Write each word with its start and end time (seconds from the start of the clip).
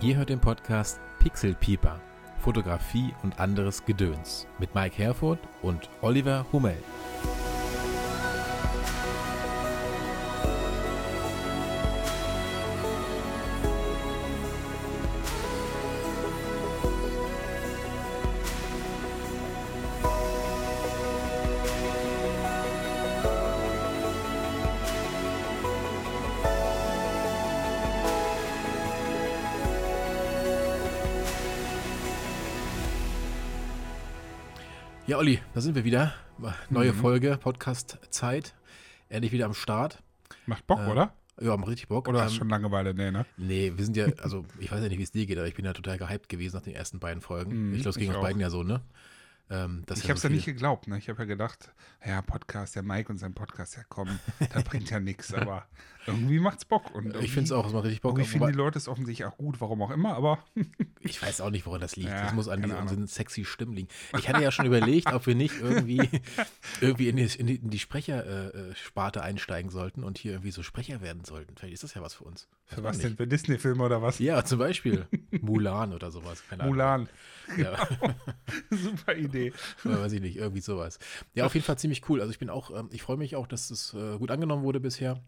Ihr 0.00 0.16
hört 0.16 0.28
den 0.28 0.38
Podcast 0.38 1.00
Pixel 1.18 1.54
Pieper, 1.54 2.00
Fotografie 2.38 3.12
und 3.24 3.40
anderes 3.40 3.84
Gedöns 3.84 4.46
mit 4.60 4.72
Mike 4.72 4.96
Herford 4.96 5.40
und 5.60 5.90
Oliver 6.02 6.46
Hummel. 6.52 6.76
Da 35.58 35.62
sind 35.62 35.74
wir 35.74 35.82
wieder. 35.84 36.14
Neue 36.70 36.92
Mhm. 36.92 36.96
Folge, 36.98 37.36
Podcast 37.36 37.98
Zeit. 38.10 38.54
Endlich 39.08 39.32
wieder 39.32 39.46
am 39.46 39.54
Start. 39.54 40.00
Macht 40.46 40.64
Bock, 40.68 40.78
Äh, 40.78 40.88
oder? 40.88 41.12
Ja, 41.40 41.50
haben 41.50 41.64
richtig 41.64 41.88
Bock. 41.88 42.06
Oder 42.06 42.20
hast 42.20 42.26
Ähm, 42.30 42.34
du 42.34 42.38
schon 42.42 42.48
Langeweile? 42.50 42.94
Nee, 42.94 43.10
ne? 43.10 43.26
Nee, 43.36 43.72
wir 43.74 43.84
sind 43.84 43.96
ja, 43.96 44.06
also 44.22 44.44
ich 44.60 44.70
weiß 44.70 44.80
ja 44.80 44.88
nicht, 44.88 44.98
wie 44.98 45.02
es 45.02 45.10
dir 45.10 45.26
geht, 45.26 45.36
aber 45.36 45.48
ich 45.48 45.54
bin 45.56 45.64
ja 45.64 45.72
total 45.72 45.98
gehypt 45.98 46.28
gewesen 46.28 46.54
nach 46.54 46.62
den 46.62 46.76
ersten 46.76 47.00
beiden 47.00 47.20
Folgen. 47.20 47.70
Mhm, 47.70 47.74
ich 47.74 47.80
glaube, 47.82 47.90
es 47.90 47.96
ging 47.96 48.08
uns 48.08 48.20
beiden 48.20 48.40
ja 48.40 48.50
so, 48.50 48.62
ne? 48.62 48.82
Ähm, 49.50 49.84
ich 49.94 50.04
habe 50.04 50.14
es 50.14 50.22
ja 50.22 50.28
nicht 50.28 50.44
geglaubt, 50.44 50.88
ne? 50.88 50.98
Ich 50.98 51.08
habe 51.08 51.20
ja 51.20 51.24
gedacht, 51.24 51.70
ja, 52.04 52.20
Podcast, 52.20 52.76
der 52.76 52.82
Mike 52.82 53.10
und 53.10 53.18
sein 53.18 53.34
Podcast, 53.34 53.76
ja 53.76 53.82
komm, 53.88 54.18
da 54.52 54.60
bringt 54.60 54.90
ja 54.90 55.00
nichts, 55.00 55.32
aber 55.32 55.66
irgendwie 56.06 56.38
macht's 56.38 56.64
Bock. 56.64 56.94
Und 56.94 57.16
Ich 57.16 57.32
finde 57.32 57.44
es 57.44 57.52
auch, 57.52 57.66
es 57.66 57.72
macht 57.72 57.84
richtig 57.84 58.02
Bock. 58.02 58.18
Ich 58.18 58.28
finde 58.28 58.48
die 58.48 58.56
Leute 58.56 58.78
es 58.78 58.88
offensichtlich 58.88 59.26
auch 59.26 59.36
gut, 59.36 59.60
warum 59.60 59.82
auch 59.82 59.90
immer, 59.90 60.14
aber 60.14 60.38
Ich 61.00 61.22
weiß 61.22 61.40
auch 61.40 61.50
nicht, 61.50 61.64
woran 61.66 61.80
das 61.80 61.96
liegt. 61.96 62.10
Ja, 62.10 62.24
das 62.24 62.34
muss 62.34 62.48
an 62.48 62.62
diesen, 62.62 62.76
Ahnung. 62.76 63.06
sexy 63.06 63.44
Stimmen 63.44 63.74
liegen. 63.74 63.88
Ich 64.18 64.28
hatte 64.28 64.42
ja 64.42 64.50
schon 64.50 64.66
überlegt, 64.66 65.12
ob 65.12 65.26
wir 65.26 65.34
nicht 65.34 65.60
irgendwie, 65.60 66.08
irgendwie 66.80 67.08
in 67.08 67.16
die, 67.16 67.24
in 67.36 67.70
die, 67.70 67.78
Sprechersparte 67.78 69.22
einsteigen 69.22 69.70
sollten 69.70 70.02
und 70.04 70.18
hier 70.18 70.32
irgendwie 70.32 70.50
so 70.50 70.62
Sprecher 70.62 71.00
werden 71.00 71.24
sollten. 71.24 71.56
Vielleicht 71.56 71.74
ist 71.74 71.84
das 71.84 71.94
ja 71.94 72.02
was 72.02 72.14
für 72.14 72.24
uns. 72.24 72.48
für 72.66 72.82
was 72.82 72.98
denn? 72.98 73.16
Für 73.16 73.26
Disney-Filme 73.26 73.82
oder 73.82 74.02
was? 74.02 74.18
Ja, 74.18 74.44
zum 74.44 74.58
Beispiel 74.58 75.06
Mulan 75.30 75.92
oder 75.92 76.10
sowas. 76.10 76.42
Keine 76.48 76.64
Ahnung. 76.64 77.08
Ja, 77.56 77.88
Super 78.70 79.14
Idee. 79.16 79.52
oder 79.84 80.00
weiß 80.00 80.12
ich 80.12 80.20
nicht, 80.20 80.36
irgendwie 80.36 80.60
sowas. 80.60 80.98
Ja, 81.34 81.46
auf 81.46 81.54
jeden 81.54 81.64
Fall 81.64 81.78
ziemlich 81.78 82.08
cool. 82.08 82.20
Also 82.20 82.30
ich 82.30 82.38
bin 82.38 82.50
auch, 82.50 82.70
ähm, 82.76 82.88
ich 82.92 83.02
freue 83.02 83.16
mich 83.16 83.36
auch, 83.36 83.46
dass 83.46 83.70
es 83.70 83.94
äh, 83.94 84.18
gut 84.18 84.30
angenommen 84.30 84.62
wurde 84.62 84.80
bisher. 84.80 85.22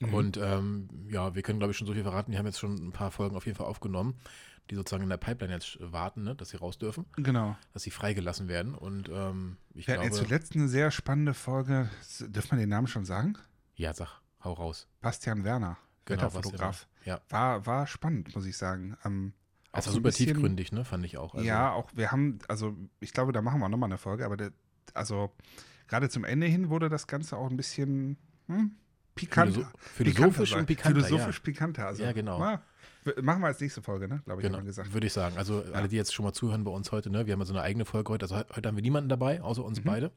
Mhm. 0.00 0.14
Und 0.14 0.36
ähm, 0.36 0.88
ja, 1.08 1.34
wir 1.34 1.42
können, 1.42 1.58
glaube 1.58 1.70
ich, 1.72 1.76
schon 1.78 1.86
so 1.86 1.94
viel 1.94 2.02
verraten. 2.02 2.32
Wir 2.32 2.38
haben 2.38 2.46
jetzt 2.46 2.58
schon 2.58 2.74
ein 2.74 2.92
paar 2.92 3.10
Folgen 3.10 3.36
auf 3.36 3.46
jeden 3.46 3.56
Fall 3.56 3.66
aufgenommen, 3.66 4.18
die 4.70 4.74
sozusagen 4.74 5.02
in 5.04 5.08
der 5.08 5.16
Pipeline 5.16 5.54
jetzt 5.54 5.78
warten, 5.80 6.22
ne, 6.24 6.34
dass 6.34 6.50
sie 6.50 6.56
raus 6.58 6.76
dürfen, 6.78 7.06
Genau. 7.16 7.56
dass 7.72 7.82
sie 7.84 7.90
freigelassen 7.90 8.48
werden. 8.48 8.74
Und 8.74 9.08
ähm, 9.08 9.56
ich 9.74 9.86
Wir 9.86 9.94
glaube, 9.94 10.08
jetzt 10.08 10.18
zuletzt 10.18 10.54
eine 10.54 10.68
sehr 10.68 10.90
spannende 10.90 11.32
Folge. 11.34 11.88
Dürfen 12.20 12.50
wir 12.52 12.58
den 12.58 12.68
Namen 12.68 12.86
schon 12.88 13.04
sagen? 13.04 13.38
ja, 13.78 13.92
sag, 13.94 14.20
hau 14.42 14.52
raus. 14.54 14.86
Bastian 15.02 15.44
Werner, 15.44 15.76
Genau, 16.06 16.22
Wetterfotograf. 16.22 16.86
Ja, 17.04 17.20
War, 17.28 17.66
war 17.66 17.86
spannend, 17.86 18.34
muss 18.34 18.46
ich 18.46 18.56
sagen. 18.56 18.96
Ähm, 19.04 19.32
also 19.76 19.90
super 19.92 20.08
bisschen- 20.08 20.26
tiefgründig, 20.26 20.72
ne, 20.72 20.84
fand 20.84 21.04
ich 21.04 21.18
auch. 21.18 21.34
Also, 21.34 21.46
ja, 21.46 21.72
auch 21.72 21.90
wir 21.94 22.10
haben, 22.12 22.38
also 22.48 22.74
ich 23.00 23.12
glaube, 23.12 23.32
da 23.32 23.42
machen 23.42 23.60
wir 23.60 23.68
nochmal 23.68 23.88
eine 23.88 23.98
Folge, 23.98 24.24
aber 24.24 24.36
der, 24.36 24.52
also 24.94 25.30
gerade 25.88 26.08
zum 26.08 26.24
Ende 26.24 26.46
hin 26.46 26.68
wurde 26.70 26.88
das 26.88 27.06
Ganze 27.06 27.36
auch 27.36 27.50
ein 27.50 27.56
bisschen 27.56 28.16
hm, 28.48 28.72
pikanter. 29.14 29.52
Philosoph- 29.60 29.72
philosophisch 29.78 30.50
Pikanter, 30.50 30.58
und 30.58 30.66
pikanter, 30.66 31.00
Philosophisch 31.04 31.40
pikanter. 31.40 31.86
Also, 31.86 32.02
Ja, 32.02 32.12
genau. 32.12 32.38
na, 32.38 32.62
machen 33.22 33.40
wir 33.42 33.46
als 33.48 33.60
nächste 33.60 33.82
Folge, 33.82 34.08
ne? 34.08 34.20
Glaube 34.24 34.42
ich, 34.42 34.46
Genau, 34.48 34.62
gesagt. 34.62 34.92
würde 34.92 35.06
ich 35.06 35.12
sagen. 35.12 35.36
Also 35.38 35.64
alle, 35.72 35.88
die 35.88 35.96
jetzt 35.96 36.12
schon 36.14 36.24
mal 36.24 36.32
zuhören 36.32 36.64
bei 36.64 36.70
uns 36.70 36.92
heute, 36.92 37.08
ne, 37.10 37.26
wir 37.26 37.32
haben 37.32 37.40
ja 37.40 37.46
so 37.46 37.54
eine 37.54 37.62
eigene 37.62 37.84
Folge 37.84 38.12
heute. 38.12 38.24
Also 38.24 38.36
he- 38.36 38.44
heute 38.54 38.68
haben 38.68 38.76
wir 38.76 38.82
niemanden 38.82 39.08
dabei, 39.08 39.40
außer 39.42 39.64
uns 39.64 39.80
Mhm. 39.80 39.84
beide. 39.84 40.12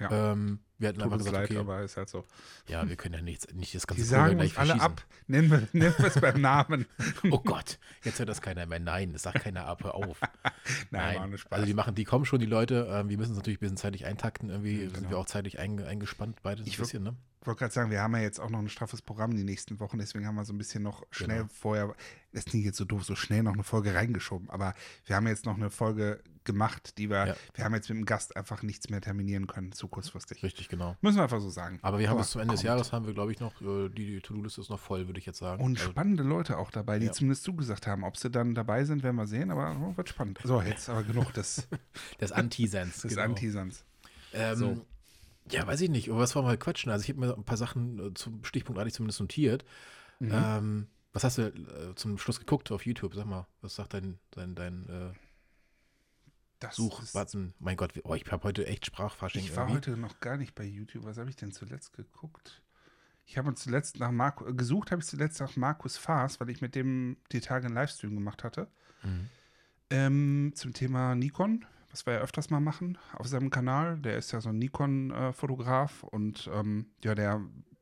Ja. 0.00 0.32
Ähm, 0.32 0.60
wir 0.78 0.88
hatten 0.88 0.98
Tut 0.98 1.04
einfach 1.04 1.16
uns 1.18 1.24
gesagt, 1.26 1.42
leid, 1.50 1.50
okay, 1.58 1.60
aber 1.60 1.82
ist 1.82 1.96
halt 1.96 2.08
so. 2.08 2.24
ja, 2.66 2.88
wir 2.88 2.96
können 2.96 3.14
ja 3.14 3.22
nichts, 3.22 3.46
nicht 3.54 3.72
das 3.74 3.82
Die 3.82 3.86
ganze 3.88 4.04
sagen 4.04 4.38
Program 4.38 4.46
uns 4.46 4.56
alle 4.56 4.80
ab. 4.80 5.06
Nennen 5.28 5.50
wir, 5.50 5.68
nennen 5.72 5.94
wir 5.96 6.06
es 6.06 6.20
beim 6.20 6.40
Namen. 6.40 6.86
Oh 7.30 7.38
Gott, 7.38 7.78
jetzt 8.02 8.18
hört 8.18 8.28
das 8.28 8.40
keiner 8.42 8.66
mehr. 8.66 8.80
Nein, 8.80 9.12
das 9.12 9.22
sagt 9.22 9.40
keiner 9.44 9.66
ab, 9.66 9.84
hör 9.84 9.94
auf. 9.94 10.18
Nein, 10.90 11.38
Spaß. 11.38 11.52
Also 11.52 11.66
die 11.66 11.74
machen, 11.74 11.94
die 11.94 12.04
kommen 12.04 12.24
schon, 12.24 12.40
die 12.40 12.46
Leute. 12.46 12.88
Ähm, 12.90 13.08
wir 13.08 13.16
müssen 13.16 13.32
es 13.32 13.36
natürlich 13.36 13.58
ein 13.58 13.60
bisschen 13.60 13.76
zeitlich 13.76 14.06
eintakten. 14.06 14.50
Irgendwie 14.50 14.76
Ja, 14.78 14.80
sind 14.86 14.94
genau. 14.94 15.10
wir 15.10 15.18
auch 15.18 15.26
zeitlich 15.26 15.58
einge, 15.60 15.86
eingespannt, 15.86 16.38
beide 16.42 16.64
so 16.64 16.70
ein 16.70 16.76
bisschen, 16.76 17.02
ne? 17.04 17.14
Ich 17.42 17.46
wollte 17.46 17.58
gerade 17.60 17.74
sagen, 17.74 17.90
wir 17.90 18.00
haben 18.00 18.14
ja 18.14 18.20
jetzt 18.22 18.40
auch 18.40 18.50
noch 18.50 18.60
ein 18.60 18.68
straffes 18.68 19.02
Programm 19.02 19.34
die 19.36 19.42
nächsten 19.42 19.80
Wochen, 19.80 19.98
deswegen 19.98 20.26
haben 20.28 20.36
wir 20.36 20.44
so 20.44 20.52
ein 20.52 20.58
bisschen 20.58 20.82
noch 20.84 21.04
schnell 21.10 21.38
Genau. 21.42 21.50
vorher, 21.52 21.94
das 22.32 22.44
klingt 22.44 22.64
jetzt 22.64 22.78
so 22.78 22.84
doof, 22.84 23.02
so 23.04 23.16
schnell 23.16 23.42
noch 23.42 23.52
eine 23.54 23.64
Folge 23.64 23.94
reingeschoben, 23.94 24.48
aber 24.48 24.74
wir 25.06 25.16
haben 25.16 25.26
jetzt 25.26 25.44
noch 25.44 25.56
eine 25.56 25.68
Folge 25.68 26.22
gemacht, 26.44 26.98
die 26.98 27.08
wir, 27.10 27.26
Ja. 27.28 27.36
wir 27.54 27.64
haben 27.64 27.74
jetzt 27.74 27.88
mit 27.88 27.98
dem 27.98 28.04
Gast 28.04 28.36
einfach 28.36 28.62
nichts 28.62 28.90
mehr 28.90 29.00
terminieren 29.00 29.46
können, 29.46 29.72
zu 29.72 29.88
kurzfristig. 29.88 30.42
Richtig, 30.42 30.68
genau. 30.68 30.96
Müssen 31.00 31.16
wir 31.16 31.22
einfach 31.24 31.40
so 31.40 31.50
sagen. 31.50 31.78
Aber 31.82 31.98
wir 31.98 32.08
haben 32.10 32.18
bis 32.18 32.30
zum 32.30 32.40
Ende 32.40 32.52
des 32.52 32.60
kommt. 32.60 32.66
Jahres 32.68 32.92
haben 32.92 33.06
wir, 33.06 33.14
glaube 33.14 33.32
ich, 33.32 33.40
noch, 33.40 33.60
äh, 33.60 33.88
die, 33.88 34.06
die 34.06 34.20
To-Do-Liste 34.20 34.60
ist 34.60 34.70
noch 34.70 34.80
voll, 34.80 35.06
würde 35.06 35.18
ich 35.18 35.26
jetzt 35.26 35.38
sagen. 35.38 35.62
Und 35.62 35.78
Also, 35.78 35.90
spannende 35.90 36.22
Leute 36.22 36.58
auch 36.58 36.70
dabei, 36.70 36.98
die 36.98 37.06
Ja. 37.06 37.12
zumindest 37.12 37.44
zugesagt 37.44 37.86
haben. 37.86 38.04
Ob 38.04 38.16
sie 38.16 38.30
dann 38.30 38.54
dabei 38.54 38.84
sind, 38.84 39.02
werden 39.02 39.16
wir 39.16 39.26
sehen, 39.26 39.50
aber 39.50 39.76
oh, 39.80 39.96
wird 39.96 40.08
spannend. 40.08 40.38
So, 40.44 40.60
jetzt 40.62 40.88
aber 40.88 41.02
genug 41.02 41.32
des, 41.34 41.68
des 42.20 42.32
Antisens. 42.32 43.02
des 43.02 43.10
genau. 43.14 43.22
Antisans. 43.22 43.84
Ähm, 44.32 44.56
So. 44.56 44.86
Ja, 45.50 45.66
weiß 45.66 45.80
ich 45.80 45.90
nicht. 45.90 46.06
Über 46.06 46.18
was 46.18 46.34
wollen 46.36 46.46
wir 46.46 46.56
quatschen? 46.56 46.90
Also 46.92 47.02
ich 47.02 47.08
habe 47.08 47.18
mir 47.20 47.34
ein 47.36 47.44
paar 47.44 47.56
Sachen 47.56 47.98
äh, 47.98 48.14
zum 48.14 48.44
Stichpunkt 48.44 48.80
eigentlich 48.80 48.94
zumindest 48.94 49.18
notiert. 49.20 49.64
Mhm. 50.20 50.30
Ähm, 50.32 50.86
was 51.12 51.24
hast 51.24 51.36
du 51.38 51.42
äh, 51.42 51.94
zum 51.96 52.16
Schluss 52.16 52.38
geguckt 52.38 52.70
auf 52.70 52.86
YouTube? 52.86 53.14
Sag 53.14 53.26
mal, 53.26 53.46
was 53.60 53.74
sagt 53.74 53.92
dein, 53.92 54.18
dein, 54.30 54.54
dein 54.54 54.88
äh, 54.88 55.10
Das 56.62 56.76
Suchbutton? 56.76 57.54
Mein 57.58 57.76
Gott, 57.76 57.92
oh, 58.04 58.14
ich 58.14 58.24
habe 58.30 58.44
heute 58.44 58.66
echt 58.66 58.86
Sprachfasching. 58.86 59.42
Ich 59.42 59.56
war 59.56 59.64
irgendwie. 59.64 59.90
heute 59.90 59.96
noch 60.00 60.20
gar 60.20 60.36
nicht 60.36 60.54
bei 60.54 60.64
YouTube. 60.64 61.04
Was 61.04 61.18
habe 61.18 61.28
ich 61.28 61.36
denn 61.36 61.50
zuletzt 61.50 61.92
geguckt? 61.92 62.62
Ich 63.26 63.36
habe 63.36 63.52
zuletzt 63.54 63.98
nach 63.98 64.12
Marco, 64.12 64.46
äh, 64.46 64.52
gesucht, 64.52 64.92
habe 64.92 65.02
ich 65.02 65.08
zuletzt 65.08 65.40
nach 65.40 65.56
Markus 65.56 65.96
Faas, 65.96 66.38
weil 66.40 66.50
ich 66.50 66.60
mit 66.60 66.74
dem 66.74 67.16
die 67.32 67.40
Tage 67.40 67.66
einen 67.66 67.74
Livestream 67.74 68.14
gemacht 68.14 68.44
hatte. 68.44 68.68
Mhm. 69.02 69.28
Ähm, 69.90 70.52
zum 70.54 70.72
Thema 70.72 71.14
Nikon, 71.16 71.64
was 71.90 72.06
wir 72.06 72.14
ja 72.14 72.20
öfters 72.20 72.50
mal 72.50 72.60
machen 72.60 72.96
auf 73.14 73.26
seinem 73.26 73.50
Kanal. 73.50 73.98
Der 73.98 74.16
ist 74.16 74.32
ja 74.32 74.40
so 74.40 74.50
ein 74.50 74.58
Nikon-Fotograf 74.58 76.04
und 76.04 76.48
ähm, 76.52 76.86
ja, 77.02 77.14
der 77.14 77.40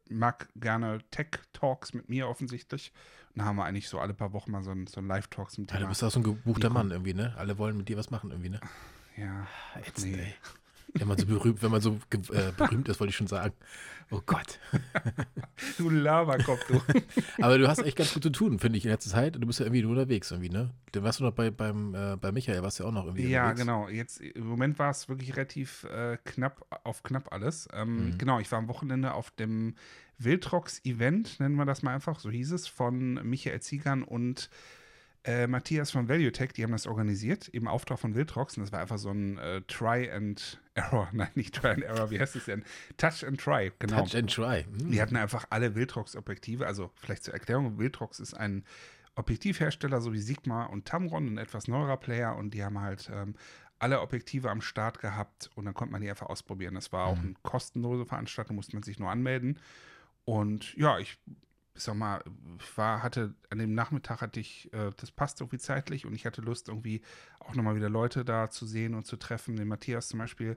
mag 0.09 0.49
gerne 0.57 1.01
Tech-Talks 1.11 1.93
mit 1.93 2.09
mir 2.09 2.29
offensichtlich. 2.29 2.93
Und 3.35 3.39
da 3.41 3.45
haben 3.45 3.57
wir 3.57 3.65
eigentlich 3.65 3.89
so 3.89 3.99
alle 4.01 4.13
paar 4.15 4.33
Wochen 4.33 4.51
mal 4.51 4.63
so 4.63 4.71
ein, 4.73 4.87
so 4.87 5.01
ein 5.01 5.07
Live-Talk 5.07 5.51
zum 5.51 5.65
Ja, 5.65 5.73
du 5.73 5.77
Thema. 5.79 5.89
bist 5.91 6.03
auch 6.03 6.11
so 6.11 6.21
ein 6.21 6.25
gebuchter. 6.25 6.71
Mann 6.71 6.91
irgendwie, 6.91 7.15
ne? 7.15 7.35
Alle 7.37 7.59
wollen 7.59 7.77
mit 7.77 7.89
dir 7.89 7.97
was 7.97 8.11
machen 8.11 8.31
irgendwie, 8.31 8.51
ne? 8.51 8.61
ja, 9.17 9.47
Ätzend, 9.87 10.13
Nee. 10.17 10.23
ey. 10.23 10.35
Wenn 10.95 11.09
man 11.09 11.17
so 11.19 11.27
berühmt, 11.27 11.63
wenn 11.63 11.71
man 11.71 11.81
so 11.81 11.99
äh, 12.33 12.53
berühmt 12.57 12.89
ist, 12.89 12.99
wollte 13.01 13.11
ich 13.11 13.17
schon 13.17 13.27
sagen. 13.27 13.55
Oh 14.13 14.21
Gott. 14.27 14.59
du 15.79 15.89
Laberkopf, 15.89 16.67
du. 16.67 16.81
Aber 17.43 17.59
du 17.59 17.69
hast 17.69 17.79
echt 17.85 17.97
ganz 17.97 18.13
gut 18.13 18.25
zu 18.25 18.31
tun, 18.31 18.59
finde 18.59 18.77
ich, 18.77 18.85
in 18.85 18.91
letzter 18.91 19.11
Zeit. 19.11 19.37
Du 19.37 19.47
bist 19.47 19.61
ja 19.61 19.67
irgendwie 19.67 19.83
nur 19.83 19.93
unterwegs 19.93 20.31
irgendwie, 20.33 20.49
ne? 20.51 20.71
Dann 20.93 21.05
warst 21.05 21.21
du 21.21 21.25
noch 21.25 21.33
bei, 21.33 21.51
beim, 21.53 21.95
äh, 21.95 22.17
bei 22.17 22.33
Michael, 22.33 22.63
warst 22.65 22.79
du 22.81 22.83
ja 22.83 22.89
auch 22.89 22.93
noch 22.93 23.05
irgendwie 23.05 23.29
Ja, 23.29 23.51
unterwegs. 23.51 23.61
genau. 23.61 23.89
Jetzt 23.89 24.21
im 24.21 24.47
Moment 24.47 24.81
war 24.81 24.91
es 24.91 25.09
wirklich 25.09 25.37
relativ 25.37 25.85
äh, 25.85 26.19
knapp 26.25 26.67
auf 26.83 27.03
knapp 27.05 27.33
alles. 27.33 27.69
Ähm, 27.73 27.91
Mhm. 28.11 28.19
Genau, 28.19 28.41
ich 28.41 28.51
war 28.51 28.59
am 28.59 28.67
Wochenende 28.69 29.15
auf 29.15 29.31
dem 29.31 29.75
Wildrocks-Event, 30.19 31.41
nennen 31.41 31.55
wir 31.57 31.65
das 31.65 31.83
mal 31.83 31.95
einfach, 31.95 32.19
so 32.21 32.31
hieß 32.31 32.53
es, 32.53 32.67
von 32.67 33.15
Michael 33.29 33.61
Ziegern 33.61 34.03
und 34.03 34.51
äh, 35.25 35.47
Matthias 35.47 35.91
von 35.91 36.09
ValueTech, 36.09 36.53
die 36.53 36.63
haben 36.65 36.73
das 36.73 36.87
organisiert, 36.87 37.49
im 37.49 37.69
Auftrag 37.69 37.99
von 37.99 38.15
Wildrocks. 38.15 38.57
Und 38.57 38.63
das 38.63 38.73
war 38.73 38.81
einfach 38.81 38.97
so 38.99 39.11
ein 39.11 39.37
äh, 39.39 39.61
Try 39.69 40.11
and 40.11 40.59
Error. 40.81 41.09
Nein, 41.13 41.31
nicht 41.35 41.55
Try 41.55 41.69
and 41.71 41.83
Error, 41.83 42.11
wie 42.11 42.21
heißt 42.21 42.37
es 42.37 42.45
denn? 42.47 42.65
Touch 42.97 43.25
and 43.27 43.41
Try, 43.41 43.73
genau. 43.79 44.03
Touch 44.05 44.17
and 44.17 44.33
try. 44.33 44.65
Hm. 44.65 44.91
Die 44.91 45.01
hatten 45.01 45.17
einfach 45.17 45.47
alle 45.51 45.75
Wildrox-Objektive. 45.75 46.67
Also 46.67 46.91
vielleicht 46.97 47.25
zur 47.25 47.35
Erklärung, 47.35 47.79
Wildrox 47.79 48.21
ist 48.21 48.35
ein 48.35 48.65
Objektivhersteller, 49.15 50.01
so 50.01 50.13
wie 50.13 50.21
Sigma 50.21 50.65
und 50.65 50.87
Tamron, 50.87 51.27
ein 51.35 51.39
etwas 51.39 51.69
neuerer 51.69 51.97
Player. 51.97 52.37
Und 52.37 52.55
die 52.55 52.65
haben 52.65 52.81
halt 52.81 53.11
ähm, 53.13 53.35
alle 53.79 54.01
Objektive 54.01 54.51
am 54.51 54.61
Start 54.61 55.01
gehabt 55.01 55.51
und 55.55 55.65
dann 55.65 55.75
konnte 55.75 55.93
man 55.93 56.01
die 56.03 56.09
einfach 56.11 56.29
ausprobieren. 56.29 56.75
Das 56.75 56.93
war 56.93 57.07
auch 57.07 57.17
Mhm. 57.17 57.25
eine 57.25 57.35
kostenlose 57.43 58.07
Veranstaltung, 58.07 58.57
musste 58.57 58.77
man 58.77 58.83
sich 58.83 58.99
nur 58.99 59.11
anmelden. 59.11 59.59
Und 60.25 60.75
ja, 60.77 60.99
ich 60.99 61.19
sag 61.75 61.95
mal, 61.95 62.23
ich 62.59 62.77
war, 62.77 63.03
hatte 63.03 63.35
an 63.49 63.59
dem 63.59 63.75
Nachmittag 63.75 64.21
hatte 64.21 64.41
ich, 64.41 64.73
äh, 64.73 64.91
das 64.97 65.11
passt 65.11 65.41
irgendwie 65.41 65.59
zeitlich 65.59 66.05
und 66.07 66.13
ich 66.15 66.27
hatte 66.27 66.43
Lust, 66.43 66.69
irgendwie 66.69 67.03
auch 67.39 67.55
nochmal 67.55 67.77
wieder 67.77 67.89
Leute 67.89 68.25
da 68.25 68.51
zu 68.51 68.67
sehen 68.67 68.95
und 68.95 69.07
zu 69.07 69.17
treffen. 69.17 69.57
Den 69.57 69.69
Matthias 69.69 70.09
zum 70.09 70.19
Beispiel, 70.19 70.57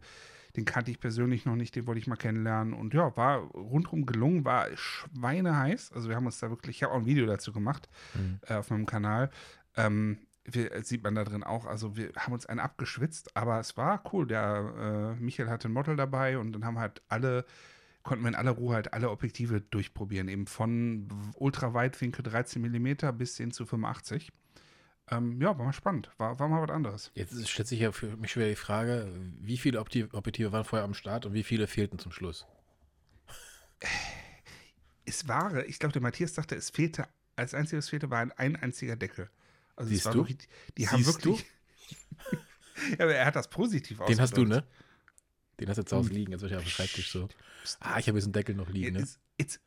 den 0.55 0.65
kannte 0.65 0.91
ich 0.91 0.99
persönlich 0.99 1.45
noch 1.45 1.55
nicht, 1.55 1.75
den 1.75 1.87
wollte 1.87 1.99
ich 1.99 2.07
mal 2.07 2.15
kennenlernen. 2.15 2.73
Und 2.73 2.93
ja, 2.93 3.15
war 3.15 3.37
rundherum 3.39 4.05
gelungen, 4.05 4.43
war 4.45 4.67
schweineheiß. 4.75 5.93
Also 5.93 6.09
wir 6.09 6.15
haben 6.15 6.25
uns 6.25 6.39
da 6.39 6.49
wirklich, 6.49 6.77
ich 6.77 6.83
habe 6.83 6.93
auch 6.93 6.99
ein 6.99 7.05
Video 7.05 7.25
dazu 7.25 7.51
gemacht 7.53 7.89
Mhm. 8.15 8.39
äh, 8.47 8.55
auf 8.55 8.69
meinem 8.69 8.85
Kanal. 8.85 9.29
Ähm, 9.75 10.19
wir, 10.45 10.69
das 10.71 10.89
sieht 10.89 11.03
man 11.03 11.15
da 11.15 11.23
drin 11.23 11.43
auch. 11.43 11.65
Also 11.65 11.95
wir 11.95 12.11
haben 12.17 12.33
uns 12.33 12.45
einen 12.45 12.59
abgeschwitzt, 12.59 13.35
aber 13.37 13.59
es 13.59 13.77
war 13.77 14.03
cool. 14.11 14.27
Der 14.27 15.15
äh, 15.17 15.21
Michael 15.21 15.49
hatte 15.49 15.69
ein 15.69 15.73
Model 15.73 15.95
dabei 15.95 16.37
und 16.37 16.51
dann 16.51 16.65
haben 16.65 16.79
halt 16.79 17.01
alle 17.07 17.45
konnten 18.03 18.23
wir 18.23 18.29
in 18.29 18.35
aller 18.35 18.51
Ruhe 18.51 18.75
halt 18.75 18.93
alle 18.93 19.09
Objektive 19.09 19.61
durchprobieren. 19.61 20.27
Eben 20.27 20.45
von 20.47 21.07
Ultraweitwinkel 21.35 22.23
13 22.23 22.61
mm 22.61 23.17
bis 23.17 23.37
hin 23.37 23.51
zu 23.51 23.65
85. 23.65 24.31
Ähm, 25.09 25.41
ja, 25.41 25.57
war 25.57 25.65
mal 25.65 25.73
spannend. 25.73 26.09
War, 26.17 26.39
war 26.39 26.47
mal 26.47 26.61
was 26.61 26.69
anderes. 26.69 27.11
Jetzt 27.15 27.49
stellt 27.49 27.67
sich 27.67 27.79
ja 27.79 27.91
für 27.91 28.15
mich 28.17 28.31
schwer 28.31 28.49
die 28.49 28.55
Frage, 28.55 29.11
wie 29.39 29.57
viele 29.57 29.79
Objektive 29.79 30.51
waren 30.51 30.63
vorher 30.65 30.85
am 30.85 30.93
Start 30.93 31.25
und 31.25 31.33
wie 31.33 31.43
viele 31.43 31.67
fehlten 31.67 31.99
zum 31.99 32.11
Schluss? 32.11 32.45
Es 35.05 35.27
war, 35.27 35.65
ich 35.65 35.79
glaube, 35.79 35.93
der 35.93 36.01
Matthias 36.01 36.33
sagte, 36.35 36.55
es 36.55 36.69
fehlte, 36.69 37.07
als 37.35 37.53
einziges 37.53 37.89
fehlte, 37.89 38.09
war 38.09 38.19
ein, 38.19 38.31
ein 38.33 38.55
einziger 38.55 38.95
Deckel. 38.95 39.29
Also 39.75 39.89
Siehst 39.89 40.05
du? 40.05 40.13
wirklich, 40.13 40.37
die 40.77 40.87
haben 40.87 41.03
Siehst 41.03 41.25
wirklich. 41.25 41.45
ja, 42.97 43.05
aber 43.05 43.15
er 43.15 43.25
hat 43.25 43.35
das 43.35 43.49
positiv 43.49 43.97
Den 44.07 44.19
hast 44.21 44.37
du, 44.37 44.43
ausgedrückt. 44.43 44.49
ne? 44.49 44.63
Den 45.59 45.69
hast 45.69 45.77
du 45.77 45.83
zu 45.83 45.97
Hause 45.97 46.09
liegen, 46.13 46.31
jetzt 46.31 46.41
wahrscheinlich 46.41 46.65
auf 46.65 46.71
dem 46.71 46.75
Schreibtisch 46.75 47.11
so. 47.11 47.27
Ah, 47.79 47.99
ich 47.99 48.07
habe 48.07 48.17
jetzt 48.17 48.25
einen 48.25 48.33
Deckel 48.33 48.55
noch 48.55 48.69
liegen, 48.69 48.93
ne? 48.93 48.99
Jetzt, 48.99 49.19
jetzt, 49.39 49.59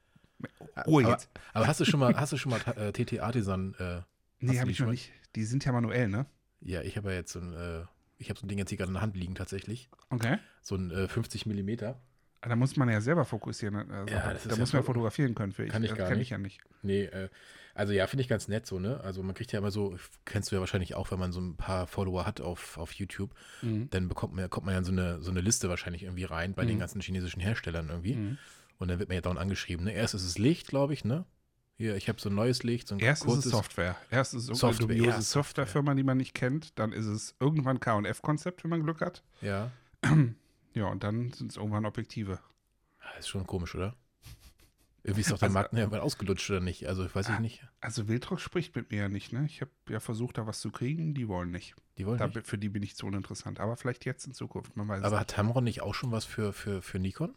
Ruhe 0.86 1.04
aber, 1.04 1.12
jetzt. 1.12 1.28
aber 1.52 1.66
hast 1.66 1.80
du 1.80 1.84
schon 1.84 2.00
mal, 2.00 2.14
hast 2.16 2.32
du 2.32 2.36
schon 2.36 2.50
mal 2.50 2.60
äh, 2.76 2.92
TT 2.92 3.20
Artisan? 3.20 3.74
Äh, 3.78 4.02
Nee, 4.38 4.58
habe 4.58 4.66
die 4.66 4.72
ich 4.72 4.80
noch 4.80 4.90
nicht. 4.90 5.12
Die 5.34 5.44
sind 5.44 5.64
ja 5.64 5.72
manuell, 5.72 6.08
ne? 6.08 6.26
Ja, 6.60 6.82
ich 6.82 6.96
habe 6.96 7.10
ja 7.10 7.16
jetzt 7.16 7.32
so 7.32 7.40
ein, 7.40 7.52
äh, 7.54 7.84
ich 8.18 8.28
habe 8.28 8.38
so 8.38 8.44
ein 8.44 8.48
Ding 8.48 8.58
jetzt 8.58 8.68
hier 8.68 8.78
gerade 8.78 8.90
in 8.90 8.94
der 8.94 9.02
Hand 9.02 9.16
liegen 9.16 9.34
tatsächlich. 9.34 9.88
Okay. 10.10 10.38
So 10.62 10.74
ein 10.76 10.90
äh, 10.90 11.08
50 11.08 11.46
Millimeter. 11.46 12.00
Da 12.48 12.56
muss 12.56 12.76
man 12.76 12.88
ja 12.88 13.00
selber 13.00 13.24
fokussieren. 13.24 13.76
Also, 13.90 14.12
Ja, 14.14 14.32
das 14.32 14.42
ist 14.42 14.46
da 14.50 14.54
ja 14.56 14.60
muss 14.60 14.72
man 14.72 14.82
fotografieren 14.84 15.34
können 15.34 15.52
für 15.52 15.64
ich. 15.64 15.70
Kann 15.72 15.82
ich 15.82 15.90
das 15.90 15.98
gar 15.98 16.08
kenn 16.08 16.18
nicht. 16.18 16.26
ich 16.28 16.30
ja 16.30 16.38
nicht. 16.38 16.60
Nee, 16.82 17.04
äh, 17.04 17.28
also 17.74 17.92
ja, 17.92 18.06
finde 18.06 18.22
ich 18.22 18.28
ganz 18.28 18.48
nett 18.48 18.66
so, 18.66 18.78
ne? 18.78 19.00
Also 19.02 19.22
man 19.22 19.34
kriegt 19.34 19.52
ja 19.52 19.58
immer 19.58 19.70
so, 19.70 19.96
kennst 20.24 20.50
du 20.50 20.56
ja 20.56 20.60
wahrscheinlich 20.60 20.94
auch, 20.94 21.10
wenn 21.10 21.18
man 21.18 21.32
so 21.32 21.40
ein 21.40 21.56
paar 21.56 21.86
Follower 21.86 22.24
hat 22.26 22.40
auf, 22.40 22.78
auf 22.78 22.92
YouTube, 22.92 23.34
Mhm. 23.62 23.90
dann 23.90 24.08
bekommt 24.08 24.34
man, 24.34 24.48
kommt 24.48 24.66
man 24.66 24.74
ja 24.74 24.82
so 24.82 24.92
eine, 24.92 25.20
so 25.22 25.30
eine 25.30 25.40
Liste 25.40 25.68
wahrscheinlich 25.68 26.04
irgendwie 26.04 26.24
rein 26.24 26.54
bei 26.54 26.64
den 26.64 26.76
Mhm. 26.76 26.80
ganzen 26.80 27.00
chinesischen 27.00 27.40
Herstellern 27.40 27.88
irgendwie. 27.90 28.14
Mhm. 28.16 28.38
Und 28.78 28.88
dann 28.88 28.98
wird 28.98 29.08
man 29.08 29.14
ja 29.16 29.20
dauernd 29.22 29.38
angeschrieben, 29.40 29.84
ne? 29.84 29.92
Erst 29.92 30.14
ist 30.14 30.24
es 30.24 30.38
Licht, 30.38 30.68
glaube 30.68 30.92
ich, 30.94 31.04
ne? 31.04 31.24
Hier, 31.78 31.94
ich 31.96 32.08
habe 32.08 32.18
so 32.18 32.30
ein 32.30 32.34
neues 32.34 32.62
Licht, 32.62 32.88
so 32.88 32.94
ein 32.94 33.00
Erst 33.00 33.22
ist 33.22 33.26
kurzes. 33.26 33.46
es 33.46 33.52
Software. 33.52 33.96
Erst 34.10 34.32
ist 34.32 34.48
es 34.48 34.58
Software, 34.58 34.86
dubiose 34.86 35.08
ja, 35.10 35.20
Softwarefirma, 35.20 35.94
die 35.94 36.04
man 36.04 36.16
nicht 36.16 36.34
kennt. 36.34 36.78
Dann 36.78 36.92
ist 36.92 37.04
es 37.04 37.34
irgendwann 37.40 37.80
K&F-Konzept, 37.80 38.64
wenn 38.64 38.70
man 38.70 38.82
Glück 38.82 39.00
hat. 39.02 39.22
Ja. 39.42 39.70
Ja, 40.76 40.86
und 40.88 41.02
dann 41.02 41.32
sind 41.32 41.50
es 41.50 41.56
irgendwann 41.56 41.86
Objektive. 41.86 42.38
Ah, 43.00 43.18
Ist 43.18 43.28
schon 43.28 43.46
komisch, 43.46 43.74
oder? 43.74 43.94
Irgendwie 45.02 45.20
ist 45.22 45.30
doch 45.30 45.38
der 45.38 45.46
Also- 45.46 45.54
Markt 45.54 45.72
irgendwann 45.72 46.00
ausgelutscht 46.00 46.50
oder 46.50 46.60
nicht? 46.60 46.86
Also 46.86 47.04
weiß 47.14 47.28
ich 47.28 47.34
Ah, 47.34 47.40
nicht. 47.40 47.66
Also 47.80 48.08
Wildrock 48.08 48.40
spricht 48.40 48.74
mit 48.76 48.90
mir 48.90 48.98
ja 49.02 49.08
nicht, 49.08 49.32
ne? 49.32 49.46
Ich 49.46 49.60
habe 49.60 49.70
ja 49.88 50.00
versucht, 50.00 50.36
da 50.36 50.46
was 50.46 50.60
zu 50.60 50.70
kriegen. 50.72 51.14
Die 51.14 51.28
wollen 51.28 51.50
nicht. 51.52 51.76
Die 51.96 52.06
wollen 52.06 52.18
Da, 52.18 52.26
nicht. 52.26 52.46
für 52.46 52.58
die 52.58 52.68
bin 52.68 52.82
ich 52.82 52.94
zu 52.96 53.06
uninteressant. 53.06 53.58
Aber 53.60 53.76
vielleicht 53.76 54.04
jetzt 54.04 54.26
in 54.26 54.34
Zukunft, 54.34 54.76
man 54.76 54.86
weiß 54.88 55.04
Aber 55.04 55.20
hat 55.20 55.30
Tamron 55.30 55.62
nicht 55.64 55.80
auch 55.80 55.94
schon 55.94 56.10
was 56.12 56.24
für, 56.24 56.52
für, 56.52 56.82
für 56.82 56.98
Nikon? 56.98 57.34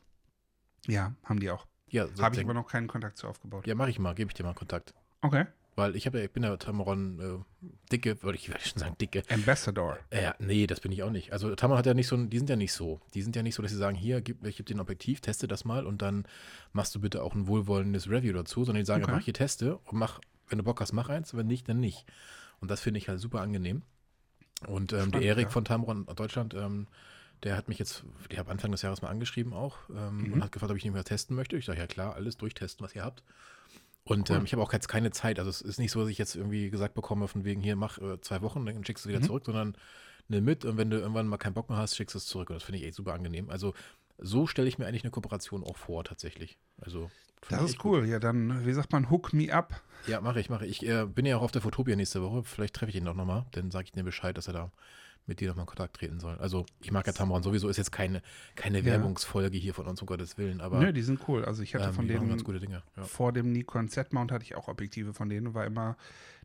Ja, 0.88 1.14
haben 1.24 1.40
die 1.40 1.50
auch. 1.52 1.68
Ja, 1.90 2.08
so 2.08 2.24
Habe 2.24 2.36
ich 2.36 2.44
aber 2.44 2.54
noch 2.54 2.68
keinen 2.68 2.88
Kontakt 2.88 3.18
zu 3.18 3.28
aufgebaut. 3.28 3.66
ja 3.68 3.76
mache 3.76 3.90
ich 3.92 4.00
mal, 4.00 4.16
gebe 4.16 4.30
ich 4.32 4.36
dir 4.36 4.44
mal 4.44 4.54
Kontakt. 4.56 4.94
Okay. 5.22 5.46
Weil 5.80 5.96
ich 5.96 6.04
ja, 6.06 6.14
ich 6.14 6.32
bin 6.32 6.44
ja 6.44 6.56
Tamron 6.58 7.20
äh, 7.20 7.68
dicke, 7.92 8.22
würde 8.22 8.38
ich 8.38 8.46
schon 8.46 8.80
sagen, 8.80 8.96
dicke. 9.00 9.24
Ambassador. 9.30 9.98
Äh, 10.10 10.24
Ja, 10.24 10.36
nee, 10.40 10.68
das 10.68 10.80
bin 10.82 10.92
ich 10.92 11.04
auch 11.04 11.10
nicht. 11.10 11.32
Also 11.34 11.56
Tamron 11.56 11.78
hat 11.78 11.86
ja 11.86 11.94
nicht 11.94 12.08
so, 12.08 12.18
die 12.18 12.38
sind 12.38 12.50
ja 12.50 12.56
nicht 12.56 12.74
so. 12.74 13.00
Die 13.14 13.22
sind 13.22 13.36
ja 13.36 13.44
nicht 13.44 13.56
so, 13.56 13.62
dass 13.64 13.72
sie 13.72 13.78
sagen, 13.78 13.96
hier, 13.96 14.22
gib, 14.22 14.46
ich 14.46 14.58
gebe 14.58 14.68
dir 14.68 14.76
ein 14.76 14.80
Objektiv, 14.82 15.22
teste 15.22 15.48
das 15.48 15.66
mal 15.66 15.86
und 15.86 16.02
dann 16.02 16.26
machst 16.74 16.94
du 16.96 17.00
bitte 17.00 17.24
auch 17.24 17.34
ein 17.36 17.48
wohlwollendes 17.48 18.10
Review 18.10 18.34
dazu, 18.34 18.64
sondern 18.66 18.84
die 18.84 18.86
sagen 18.88 19.04
Okay. 19.04 19.12
einfach, 19.14 19.26
hier 19.26 19.34
teste 19.34 19.78
und 19.78 19.98
mach, 19.98 20.20
wenn 20.48 20.58
du 20.58 20.64
Bock 20.64 20.82
hast, 20.82 20.94
mach 20.94 21.10
eins, 21.10 21.34
wenn 21.36 21.48
nicht, 21.48 21.68
dann 21.70 21.80
nicht. 21.80 22.06
Und 22.60 22.70
das 22.70 22.82
finde 22.82 22.98
ich 22.98 23.08
halt 23.10 23.20
super 23.20 23.42
angenehm. 23.42 23.82
Und 24.68 24.92
ähm, 24.92 24.98
Spannend, 25.00 25.16
der 25.16 25.22
Erik 25.22 25.44
ja. 25.46 25.50
von 25.50 25.64
Tamron 25.66 26.06
Deutschland, 26.16 26.54
ähm, 26.54 26.88
der 27.44 27.56
hat 27.56 27.70
mich 27.70 27.80
jetzt, 27.80 28.04
ich 28.30 28.38
habe 28.38 28.52
Anfang 28.52 28.72
des 28.72 28.82
Jahres 28.82 29.02
mal 29.02 29.08
angeschrieben 29.08 29.54
auch 29.54 29.78
ähm, 29.90 30.24
Mhm. 30.24 30.34
und 30.34 30.44
hat 30.44 30.52
gefragt, 30.52 30.72
ob 30.72 30.78
ich 30.78 30.84
nicht 30.84 30.94
mehr 30.94 31.06
testen 31.06 31.36
möchte. 31.38 31.56
Ich 31.56 31.66
sage, 31.66 31.80
ja 31.80 31.88
klar, 31.88 32.16
alles 32.16 32.36
durchtesten, 32.36 32.84
was 32.84 32.94
ihr 32.96 33.04
habt. 33.06 33.24
Und 34.10 34.30
Cool. 34.30 34.38
ähm, 34.38 34.46
ich 34.46 34.54
habe 34.54 34.62
auch 34.64 34.74
jetzt 34.74 34.88
keine 34.88 35.12
Zeit. 35.12 35.38
Also 35.40 35.50
es 35.52 35.62
ist 35.62 35.78
nicht 35.80 35.92
so, 35.92 36.02
dass 36.02 36.10
ich 36.10 36.18
jetzt 36.18 36.36
irgendwie 36.36 36.70
gesagt 36.70 36.96
bekomme, 36.96 37.28
von 37.28 37.44
wegen 37.46 37.62
hier, 37.62 37.76
mach 37.76 38.00
äh, 38.00 38.20
zwei 38.22 38.42
Wochen, 38.42 38.66
dann 38.66 38.84
schickst 38.84 39.06
du 39.06 39.10
wieder 39.10 39.20
Mhm. 39.20 39.24
zurück, 39.24 39.44
sondern 39.46 39.76
nimm 40.28 40.44
mit 40.46 40.66
und 40.66 40.78
wenn 40.78 40.90
du 40.90 40.98
irgendwann 40.98 41.28
mal 41.28 41.38
keinen 41.38 41.54
Bock 41.54 41.70
mehr 41.70 41.78
hast, 41.78 41.96
schickst 41.96 42.16
du 42.16 42.18
es 42.18 42.26
zurück. 42.26 42.50
Und 42.50 42.56
das 42.56 42.64
finde 42.64 42.80
ich 42.80 42.86
echt 42.86 42.96
super 42.96 43.14
angenehm. 43.14 43.50
Also 43.50 43.74
so 44.18 44.48
stelle 44.48 44.68
ich 44.68 44.78
mir 44.80 44.88
eigentlich 44.88 45.04
eine 45.04 45.12
Kooperation 45.12 45.64
auch 45.64 45.78
vor, 45.78 46.04
tatsächlich. 46.04 46.58
Also 46.82 47.10
Das 47.50 47.62
ist 47.62 47.70
echt 47.70 47.80
gut. 47.80 48.00
cool. 48.02 48.06
Ja, 48.08 48.20
dann, 48.20 48.66
wie 48.66 48.74
sagt 48.74 48.92
man, 48.92 49.10
hook 49.10 49.32
me 49.34 49.54
up. 49.54 49.82
Ja, 50.08 50.22
mache 50.22 50.40
ich, 50.40 50.50
mache 50.50 50.66
ich. 50.66 50.82
Ich 50.84 50.90
äh, 50.90 51.06
bin 51.06 51.26
ja 51.26 51.38
auch 51.38 51.42
auf 51.44 51.52
der 51.52 51.62
Fotopia 51.62 51.96
nächste 51.96 52.22
Woche. 52.24 52.44
Vielleicht 52.44 52.74
treffe 52.76 52.90
ich 52.90 52.96
ihn 52.96 53.06
doch 53.06 53.14
nochmal. 53.16 53.46
Dann 53.52 53.70
sage 53.72 53.86
ich 53.86 53.92
dir 53.92 54.04
Bescheid, 54.04 54.36
dass 54.38 54.48
er 54.48 54.54
da 54.54 54.72
mit 55.30 55.40
dir 55.40 55.48
nochmal 55.48 55.64
in 55.64 55.68
Kontakt 55.68 55.96
treten 55.96 56.20
soll. 56.20 56.38
Also 56.40 56.66
ich 56.82 56.92
mag 56.92 57.08
ja 57.08 57.14
Tamron 57.14 57.42
sowieso. 57.42 57.70
Ist 57.70 57.78
jetzt 57.78 57.92
keine, 57.94 58.22
keine 58.56 58.80
Ja. 58.80 58.86
Werbungsfolge 58.86 59.58
hier 59.58 59.74
von 59.74 59.88
uns, 59.88 60.02
um 60.02 60.06
Gottes 60.08 60.38
Willen. 60.38 60.60
Aber 60.60 60.80
Nö, 60.80 60.92
die 60.92 61.02
sind 61.02 61.22
cool. 61.30 61.46
Also 61.46 61.64
ich 61.64 61.74
hatte 61.76 61.86
ähm, 61.90 61.94
von 61.94 62.08
denen 62.08 62.28
ganz 62.28 62.44
gute 62.44 62.60
Dinge. 62.60 62.84
Ja. 62.98 63.04
vor 63.04 63.32
dem 63.32 63.52
Nikon 63.54 63.88
Z-Mount 63.88 64.32
hatte 64.34 64.44
ich 64.44 64.56
auch 64.56 64.68
Objektive 64.68 65.14
von 65.14 65.30
denen 65.30 65.48
und 65.48 65.54
war 65.54 65.66
immer 65.66 65.96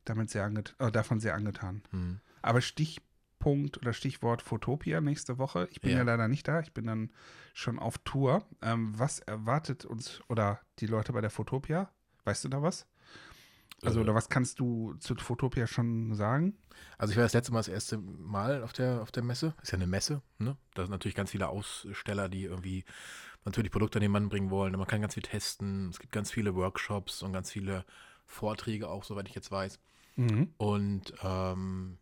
damit 0.05 0.31
sehr 0.31 0.45
anget 0.45 0.77
äh, 0.79 0.93
davon 0.93 1.19
sehr 1.19 1.35
angetan. 1.35 1.83
Hm. 1.91 2.21
Aber 2.43 2.61
Stichpunkt 2.61 3.79
oder 3.79 3.93
Stichwort 3.93 4.43
Fotopia 4.43 5.01
nächste 5.01 5.39
Woche. 5.39 5.67
Ich 5.71 5.81
bin 5.81 5.91
ja, 5.93 5.99
Ja. 5.99 6.03
leider 6.05 6.29
nicht 6.29 6.47
da. 6.47 6.61
Ich 6.61 6.73
bin 6.73 6.87
dann 6.87 7.11
schon 7.55 7.79
auf 7.79 7.99
Tour. 7.99 8.45
Ähm, 8.63 8.93
was 8.99 9.19
erwartet 9.21 9.85
uns 9.85 10.21
oder 10.29 10.61
die 10.79 10.87
Leute 10.87 11.13
bei 11.13 11.21
der 11.21 11.31
Fotopia? 11.31 11.91
Weißt 12.25 12.45
du 12.45 12.49
da 12.49 12.63
was? 12.63 12.87
Also, 13.83 14.01
Äh, 14.01 14.03
oder 14.03 14.15
was 14.15 14.29
kannst 14.29 14.61
du 14.61 14.95
zu 14.95 15.15
Fotopia 15.17 15.67
schon 15.67 16.15
sagen? 16.15 16.57
Also 16.99 17.13
ich 17.13 17.17
war 17.17 17.25
das 17.25 17.33
letzte 17.33 17.53
Mal 17.53 17.59
das 17.61 17.69
erste 17.69 17.99
Mal 17.99 18.63
auf 18.63 18.73
der, 18.73 19.03
auf 19.03 19.13
der 19.13 19.23
Messe. 19.23 19.55
Ist 19.63 19.73
ja 19.73 19.77
eine 19.79 19.87
Messe, 19.87 20.23
ne? 20.39 20.57
Da 20.75 20.83
sind 20.83 20.91
natürlich 20.91 21.15
ganz 21.15 21.31
viele 21.31 21.49
Aussteller, 21.49 22.29
die 22.29 22.45
irgendwie 22.45 22.85
natürlich 23.45 23.71
Produkte 23.71 23.99
an 23.99 24.03
den 24.03 24.11
Mann 24.11 24.29
bringen 24.29 24.51
wollen. 24.51 24.73
Man 24.77 24.87
kann 24.87 25.01
ganz 25.01 25.15
viel 25.15 25.23
testen. 25.23 25.91
Es 25.91 25.99
gibt 25.99 26.13
ganz 26.13 26.31
viele 26.31 26.55
Workshops 26.55 27.23
und 27.23 27.33
ganz 27.33 27.51
viele 27.51 27.85
Vorträge 28.27 28.89
auch, 28.89 29.05
soweit 29.05 29.29
ich 29.29 29.35
jetzt 29.35 29.51
weiß. 29.51 29.79
Und 30.57 31.13
ähm, 31.23 31.99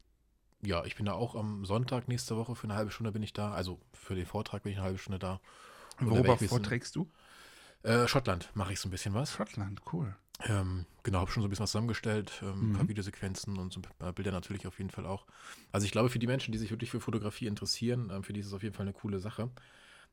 ja, 0.62 0.84
ich 0.84 0.94
bin 0.96 1.06
da 1.06 1.14
auch 1.14 1.34
am 1.34 1.64
Sonntag 1.64 2.06
nächste 2.08 2.36
Woche 2.36 2.54
für 2.54 2.64
eine 2.64 2.74
halbe 2.74 2.90
Stunde 2.92 3.10
bin 3.10 3.22
ich 3.22 3.32
da. 3.32 3.52
Also 3.52 3.80
für 3.92 4.14
den 4.14 4.26
Vortrag 4.26 4.62
bin 4.62 4.72
ich 4.72 4.78
eine 4.78 4.86
halbe 4.86 4.98
Stunde 4.98 5.18
da. 5.18 5.40
Und 5.98 6.10
Worüber 6.10 6.36
vorträgst 6.38 6.94
du? 6.94 7.10
Äh, 7.82 8.06
Schottland 8.06 8.50
mache 8.54 8.72
ich 8.72 8.78
so 8.80 8.88
ein 8.88 8.92
bisschen 8.92 9.14
was. 9.14 9.32
Schottland, 9.32 9.82
cool. 9.92 10.14
Ähm, 10.48 10.86
genau, 11.02 11.20
habe 11.20 11.30
schon 11.30 11.42
so 11.42 11.46
ein 11.46 11.50
bisschen 11.50 11.62
was 11.62 11.70
zusammengestellt, 11.70 12.40
ähm, 12.42 12.70
ein 12.70 12.72
paar 12.72 12.84
Mhm. 12.84 12.88
Videosequenzen 12.88 13.58
und 13.58 13.72
so 13.72 13.80
ein 13.80 13.82
paar 13.98 14.12
Bilder 14.12 14.32
natürlich 14.32 14.66
auf 14.66 14.78
jeden 14.78 14.90
Fall 14.90 15.06
auch. 15.06 15.26
Also 15.70 15.84
ich 15.84 15.92
glaube, 15.92 16.08
für 16.08 16.18
die 16.18 16.26
Menschen, 16.26 16.52
die 16.52 16.58
sich 16.58 16.70
wirklich 16.70 16.90
für 16.90 17.00
Fotografie 17.00 17.46
interessieren, 17.46 18.10
ähm, 18.12 18.22
für 18.24 18.32
die 18.32 18.40
ist 18.40 18.46
es 18.46 18.52
auf 18.52 18.62
jeden 18.62 18.74
Fall 18.74 18.84
eine 18.86 18.92
coole 18.92 19.20
Sache. 19.20 19.50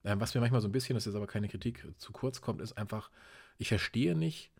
Ähm, 0.04 0.20
was 0.20 0.34
mir 0.34 0.42
manchmal 0.42 0.62
so 0.62 0.68
ein 0.68 0.72
bisschen, 0.72 0.94
das 0.96 1.08
ist 1.08 1.16
aber 1.16 1.28
keine 1.28 1.50
Kritik, 1.50 1.86
zu 1.98 2.12
kurz 2.12 2.42
kommt, 2.42 2.62
ist 2.62 2.78
einfach, 2.78 3.10
ich 3.58 3.68
verstehe 3.70 4.16
nicht, 4.16 4.52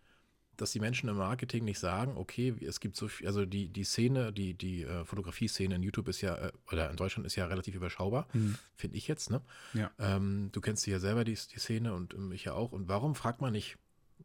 dass 0.56 0.72
die 0.72 0.80
Menschen 0.80 1.08
im 1.08 1.16
Marketing 1.16 1.64
nicht 1.64 1.78
sagen, 1.78 2.18
okay, 2.18 2.54
es 2.60 2.80
gibt 2.80 2.94
so 2.96 3.08
viel, 3.08 3.26
also 3.26 3.46
die, 3.46 3.68
die 3.68 3.84
Szene, 3.84 4.30
die, 4.32 4.52
die 4.52 4.82
äh, 4.82 5.06
Fotografie-Szene 5.06 5.74
in 5.76 5.82
YouTube 5.82 6.08
ist 6.08 6.20
ja, 6.20 6.36
äh, 6.36 6.52
oder 6.70 6.90
in 6.90 6.96
Deutschland 6.96 7.26
ist 7.26 7.36
ja 7.36 7.46
relativ 7.46 7.74
überschaubar, 7.74 8.28
Mhm. 8.34 8.58
finde 8.74 8.98
ich 8.98 9.08
jetzt, 9.08 9.30
ne? 9.30 9.40
Ja. 9.72 9.90
Ähm, 9.98 10.50
du 10.52 10.60
kennst 10.60 10.82
sie 10.82 10.90
ja 10.90 10.98
selber, 10.98 11.24
die, 11.24 11.32
die 11.34 11.58
Szene, 11.58 11.94
und 11.94 12.12
ähm, 12.12 12.32
ich 12.32 12.44
ja 12.44 12.52
auch. 12.52 12.72
Und 12.72 12.88
warum 12.88 13.14
fragt 13.14 13.40
man 13.40 13.52
nicht 13.52 13.78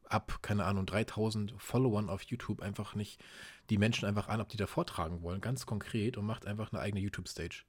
ab, 0.10 0.40
keine 0.42 0.66
Ahnung, 0.66 0.86
3000 0.86 1.54
Followern 1.58 2.10
auf 2.10 2.22
YouTube 2.24 2.62
einfach 2.62 2.96
nicht 2.96 3.24
die 3.70 3.78
Menschen 3.78 4.06
einfach 4.08 4.28
an, 4.28 4.42
ob 4.42 4.50
die 4.50 4.58
da 4.58 4.68
vortragen 4.68 5.22
wollen, 5.22 5.42
ganz 5.42 5.66
konkret, 5.66 6.18
und 6.18 6.26
macht 6.26 6.46
einfach 6.46 6.72
eine 6.72 6.82
eigene 6.82 7.02
YouTube-Stage? 7.02 7.64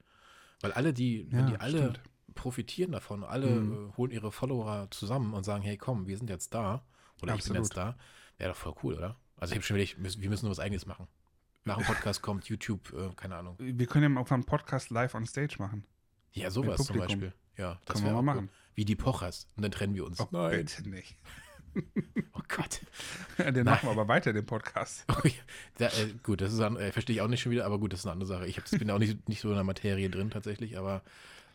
Weil 0.60 0.72
alle, 0.72 0.92
die, 0.92 1.26
wenn 1.30 1.40
Ja, 1.40 1.46
die 1.46 1.56
alle 1.60 1.78
stimmt. 1.78 2.00
profitieren 2.34 2.92
davon, 2.92 3.24
alle 3.24 3.46
Mhm. 3.48 3.90
äh, 3.90 3.96
holen 3.96 4.10
ihre 4.10 4.32
Follower 4.32 4.88
zusammen 4.90 5.32
und 5.34 5.44
sagen, 5.44 5.62
hey 5.62 5.76
komm, 5.76 6.06
wir 6.06 6.16
sind 6.18 6.28
jetzt 6.30 6.52
da, 6.54 6.84
oder 7.22 7.34
ich 7.34 7.44
bin 7.44 7.56
Absolut. 7.56 7.62
jetzt 7.64 7.76
da, 7.76 7.96
wäre 8.38 8.50
doch 8.50 8.56
voll 8.58 8.74
cool, 8.82 8.94
oder? 8.94 9.16
Also 9.36 9.52
ich 9.52 9.58
habe 9.58 9.64
schon 9.66 9.76
überlegt, 9.76 10.20
wir 10.22 10.30
müssen 10.30 10.44
nur 10.46 10.50
was 10.50 10.60
eigenes 10.60 10.86
machen. 10.86 11.06
Nach 11.64 11.76
dem 11.78 11.84
Podcast 11.86 12.22
kommt 12.22 12.48
YouTube, 12.48 12.92
äh, 12.92 13.10
keine 13.16 13.36
Ahnung. 13.36 13.56
Wir 13.58 13.86
können 13.86 14.04
ja 14.04 14.08
mal 14.08 14.20
irgendwann 14.20 14.36
einen 14.40 14.44
Podcast 14.46 14.90
live 14.90 15.14
on 15.14 15.26
stage 15.26 15.56
machen. 15.58 15.84
Ja, 16.32 16.50
sowas 16.50 16.84
zum. 16.84 16.98
Beispiel. 16.98 17.32
Ja, 17.56 17.80
das 17.86 17.94
Können 17.96 18.06
wir 18.06 18.12
mal 18.12 18.18
auch 18.18 18.20
cool. 18.20 18.24
machen. 18.42 18.50
Wie 18.74 18.84
die 18.84 18.94
Pochers. 18.96 19.48
Und 19.56 19.62
dann 19.62 19.72
trennen 19.72 19.94
wir 19.94 20.04
uns. 20.04 20.20
Oh, 20.20 20.26
bitte 20.50 20.88
nicht. 20.88 21.16
Oh 22.32 22.40
Gott. 22.48 22.80
Den 23.38 23.64
machen 23.64 23.86
wir 23.86 23.90
aber 23.92 24.08
weiter, 24.08 24.32
den 24.32 24.46
Podcast. 24.46 25.04
Oh, 25.10 25.20
ja. 25.26 25.32
Da, 25.78 25.86
äh, 25.88 26.12
gut, 26.22 26.40
das 26.40 26.52
ist 26.52 26.60
an- 26.60 26.76
äh, 26.76 26.92
verstehe 26.92 27.16
ich 27.16 27.22
auch 27.22 27.28
nicht 27.28 27.42
schon 27.42 27.52
wieder, 27.52 27.66
aber 27.66 27.78
gut, 27.78 27.92
das 27.92 28.00
ist 28.00 28.06
eine 28.06 28.12
andere 28.12 28.26
Sache. 28.28 28.46
Ich 28.46 28.56
hab, 28.58 28.70
bin 28.70 28.90
auch 28.90 28.98
nicht, 28.98 29.28
nicht 29.28 29.40
so 29.40 29.48
in 29.50 29.54
der 29.56 29.64
Materie 29.64 30.08
drin 30.10 30.30
tatsächlich, 30.30 30.78
aber 30.78 31.02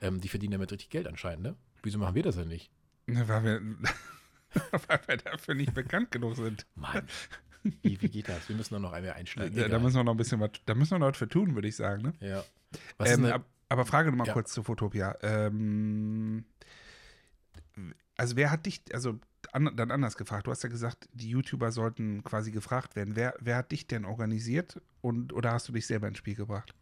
ähm, 0.01 0.21
die 0.21 0.27
verdienen 0.27 0.51
damit 0.53 0.71
richtig 0.71 0.89
Geld 0.89 1.07
anscheinend, 1.07 1.43
ne? 1.43 1.55
Wieso 1.83 1.97
machen 1.99 2.15
wir 2.15 2.23
das 2.23 2.35
denn 2.35 2.47
nicht? 2.47 2.69
Ne, 3.07 3.27
Weil 3.27 3.43
wir, 3.43 3.61
weil 4.87 4.99
wir 5.07 5.17
dafür 5.17 5.55
nicht 5.55 5.73
bekannt 5.73 6.11
genug 6.11 6.35
sind. 6.35 6.65
Mann. 6.75 7.07
Wie, 7.63 8.01
wie 8.01 8.09
geht 8.09 8.27
das? 8.29 8.47
Wir 8.49 8.55
müssen 8.55 8.73
da 8.73 8.79
noch 8.79 8.91
einmal 8.91 9.13
einsteigen. 9.13 9.55
Da, 9.55 9.67
da 9.67 9.79
müssen 9.79 9.95
wir 9.97 10.03
noch 10.03 10.13
ein 10.13 10.17
bisschen 10.17 10.39
was, 10.39 10.51
da 10.65 10.73
müssen 10.75 10.91
wir 10.91 10.99
noch 10.99 11.09
was 11.09 11.17
für 11.17 11.29
tun, 11.29 11.55
würde 11.55 11.67
ich 11.67 11.75
sagen. 11.75 12.01
Ne? 12.03 12.13
ja. 12.19 12.43
Ähm, 12.99 13.25
eine, 13.25 13.33
ab, 13.35 13.45
aber 13.69 13.85
Frage 13.85 14.09
nochmal 14.09 14.27
Ja. 14.27 14.33
kurz 14.33 14.51
zu 14.53 14.63
Fotopia. 14.63 15.15
Ähm, 15.21 16.45
also 18.17 18.35
wer 18.35 18.51
hat 18.51 18.65
dich, 18.65 18.81
also 18.93 19.19
an, 19.51 19.71
dann 19.75 19.91
anders 19.91 20.15
gefragt, 20.17 20.47
du 20.47 20.51
hast 20.51 20.63
ja 20.63 20.69
gesagt, 20.69 21.07
die 21.13 21.29
YouTuber 21.29 21.71
sollten 21.71 22.23
quasi 22.23 22.51
gefragt 22.51 22.95
werden. 22.95 23.15
Wer, 23.15 23.35
wer 23.39 23.57
hat 23.57 23.71
dich 23.71 23.87
denn 23.87 24.05
organisiert 24.05 24.81
und 25.01 25.33
oder 25.33 25.51
hast 25.51 25.67
du 25.67 25.73
dich 25.73 25.85
selber 25.87 26.07
ins 26.07 26.17
Spiel 26.17 26.35
gebracht? 26.35 26.73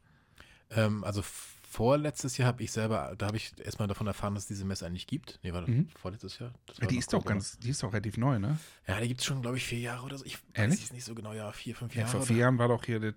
ähm, 0.71 1.03
also 1.03 1.23
vorletztes 1.23 2.37
Jahr 2.37 2.47
habe 2.49 2.61
ich 2.63 2.71
selber, 2.71 3.15
da 3.17 3.27
habe 3.27 3.37
ich 3.37 3.53
erstmal 3.63 3.87
davon 3.87 4.05
erfahren, 4.07 4.33
dass 4.35 4.43
es 4.43 4.47
diese 4.47 4.65
Messe 4.65 4.85
eigentlich 4.85 5.07
gibt. 5.07 5.39
Nee, 5.43 5.53
war 5.53 5.61
das 5.61 5.69
Mhm. 5.69 5.87
vorletztes 5.99 6.37
Jahr? 6.39 6.51
Ja, 6.79 6.87
die 6.87 6.97
ist 6.97 7.11
doch 7.13 7.23
ganz, 7.25 7.57
die 7.59 7.69
ist 7.69 7.81
doch 7.83 7.91
relativ 7.93 8.17
neu, 8.17 8.37
ne? 8.39 8.57
Ja, 8.87 8.99
die 8.99 9.07
gibt 9.07 9.21
es 9.21 9.25
schon, 9.27 9.41
glaube 9.41 9.57
ich, 9.57 9.65
vier 9.65 9.79
Jahre 9.79 10.03
oder 10.05 10.17
so. 10.17 10.25
Ich 10.25 10.35
weiß 10.35 10.41
Ehrlich? 10.53 10.83
es 10.83 10.93
nicht 10.93 11.05
so 11.05 11.13
genau, 11.15 11.33
ja, 11.33 11.51
vier, 11.51 11.75
fünf 11.75 11.93
Ja, 11.95 12.01
Jahre. 12.01 12.11
vor 12.11 12.19
oder- 12.21 12.27
vier 12.27 12.37
Jahren 12.37 12.57
war 12.59 12.67
doch 12.67 12.83
hier 12.85 12.99
das 12.99 13.15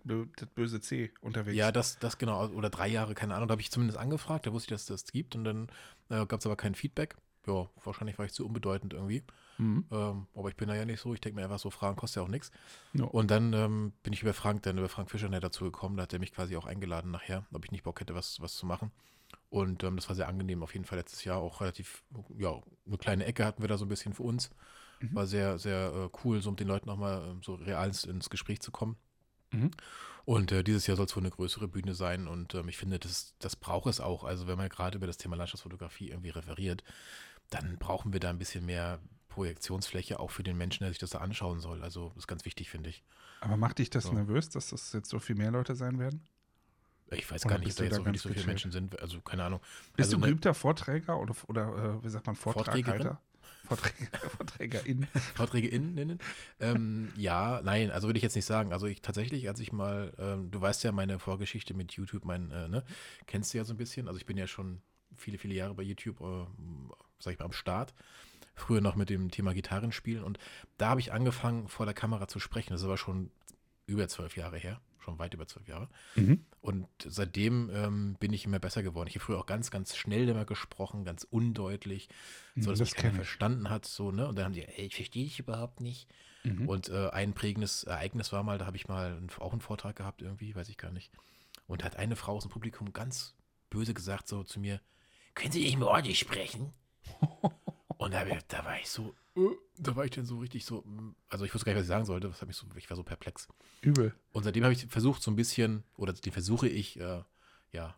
böse 0.55 0.81
C 0.81 1.13
unterwegs. 1.21 1.57
Ja, 1.57 1.73
das, 1.73 1.99
das 1.99 2.17
genau, 2.19 2.47
oder 2.49 2.69
drei 2.71 2.89
Jahre, 2.89 3.15
keine 3.15 3.35
Ahnung. 3.35 3.49
Da 3.49 3.53
habe 3.53 3.63
ich 3.63 3.71
zumindest 3.71 3.99
angefragt, 3.99 4.47
da 4.47 4.53
wusste 4.53 4.67
ich, 4.67 4.71
dass 4.81 4.83
es 4.91 5.05
das 5.05 5.13
gibt 5.13 5.35
und 5.35 5.45
dann 5.45 5.69
äh, 6.11 6.25
gab 6.27 6.41
es 6.41 6.47
aber 6.47 6.57
kein 6.57 6.75
Feedback. 6.75 7.17
Ja, 7.47 7.69
wahrscheinlich 7.85 8.19
war 8.19 8.25
ich 8.27 8.33
zu 8.33 8.47
unbedeutend 8.47 8.93
irgendwie. 8.95 9.25
Mhm. 9.63 9.85
Ähm, 9.93 10.27
aber 10.35 10.49
ich 10.49 10.57
bin 10.57 10.69
da 10.69 10.75
ja 10.75 10.85
nicht 10.85 11.01
so. 11.01 11.15
Ich 11.15 11.21
denke 11.21 11.37
mir 11.37 11.45
einfach 11.45 11.61
so, 11.61 11.71
Fragen 11.71 11.97
kostet 11.97 12.17
ja 12.17 12.23
auch 12.23 12.29
nichts. 12.29 12.51
Ja. 12.95 13.05
Und 13.05 13.31
dann 13.31 13.53
ähm, 13.53 13.93
bin 14.03 14.13
ich 14.13 14.23
über 14.23 14.35
Frank, 14.35 14.63
dann 14.65 14.77
über 14.77 14.89
Frank 14.89 15.11
Fischer 15.11 15.29
dazu 15.29 15.65
gekommen. 15.65 15.97
Da 15.97 16.03
hat 16.03 16.13
er 16.13 16.19
mich 16.19 16.33
quasi 16.33 16.57
auch 16.57 16.67
eingeladen 16.67 17.13
nachher, 17.13 17.47
ob 17.53 17.65
ich 17.65 17.71
nicht 17.71 17.85
Bock 17.85 18.01
hätte, 18.01 18.15
was, 18.15 18.41
was 18.41 18.57
zu 18.57 18.67
machen. 18.67 18.91
Und 19.51 19.85
ähm, 19.85 19.97
das 19.97 20.09
war 20.09 20.17
sehr 20.17 20.29
angenehm, 20.29 20.63
auf 20.63 20.73
jeden 20.73 20.85
Fall 20.85 20.99
letztes 20.99 21.25
Jahr 21.25 21.39
auch 21.39 21.61
relativ, 21.61 22.03
ja, 22.39 22.61
eine 22.87 22.99
kleine 22.99 23.25
Ecke 23.25 23.45
hatten 23.45 23.63
wir 23.63 23.69
da 23.69 23.79
so 23.79 23.85
ein 23.85 23.89
bisschen 23.89 24.15
für 24.15 24.25
uns. 24.25 24.51
Mhm. 25.01 25.15
War 25.15 25.27
sehr, 25.27 25.59
sehr 25.59 25.93
äh, 25.95 26.19
cool, 26.25 26.43
so 26.43 26.51
mit 26.51 26.61
den 26.61 26.69
Leuten 26.69 26.89
nochmal 26.89 27.23
ähm, 27.29 27.43
so 27.43 27.55
real 27.55 27.87
ins, 27.87 28.05
ins 28.05 28.31
Gespräch 28.31 28.61
zu 28.61 28.73
kommen. 28.73 28.97
Mhm. 29.53 29.71
Und 30.25 30.51
äh, 30.53 30.65
dieses 30.65 30.87
Jahr 30.87 30.97
soll 30.97 31.07
es 31.07 31.15
wohl 31.15 31.23
eine 31.23 31.31
größere 31.31 31.69
Bühne 31.69 31.95
sein 31.95 32.27
und 32.27 32.55
ähm, 32.55 32.69
ich 32.69 32.79
finde, 32.79 32.99
das, 32.99 33.35
das 33.39 33.55
braucht 33.55 33.89
es 33.89 34.01
auch. 34.01 34.25
Also 34.25 34.47
wenn 34.47 34.57
man 34.57 34.69
gerade 34.69 34.97
über 34.97 35.07
das 35.07 35.19
Thema 35.19 35.37
Landschaftsfotografie 35.37 36.11
irgendwie 36.11 36.31
referiert, 36.31 36.83
dann 37.51 37.77
brauchen 37.79 38.13
wir 38.13 38.21
da 38.21 38.31
ein 38.31 38.39
bisschen 38.39 38.65
mehr 38.65 39.01
Projektionsfläche 39.33 40.21
auch 40.21 40.31
für 40.31 40.43
den 40.43 40.57
Menschen, 40.57 40.85
der 40.85 40.91
sich 40.91 40.99
das 40.99 41.11
da 41.11 41.19
anschauen 41.19 41.61
soll. 41.61 41.83
Also 41.83 42.09
das 42.11 42.25
ist 42.25 42.29
ganz 42.29 42.45
wichtig, 42.45 42.71
finde 42.71 42.91
ich. 42.91 43.03
Aber 43.41 43.57
macht 43.57 43.79
dich 43.79 43.91
das 43.91 44.05
So. 44.05 44.13
nervös, 44.13 44.51
dass 44.51 44.71
das 44.71 44.93
jetzt 44.93 45.09
so 45.09 45.19
viel 45.19 45.37
mehr 45.37 45.51
Leute 45.51 45.75
sein 45.75 45.99
werden? 45.99 46.27
Ich 47.11 47.31
weiß 47.31 47.45
Oder 47.45 47.55
gar 47.55 47.59
nicht, 47.59 47.73
ob 47.73 47.77
da 47.77 47.85
jetzt 47.85 47.97
so 47.97 48.05
wirklich 48.05 48.23
so 48.23 48.29
viele? 48.31 48.47
Menschen 48.47 48.73
sind. 48.73 48.99
Also 49.01 49.21
keine 49.21 49.45
Ahnung. 49.45 49.61
Bist 49.97 50.09
Also, 50.09 50.17
du 50.17 50.21
ne- 50.21 50.27
geübter 50.27 50.55
Vorträger 50.55 51.21
oder, 51.21 51.35
oder 51.49 51.99
äh, 52.01 52.05
wie 52.05 52.09
sagt 52.09 52.27
man, 52.27 52.37
Vortraghalter? 52.37 53.21
Vorträge 53.67 54.79
innen 55.69 55.95
nennen? 55.95 56.19
ähm, 56.61 57.09
ja, 57.17 57.61
nein, 57.63 57.91
also 57.91 58.09
würde 58.09 58.19
ich 58.19 58.23
jetzt 58.23 58.37
nicht 58.37 58.45
sagen. 58.45 58.73
Also 58.73 58.87
ich 58.87 59.03
tatsächlich, 59.03 59.49
als 59.49 59.61
ich 59.61 59.73
mal, 59.73 60.13
ähm, 60.19 60.51
du 60.51 60.61
weißt 60.61 60.85
ja 60.85 60.93
meine 60.93 61.19
Vorgeschichte 61.19 61.75
mit 61.75 61.93
YouTube, 61.93 62.25
mein, 62.25 62.51
äh, 62.51 62.69
ne, 62.69 62.85
kennst 63.27 63.53
du 63.53 63.59
ja 63.59 63.65
so 63.65 63.75
ein 63.75 63.77
bisschen. 63.77 64.09
Also 64.09 64.19
ich 64.19 64.27
bin 64.27 64.37
ja 64.37 64.47
schon 64.47 64.81
viele, 65.17 65.39
viele 65.39 65.55
Jahre 65.55 65.75
bei 65.75 65.83
YouTube, 65.83 66.21
äh, 66.21 66.47
sag 67.19 67.35
ich 67.35 67.39
mal, 67.39 67.47
am 67.47 67.53
Start. 67.53 67.95
Früher 68.55 68.81
noch 68.81 68.97
mit 68.97 69.11
dem 69.11 69.31
Thema 69.31 69.55
Gitarrenspielen 69.55 70.23
und 70.23 70.39
da 70.77 70.91
habe 70.91 71.01
ich 71.01 71.13
angefangen, 71.13 71.69
vor 71.69 71.87
der 71.87 71.95
Kamera 71.95 72.29
zu 72.29 72.39
sprechen. 72.39 72.71
Das 72.73 72.83
ist 72.83 72.87
aber 72.87 72.99
schon 72.99 73.31
über 73.87 74.09
zwölf 74.09 74.37
Jahre 74.37 74.59
her, 74.59 74.81
schon 74.99 75.19
weit 75.19 75.35
über 75.35 75.47
zwölf 75.47 75.69
Jahre. 75.69 75.89
Mhm. 76.15 76.45
Und 76.61 76.87
seitdem 77.05 77.71
ähm, 77.73 78.17
bin 78.21 78.33
ich 78.33 78.45
immer 78.45 78.59
besser 78.59 78.83
geworden. 78.83 79.09
Ich 79.09 79.17
habe 79.17 79.25
früher 79.25 79.39
auch 79.39 79.47
ganz, 79.47 79.71
ganz 79.71 79.97
schnell 79.97 80.29
immer 80.29 80.45
gesprochen, 80.45 81.05
ganz 81.05 81.27
undeutlich, 81.29 82.09
so 82.57 82.71
dass 82.71 82.79
das 82.79 82.91
mich 82.91 82.97
keiner 82.97 83.15
verstanden 83.15 83.71
hat. 83.71 83.87
So, 83.87 84.13
ne? 84.13 84.29
Und 84.29 84.37
dann 84.37 84.47
haben 84.47 84.53
die, 84.53 84.63
ey, 84.63 84.87
ich 84.87 84.95
verstehe 84.95 85.25
dich 85.25 85.39
überhaupt 85.39 85.81
nicht. 85.81 86.09
Mhm. 86.45 86.69
Und 86.69 86.89
äh, 86.89 87.09
ein 87.11 87.33
prägendes 87.33 87.85
Ereignis 87.85 88.33
war 88.33 88.43
mal, 88.43 88.59
da 88.59 88.67
habe 88.67 88.77
ich 88.77 88.89
mal 88.89 89.17
einen, 89.17 89.31
auch 89.39 89.53
einen 89.53 89.61
Vortrag 89.61 89.97
gehabt, 89.97 90.23
irgendwie, 90.23 90.55
weiß 90.55 90.69
ich 90.69 90.77
gar 90.77 90.93
nicht. 90.93 91.11
Und 91.67 91.85
hat 91.85 91.97
eine 91.97 92.17
Frau 92.17 92.37
aus 92.37 92.43
dem 92.43 92.51
Publikum 92.51 92.93
ganz 92.93 93.35
böse 93.71 93.95
gesagt, 93.95 94.29
so 94.29 94.45
zu 94.45 94.61
mir, 94.61 94.81
können 95.35 95.53
Sie 95.53 95.63
nicht 95.63 95.79
mehr 95.79 95.89
ordentlich 95.89 96.19
sprechen? 96.19 96.73
Und 97.99 98.13
da, 98.15 98.25
da 98.49 98.65
war 98.65 98.79
ich 98.79 98.89
so, 98.89 99.15
äh, 99.37 99.41
da 99.79 99.97
war 99.97 100.05
ich 100.05 100.11
dann 100.13 100.25
so 100.27 100.39
richtig 100.39 100.65
so, 100.65 100.83
mm, 100.83 101.15
also 101.29 101.45
ich 101.45 101.55
wusste 101.55 101.65
gar 101.67 101.73
nicht, 101.73 101.79
was 101.81 101.85
ich 101.85 101.89
sagen 101.89 102.05
sollte, 102.05 102.29
das 102.29 102.41
hat 102.41 102.49
mich 102.49 102.57
so, 102.57 102.67
ich 102.77 102.89
war 102.91 102.97
so 102.97 103.03
perplex. 103.03 103.49
Übel. 103.81 104.15
Und 104.33 104.45
seitdem 104.45 104.65
habe 104.65 104.73
ich 104.73 104.87
versucht, 104.87 105.23
so 105.23 105.31
ein 105.31 105.37
bisschen, 105.37 105.85
oder 105.97 106.13
den 106.13 106.33
versuche 106.33 106.69
ich, 106.69 106.99
äh, 107.01 107.23
ja, 107.73 107.95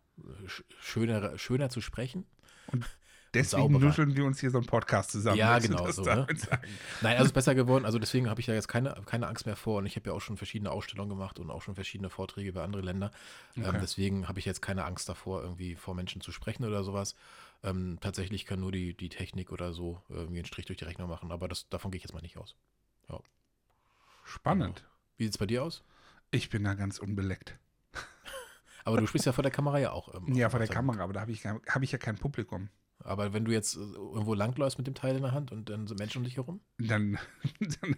sch- 0.46 0.64
schöner, 0.80 1.36
schöner 1.38 1.70
zu 1.70 1.80
sprechen. 1.80 2.26
Deswegen 3.32 3.62
sauberer. 3.72 3.86
nuscheln 3.88 4.14
wir 4.14 4.24
uns 4.24 4.38
hier 4.38 4.50
so 4.52 4.58
einen 4.58 4.66
Podcast 4.68 5.10
zusammen. 5.10 5.36
Ja, 5.38 5.58
genau 5.58 5.90
so, 5.90 6.02
ne? 6.04 6.24
Nein, 7.00 7.14
also 7.16 7.22
es 7.22 7.24
ist 7.26 7.32
besser 7.32 7.56
geworden. 7.56 7.84
Also 7.84 7.98
deswegen 7.98 8.30
habe 8.30 8.40
ich 8.40 8.46
ja 8.46 8.54
jetzt 8.54 8.68
keine, 8.68 8.94
keine 9.06 9.26
Angst 9.26 9.44
mehr 9.44 9.56
vor. 9.56 9.78
Und 9.78 9.86
ich 9.86 9.96
habe 9.96 10.08
ja 10.08 10.14
auch 10.14 10.20
schon 10.20 10.36
verschiedene 10.36 10.70
Ausstellungen 10.70 11.10
gemacht 11.10 11.40
und 11.40 11.50
auch 11.50 11.60
schon 11.60 11.74
verschiedene 11.74 12.10
Vorträge 12.10 12.50
über 12.50 12.62
andere 12.62 12.82
Länder. 12.82 13.10
Okay. 13.58 13.66
Ähm, 13.68 13.78
deswegen 13.80 14.28
habe 14.28 14.38
ich 14.38 14.44
jetzt 14.44 14.62
keine 14.62 14.84
Angst 14.84 15.08
davor, 15.08 15.42
irgendwie 15.42 15.74
vor 15.74 15.96
Menschen 15.96 16.20
zu 16.20 16.30
sprechen 16.30 16.64
oder 16.64 16.84
sowas. 16.84 17.16
Ähm, 17.64 17.98
tatsächlich 18.00 18.44
kann 18.44 18.60
nur 18.60 18.70
die, 18.70 18.94
die 18.94 19.08
Technik 19.08 19.50
oder 19.50 19.72
so 19.72 20.00
irgendwie 20.08 20.38
einen 20.38 20.44
Strich 20.44 20.66
durch 20.66 20.78
die 20.78 20.84
Rechnung 20.84 21.08
machen. 21.08 21.32
Aber 21.32 21.48
das, 21.48 21.68
davon 21.68 21.90
gehe 21.90 21.96
ich 21.96 22.04
jetzt 22.04 22.12
mal 22.12 22.20
nicht 22.20 22.36
aus. 22.36 22.54
Spannend. 24.24 24.84
Wie 25.16 25.24
sieht 25.24 25.34
es 25.34 25.38
bei 25.38 25.46
dir 25.46 25.62
aus? 25.62 25.84
Ich 26.30 26.48
bin 26.50 26.64
da 26.64 26.74
ganz 26.74 26.98
unbeleckt. 26.98 27.58
Aber 28.84 29.00
du 29.00 29.06
sprichst 29.06 29.26
ja 29.26 29.32
vor 29.32 29.42
der 29.42 29.52
Kamera 29.52 29.78
ja 29.78 29.92
auch. 29.92 30.14
ähm, 30.14 30.34
Ja, 30.34 30.50
vor 30.50 30.58
der. 30.58 30.68
Kamera, 30.68 31.02
aber 31.04 31.12
da 31.14 31.20
habe 31.20 31.32
ich, 31.32 31.44
hab 31.46 31.82
ich 31.82 31.92
ja 31.92 31.98
kein 31.98 32.16
Publikum. 32.16 32.68
Aber 32.98 33.32
wenn 33.32 33.44
du 33.44 33.52
jetzt 33.52 33.76
äh, 33.76 33.80
irgendwo 33.80 34.34
langläufst 34.34 34.76
mit 34.78 34.86
dem 34.86 34.94
Teil 34.94 35.16
in 35.16 35.22
der 35.22 35.32
Hand 35.32 35.52
und 35.52 35.68
dann 35.70 35.86
sind 35.86 35.98
Menschen 35.98 36.18
um 36.18 36.24
dich 36.24 36.36
herum? 36.36 36.60
Dann, 36.78 37.18
dann, 37.60 37.96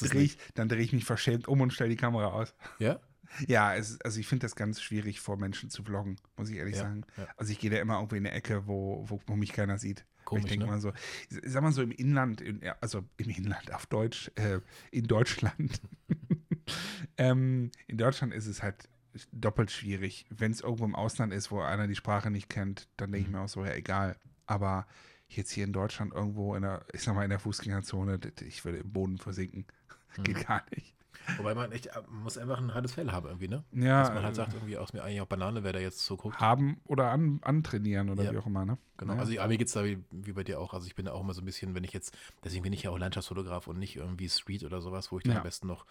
drehe 0.00 0.22
ich, 0.22 0.38
dann 0.54 0.68
drehe 0.68 0.82
ich 0.82 0.92
mich 0.92 1.04
verschämt 1.04 1.48
um 1.48 1.60
und 1.60 1.72
stelle 1.72 1.90
die 1.90 1.96
Kamera 1.96 2.26
aus. 2.26 2.54
Ja? 2.78 3.00
Ja, 3.46 3.74
es, 3.74 4.00
also 4.02 4.20
ich 4.20 4.26
finde 4.26 4.44
das 4.44 4.56
ganz 4.56 4.80
schwierig, 4.82 5.20
vor 5.20 5.36
Menschen 5.38 5.70
zu 5.70 5.82
vloggen, 5.82 6.16
muss 6.36 6.50
ich 6.50 6.56
ehrlich 6.56 6.76
Ja, 6.76 6.82
sagen. 6.82 7.04
ja. 7.16 7.26
Also 7.36 7.52
ich 7.52 7.58
gehe 7.58 7.70
da 7.70 7.78
immer 7.78 7.96
irgendwie 7.96 8.18
in 8.18 8.26
eine 8.26 8.34
Ecke, 8.34 8.66
wo, 8.66 9.04
wo, 9.08 9.20
wo 9.26 9.36
mich 9.36 9.52
keiner 9.52 9.78
sieht. 9.78 10.04
Komisch, 10.24 10.44
ich 10.44 10.50
denke 10.50 10.66
ne? 10.66 10.72
mal 10.72 10.80
so, 10.80 10.92
ich 11.30 11.38
sag 11.44 11.62
mal 11.62 11.72
so 11.72 11.82
im 11.82 11.90
Inland, 11.90 12.40
in, 12.40 12.60
also 12.80 13.04
im 13.16 13.30
Inland 13.30 13.72
auf 13.72 13.86
Deutsch, 13.86 14.30
äh, 14.36 14.60
in 14.90 15.06
Deutschland. 15.06 15.80
ähm, 17.16 17.70
in 17.86 17.98
Deutschland 17.98 18.32
ist 18.34 18.46
es 18.46 18.62
halt 18.62 18.88
doppelt 19.32 19.70
schwierig. 19.70 20.26
Wenn 20.30 20.52
es 20.52 20.60
irgendwo 20.60 20.84
im 20.84 20.94
Ausland 20.94 21.32
ist, 21.32 21.50
wo 21.50 21.60
einer 21.60 21.86
die 21.86 21.96
Sprache 21.96 22.30
nicht 22.30 22.48
kennt, 22.48 22.88
dann 22.96 23.12
denke 23.12 23.26
ich 23.26 23.32
Mhm. 23.32 23.38
mir 23.38 23.44
auch 23.44 23.48
so, 23.48 23.64
ja, 23.64 23.74
egal. 23.74 24.16
Aber 24.46 24.86
jetzt 25.28 25.50
hier 25.50 25.64
in 25.64 25.72
Deutschland 25.72 26.12
irgendwo 26.12 26.54
in 26.54 26.62
der, 26.62 26.84
ich 26.92 27.02
sag 27.02 27.14
mal, 27.14 27.24
in 27.24 27.30
der 27.30 27.38
Fußgängerzone, 27.38 28.20
ich 28.46 28.64
würde 28.64 28.78
im 28.78 28.92
Boden 28.92 29.18
versinken. 29.18 29.66
Mhm. 30.18 30.24
Geht 30.24 30.46
gar 30.46 30.62
nicht. 30.76 30.94
Wobei 31.38 31.54
man 31.54 31.72
echt, 31.72 31.86
äh, 31.86 32.02
man 32.10 32.24
muss 32.24 32.38
einfach 32.38 32.58
ein 32.58 32.74
hartes 32.74 32.92
Fell 32.92 33.10
haben 33.12 33.26
irgendwie, 33.26 33.48
ne? 33.48 33.64
Ja, 33.72 34.00
Dass 34.02 34.12
man 34.14 34.22
halt 34.22 34.32
äh, 34.34 34.36
sagt, 34.36 34.54
irgendwie 34.54 34.76
aus 34.76 34.92
mir 34.92 35.02
eigentlich 35.02 35.20
auch 35.20 35.26
Banane, 35.26 35.62
wer 35.64 35.72
da 35.72 35.78
jetzt 35.78 36.00
so 36.04 36.16
guckt. 36.16 36.38
haben 36.40 36.80
oder 36.84 37.10
an, 37.10 37.40
antrainieren 37.42 38.10
oder 38.10 38.24
Ja. 38.24 38.32
wie 38.32 38.38
auch 38.38 38.46
immer, 38.46 38.64
ne? 38.64 38.78
Genau, 38.98 39.14
Ja. 39.14 39.20
also 39.20 39.32
ja, 39.32 39.46
mir 39.46 39.56
geht 39.58 39.68
es 39.68 39.72
da 39.72 39.84
wie, 39.84 39.98
wie 40.10 40.32
bei 40.32 40.44
dir 40.44 40.60
auch. 40.60 40.74
Also 40.74 40.86
ich 40.86 40.94
bin 40.94 41.06
da 41.06 41.12
auch 41.12 41.20
immer 41.22 41.34
so 41.34 41.40
ein 41.42 41.44
bisschen, 41.44 41.74
wenn 41.74 41.84
ich 41.84 41.92
jetzt, 41.92 42.16
deswegen 42.44 42.62
bin 42.62 42.72
ich 42.72 42.82
ja 42.84 42.90
auch 42.90 42.98
Landschaftsfotograf 42.98 43.66
und 43.66 43.78
nicht 43.78 43.96
irgendwie 43.96 44.28
Street 44.28 44.64
oder 44.64 44.80
sowas, 44.80 45.10
wo 45.10 45.18
ich 45.18 45.24
dann 45.24 45.36
am 45.38 45.42
besten 45.42 45.66
noch 45.66 45.86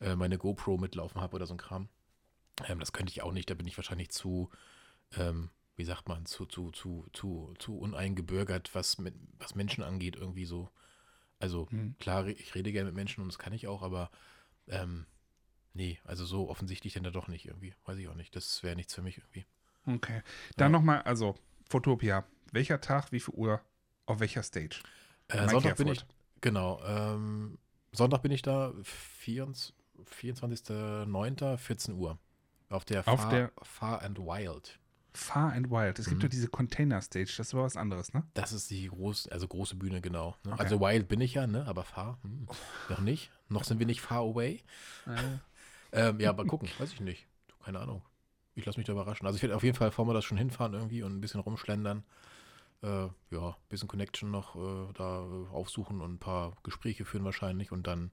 äh, 0.00 0.16
meine 0.16 0.38
GoPro 0.38 0.78
mitlaufen 0.78 1.20
habe 1.20 1.36
oder 1.36 1.46
so 1.46 1.54
ein 1.54 1.58
Kram. 1.58 1.88
Ähm, 2.66 2.80
das 2.80 2.92
könnte 2.92 3.10
ich 3.12 3.22
auch 3.22 3.32
nicht, 3.32 3.50
da 3.50 3.54
bin 3.54 3.66
ich 3.66 3.76
wahrscheinlich 3.76 4.10
zu, 4.10 4.50
ähm, 5.16 5.50
wie 5.76 5.84
sagt 5.84 6.08
man, 6.08 6.24
zu, 6.24 6.46
zu, 6.46 6.70
zu, 6.70 7.04
zu, 7.12 7.52
zu 7.58 7.78
uneingebürgert, 7.78 8.74
was, 8.74 8.98
mit, 8.98 9.14
was 9.38 9.54
Menschen 9.54 9.84
angeht, 9.84 10.16
irgendwie 10.16 10.46
so. 10.46 10.70
Also 11.38 11.68
Hm. 11.70 11.94
klar, 11.98 12.26
ich 12.26 12.54
rede 12.54 12.72
gerne 12.72 12.86
mit 12.86 12.94
Menschen 12.96 13.20
und 13.20 13.28
das 13.28 13.38
kann 13.38 13.52
ich 13.52 13.68
auch, 13.68 13.82
aber 13.82 14.10
ähm, 14.68 15.06
nee, 15.74 15.98
also 16.04 16.24
so 16.24 16.48
offensichtlich 16.48 16.94
dann 16.94 17.04
da 17.04 17.10
doch 17.10 17.28
nicht 17.28 17.46
irgendwie. 17.46 17.74
Weiß 17.84 17.98
ich 17.98 18.08
auch 18.08 18.14
nicht. 18.14 18.34
Das 18.36 18.62
wäre 18.62 18.76
nichts 18.76 18.94
für 18.94 19.02
mich 19.02 19.18
irgendwie. 19.18 19.46
Okay. 19.86 20.22
Dann 20.56 20.72
Ja. 20.72 20.78
nochmal, 20.78 21.02
also, 21.02 21.36
Fotopia. 21.68 22.24
Welcher 22.52 22.80
Tag, 22.80 23.12
wie 23.12 23.20
viel 23.20 23.34
Uhr, 23.34 23.60
auf 24.06 24.20
welcher 24.20 24.42
Stage? 24.42 24.80
Äh, 25.28 25.48
Sonntag 25.48 25.76
bin 25.76 25.88
ich, 25.88 26.04
genau, 26.40 26.80
ähm, 26.84 27.58
Sonntag 27.92 28.22
bin 28.22 28.30
ich 28.32 28.42
da, 28.42 28.72
24 28.82 29.74
24.09., 30.04 31.56
14 31.56 31.94
Uhr. 31.94 32.18
Auf 32.68 32.84
der 32.84 33.06
Auf 33.08 33.20
Far, 33.20 33.30
der- 33.30 33.52
Far 33.62 34.02
and 34.02 34.18
Wild. 34.18 34.78
Far 35.16 35.52
and 35.52 35.70
Wild. 35.70 35.98
Es 35.98 36.06
gibt 36.08 36.18
Mhm. 36.18 36.26
doch 36.26 36.30
diese 36.30 36.48
Container 36.48 37.00
Stage, 37.00 37.34
das 37.36 37.54
war 37.54 37.64
was 37.64 37.76
anderes, 37.76 38.12
ne? 38.12 38.22
Das 38.34 38.52
ist 38.52 38.70
die 38.70 38.86
große, 38.88 39.30
also 39.32 39.48
große 39.48 39.74
Bühne, 39.76 40.00
genau. 40.00 40.36
Ne? 40.44 40.52
Okay. 40.52 40.62
Also 40.62 40.80
Wild 40.80 41.08
bin 41.08 41.20
ich 41.20 41.34
ja, 41.34 41.46
ne? 41.46 41.66
Aber 41.66 41.84
Far, 41.84 42.18
hm, 42.22 42.46
noch 42.88 43.00
nicht. 43.00 43.30
Noch 43.48 43.64
sind 43.64 43.78
wir 43.78 43.86
nicht 43.86 44.00
far 44.00 44.18
away. 44.20 44.62
Ähm, 45.92 46.20
ja, 46.20 46.30
aber 46.30 46.44
gucken, 46.44 46.68
weiß 46.78 46.92
ich 46.92 47.00
nicht. 47.00 47.26
Keine 47.64 47.80
Ahnung. 47.80 48.02
Ich 48.54 48.64
lasse 48.64 48.78
mich 48.78 48.86
da 48.86 48.92
überraschen. 48.92 49.26
Also 49.26 49.36
ich 49.36 49.42
werde 49.42 49.56
auf 49.56 49.62
jeden 49.62 49.76
Fall 49.76 49.90
vor 49.90 50.04
mir 50.06 50.14
das 50.14 50.24
schon 50.24 50.38
hinfahren 50.38 50.74
irgendwie 50.74 51.02
und 51.02 51.14
ein 51.16 51.20
bisschen 51.20 51.40
rumschlendern. 51.40 52.04
Äh, 52.82 53.08
ja, 53.30 53.48
ein 53.48 53.54
bisschen 53.68 53.88
Connection 53.88 54.30
noch 54.30 54.56
äh, 54.56 54.92
da 54.94 55.20
äh, 55.24 55.48
aufsuchen 55.54 56.00
und 56.00 56.14
ein 56.14 56.18
paar 56.18 56.52
Gespräche 56.62 57.04
führen 57.04 57.24
wahrscheinlich 57.24 57.72
und 57.72 57.86
dann 57.86 58.10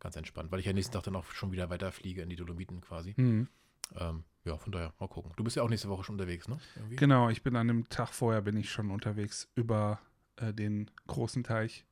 ganz 0.00 0.16
entspannt, 0.16 0.50
weil 0.52 0.60
ich 0.60 0.66
ja 0.66 0.72
nächsten 0.72 0.92
Tag 0.92 1.04
dann 1.04 1.16
auch 1.16 1.24
schon 1.32 1.52
wieder 1.52 1.70
weiterfliege 1.70 2.22
in 2.22 2.28
die 2.28 2.36
Dolomiten 2.36 2.80
quasi. 2.80 3.14
Mhm. 3.16 3.48
Ähm, 3.96 4.24
ja, 4.44 4.56
von 4.58 4.72
daher, 4.72 4.92
mal 4.98 5.08
gucken. 5.08 5.32
Du 5.36 5.44
bist 5.44 5.56
ja 5.56 5.62
auch 5.62 5.68
nächste 5.68 5.88
Woche 5.88 6.04
schon 6.04 6.14
unterwegs, 6.14 6.48
ne? 6.48 6.58
Irgendwie? 6.76 6.96
Genau, 6.96 7.28
ich 7.28 7.42
bin 7.42 7.56
an 7.56 7.68
dem 7.68 7.88
Tag 7.88 8.08
vorher 8.08 8.42
bin 8.42 8.56
ich 8.56 8.70
schon 8.70 8.90
unterwegs 8.90 9.48
über 9.54 10.00
äh, 10.36 10.52
den 10.52 10.90
großen 11.06 11.44
Teich 11.44 11.84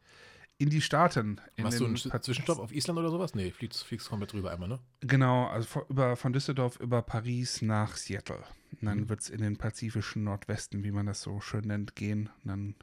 in 0.58 0.68
die 0.68 0.82
Staaten. 0.82 1.40
In 1.56 1.64
Machst 1.64 1.80
du 1.80 1.84
den 1.86 1.96
einen 2.10 2.22
Zwischenstopp 2.22 2.58
auf 2.58 2.72
Island 2.72 2.98
oder 2.98 3.10
sowas? 3.10 3.34
Nee, 3.34 3.50
fliegst, 3.50 3.82
fliegst 3.84 4.08
komplett 4.10 4.32
drüber 4.32 4.50
einmal, 4.50 4.68
ne? 4.68 4.78
Genau, 5.00 5.46
also 5.46 5.66
von, 5.66 5.82
über, 5.88 6.16
von 6.16 6.32
Düsseldorf 6.32 6.78
über 6.80 7.00
Paris 7.02 7.62
nach 7.62 7.96
Seattle. 7.96 8.42
Und 8.72 8.84
dann 8.84 8.98
Mhm. 9.00 9.08
wird 9.08 9.20
es 9.20 9.30
in 9.30 9.40
den 9.40 9.56
pazifischen 9.56 10.24
Nordwesten, 10.24 10.84
wie 10.84 10.90
man 10.90 11.06
das 11.06 11.22
so 11.22 11.40
schön 11.40 11.64
nennt, 11.66 11.96
gehen. 11.96 12.28
Und 12.44 12.48
dann 12.48 12.74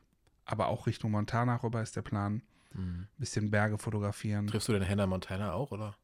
aber 0.45 0.67
auch 0.67 0.87
Richtung 0.87 1.11
Montana 1.11 1.57
rüber 1.57 1.81
ist 1.81 1.95
der 1.95 2.01
Plan. 2.01 2.41
Mhm. 2.73 3.07
Bisschen 3.17 3.51
Berge 3.51 3.77
fotografieren. 3.77 4.47
Triffst 4.47 4.69
du 4.69 4.73
denn 4.73 4.87
Hannah 4.87 5.05
Montana 5.07 5.53
auch, 5.53 5.71
oder? 5.71 5.95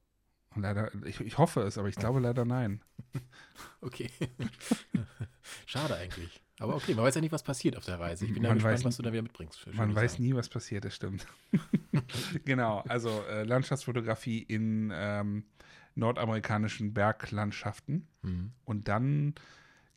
Leider, 0.56 0.92
ich, 1.06 1.20
ich 1.22 1.38
hoffe 1.38 1.62
es, 1.62 1.78
aber 1.78 1.88
ich 1.88 1.96
glaube 1.96 2.20
leider 2.20 2.46
nein. 2.46 2.82
Okay. 3.82 4.10
Schade 5.66 5.96
eigentlich. 5.96 6.42
Aber 6.60 6.76
okay, 6.76 6.94
man 6.94 7.06
weiß 7.06 7.16
ja 7.16 7.22
nicht, 7.22 7.32
was 7.32 7.44
passiert 7.44 7.76
auf 7.76 7.86
der 7.86 8.00
Reise. 8.00 8.26
Ich 8.26 8.34
bin 8.34 8.44
Man 8.44 8.54
gespannt, 8.56 8.80
weiß- 8.80 8.86
was 8.86 8.98
du 8.98 9.04
da 9.04 9.12
wieder 9.12 9.24
mitbringst. 9.24 9.68
Man 9.74 9.96
weiß 9.96 10.20
nie, 10.20 10.34
was 10.34 10.50
passiert, 10.50 10.86
das 10.86 10.96
stimmt. 10.96 11.26
genau, 12.46 12.84
also 12.88 13.10
äh, 13.30 13.44
Landschaftsfotografie 13.44 14.40
in 14.40 14.92
ähm, 14.94 15.44
nordamerikanischen 15.96 16.94
Berglandschaften. 16.94 18.08
Mhm. 18.22 18.52
Und 18.66 18.88
dann 18.88 19.34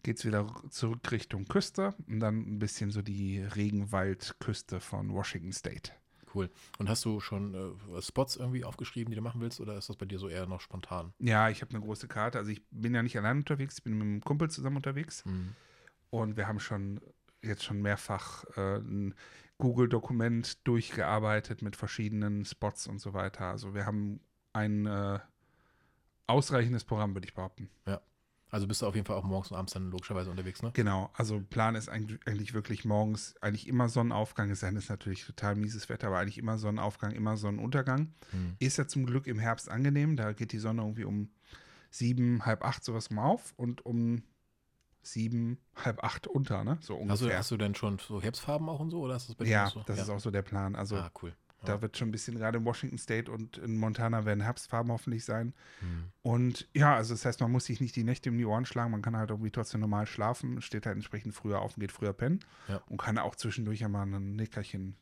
geht 0.03 0.19
es 0.19 0.25
wieder 0.25 0.47
zurück 0.71 1.11
Richtung 1.13 1.47
Küste 1.47 1.95
und 2.09 2.21
dann 2.21 2.37
ein 2.57 2.59
bisschen 2.59 2.91
so 2.91 3.03
die 3.03 3.41
Regenwaldküste 3.41 4.81
von 4.81 5.13
Washington 5.13 5.53
State. 5.53 5.93
Cool. 6.37 6.51
Und 6.79 6.89
hast 6.89 7.05
du 7.05 7.21
schon 7.21 7.55
äh, 7.55 8.03
Spots 8.03 8.37
irgendwie 8.37 8.65
aufgeschrieben, 8.65 9.11
die 9.11 9.17
du 9.17 9.23
machen 9.23 9.41
willst, 9.41 9.61
oder 9.61 9.77
ist 9.77 9.89
das 9.89 9.97
bei 9.97 10.07
dir 10.07 10.19
so 10.19 10.29
eher 10.29 10.47
noch 10.47 10.61
spontan? 10.61 11.13
Ja, 11.19 11.49
ich 11.49 11.63
habe 11.63 11.71
eine 11.75 11.85
große 11.85 12.09
Karte. 12.09 12.39
Also 12.39 12.51
ich 12.51 12.63
bin 12.71 12.95
ja 12.95 13.03
nicht 13.03 13.17
allein 13.17 13.39
unterwegs, 13.39 13.79
ich 13.79 13.85
bin 13.85 13.95
mit 13.95 14.03
einem 14.03 14.21
Kumpel 14.21 14.51
zusammen 14.51 14.77
unterwegs. 14.77 15.25
Mhm. 15.25 15.55
Und 16.11 16.37
wir 16.37 16.47
haben 16.47 16.61
schon 16.61 17.01
jetzt 17.43 17.65
schon 17.65 17.81
mehrfach 17.81 18.45
äh, 18.57 18.79
ein 18.79 19.15
Google-Dokument 19.59 20.67
durchgearbeitet 20.67 21.63
mit 21.63 21.77
verschiedenen 21.77 22.45
Spots 22.45 22.87
und 22.87 22.99
so 22.99 23.15
weiter. 23.15 23.47
Also 23.47 23.75
wir 23.75 23.87
haben 23.87 24.21
ein 24.53 24.87
äh, 24.87 25.19
ausreichendes 26.27 26.85
Programm, 26.85 27.15
würde 27.15 27.27
ich 27.27 27.35
behaupten. 27.35 27.71
Also 28.51 28.67
bist 28.69 28.81
du 28.81 28.87
auf 28.87 28.95
jeden 28.95 29.07
Fall 29.07 29.17
auch 29.17 29.25
morgens 29.25 29.51
und 29.51 29.57
abends 29.57 29.73
dann 29.73 29.91
logischerweise 29.91 30.31
unterwegs, 30.31 30.63
ne? 30.63 30.71
Genau, 30.73 31.11
also 31.15 31.41
Plan 31.41 31.75
ist 31.75 31.89
eigentlich, 31.89 32.55
wirklich 32.55 32.85
morgens 32.85 33.35
eigentlich 33.41 33.67
immer 33.67 33.89
Sonnenaufgang, 33.89 34.51
es 34.51 34.63
ist 34.63 34.89
natürlich 34.89 35.27
total 35.27 35.57
mieses 35.57 35.89
Wetter, 35.89 36.09
aber 36.09 36.19
eigentlich 36.19 36.39
immer 36.39 36.57
Sonnenaufgang, 36.57 37.13
immer 37.13 37.37
Sonnenuntergang. 37.37 38.13
Mhm. 38.33 38.57
Ist 38.61 38.79
ja 38.79 38.87
zum 38.87 39.05
Glück 39.05 39.27
im 39.27 39.39
Herbst 39.39 39.69
angenehm, 39.69 40.17
da 40.17 40.33
geht 40.33 40.53
die 40.53 40.59
Sonne 40.59 40.83
irgendwie 40.83 41.05
um 41.05 41.31
sieben, 41.91 42.45
halb 42.47 42.65
acht 42.65 42.85
sowas 42.85 43.11
rum 43.11 43.19
auf 43.19 43.53
und 43.57 43.85
um 43.85 44.23
sieben, 45.03 45.59
halb 45.75 46.05
acht 46.05 46.27
unter, 46.27 46.63
ne? 46.63 46.79
So 46.81 46.95
Hast, 46.95 47.01
du, 47.01 47.03
ungefähr. 47.03 47.39
hast 47.39 47.51
du 47.51 47.57
denn 47.57 47.75
schon 47.75 47.99
so 47.99 48.23
Herbstfarben 48.23 48.69
auch 48.69 48.81
und 48.81 48.91
so, 48.91 49.01
oder 49.01 49.17
ist 49.17 49.29
das 49.29 49.35
bei 49.35 49.45
dir 49.45 49.51
ja, 49.51 49.71
so? 49.71 49.83
das 49.87 49.99
ist 50.01 50.09
auch 50.09 50.21
so 50.21 50.31
der 50.31 50.43
Plan. 50.43 50.77
Also 50.77 50.97
ah, 50.97 51.11
cool. 51.23 51.35
Ja. 51.63 51.69
Da 51.69 51.83
wird 51.83 51.97
schon 51.97 52.09
ein 52.09 52.13
bisschen, 52.13 52.37
gerade 52.39 52.59
in 52.59 52.65
Washington 52.65 52.99
State 52.99 53.31
und 53.31 53.59
in 53.59 53.77
Montana 53.79 54.25
werden 54.25 54.43
Herbstfarben 54.43 54.93
hoffentlich 54.93 55.25
sein. 55.25 55.55
Mhm. 55.81 56.05
Und 56.23 56.69
ja, 56.75 56.95
also 56.95 57.15
das 57.15 57.25
heißt, 57.25 57.41
man 57.41 57.51
muss 57.51 57.65
sich 57.65 57.81
nicht 57.81 57.97
die 57.97 58.05
Nächte 58.05 58.31
um 58.31 58.37
die 58.39 58.45
Ohren 58.45 58.67
schlagen, 58.67 58.91
man 58.91 59.03
kann 59.03 59.17
halt 59.17 59.31
irgendwie 59.31 59.51
trotzdem 59.51 59.81
normal 59.81 60.07
schlafen, 60.07 60.61
steht 60.61 60.87
halt 60.87 60.97
entsprechend 60.97 61.35
früher 61.35 61.61
auf 61.61 61.77
und 61.77 61.81
geht 61.81 61.93
früher 61.93 62.13
pennen 62.13 62.41
Ja. 62.69 62.83
und 62.89 62.99
kann 63.01 63.17
auch 63.19 63.35
zwischendurch 63.37 63.81
ja 63.81 63.89
mal 63.89 64.03
ein 64.07 64.37
Nickerchen. 64.37 64.97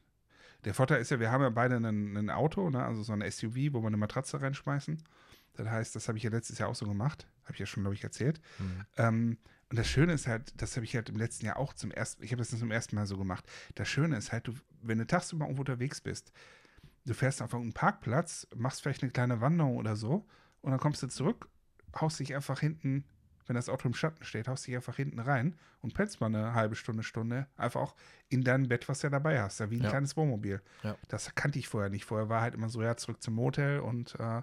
Der 0.64 0.74
Vorteil 0.74 1.00
ist 1.00 1.10
ja, 1.10 1.20
wir 1.20 1.30
haben 1.30 1.42
ja 1.42 1.50
beide 1.50 1.76
ein, 1.76 2.16
ein 2.16 2.30
Auto, 2.30 2.70
ne? 2.70 2.82
also 2.84 3.02
so 3.02 3.12
ein 3.12 3.28
SUV, 3.30 3.72
wo 3.72 3.82
wir 3.82 3.88
eine 3.88 3.96
Matratze 3.98 4.40
reinschmeißen. 4.40 5.02
Das 5.56 5.68
heißt, 5.68 5.94
das 5.94 6.08
habe 6.08 6.18
ich 6.18 6.24
ja 6.24 6.30
letztes 6.30 6.58
Jahr 6.58 6.68
auch 6.68 6.74
so 6.74 6.86
gemacht, 6.86 7.28
habe 7.44 7.52
ich 7.52 7.58
ja 7.58 7.66
schon, 7.66 7.82
glaube 7.82 7.94
ich, 7.94 8.02
erzählt. 8.02 8.40
Mhm. 8.58 8.86
Ähm, 8.96 9.38
und 9.70 9.78
das 9.78 9.88
Schöne 9.88 10.12
ist 10.12 10.26
halt, 10.26 10.52
das 10.60 10.76
habe 10.76 10.84
ich 10.84 10.94
halt 10.94 11.08
im 11.08 11.16
letzten 11.16 11.46
Jahr 11.46 11.56
auch 11.56 11.72
zum 11.72 11.90
ersten, 11.90 12.22
ich 12.22 12.32
habe 12.32 12.40
das 12.42 12.50
zum 12.50 12.70
ersten 12.70 12.96
Mal 12.96 13.06
so 13.06 13.16
gemacht. 13.16 13.44
Das 13.74 13.88
Schöne 13.88 14.16
ist 14.16 14.32
halt, 14.32 14.46
du, 14.46 14.54
wenn 14.82 14.98
du 14.98 15.06
tagsüber 15.06 15.44
irgendwo 15.46 15.62
unterwegs 15.62 16.00
bist, 16.00 16.32
du 17.06 17.14
fährst 17.14 17.42
auf 17.42 17.54
einen 17.54 17.72
Parkplatz, 17.72 18.46
machst 18.54 18.82
vielleicht 18.82 19.02
eine 19.02 19.12
kleine 19.12 19.40
Wanderung 19.40 19.76
oder 19.76 19.96
so 19.96 20.26
und 20.60 20.70
dann 20.70 20.80
kommst 20.80 21.02
du 21.02 21.08
zurück, 21.08 21.48
haust 22.00 22.20
dich 22.20 22.34
einfach 22.34 22.60
hinten, 22.60 23.04
wenn 23.46 23.56
das 23.56 23.68
Auto 23.68 23.86
im 23.88 23.94
Schatten 23.94 24.24
steht, 24.24 24.48
haust 24.48 24.66
dich 24.66 24.74
einfach 24.74 24.96
hinten 24.96 25.18
rein 25.18 25.54
und 25.82 25.92
pennst 25.92 26.20
mal 26.20 26.26
eine 26.28 26.54
halbe 26.54 26.76
Stunde, 26.76 27.02
Stunde 27.02 27.46
einfach 27.56 27.80
auch 27.80 27.94
in 28.30 28.42
dein 28.42 28.68
Bett, 28.68 28.88
was 28.88 29.00
du 29.00 29.06
ja 29.08 29.10
dabei 29.10 29.42
hast, 29.42 29.60
ja, 29.60 29.70
wie 29.70 29.76
ein 29.76 29.82
Ja. 29.84 29.90
kleines 29.90 30.16
Wohnmobil. 30.16 30.62
Ja. 30.82 30.96
Das 31.08 31.34
kannte 31.34 31.58
ich 31.58 31.68
vorher 31.68 31.90
nicht. 31.90 32.06
Vorher 32.06 32.30
war 32.30 32.40
halt 32.40 32.54
immer 32.54 32.70
so, 32.70 32.82
ja, 32.82 32.96
zurück 32.96 33.22
zum 33.22 33.34
Motel 33.34 33.80
und 33.80 34.14
äh, 34.18 34.42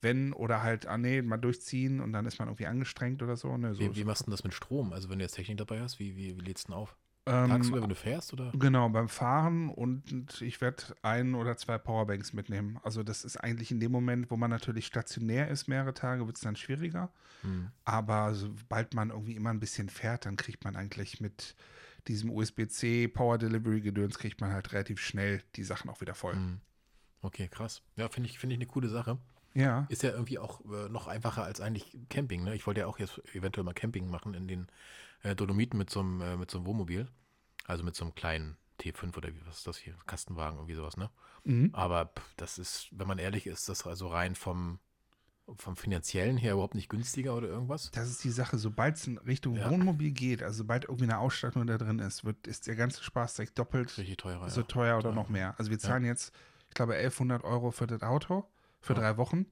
wenn 0.00 0.32
oder 0.32 0.62
halt, 0.62 0.86
ah 0.86 0.98
nee, 0.98 1.22
mal 1.22 1.36
durchziehen 1.36 2.00
und 2.00 2.12
dann 2.12 2.26
ist 2.26 2.38
man 2.38 2.48
irgendwie 2.48 2.66
angestrengt 2.66 3.22
oder 3.22 3.36
so. 3.36 3.56
Ne, 3.56 3.74
so 3.74 3.80
Wie, 3.80 3.96
wie 3.96 4.04
machst 4.04 4.22
du 4.22 4.24
denn 4.26 4.32
das 4.32 4.44
mit 4.44 4.54
Strom? 4.54 4.92
Also 4.92 5.08
wenn 5.10 5.18
du 5.18 5.24
jetzt 5.24 5.34
Technik 5.34 5.58
dabei 5.58 5.80
hast, 5.80 5.98
wie, 5.98 6.16
wie, 6.16 6.36
wie 6.36 6.40
lädst 6.40 6.68
du 6.68 6.72
denn 6.72 6.80
auf? 6.80 6.96
ähm, 7.28 7.48
Tagsüber, 7.48 7.82
wenn 7.82 7.88
du 7.88 7.94
fährst, 7.94 8.32
oder? 8.32 8.50
Genau, 8.52 8.88
beim 8.88 9.08
Fahren 9.08 9.68
und 9.68 10.40
ich 10.40 10.60
werde 10.60 10.82
ein 11.02 11.34
oder 11.34 11.56
zwei 11.56 11.78
Powerbanks 11.78 12.32
mitnehmen. 12.32 12.80
Also 12.82 13.02
das 13.02 13.24
ist 13.24 13.36
eigentlich 13.36 13.70
in 13.70 13.80
dem 13.80 13.92
Moment, 13.92 14.30
wo 14.30 14.36
man 14.36 14.50
natürlich 14.50 14.86
stationär 14.86 15.48
ist, 15.48 15.68
mehrere 15.68 15.94
Tage, 15.94 16.26
wird 16.26 16.36
es 16.36 16.42
dann 16.42 16.56
schwieriger. 16.56 17.10
Mhm. 17.42 17.70
Aber 17.84 18.34
sobald 18.34 18.94
man 18.94 19.10
irgendwie 19.10 19.36
immer 19.36 19.50
ein 19.50 19.60
bisschen 19.60 19.88
fährt, 19.88 20.26
dann 20.26 20.36
kriegt 20.36 20.64
man 20.64 20.76
eigentlich 20.76 21.20
mit 21.20 21.54
diesem 22.06 22.30
USB-C 22.30 23.08
Power 23.08 23.36
Delivery 23.36 23.80
Gedöns, 23.80 24.18
kriegt 24.18 24.40
man 24.40 24.52
halt 24.52 24.72
relativ 24.72 25.00
schnell 25.00 25.42
die 25.56 25.64
Sachen 25.64 25.90
auch 25.90 26.00
wieder 26.00 26.14
voll. 26.14 26.34
Mhm. 26.34 26.60
Okay, 27.20 27.48
krass. 27.48 27.82
Ja, 27.96 28.08
finde 28.08 28.30
ich, 28.30 28.38
finde 28.38 28.54
ich 28.54 28.58
eine 28.58 28.66
coole 28.66 28.88
Sache. 28.88 29.18
Ja, 29.58 29.86
Ist 29.88 30.02
ja 30.02 30.10
irgendwie 30.10 30.38
auch 30.38 30.60
äh, 30.66 30.88
noch 30.88 31.08
einfacher 31.08 31.42
als 31.44 31.60
eigentlich 31.60 31.96
Camping. 32.08 32.44
Ne? 32.44 32.54
Ich 32.54 32.66
wollte 32.66 32.80
ja 32.80 32.86
auch 32.86 32.98
jetzt 32.98 33.20
eventuell 33.34 33.64
mal 33.64 33.74
Camping 33.74 34.08
machen 34.08 34.34
in 34.34 34.46
den 34.46 34.68
äh, 35.22 35.34
Dolomiten 35.34 35.78
mit 35.78 35.90
so 35.90 36.00
einem 36.00 36.20
äh, 36.20 36.36
mit 36.36 36.50
so 36.50 36.58
einem 36.58 36.66
Wohnmobil. 36.66 37.08
Also 37.66 37.82
mit 37.84 37.96
so 37.96 38.04
einem 38.04 38.14
kleinen 38.14 38.56
T5 38.80 39.16
oder 39.16 39.28
wie, 39.34 39.40
was 39.46 39.58
ist 39.58 39.66
das 39.66 39.76
hier? 39.76 39.94
Kastenwagen, 40.06 40.58
irgendwie 40.58 40.74
sowas, 40.74 40.96
ne? 40.96 41.10
mhm. 41.44 41.70
Aber 41.72 42.06
pff, 42.06 42.34
das 42.36 42.58
ist, 42.58 42.88
wenn 42.92 43.08
man 43.08 43.18
ehrlich 43.18 43.46
ist, 43.48 43.68
das 43.68 43.84
also 43.86 44.06
rein 44.06 44.36
vom, 44.36 44.78
vom 45.56 45.76
finanziellen 45.76 46.36
her 46.36 46.52
überhaupt 46.52 46.74
nicht 46.76 46.88
günstiger 46.88 47.34
oder 47.34 47.48
irgendwas. 47.48 47.90
das 47.90 48.08
ist 48.08 48.22
die 48.22 48.30
Sache. 48.30 48.56
Sobald 48.58 48.96
es 48.96 49.06
in 49.08 49.18
Richtung 49.18 49.56
Ja. 49.56 49.68
Wohnmobil 49.70 50.12
geht, 50.12 50.42
also 50.42 50.58
sobald 50.58 50.84
irgendwie 50.84 51.04
eine 51.04 51.18
Ausstattung 51.18 51.66
da 51.66 51.76
drin 51.78 51.98
ist, 51.98 52.24
wird, 52.24 52.46
ist 52.46 52.68
der 52.68 52.76
ganze 52.76 53.02
Spaß 53.02 53.34
direkt 53.34 53.58
doppelt 53.58 53.92
teurer. 54.18 54.48
so 54.48 54.60
ja. 54.60 54.66
teuer 54.66 54.98
oder 54.98 55.08
Ja. 55.10 55.14
noch 55.14 55.28
mehr. 55.28 55.54
Also 55.58 55.70
wir 55.72 55.78
zahlen 55.80 56.04
jetzt, 56.04 56.32
ich 56.68 56.74
glaube, 56.74 56.94
1100 56.94 57.42
Euro 57.44 57.70
für 57.72 57.86
das 57.88 58.02
Auto 58.02 58.44
für 58.80 58.94
Ja. 58.94 59.00
drei 59.00 59.16
Wochen. 59.16 59.46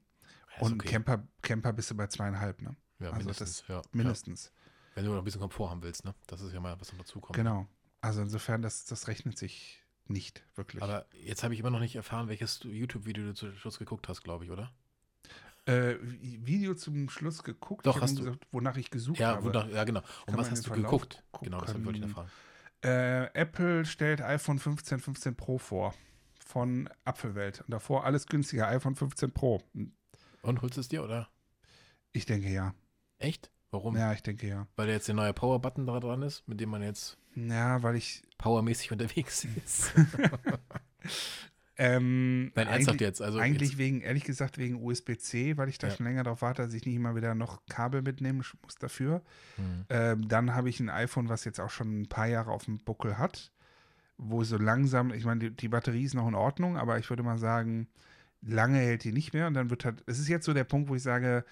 Ja, 0.55 0.61
Und 0.63 0.73
okay. 0.81 0.89
Camper, 0.89 1.27
Camper 1.41 1.73
bist 1.73 1.91
du 1.91 1.95
bei 1.95 2.07
zweieinhalb, 2.07 2.61
ne? 2.61 2.75
ja, 2.99 3.07
also 3.07 3.17
mindestens, 3.19 3.63
ja, 3.67 3.81
Mindestens. 3.91 4.51
Wenn 4.95 5.05
du 5.05 5.11
noch 5.11 5.19
ein 5.19 5.23
bisschen 5.23 5.41
Komfort 5.41 5.69
haben 5.69 5.83
willst, 5.83 6.03
ne? 6.05 6.15
Das 6.25 6.41
ist 6.41 6.53
ja 6.53 6.59
mal, 6.59 6.79
was 6.79 6.91
noch 6.91 6.99
dazu 6.99 7.19
kommt. 7.19 7.35
Genau. 7.35 7.67
Also 8.01 8.21
insofern, 8.21 8.61
das, 8.63 8.85
das 8.85 9.07
rechnet 9.07 9.37
sich 9.37 9.83
nicht 10.07 10.43
wirklich. 10.55 10.81
Aber 10.81 11.05
jetzt 11.11 11.43
habe 11.43 11.53
ich 11.53 11.59
immer 11.59 11.69
noch 11.69 11.79
nicht 11.79 11.95
erfahren, 11.95 12.27
welches 12.29 12.61
YouTube-Video 12.63 13.25
du 13.25 13.33
zum 13.35 13.53
Schluss 13.55 13.77
geguckt 13.77 14.07
hast, 14.07 14.23
glaube 14.23 14.45
ich, 14.45 14.51
oder? 14.51 14.71
äh, 15.65 15.95
Video 16.01 16.73
zum 16.75 17.09
Schluss 17.09 17.43
geguckt, 17.43 17.85
Doch, 17.85 17.99
hast 18.01 18.17
du. 18.17 18.23
gesagt, 18.23 18.47
wonach 18.51 18.77
ich 18.77 18.89
gesucht 18.89 19.19
Ja, 19.19 19.35
habe. 19.35 19.43
wonach, 19.43 19.67
ja 19.67 19.83
genau. 19.83 20.01
Und 20.25 20.37
was 20.37 20.49
hast 20.49 20.65
du 20.65 20.69
Verlauf 20.69 20.91
geguckt? 20.91 21.23
gucken? 21.31 21.51
Genau, 21.51 21.61
das 21.61 21.75
wollte 21.83 21.99
ich 21.99 22.05
erfahren. 22.05 22.29
Äh, 22.83 23.25
Apple 23.33 23.85
stellt 23.85 24.21
iPhone 24.21 24.59
15, 24.59 24.99
15 24.99 25.35
Pro 25.35 25.57
vor. 25.57 25.93
Von 26.47 26.89
Apfelwelt. 27.03 27.61
Und 27.61 27.71
davor 27.71 28.05
alles 28.05 28.25
günstiger, 28.25 28.67
iPhone 28.69 28.95
15 28.95 29.31
Pro. 29.31 29.61
Und 30.41 30.61
holst 30.61 30.77
du 30.77 30.81
es 30.81 30.87
dir, 30.87 31.03
oder? 31.03 31.27
Ich 32.13 32.25
denke 32.25 32.49
ja. 32.49 32.73
Echt? 33.19 33.51
Warum? 33.69 33.97
Ja, 33.97 34.13
ich 34.13 34.23
denke 34.23 34.47
ja. 34.47 34.65
Weil 34.77 34.87
jetzt 34.89 35.07
der 35.09 35.15
neue 35.15 35.33
Power-Button 35.33 35.85
da 35.85 35.99
dran 35.99 36.21
ist, 36.21 36.47
mit 36.47 36.61
dem 36.61 36.69
man 36.69 36.81
jetzt 36.81 37.17
Ja, 37.35 37.83
weil 37.83 37.97
ich. 37.97 38.23
powermäßig 38.37 38.91
unterwegs 38.93 39.45
ist. 39.65 39.93
Ähm, 41.79 42.51
Nein, 42.55 42.67
ernsthaft 42.67 42.89
eigentlich- 42.95 43.01
jetzt. 43.01 43.21
Also 43.21 43.37
Eigentlich 43.37 43.69
jetzt, 43.71 43.77
wegen, 43.77 44.01
ehrlich 44.01 44.23
gesagt, 44.23 44.57
wegen 44.57 44.81
USB-C, 44.83 45.57
weil 45.57 45.69
ich 45.69 45.77
da 45.77 45.87
Ja. 45.87 45.95
schon 45.95 46.07
länger 46.07 46.23
darauf 46.23 46.41
warte, 46.41 46.63
dass 46.63 46.73
ich 46.73 46.85
nicht 46.85 46.95
immer 46.95 47.15
wieder 47.15 47.35
noch 47.35 47.61
Kabel 47.69 48.01
mitnehmen 48.01 48.39
muss 48.63 48.75
dafür. 48.79 49.21
Hm. 49.57 49.85
Ähm, 49.89 50.27
dann 50.27 50.55
habe 50.55 50.69
ich 50.69 50.79
ein 50.79 50.89
iPhone, 50.89 51.29
was 51.29 51.45
jetzt 51.45 51.59
auch 51.59 51.69
schon 51.69 52.01
ein 52.01 52.09
paar 52.09 52.25
Jahre 52.25 52.49
auf 52.51 52.65
dem 52.65 52.79
Buckel 52.79 53.19
hat, 53.19 53.51
wo 54.17 54.43
so 54.43 54.57
langsam, 54.57 55.13
ich 55.13 55.25
meine, 55.25 55.39
die, 55.39 55.51
die 55.51 55.67
Batterie 55.69 56.03
ist 56.03 56.13
noch 56.15 56.27
in 56.27 56.35
Ordnung, 56.35 56.77
aber 56.77 56.97
ich 56.97 57.09
würde 57.09 57.23
mal 57.23 57.37
sagen, 57.37 57.87
lange 58.41 58.79
hält 58.79 59.03
die 59.03 59.11
nicht 59.11 59.33
mehr. 59.33 59.47
Und 59.47 59.53
dann 59.53 59.69
wird 59.69 59.85
halt, 59.85 60.03
es 60.07 60.19
ist 60.19 60.27
jetzt 60.27 60.45
so 60.45 60.53
der 60.53 60.63
Punkt, 60.63 60.89
wo 60.89 60.95
ich 60.95 61.03
sage, 61.03 61.45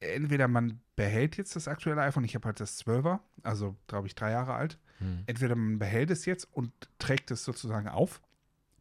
entweder 0.00 0.48
man 0.48 0.80
behält 0.96 1.36
jetzt 1.36 1.56
das 1.56 1.68
aktuelle 1.68 2.02
iPhone, 2.02 2.24
ich 2.24 2.34
habe 2.34 2.46
halt 2.46 2.60
das 2.60 2.84
12er, 2.84 3.20
also 3.42 3.76
glaube 3.86 4.06
ich 4.06 4.14
drei 4.14 4.30
Jahre 4.30 4.54
alt, 4.54 4.78
Hm. 4.98 5.24
entweder 5.26 5.56
man 5.56 5.78
behält 5.80 6.10
es 6.10 6.24
jetzt 6.24 6.44
und 6.52 6.70
trägt 6.98 7.30
es 7.32 7.44
sozusagen 7.44 7.88
auf, 7.88 8.20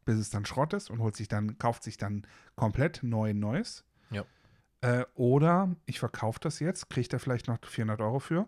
bis 0.06 0.18
es 0.18 0.30
dann 0.30 0.46
Schrott 0.46 0.74
ist 0.74 0.90
und 0.92 1.00
holt 1.00 1.16
sich 1.16 1.28
dann, 1.28 1.58
kauft 1.58 1.84
sich 1.84 1.98
dann 1.98 2.28
komplett 2.56 3.02
neu 3.02 3.34
Neues. 3.34 3.84
Ja. 4.12 4.26
Äh, 4.82 5.06
oder 5.16 5.76
ich 5.86 6.00
verkaufe 6.00 6.40
das 6.40 6.60
jetzt, 6.60 6.90
kriege 6.90 7.08
da 7.08 7.18
vielleicht 7.20 7.48
noch 7.48 7.58
400 7.66 8.02
Euro 8.02 8.20
für 8.20 8.48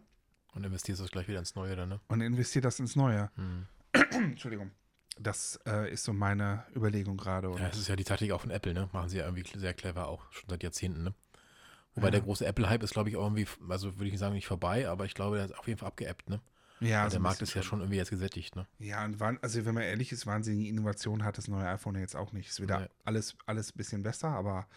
Und 0.53 0.63
investierst 0.63 1.01
du 1.01 1.05
gleich 1.07 1.27
wieder 1.27 1.39
ins 1.39 1.55
Neue 1.55 1.75
dann, 1.75 1.89
ne? 1.89 1.99
und 2.07 2.21
investiere 2.21 2.61
das 2.61 2.79
ins 2.79 2.95
Neue. 2.95 3.31
Hm. 3.35 3.65
Entschuldigung. 4.31 4.71
Das 5.17 5.59
äh, 5.65 5.91
ist 5.91 6.03
so 6.03 6.11
meine 6.11 6.65
Überlegung 6.75 7.15
gerade. 7.17 7.47
Ja, 7.47 7.69
es 7.69 7.77
ist 7.77 7.87
ja 7.87 7.95
die 7.95 8.03
Taktik 8.03 8.31
auch 8.31 8.41
von 8.41 8.51
Apple, 8.51 8.73
ne? 8.73 8.89
Machen 8.91 9.09
sie 9.09 9.17
ja 9.17 9.25
irgendwie 9.25 9.45
sehr 9.57 9.73
clever 9.73 10.07
auch, 10.07 10.29
schon 10.31 10.49
seit 10.49 10.61
Jahrzehnten, 10.63 11.03
ne? 11.03 11.13
Wobei 11.93 12.07
Ja. 12.07 12.11
der 12.11 12.21
große 12.21 12.45
Apple-Hype 12.45 12.83
ist, 12.83 12.91
glaube 12.91 13.09
ich, 13.09 13.15
auch 13.15 13.23
irgendwie, 13.23 13.47
also 13.69 13.95
würde 13.95 14.07
ich 14.07 14.11
nicht 14.11 14.19
sagen, 14.19 14.33
nicht 14.35 14.47
vorbei, 14.47 14.89
aber 14.89 15.05
ich 15.05 15.13
glaube, 15.13 15.37
der 15.37 15.45
ist 15.45 15.57
auf 15.57 15.67
jeden 15.67 15.79
Fall 15.79 15.87
abgeappt, 15.87 16.29
ne? 16.29 16.41
ja, 16.81 17.03
Weil 17.03 17.09
so 17.09 17.13
der 17.15 17.19
Markt 17.21 17.41
ist 17.41 17.53
ja 17.53 17.63
schon 17.63 17.79
irgendwie 17.79 17.95
jetzt 17.97 18.09
gesättigt, 18.09 18.57
ne? 18.57 18.67
Ja, 18.77 19.05
und 19.05 19.21
wann, 19.21 19.39
also 19.41 19.65
wenn 19.65 19.73
man 19.73 19.83
ehrlich 19.83 20.11
ist, 20.11 20.27
wahnsinnige 20.27 20.67
Innovation 20.67 21.23
hat 21.23 21.37
das 21.37 21.47
neue 21.47 21.65
iPhone 21.67 21.95
jetzt 21.95 22.17
auch 22.17 22.33
nicht. 22.33 22.49
Ist 22.49 22.61
wieder 22.61 22.81
Nee. 22.81 22.87
alles, 23.05 23.37
alles 23.45 23.73
ein 23.73 23.77
bisschen 23.77 24.03
besser, 24.03 24.27
aber 24.27 24.67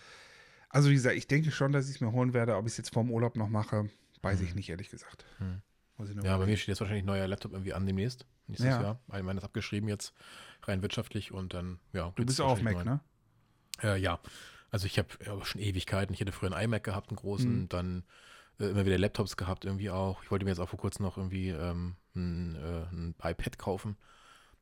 also 0.70 0.90
wie 0.90 0.94
gesagt, 0.94 1.16
ich 1.16 1.27
denke 1.27 1.51
schon, 1.51 1.72
dass 1.72 1.88
ich 1.88 1.96
es 1.96 2.01
mir 2.01 2.12
holen 2.12 2.35
werde. 2.35 2.57
Ob 2.57 2.66
ich 2.66 2.72
es 2.72 2.77
jetzt 2.77 2.92
vorm 2.92 3.11
Urlaub 3.11 3.37
noch 3.37 3.48
mache, 3.48 3.88
weiß 4.22 4.40
ich 4.40 4.51
Hm. 4.51 4.57
nicht, 4.57 4.68
ehrlich 4.68 4.90
gesagt. 4.90 5.24
Hm. 5.38 5.62
Ich 6.01 6.24
Ja, 6.24 6.38
bei 6.38 6.46
mir 6.46 6.57
steht 6.57 6.68
jetzt 6.68 6.81
wahrscheinlich 6.81 7.03
ein 7.03 7.07
neuer 7.07 7.27
Laptop 7.27 7.53
irgendwie 7.53 7.74
an 7.74 7.85
demnächst. 7.85 8.24
Nächstes 8.49 8.67
Ja. 8.71 8.83
Jahr. 8.83 9.01
Meiner 9.09 9.39
ist 9.39 9.45
abgeschrieben 9.45 9.89
jetzt, 9.89 10.13
rein 10.65 10.83
wirtschaftlich 10.83 11.33
und 11.33 11.55
dann, 11.55 11.79
ja. 11.93 12.13
Du 12.17 12.25
bist 12.25 12.41
auch 12.41 12.51
auf 12.51 12.63
Mac, 12.63 12.85
ne? 12.85 13.01
Äh, 13.83 14.01
ja. 14.01 14.19
Also 14.71 14.87
ich 14.87 14.99
habe 14.99 15.09
ja, 15.25 15.43
schon 15.45 15.61
Ewigkeiten. 15.61 16.13
Ich 16.15 16.21
hatte 16.21 16.33
früher 16.33 16.53
einen 16.53 16.65
iMac 16.65 16.85
gehabt, 16.85 17.11
einen 17.11 17.17
großen, 17.17 17.61
Mhm. 17.63 17.69
dann 17.69 18.05
äh, 18.61 18.67
immer 18.67 18.85
wieder 18.85 18.99
Laptops 18.99 19.37
gehabt 19.37 19.65
irgendwie 19.65 19.91
auch. 19.91 20.23
Ich 20.25 20.31
wollte 20.31 20.45
mir 20.45 20.51
jetzt 20.51 20.59
auch 20.59 20.69
vor 20.69 20.79
kurzem 20.81 21.05
noch 21.05 21.17
irgendwie 21.17 21.51
ähm, 21.51 21.95
ein, 22.17 22.57
äh, 22.57 22.83
ein 22.93 23.15
iPad 23.23 23.57
kaufen. 23.59 23.97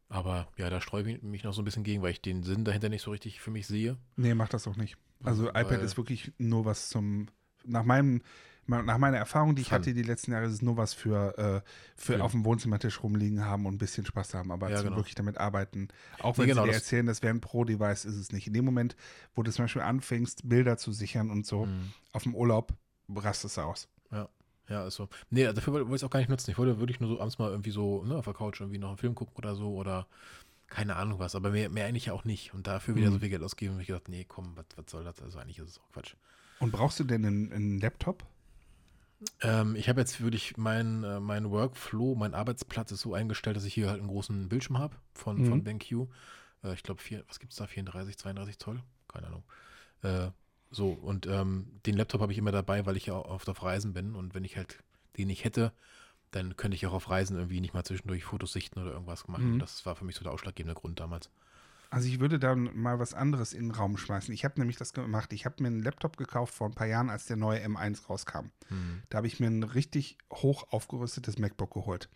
Aber 0.08 0.46
ja, 0.56 0.70
da 0.70 0.80
streue 0.80 1.10
ich 1.10 1.22
mich 1.22 1.42
noch 1.42 1.52
so 1.52 1.62
ein 1.62 1.64
bisschen 1.64 1.82
gegen, 1.82 2.02
weil 2.02 2.12
ich 2.12 2.20
den 2.20 2.42
Sinn 2.44 2.64
dahinter 2.64 2.88
nicht 2.88 3.02
so 3.02 3.10
richtig 3.10 3.40
für 3.40 3.50
mich 3.50 3.66
sehe. 3.66 3.96
Nee, 4.14 4.34
mach 4.34 4.48
das 4.48 4.68
auch 4.68 4.76
nicht. 4.76 4.96
Also 5.24 5.46
Weil- 5.52 5.62
iPad 5.64 5.80
ist 5.82 5.96
wirklich 5.96 6.32
nur 6.38 6.64
was 6.64 6.88
zum, 6.90 7.26
nach 7.64 7.82
meinem, 7.84 8.22
nach 8.68 8.98
meiner 8.98 9.16
Erfahrung, 9.18 9.54
die 9.54 9.62
ich 9.62 9.68
Fun. 9.68 9.76
hatte 9.78 9.94
die 9.94 10.02
letzten 10.02 10.32
Jahre, 10.32 10.46
ist 10.46 10.52
es 10.52 10.62
nur 10.62 10.76
was 10.76 10.92
für, 10.94 11.36
äh, 11.38 11.60
für 11.96 12.12
Film. 12.12 12.20
auf 12.20 12.32
dem 12.32 12.44
Wohnzimmertisch 12.44 13.02
rumliegen 13.02 13.44
haben 13.44 13.66
und 13.66 13.74
ein 13.74 13.78
bisschen 13.78 14.04
Spaß 14.06 14.34
haben, 14.34 14.50
aber 14.50 14.70
Ja, 14.70 14.82
genau. 14.82 14.96
wirklich 14.96 15.14
damit 15.14 15.38
arbeiten. 15.38 15.88
Auch 16.20 16.36
wenn 16.38 16.46
genau, 16.46 16.62
sie 16.62 16.68
dir 16.68 16.72
das- 16.74 16.82
erzählen, 16.82 17.06
das 17.06 17.22
wäre 17.22 17.32
ein 17.34 17.40
Pro-Device, 17.40 18.04
ist 18.04 18.16
es 18.16 18.32
nicht. 18.32 18.46
In 18.46 18.52
dem 18.54 18.64
Moment, 18.64 18.96
wo 19.34 19.42
du 19.42 19.50
zum 19.52 19.64
Beispiel 19.64 19.82
anfängst, 19.82 20.48
Bilder 20.48 20.76
zu 20.76 20.92
sichern 20.92 21.30
und 21.30 21.46
so, 21.46 21.66
Mhm. 21.66 21.92
auf 22.12 22.24
dem 22.24 22.34
Urlaub, 22.34 22.72
rastest 23.14 23.56
du 23.56 23.60
aus. 23.62 23.88
Ja, 24.68 24.84
ist 24.84 24.96
so. 24.96 25.08
Nee, 25.30 25.44
dafür 25.44 25.72
wollte 25.74 25.88
ich 25.88 25.94
es 25.94 26.02
auch 26.02 26.10
gar 26.10 26.18
nicht 26.18 26.28
nutzen. 26.28 26.50
Ich 26.50 26.58
wollte 26.58 26.80
wirklich 26.80 26.98
nur 26.98 27.08
so 27.08 27.20
abends 27.20 27.38
mal 27.38 27.50
irgendwie 27.52 27.70
so 27.70 28.02
ne, 28.02 28.16
auf 28.16 28.24
der 28.24 28.34
Couch 28.34 28.60
irgendwie 28.60 28.78
noch 28.80 28.88
einen 28.88 28.96
Film 28.98 29.14
gucken 29.14 29.36
oder 29.36 29.54
so 29.54 29.72
oder 29.76 30.08
keine 30.66 30.96
Ahnung 30.96 31.20
was. 31.20 31.36
Aber 31.36 31.50
mehr, 31.50 31.68
mehr 31.70 31.86
eigentlich 31.86 32.06
ja 32.06 32.12
auch 32.14 32.24
nicht. 32.24 32.52
Und 32.52 32.66
dafür 32.66 32.96
wieder 32.96 33.10
Mhm. 33.10 33.12
so 33.12 33.18
viel 33.20 33.28
Geld 33.28 33.44
ausgeben. 33.44 33.74
Und 33.76 33.80
ich 33.82 33.86
gedacht, 33.86 34.08
nee, 34.08 34.24
komm, 34.26 34.56
was, 34.56 34.64
was 34.74 34.90
soll 34.90 35.04
das? 35.04 35.22
Also 35.22 35.38
eigentlich 35.38 35.60
ist 35.60 35.68
es 35.68 35.78
auch 35.78 35.92
Quatsch. 35.92 36.14
Und 36.58 36.72
brauchst 36.72 36.98
du 36.98 37.04
denn 37.04 37.24
einen, 37.24 37.52
einen 37.52 37.78
Laptop? 37.78 38.24
Ähm, 39.40 39.76
ich 39.76 39.88
habe 39.88 40.00
jetzt 40.00 40.20
wirklich 40.22 40.56
mein, 40.56 41.02
äh, 41.04 41.20
mein 41.20 41.50
Workflow, 41.50 42.14
mein 42.14 42.34
Arbeitsplatz 42.34 42.92
ist 42.92 43.00
so 43.00 43.14
eingestellt, 43.14 43.56
dass 43.56 43.64
ich 43.64 43.74
hier 43.74 43.88
halt 43.88 44.00
einen 44.00 44.08
großen 44.08 44.48
Bildschirm 44.48 44.78
habe 44.78 44.96
von, 45.14 45.38
Mhm. 45.42 45.46
von 45.46 45.64
BenQ. 45.64 45.92
Äh, 46.62 46.74
ich 46.74 46.82
glaube, 46.82 47.00
was 47.28 47.38
gibt 47.38 47.52
es 47.52 47.58
da? 47.58 47.66
34, 47.66 48.18
32 48.18 48.58
Zoll? 48.58 48.82
Keine 49.08 49.28
Ahnung. 49.28 49.42
Äh, 50.02 50.30
so, 50.70 50.90
und 50.90 51.26
ähm, 51.26 51.68
den 51.86 51.96
Laptop 51.96 52.20
habe 52.20 52.32
ich 52.32 52.38
immer 52.38 52.52
dabei, 52.52 52.84
weil 52.86 52.96
ich 52.96 53.06
ja 53.06 53.14
oft 53.14 53.48
auf 53.48 53.62
Reisen 53.62 53.94
bin. 53.94 54.14
Und 54.14 54.34
wenn 54.34 54.44
ich 54.44 54.56
halt 54.56 54.78
den 55.16 55.28
nicht 55.28 55.44
hätte, 55.44 55.72
dann 56.32 56.56
könnte 56.56 56.74
ich 56.74 56.86
auch 56.86 56.92
auf 56.92 57.08
Reisen 57.08 57.36
irgendwie 57.36 57.60
nicht 57.60 57.72
mal 57.72 57.84
zwischendurch 57.84 58.24
Fotos 58.24 58.52
sichten 58.52 58.80
oder 58.80 58.92
irgendwas 58.92 59.28
machen. 59.28 59.54
Mhm. 59.54 59.58
Das 59.60 59.86
war 59.86 59.94
für 59.96 60.04
mich 60.04 60.16
so 60.16 60.24
der 60.24 60.32
ausschlaggebende 60.32 60.74
Grund 60.78 61.00
damals. 61.00 61.30
Also 61.90 62.08
ich 62.08 62.20
würde 62.20 62.38
dann 62.38 62.70
mal 62.74 62.98
was 62.98 63.14
anderes 63.14 63.52
in 63.52 63.68
den 63.68 63.70
Raum 63.70 63.96
schmeißen. 63.96 64.32
Ich 64.34 64.44
habe 64.44 64.58
nämlich 64.58 64.76
das 64.76 64.92
gemacht. 64.92 65.32
Ich 65.32 65.44
habe 65.44 65.62
mir 65.62 65.68
einen 65.68 65.82
Laptop 65.82 66.16
gekauft 66.16 66.54
vor 66.54 66.68
ein 66.68 66.74
paar 66.74 66.86
Jahren, 66.86 67.10
als 67.10 67.26
der 67.26 67.36
neue 67.36 67.64
M1 67.64 68.06
rauskam. 68.06 68.50
Hm. 68.68 69.02
Da 69.08 69.18
habe 69.18 69.26
ich 69.26 69.40
mir 69.40 69.46
ein 69.46 69.62
richtig 69.62 70.18
hoch 70.32 70.66
aufgerüstetes 70.70 71.38
MacBook 71.38 71.72
geholt. 71.74 72.08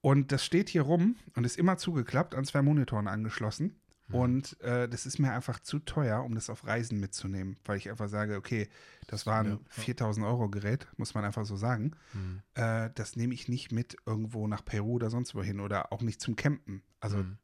Und 0.00 0.32
das 0.32 0.44
steht 0.44 0.68
hier 0.68 0.82
rum 0.82 1.16
und 1.34 1.44
ist 1.44 1.56
immer 1.56 1.78
zugeklappt, 1.78 2.34
an 2.34 2.44
zwei 2.44 2.62
Monitoren 2.62 3.08
angeschlossen. 3.08 3.80
Hm. 4.08 4.14
Und 4.14 4.60
äh, 4.60 4.88
das 4.88 5.06
ist 5.06 5.18
mir 5.18 5.32
einfach 5.32 5.60
zu 5.60 5.78
teuer, 5.78 6.22
um 6.24 6.34
das 6.34 6.50
auf 6.50 6.66
Reisen 6.66 7.00
mitzunehmen, 7.00 7.56
weil 7.64 7.78
ich 7.78 7.88
einfach 7.88 8.08
sage, 8.08 8.36
okay, 8.36 8.68
das 9.06 9.24
war 9.24 9.40
ein 9.40 9.52
ja. 9.52 9.58
4000 9.68 10.26
Euro 10.26 10.50
Gerät, 10.50 10.88
muss 10.96 11.14
man 11.14 11.24
einfach 11.24 11.46
so 11.46 11.56
sagen. 11.56 11.92
Hm. 12.12 12.42
Äh, 12.54 12.90
das 12.94 13.16
nehme 13.16 13.32
ich 13.34 13.48
nicht 13.48 13.72
mit 13.72 13.96
irgendwo 14.04 14.46
nach 14.46 14.64
Peru 14.64 14.94
oder 14.94 15.08
sonst 15.08 15.34
wohin 15.34 15.60
oder 15.60 15.92
auch 15.92 16.02
nicht 16.02 16.20
zum 16.20 16.36
Campen. 16.36 16.82
Also 17.00 17.18
Hm. 17.18 17.38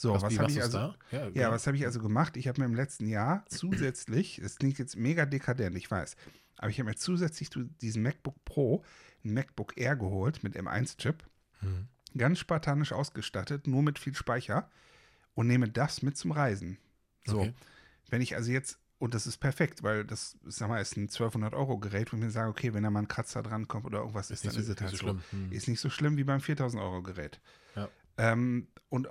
So, 0.00 0.14
was, 0.20 0.32
wie 0.32 0.38
habe 0.38 0.50
ich 0.50 0.62
also? 0.62 0.78
da? 0.78 0.94
Ja, 1.10 1.18
Ja, 1.18 1.28
genau. 1.30 1.50
was 1.50 1.66
habe 1.66 1.76
ich 1.76 1.84
also 1.84 2.00
gemacht? 2.00 2.36
Ich 2.36 2.48
habe 2.48 2.60
mir 2.60 2.66
im 2.66 2.74
letzten 2.74 3.06
Jahr 3.06 3.44
zusätzlich, 3.48 4.38
es 4.38 4.56
klingt 4.56 4.78
jetzt 4.78 4.96
mega 4.96 5.26
dekadent, 5.26 5.76
ich 5.76 5.90
weiß, 5.90 6.16
aber 6.56 6.70
ich 6.70 6.78
habe 6.78 6.88
mir 6.90 6.96
zusätzlich 6.96 7.50
zu 7.50 7.64
diesem 7.64 8.02
MacBook 8.02 8.44
Pro 8.44 8.82
ein 9.24 9.34
MacBook 9.34 9.76
Air 9.76 9.96
geholt 9.96 10.42
mit 10.42 10.56
M1-Chip, 10.56 11.22
Hm. 11.60 11.88
ganz 12.16 12.38
spartanisch 12.38 12.92
ausgestattet, 12.92 13.66
nur 13.66 13.82
mit 13.82 13.98
viel 13.98 14.14
Speicher 14.14 14.70
und 15.34 15.46
nehme 15.46 15.68
das 15.68 16.00
mit 16.02 16.16
zum 16.16 16.32
Reisen. 16.32 16.78
So, 17.26 17.40
Okay. 17.40 17.54
wenn 18.08 18.22
ich 18.22 18.34
also 18.34 18.50
jetzt, 18.50 18.78
und 18.98 19.12
das 19.14 19.26
ist 19.26 19.36
perfekt, 19.36 19.82
weil 19.82 20.04
das, 20.06 20.38
sag 20.44 20.68
mal, 20.70 20.80
ist 20.80 20.96
ein 20.96 21.08
1200 21.10 21.52
Euro 21.54 21.78
Gerät, 21.78 22.12
wo 22.12 22.16
ich 22.16 22.22
mir 22.22 22.30
sage, 22.30 22.48
okay, 22.48 22.72
wenn 22.72 22.82
da 22.82 22.90
mal 22.90 23.00
ein 23.00 23.08
Kratzer 23.08 23.42
dran 23.42 23.68
kommt 23.68 23.84
oder 23.84 23.98
irgendwas 23.98 24.30
ist, 24.30 24.44
Ist 24.44 24.46
dann 24.56 24.64
so, 24.64 24.70
ist 24.72 24.76
es 24.76 24.80
halt 24.80 24.90
so. 24.92 24.96
schlimm. 24.96 25.22
Hm. 25.30 25.52
Ist 25.52 25.68
nicht 25.68 25.80
so 25.80 25.90
schlimm 25.90 26.16
wie 26.16 26.24
beim 26.24 26.40
4000 26.40 26.82
Euro 26.82 27.02
Gerät. 27.02 27.40
Ja. 27.76 27.88
Ähm, 28.16 28.68
und 28.88 29.08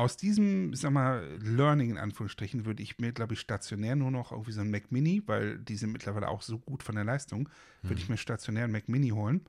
aus 0.00 0.16
diesem, 0.16 0.74
sag 0.74 0.92
mal, 0.92 1.38
Learning 1.42 1.90
in 1.90 1.98
Anführungsstrichen 1.98 2.64
würde 2.64 2.82
ich 2.82 2.98
mir, 2.98 3.12
glaube 3.12 3.34
ich, 3.34 3.40
stationär 3.40 3.96
nur 3.96 4.10
noch 4.10 4.32
irgendwie 4.32 4.52
so 4.52 4.62
ein 4.62 4.70
Mac 4.70 4.90
Mini, 4.90 5.22
weil 5.26 5.58
die 5.58 5.76
sind 5.76 5.92
mittlerweile 5.92 6.28
auch 6.28 6.42
so 6.42 6.58
gut 6.58 6.82
von 6.82 6.94
der 6.94 7.04
Leistung, 7.04 7.48
würde 7.82 8.00
ich 8.00 8.08
Hm. 8.08 8.14
mir 8.14 8.18
stationär 8.18 8.64
einen 8.64 8.72
Mac 8.72 8.88
Mini 8.88 9.10
holen. 9.10 9.42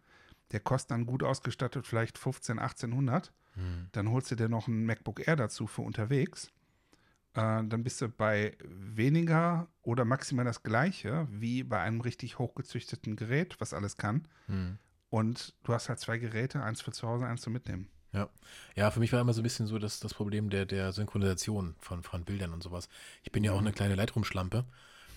Der 0.52 0.60
kostet 0.60 0.92
dann 0.92 1.06
gut 1.06 1.24
ausgestattet 1.24 1.88
vielleicht 1.88 2.18
15, 2.18 2.60
1800. 2.60 3.32
Hm. 3.54 3.88
Dann 3.94 4.10
holst 4.12 4.30
du 4.32 4.36
dir 4.36 4.50
noch 4.50 4.68
ein 4.68 4.86
MacBook 4.86 5.26
Air 5.26 5.38
dazu 5.38 5.68
für 5.68 5.82
unterwegs. 5.82 6.52
Äh, 7.34 7.64
dann 7.64 7.84
bist 7.84 8.02
du 8.02 8.10
bei 8.10 8.58
weniger 8.66 9.68
oder 9.82 10.04
maximal 10.04 10.44
das 10.44 10.64
gleiche 10.64 11.28
wie 11.32 11.64
bei 11.64 11.80
einem 11.80 12.02
richtig 12.02 12.40
hochgezüchteten 12.40 13.16
Gerät, 13.16 13.56
was 13.60 13.74
alles 13.74 13.96
kann. 13.96 14.28
Hm. 14.48 14.78
Und 15.10 15.56
du 15.64 15.74
hast 15.74 15.88
halt 15.90 16.00
zwei 16.00 16.18
Geräte, 16.18 16.62
eins 16.62 16.82
für 16.82 16.92
zu 16.92 17.08
Hause, 17.08 17.26
eins 17.26 17.42
zum 17.42 17.54
Mitnehmen. 17.54 17.88
Ja, 18.76 18.92
für 18.92 19.00
mich 19.00 19.12
war 19.14 19.22
immer 19.22 19.34
so 19.34 19.42
ein 19.42 19.44
bisschen 19.44 19.68
so 19.68 19.80
das, 19.80 20.00
das 20.00 20.14
Problem 20.14 20.50
der, 20.50 20.66
der 20.66 20.92
Synchronisation 20.92 21.76
von, 21.80 22.04
von 22.04 22.24
Bildern 22.26 22.54
und 22.54 22.64
sowas. 22.64 22.90
Ich 23.24 23.32
bin 23.32 23.44
ja 23.44 23.52
auch 23.54 23.60
Mhm. 23.60 23.62
eine 23.62 23.72
kleine 23.74 23.96
Lightroom-Schlampe, 23.96 24.66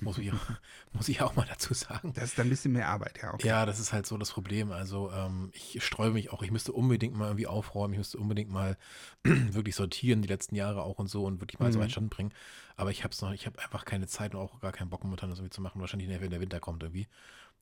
muss 0.00 0.18
ich, 0.18 0.32
muss 0.92 1.08
ich 1.08 1.20
auch 1.22 1.34
mal 1.36 1.46
dazu 1.48 1.74
sagen. 1.74 2.14
Das 2.14 2.24
ist 2.30 2.38
dann 2.38 2.46
ein 2.46 2.50
bisschen 2.50 2.72
mehr 2.72 2.88
Arbeit, 2.88 3.20
ja. 3.22 3.32
Okay. 3.34 3.42
Ja, 3.42 3.66
das 3.66 3.80
ist 3.80 3.92
halt 3.92 4.06
so 4.06 4.16
das 4.16 4.30
Problem. 4.30 4.70
Also 4.70 5.10
ähm, 5.12 5.50
ich 5.54 5.82
sträube 5.84 6.12
mich 6.14 6.30
auch, 6.32 6.42
ich 6.44 6.52
müsste 6.52 6.72
unbedingt 6.72 7.16
mal 7.16 7.26
irgendwie 7.26 7.48
aufräumen, 7.48 7.92
ich 7.94 7.98
müsste 7.98 8.18
unbedingt 8.18 8.48
mal 8.50 8.78
wirklich 9.24 9.74
sortieren, 9.74 10.22
die 10.22 10.28
letzten 10.28 10.54
Jahre 10.54 10.82
auch 10.82 10.98
und 11.00 11.08
so 11.08 11.24
und 11.24 11.40
wirklich 11.40 11.58
mal 11.58 11.72
so 11.72 11.80
Mhm. 11.80 11.80
einen 11.80 11.90
Stand 11.90 12.10
bringen. 12.10 12.32
Aber 12.76 12.90
ich 12.92 13.02
habe 13.02 13.12
es 13.12 13.20
noch, 13.22 13.32
ich 13.32 13.46
habe 13.46 13.60
einfach 13.60 13.84
keine 13.84 14.06
Zeit 14.06 14.34
und 14.36 14.40
auch 14.40 14.60
gar 14.60 14.70
keinen 14.72 14.88
Bock 14.88 15.02
momentan 15.02 15.30
das 15.30 15.40
irgendwie 15.40 15.50
zu 15.54 15.60
machen. 15.62 15.80
Wahrscheinlich, 15.80 16.08
wenn 16.20 16.30
der 16.30 16.40
Winter 16.40 16.60
kommt 16.60 16.82
irgendwie. 16.84 17.08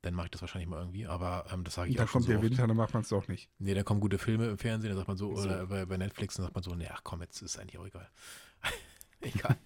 Dann 0.03 0.15
mache 0.15 0.27
ich 0.27 0.31
das 0.33 0.41
wahrscheinlich 0.41 0.69
mal 0.69 0.79
irgendwie. 0.81 1.07
Aber 1.07 1.47
ähm, 1.53 1.63
das 1.65 1.75
sage 1.75 1.91
ich 1.91 1.97
dann 1.97 2.07
auch 2.07 2.11
schon 2.11 2.21
kommt 2.23 2.27
so 2.27 2.33
der. 2.33 2.43
Winter, 2.43 2.67
dann 2.67 2.77
macht 2.77 2.93
man 2.93 3.03
es 3.03 3.09
doch 3.09 3.29
nicht. 3.29 3.49
Nee, 3.59 3.75
dann 3.75 3.85
kommen 3.85 4.01
gute 4.01 4.19
Filme 4.19 4.49
im 4.49 4.59
Fernsehen, 4.59 4.89
dann 4.91 4.97
sagt 4.97 5.09
man 5.09 5.17
so, 5.17 5.35
So. 5.37 5.43
oder 5.45 5.67
bei, 5.67 5.87
bei 5.87 5.97
Netflix, 5.97 6.35
dann 6.37 6.45
sagt 6.45 6.55
man 6.55 6.63
so, 6.65 6.75
nee, 6.75 6.89
ach 6.93 7.03
komm, 7.05 7.21
jetzt 7.23 7.41
ist 7.41 7.59
eigentlich 7.59 7.79
auch 7.79 7.87
egal. 7.87 8.11
egal. 9.21 9.57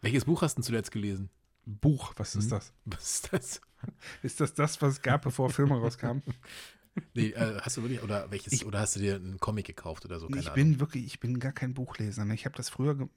Welches 0.00 0.24
Buch 0.24 0.42
hast 0.42 0.54
du 0.56 0.60
denn 0.60 0.66
zuletzt 0.66 0.90
gelesen? 0.90 1.30
Buch, 1.64 2.12
was 2.16 2.34
ist 2.34 2.46
Mhm. 2.46 2.50
das? 2.50 2.72
Was 2.84 3.02
ist 3.14 3.32
das? 3.32 3.60
Ist 4.22 4.40
das 4.40 4.54
das, 4.54 4.80
was 4.80 4.94
es 4.94 5.02
gab, 5.02 5.22
bevor 5.22 5.50
Filme 5.50 5.74
rauskamen? 5.78 6.22
Nee, 7.14 7.28
äh, 7.30 7.60
hast 7.60 7.76
du 7.76 7.82
wirklich, 7.82 8.02
oder 8.02 8.30
welches, 8.30 8.52
Ich- 8.54 8.64
oder 8.66 8.80
hast 8.80 8.96
du 8.96 9.00
dir 9.00 9.16
einen 9.16 9.38
Comic 9.38 9.66
gekauft 9.66 10.04
oder 10.06 10.18
so? 10.18 10.26
Keine 10.28 10.40
ich 10.40 10.46
Ahnung. 10.46 10.54
bin 10.54 10.80
wirklich, 10.80 11.04
ich 11.04 11.20
bin 11.20 11.38
gar 11.38 11.52
kein 11.52 11.74
Buchleser. 11.74 12.24
ne? 12.24 12.34
Ich 12.34 12.46
habe 12.46 12.56
das 12.56 12.70
früher 12.70 13.08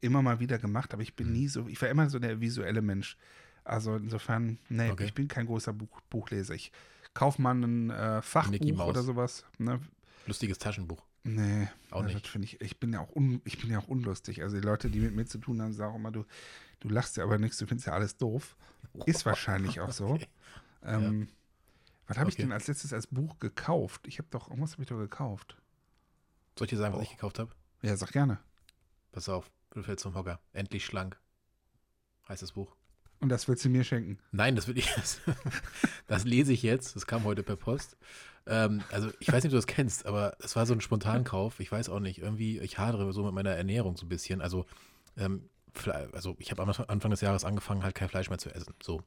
immer 0.00 0.20
mal 0.20 0.40
wieder 0.40 0.58
gemacht, 0.58 0.92
aber 0.92 1.02
ich 1.02 1.14
bin 1.14 1.28
Mhm. 1.28 1.32
nie 1.32 1.48
so, 1.48 1.68
ich 1.68 1.80
war 1.80 1.88
immer 1.88 2.10
so 2.10 2.18
der 2.18 2.40
visuelle 2.40 2.82
Mensch. 2.82 3.16
Also 3.64 3.96
insofern, 3.96 4.58
nee, 4.68 4.90
Okay. 4.90 5.04
ich 5.06 5.14
bin 5.14 5.26
kein 5.28 5.46
großer 5.46 5.72
Buch, 5.72 6.00
Buchleser. 6.10 6.54
Ich 6.54 6.70
kaufe 7.14 7.40
mal 7.40 7.54
ein 7.54 7.90
äh, 7.90 8.20
Fachbuch 8.22 8.84
oder 8.86 9.02
sowas. 9.02 9.44
Ne? 9.58 9.80
Lustiges 10.26 10.58
Taschenbuch. 10.58 11.02
Nee, 11.26 11.68
Auch 11.90 12.02
das 12.02 12.12
nicht. 12.12 12.28
finde 12.28 12.44
ich, 12.46 12.60
ich 12.60 12.78
bin 12.78 12.92
ja 12.92 13.00
auch 13.00 13.14
un, 13.16 13.40
ich 13.44 13.58
bin 13.58 13.70
ja 13.70 13.78
auch 13.78 13.88
unlustig. 13.88 14.42
Also 14.42 14.56
die 14.60 14.62
Leute, 14.66 14.90
die 14.90 15.00
mit 15.00 15.14
mir 15.14 15.24
zu 15.24 15.38
tun 15.38 15.62
haben, 15.62 15.72
sagen 15.72 15.94
immer, 15.96 16.10
du, 16.12 16.26
du 16.80 16.88
lachst 16.90 17.16
ja 17.16 17.24
aber 17.24 17.38
nichts, 17.38 17.56
du 17.56 17.66
findest 17.66 17.86
ja 17.86 17.94
alles 17.94 18.18
doof. 18.18 18.56
Ist 19.06 19.24
wahrscheinlich 19.26 19.80
auch 19.80 19.92
so. 19.92 20.08
Okay. 20.08 20.28
Ähm, 20.82 21.28
Was 22.06 22.18
habe 22.18 22.28
ich 22.28 22.34
Okay. 22.34 22.42
denn 22.42 22.52
als 22.52 22.66
letztes 22.66 22.92
als 22.92 23.06
Buch 23.06 23.38
gekauft? 23.38 24.06
Ich 24.06 24.18
habe 24.18 24.28
doch, 24.30 24.48
irgendwas 24.48 24.72
habe 24.72 24.82
ich 24.82 24.88
doch 24.90 24.98
gekauft. 24.98 25.56
Soll 26.58 26.66
ich 26.66 26.70
dir 26.70 26.76
sagen, 26.76 26.92
was 26.94 27.00
Oh. 27.00 27.04
ich 27.04 27.10
gekauft 27.12 27.38
habe? 27.38 27.50
Ja, 27.80 27.96
sag 27.96 28.12
gerne. 28.12 28.38
Pass 29.12 29.30
auf, 29.30 29.50
du 29.70 29.82
fällst 29.82 30.02
zum 30.02 30.14
Hocker. 30.14 30.40
Endlich 30.52 30.84
schlank. 30.84 31.18
Heißt 32.28 32.42
das 32.42 32.52
Buch. 32.52 32.76
Und 33.24 33.30
das 33.30 33.48
willst 33.48 33.64
du 33.64 33.70
mir 33.70 33.84
schenken. 33.84 34.18
Nein, 34.32 34.54
das 34.54 34.68
will 34.68 34.76
ich. 34.76 34.86
Das, 34.94 35.18
das 36.08 36.24
lese 36.24 36.52
ich 36.52 36.62
jetzt. 36.62 36.94
Das 36.94 37.06
kam 37.06 37.24
heute 37.24 37.42
per 37.42 37.56
Post. 37.56 37.96
Ähm, 38.46 38.82
also 38.92 39.10
ich 39.18 39.28
weiß 39.28 39.42
nicht, 39.42 39.46
ob 39.46 39.52
du 39.52 39.56
das 39.56 39.66
kennst, 39.66 40.04
aber 40.04 40.36
es 40.40 40.54
war 40.56 40.66
so 40.66 40.74
ein 40.74 40.82
Spontankauf. 40.82 41.58
Ich 41.58 41.72
weiß 41.72 41.88
auch 41.88 42.00
nicht. 42.00 42.18
Irgendwie, 42.18 42.58
ich 42.58 42.76
hadere 42.76 43.14
so 43.14 43.24
mit 43.24 43.32
meiner 43.32 43.52
Ernährung 43.52 43.96
so 43.96 44.04
ein 44.04 44.10
bisschen. 44.10 44.42
Also, 44.42 44.66
ähm, 45.16 45.48
also 46.12 46.36
ich 46.38 46.50
habe 46.50 46.60
am 46.62 46.68
Anfang 46.68 47.10
des 47.12 47.22
Jahres 47.22 47.46
angefangen, 47.46 47.82
halt 47.82 47.94
kein 47.94 48.10
Fleisch 48.10 48.28
mehr 48.28 48.38
zu 48.38 48.54
essen. 48.54 48.74
So. 48.82 49.02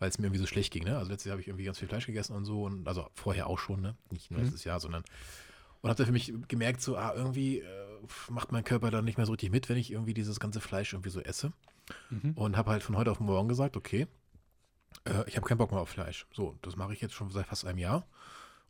Weil 0.00 0.08
es 0.08 0.18
mir 0.18 0.26
irgendwie 0.26 0.40
so 0.40 0.48
schlecht 0.48 0.72
ging, 0.72 0.82
ne? 0.82 0.98
Also 0.98 1.12
letztes 1.12 1.26
Jahr 1.26 1.34
habe 1.34 1.42
ich 1.42 1.46
irgendwie 1.46 1.64
ganz 1.64 1.78
viel 1.78 1.86
Fleisch 1.86 2.06
gegessen 2.06 2.34
und 2.34 2.44
so. 2.44 2.64
Und 2.64 2.88
also 2.88 3.06
vorher 3.14 3.46
auch 3.46 3.60
schon, 3.60 3.80
ne? 3.80 3.94
Nicht 4.10 4.32
nur 4.32 4.40
Mhm. 4.40 4.46
letztes 4.46 4.64
Jahr, 4.64 4.80
sondern. 4.80 5.04
Und 5.82 5.88
habe 5.88 5.98
da 5.98 6.04
für 6.04 6.10
mich 6.10 6.32
gemerkt, 6.48 6.80
so, 6.82 6.96
ah, 6.96 7.12
irgendwie 7.14 7.60
äh, 7.60 7.64
macht 8.30 8.52
mein 8.52 8.64
Körper 8.64 8.90
dann 8.90 9.04
nicht 9.04 9.16
mehr 9.16 9.26
so 9.26 9.32
richtig 9.32 9.50
mit, 9.50 9.68
wenn 9.68 9.76
ich 9.76 9.90
irgendwie 9.90 10.14
dieses 10.14 10.40
ganze 10.40 10.60
Fleisch 10.60 10.92
irgendwie 10.92 11.10
so 11.10 11.20
esse. 11.20 11.52
Mhm. 12.10 12.32
Und 12.32 12.56
habe 12.56 12.70
halt 12.70 12.82
von 12.82 12.96
heute 12.96 13.10
auf 13.10 13.20
morgen 13.20 13.48
gesagt, 13.48 13.76
okay, 13.76 14.06
äh, 15.04 15.24
ich 15.26 15.36
habe 15.36 15.46
keinen 15.46 15.58
Bock 15.58 15.72
mehr 15.72 15.80
auf 15.80 15.88
Fleisch. 15.88 16.26
So, 16.32 16.56
das 16.62 16.76
mache 16.76 16.92
ich 16.92 17.00
jetzt 17.00 17.14
schon 17.14 17.30
seit 17.30 17.46
fast 17.46 17.64
einem 17.64 17.78
Jahr 17.78 18.06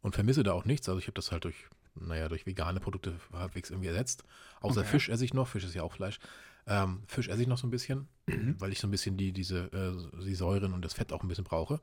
und 0.00 0.14
vermisse 0.14 0.42
da 0.42 0.52
auch 0.52 0.64
nichts. 0.64 0.88
Also 0.88 0.98
ich 0.98 1.06
habe 1.06 1.14
das 1.14 1.30
halt 1.32 1.44
durch, 1.44 1.56
naja, 1.94 2.28
durch 2.28 2.46
vegane 2.46 2.80
Produkte 2.80 3.14
halbwegs 3.32 3.70
irgendwie 3.70 3.88
ersetzt. 3.88 4.24
Außer 4.60 4.80
Okay. 4.80 4.90
Fisch 4.90 5.08
esse 5.08 5.24
ich 5.24 5.34
noch, 5.34 5.48
Fisch 5.48 5.64
ist 5.64 5.74
ja 5.74 5.82
auch 5.82 5.92
Fleisch. 5.92 6.18
Ähm, 6.66 7.02
Fisch 7.06 7.28
esse 7.28 7.42
ich 7.42 7.48
noch 7.48 7.58
so 7.58 7.66
ein 7.66 7.70
bisschen, 7.70 8.08
Mhm. 8.26 8.54
weil 8.60 8.72
ich 8.72 8.78
so 8.80 8.86
ein 8.86 8.90
bisschen 8.92 9.16
die, 9.16 9.32
diese, 9.32 9.64
äh, 9.72 10.22
die 10.24 10.34
Säuren 10.34 10.72
und 10.72 10.84
das 10.84 10.94
Fett 10.94 11.12
auch 11.12 11.22
ein 11.22 11.28
bisschen 11.28 11.44
brauche. 11.44 11.80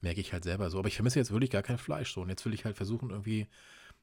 Merke 0.00 0.20
ich 0.20 0.32
halt 0.32 0.44
selber 0.44 0.68
so. 0.70 0.78
Aber 0.78 0.88
ich 0.88 0.94
vermisse 0.96 1.18
jetzt 1.18 1.30
wirklich 1.32 1.50
gar 1.50 1.62
kein 1.62 1.78
Fleisch 1.78 2.12
so. 2.12 2.22
Und 2.22 2.28
jetzt 2.28 2.44
will 2.44 2.54
ich 2.54 2.64
halt 2.64 2.76
versuchen, 2.76 3.10
irgendwie 3.10 3.46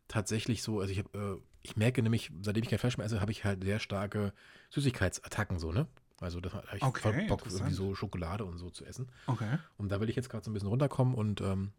tatsächlich 0.08 0.64
so, 0.64 0.80
also 0.80 0.92
ich 0.92 1.00
habe, 1.00 1.18
äh, 1.18 1.42
ich 1.62 1.76
merke 1.76 2.02
nämlich, 2.04 2.32
seitdem 2.42 2.64
ich 2.64 2.70
kein 2.70 2.80
Fleisch 2.80 2.98
mehr 2.98 3.06
esse, 3.06 3.22
habe 3.22 3.32
ich 3.32 3.46
halt 3.46 3.64
sehr 3.64 3.80
starke 3.80 4.34
Süßigkeitsattacken 4.72 5.60
so, 5.60 5.72
ne? 5.72 5.88
Also 6.20 6.40
da 6.40 6.52
habe 6.52 6.78
ich 6.78 6.84
Okay, 6.84 7.02
voll 7.02 7.28
Bock, 7.28 7.46
irgendwie 7.46 7.74
so 7.74 7.96
Schokolade 7.96 8.46
und 8.46 8.58
so 8.58 8.70
zu 8.70 8.86
essen. 8.86 9.10
Okay. 9.28 9.58
Und 9.78 9.90
da 9.90 10.00
will 10.00 10.10
ich 10.10 10.16
jetzt 10.16 10.30
gerade 10.30 10.44
so 10.44 10.52
ein 10.52 10.54
bisschen 10.54 10.70
runterkommen 10.70 11.16
und 11.16 11.42
ähm, 11.42 11.72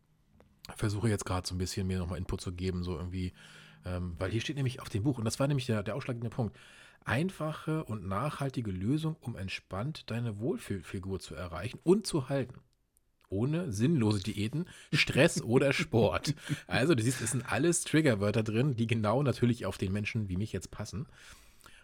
versuche 0.77 1.09
jetzt 1.09 1.25
gerade 1.25 1.47
so 1.47 1.55
ein 1.55 1.59
bisschen 1.59 1.87
mir 1.87 1.99
nochmal 1.99 2.19
Input 2.19 2.41
zu 2.41 2.53
geben, 2.53 2.83
so 2.83 2.97
irgendwie, 2.97 3.33
ähm, 3.85 4.17
weil 4.19 4.31
hier 4.31 4.41
steht 4.41 4.57
nämlich 4.57 4.81
auf 4.81 4.89
dem 4.89 5.03
Buch, 5.03 5.19
und 5.19 5.25
das 5.25 5.39
war 5.41 5.47
nämlich 5.47 5.67
der, 5.67 5.83
der 5.83 5.97
ausschlaggebende 5.97 6.35
Punkt, 6.35 6.57
einfache 7.05 7.85
und 7.85 8.07
nachhaltige 8.07 8.71
Lösung, 8.71 9.17
um 9.21 9.37
entspannt 9.37 10.11
deine 10.11 10.39
Wohlfühlfigur 10.39 11.21
zu 11.21 11.35
erreichen 11.35 11.79
und 11.85 12.07
zu 12.07 12.29
halten. 12.29 12.61
Ohne 13.35 13.73
sinnlose 13.73 14.23
Diäten, 14.23 14.67
Stress 14.93 15.43
oder 15.43 15.73
Sport. 15.73 16.35
Also, 16.69 16.95
du 16.95 17.03
siehst, 17.03 17.21
es 17.21 17.33
sind 17.33 17.51
alles 17.51 17.83
Triggerwörter 17.83 18.45
drin, 18.45 18.77
die 18.77 18.87
genau 18.87 19.23
natürlich 19.25 19.67
auf 19.67 19.77
den 19.77 19.93
Menschen 19.93 20.29
wie 20.29 20.37
mich 20.37 20.53
jetzt 20.53 20.71
passen. 20.71 21.07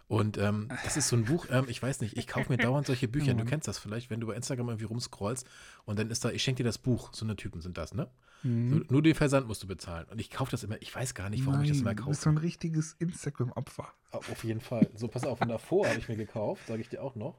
Und 0.07 0.39
ähm, 0.39 0.69
das 0.85 0.97
ist 0.97 1.09
so 1.09 1.15
ein 1.15 1.25
Buch, 1.25 1.47
ähm, 1.51 1.67
ich 1.69 1.81
weiß 1.81 2.01
nicht, 2.01 2.17
ich 2.17 2.27
kaufe 2.27 2.51
mir 2.51 2.59
dauernd 2.59 2.87
solche 2.87 3.07
Bücher. 3.07 3.35
Du 3.35 3.45
kennst 3.45 3.69
das 3.69 3.79
vielleicht, 3.79 4.11
wenn 4.11 4.19
du 4.21 4.27
bei 4.27 4.35
Instagram 4.35 4.69
irgendwie 4.69 4.87
rumscrollst 4.87 5.47
und 5.85 5.99
dann 6.01 6.11
ist 6.11 6.25
da, 6.25 6.31
ich 6.31 6.43
schenke 6.43 6.65
dir 6.65 6.69
das 6.69 6.79
Buch, 6.79 7.11
so 7.13 7.25
eine 7.25 7.37
Typen 7.37 7.61
sind 7.61 7.79
das, 7.79 7.95
ne? 7.95 8.09
So, 8.43 8.49
nur 8.89 9.03
den 9.03 9.15
Versand 9.15 9.47
musst 9.47 9.63
du 9.63 9.67
bezahlen. 9.69 10.07
Und 10.11 10.21
ich 10.21 10.31
kaufe 10.31 10.51
das 10.51 10.65
immer, 10.65 10.81
ich 10.81 10.93
weiß 10.95 11.15
gar 11.15 11.31
nicht, 11.31 11.45
warum 11.47 11.63
ich 11.63 11.69
das 11.69 11.79
immer 11.79 11.91
Nein, 11.91 11.97
du 11.99 12.07
bist 12.07 12.23
kaufe. 12.23 12.25
so 12.25 12.31
ein 12.31 12.39
richtiges 12.39 12.95
Instagram-Opfer. 12.99 13.87
Auf 14.13 14.43
jeden 14.45 14.61
Fall. 14.61 14.89
So, 14.97 15.09
pass 15.09 15.25
auf, 15.25 15.41
und 15.43 15.49
davor 15.49 15.87
habe 15.87 15.99
ich 15.99 16.09
mir 16.09 16.17
gekauft, 16.17 16.67
sage 16.67 16.81
ich 16.81 16.89
dir 16.89 17.03
auch 17.03 17.15
noch. 17.15 17.39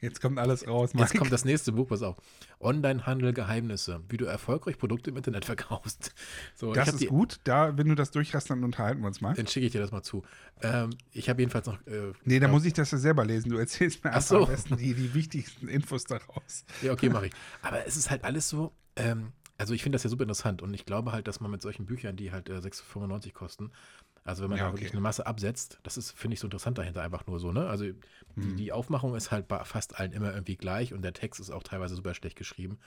Jetzt 0.00 0.20
kommt 0.20 0.38
alles 0.38 0.66
raus, 0.68 0.90
Jetzt 0.92 1.00
Mike. 1.00 1.18
kommt 1.18 1.32
das 1.32 1.44
nächste 1.46 1.72
Buch, 1.72 1.88
pass 1.88 2.02
auf. 2.02 2.16
Online-Handel 2.60 3.32
Geheimnisse, 3.32 4.02
wie 4.08 4.18
du 4.18 4.26
erfolgreich 4.26 4.76
Produkte 4.76 5.10
im 5.10 5.16
Internet 5.16 5.44
verkaufst. 5.46 6.14
So, 6.54 6.72
Das 6.74 6.88
ist 6.88 7.00
die, 7.00 7.06
gut. 7.06 7.40
Da, 7.44 7.76
wenn 7.78 7.88
du 7.88 7.94
das 7.94 8.10
durch 8.10 8.34
hast, 8.34 8.50
dann 8.50 8.62
unterhalten 8.62 9.00
wir 9.00 9.06
uns 9.08 9.20
mal. 9.20 9.34
Dann 9.34 9.46
schicke 9.46 9.66
ich 9.66 9.72
dir 9.72 9.80
das 9.80 9.92
mal 9.92 10.02
zu. 10.02 10.22
Ähm, 10.60 10.90
ich 11.12 11.28
habe 11.30 11.40
jedenfalls 11.40 11.66
noch. 11.66 11.78
Äh, 11.86 12.12
Nee, 12.24 12.40
da 12.40 12.48
muss 12.48 12.64
ich 12.66 12.74
das 12.74 12.90
ja 12.90 12.98
selber 12.98 13.24
lesen. 13.24 13.50
Du 13.50 13.56
erzählst 13.56 14.04
mir 14.04 14.20
so. 14.20 14.42
am 14.44 14.46
besten 14.48 14.76
die, 14.76 14.92
die 14.94 15.14
wichtigsten 15.14 15.68
Infos 15.68 16.04
daraus. 16.04 16.64
Ja, 16.82 16.92
okay, 16.92 17.08
mache 17.08 17.28
ich. 17.28 17.32
Aber 17.62 17.86
es 17.86 17.96
ist 17.96 18.10
halt 18.10 18.24
alles 18.24 18.48
so. 18.48 18.72
Ähm, 18.96 19.32
also, 19.58 19.72
ich 19.72 19.82
finde 19.82 19.96
das 19.96 20.02
ja 20.02 20.10
super 20.10 20.24
interessant 20.24 20.60
und 20.60 20.74
ich 20.74 20.84
glaube 20.84 21.12
halt, 21.12 21.26
dass 21.28 21.40
man 21.40 21.50
mit 21.50 21.62
solchen 21.62 21.86
Büchern, 21.86 22.16
die 22.16 22.30
halt 22.32 22.50
äh, 22.50 22.58
6,95 22.58 23.32
kosten, 23.32 23.70
also 24.26 24.42
wenn 24.42 24.50
man 24.50 24.58
Ja, 24.58 24.64
da 24.64 24.70
okay. 24.70 24.78
wirklich 24.78 24.92
eine 24.92 25.00
Masse 25.00 25.26
absetzt, 25.26 25.78
das 25.82 25.96
ist, 25.96 26.12
finde 26.12 26.34
ich, 26.34 26.40
so 26.40 26.46
interessant 26.46 26.78
dahinter 26.78 27.02
einfach 27.02 27.26
nur 27.26 27.40
so, 27.40 27.52
ne? 27.52 27.68
Also, 27.68 27.86
die, 28.36 28.54
die 28.54 28.72
Aufmachung 28.72 29.14
ist 29.14 29.30
halt 29.30 29.48
bei 29.48 29.64
fast 29.64 29.98
allen 29.98 30.12
immer 30.12 30.32
irgendwie 30.34 30.56
gleich 30.56 30.92
und 30.92 31.02
der 31.02 31.14
Text 31.14 31.40
ist 31.40 31.50
auch 31.50 31.62
teilweise 31.62 31.94
super 31.96 32.14
schlecht 32.14 32.36
geschrieben. 32.36 32.78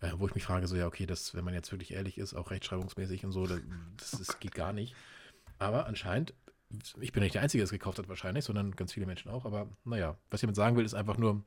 Äh, 0.00 0.12
wo 0.18 0.26
ich 0.26 0.34
mich 0.34 0.44
frage, 0.44 0.66
so, 0.66 0.76
ja, 0.76 0.86
okay, 0.86 1.06
das, 1.06 1.34
wenn 1.34 1.44
man 1.44 1.54
jetzt 1.54 1.72
wirklich 1.72 1.92
ehrlich 1.92 2.18
ist, 2.18 2.34
auch 2.34 2.50
rechtschreibungsmäßig 2.50 3.24
und 3.24 3.32
so, 3.32 3.46
das, 3.46 3.60
das, 3.96 4.10
das 4.12 4.40
geht 4.40 4.54
gar 4.54 4.72
nicht. 4.72 4.96
Aber 5.58 5.86
anscheinend, 5.86 6.34
ich 7.00 7.12
bin 7.12 7.22
nicht 7.22 7.34
der 7.34 7.42
Einzige, 7.42 7.60
der 7.60 7.66
es 7.66 7.70
gekauft 7.70 7.98
hat 7.98 8.08
wahrscheinlich, 8.08 8.44
sondern 8.44 8.72
ganz 8.76 8.92
viele 8.92 9.06
Menschen 9.06 9.30
auch. 9.30 9.44
Aber 9.46 9.68
naja, 9.84 10.18
was 10.30 10.38
ich 10.38 10.42
damit 10.42 10.56
sagen 10.56 10.76
will, 10.76 10.84
ist 10.84 10.94
einfach 10.94 11.18
nur, 11.18 11.44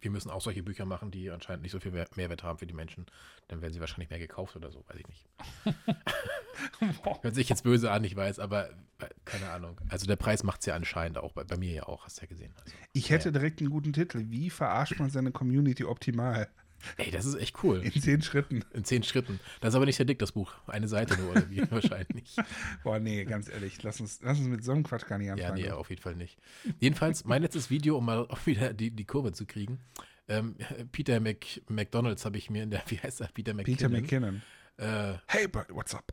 wir 0.00 0.10
müssen 0.10 0.30
auch 0.30 0.40
solche 0.40 0.62
Bücher 0.62 0.84
machen, 0.84 1.10
die 1.10 1.30
anscheinend 1.30 1.62
nicht 1.62 1.72
so 1.72 1.80
viel 1.80 1.90
Mehr- 1.92 2.06
Mehrwert 2.14 2.42
haben 2.44 2.58
für 2.58 2.66
die 2.66 2.74
Menschen. 2.74 3.06
Dann 3.48 3.60
werden 3.62 3.72
sie 3.72 3.80
wahrscheinlich 3.80 4.10
mehr 4.10 4.18
gekauft 4.18 4.54
oder 4.56 4.70
so, 4.70 4.84
weiß 4.88 4.96
ich 4.98 5.08
nicht. 5.08 5.26
Hört 7.22 7.34
sich 7.34 7.48
jetzt 7.48 7.62
böse 7.64 7.90
an, 7.90 8.04
ich 8.04 8.14
weiß, 8.16 8.38
aber 8.38 8.70
äh, 8.70 9.08
keine 9.24 9.50
Ahnung. 9.50 9.80
Also 9.88 10.06
der 10.06 10.16
Preis 10.16 10.42
macht 10.42 10.60
es 10.60 10.66
ja 10.66 10.74
anscheinend 10.74 11.18
auch, 11.18 11.32
bei, 11.32 11.44
bei 11.44 11.56
mir 11.56 11.72
ja 11.72 11.82
auch, 11.84 12.04
hast 12.04 12.18
du 12.18 12.22
ja 12.22 12.28
gesehen. 12.28 12.52
Also, 12.64 12.76
Ich 12.92 13.10
hätte 13.10 13.32
direkt 13.32 13.60
einen 13.60 13.70
guten 13.70 13.92
Titel. 13.92 14.24
Wie 14.28 14.50
verarscht 14.50 14.98
man 14.98 15.10
seine 15.10 15.32
Community 15.32 15.84
optimal? 15.84 16.48
Ey, 16.96 17.10
das 17.10 17.24
ist 17.24 17.34
echt 17.36 17.62
cool. 17.62 17.80
In 17.82 18.00
zehn 18.00 18.22
Schritten. 18.22 18.64
In 18.72 18.84
zehn 18.84 19.02
Schritten. 19.02 19.40
Das 19.60 19.70
ist 19.70 19.74
aber 19.76 19.86
nicht 19.86 19.96
sehr 19.96 20.06
dick, 20.06 20.18
das 20.18 20.32
Buch. 20.32 20.54
Eine 20.66 20.88
Seite 20.88 21.16
nur, 21.18 21.30
oder 21.32 21.50
wie? 21.50 21.62
Wahrscheinlich. 21.70 22.36
Boah, 22.84 22.98
nee, 22.98 23.24
ganz 23.24 23.48
ehrlich. 23.48 23.82
Lass 23.82 24.00
uns, 24.00 24.20
lass 24.22 24.38
uns 24.38 24.48
mit 24.48 24.64
so 24.64 24.72
einem 24.72 24.82
Quatsch 24.84 25.06
gar 25.06 25.18
nicht 25.18 25.28
Ja, 25.28 25.34
anfangen. 25.34 25.54
nee, 25.62 25.70
auf 25.70 25.90
jeden 25.90 26.02
Fall 26.02 26.14
nicht. 26.16 26.38
Jedenfalls, 26.80 27.24
mein 27.24 27.42
letztes 27.42 27.70
Video, 27.70 27.98
um 27.98 28.04
mal 28.06 28.26
auch 28.28 28.46
wieder 28.46 28.72
die, 28.72 28.90
die 28.90 29.04
Kurve 29.04 29.32
zu 29.32 29.46
kriegen. 29.46 29.80
Ähm, 30.28 30.56
Peter 30.92 31.20
Mc, 31.20 31.62
McDonalds 31.68 32.24
habe 32.24 32.36
ich 32.38 32.50
mir 32.50 32.62
in 32.62 32.70
der, 32.70 32.82
wie 32.88 32.98
heißt 32.98 33.20
er? 33.22 33.28
Peter 33.28 33.54
McKinnon. 33.54 33.76
Peter 33.78 33.88
McKinnon. 33.88 34.42
Äh, 34.76 35.14
Hey, 35.26 35.48
Bert, 35.48 35.74
what's 35.74 35.94
up? 35.94 36.12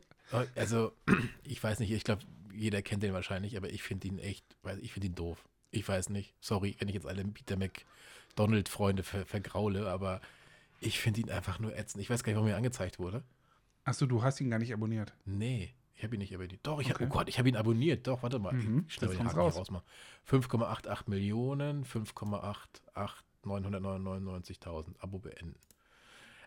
also, 0.54 0.92
ich 1.44 1.62
weiß 1.62 1.78
nicht, 1.80 1.90
ich 1.92 2.02
glaube, 2.02 2.22
jeder 2.52 2.80
kennt 2.82 3.02
den 3.02 3.12
wahrscheinlich, 3.12 3.56
aber 3.56 3.70
ich 3.70 3.82
finde 3.82 4.08
ihn 4.08 4.18
echt, 4.18 4.44
ich 4.80 4.92
finde 4.92 5.08
ihn 5.08 5.14
doof. 5.14 5.46
Ich 5.70 5.86
weiß 5.86 6.08
nicht. 6.08 6.34
Sorry, 6.40 6.74
wenn 6.78 6.88
ich 6.88 6.94
jetzt 6.94 7.06
alle 7.06 7.22
Peter 7.24 7.56
McDonald-Freunde 7.56 9.02
ver, 9.02 9.26
vergraule, 9.26 9.88
aber 9.90 10.20
ich 10.86 10.98
finde 11.00 11.20
ihn 11.20 11.30
einfach 11.30 11.58
nur 11.58 11.76
ätzend. 11.76 12.02
Ich 12.02 12.10
weiß 12.10 12.22
gar 12.22 12.30
nicht, 12.32 12.36
warum 12.36 12.48
er 12.50 12.56
angezeigt 12.56 12.98
wurde. 12.98 13.22
Achso, 13.84 14.06
du 14.06 14.22
hast 14.22 14.40
ihn 14.40 14.50
gar 14.50 14.58
nicht 14.58 14.72
abonniert. 14.72 15.14
Nee, 15.24 15.74
ich 15.94 16.02
habe 16.04 16.14
ihn 16.16 16.18
nicht 16.18 16.34
abonniert. 16.34 16.60
Doch, 16.64 16.80
ich 16.80 16.88
hab, 16.90 16.96
Okay. 16.96 17.06
oh 17.06 17.08
Gott, 17.12 17.28
ich 17.28 17.38
habe 17.38 17.48
ihn 17.48 17.56
abonniert. 17.56 18.06
Doch, 18.06 18.22
warte 18.22 18.38
mal. 18.38 18.52
Mhm, 18.54 18.84
Ich 18.88 18.94
schnell 18.94 19.10
den 19.10 19.24
Haken 19.24 19.38
raus. 19.38 19.56
rausmachen. 19.56 19.86
5,88 20.28 21.08
Millionen, 21.08 21.84
5,88,999.000. 23.44 24.94
Abo 25.00 25.18
beenden. 25.18 25.56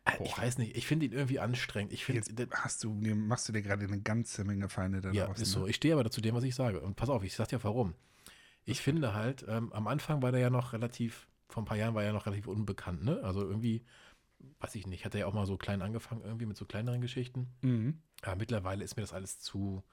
Äh, 0.06 0.12
ich 0.24 0.32
Boah. 0.36 0.44
weiß 0.44 0.58
nicht, 0.58 0.76
ich 0.78 0.88
finde 0.88 1.06
ihn 1.08 1.12
irgendwie 1.12 1.40
anstrengend. 1.40 1.94
Ich 1.94 2.06
finde, 2.06 2.22
Jetzt 2.22 2.34
hast 2.56 2.84
du, 2.84 2.94
machst 2.94 3.48
du 3.50 3.54
dir 3.54 3.62
gerade 3.62 3.86
eine 3.86 4.02
ganze 4.02 4.44
Menge 4.44 4.70
Feinde 4.70 5.02
da 5.02 5.12
ja, 5.12 5.26
draußen. 5.28 5.44
ist 5.44 5.52
so. 5.52 5.64
ne? 5.64 5.70
Ich 5.70 5.76
stehe 5.78 5.94
aber 5.94 6.04
dazu 6.04 6.22
dem, 6.22 6.36
was 6.36 6.44
ich 6.44 6.56
sage. 6.56 6.80
Und 6.82 6.96
pass 6.96 7.10
auf, 7.10 7.24
ich 7.24 7.34
sag 7.36 7.48
dir 7.50 7.64
warum. 7.64 7.94
Ich 8.66 8.82
finde 8.82 9.14
halt, 9.14 9.46
ähm, 9.48 9.72
am 9.74 9.88
Anfang 9.88 10.22
war 10.22 10.32
der 10.32 10.42
ja 10.42 10.50
noch 10.50 10.74
relativ, 10.74 11.28
vor 11.48 11.64
ein 11.64 11.66
paar 11.66 11.78
Jahren 11.78 11.96
war 11.96 12.02
er 12.04 12.08
ja 12.10 12.14
noch 12.14 12.26
relativ 12.26 12.48
unbekannt, 12.48 13.04
ne? 13.04 13.20
Also 13.24 13.42
irgendwie, 13.42 13.84
weiß 14.60 14.76
ich 14.76 14.88
nicht, 14.88 15.06
hat 15.06 15.14
er 15.16 15.22
ja 15.22 15.26
auch 15.26 15.34
mal 15.34 15.46
so 15.46 15.58
klein 15.58 15.82
angefangen, 15.82 16.22
irgendwie 16.24 16.46
mit 16.46 16.58
so 16.58 16.66
kleineren 16.66 17.02
Geschichten. 17.02 17.48
Mhm. 17.62 18.02
Aber 18.22 18.36
mittlerweile 18.36 18.84
ist 18.84 18.96
mir 18.98 19.02
das 19.04 19.14
alles 19.14 19.40
zu. 19.40 19.84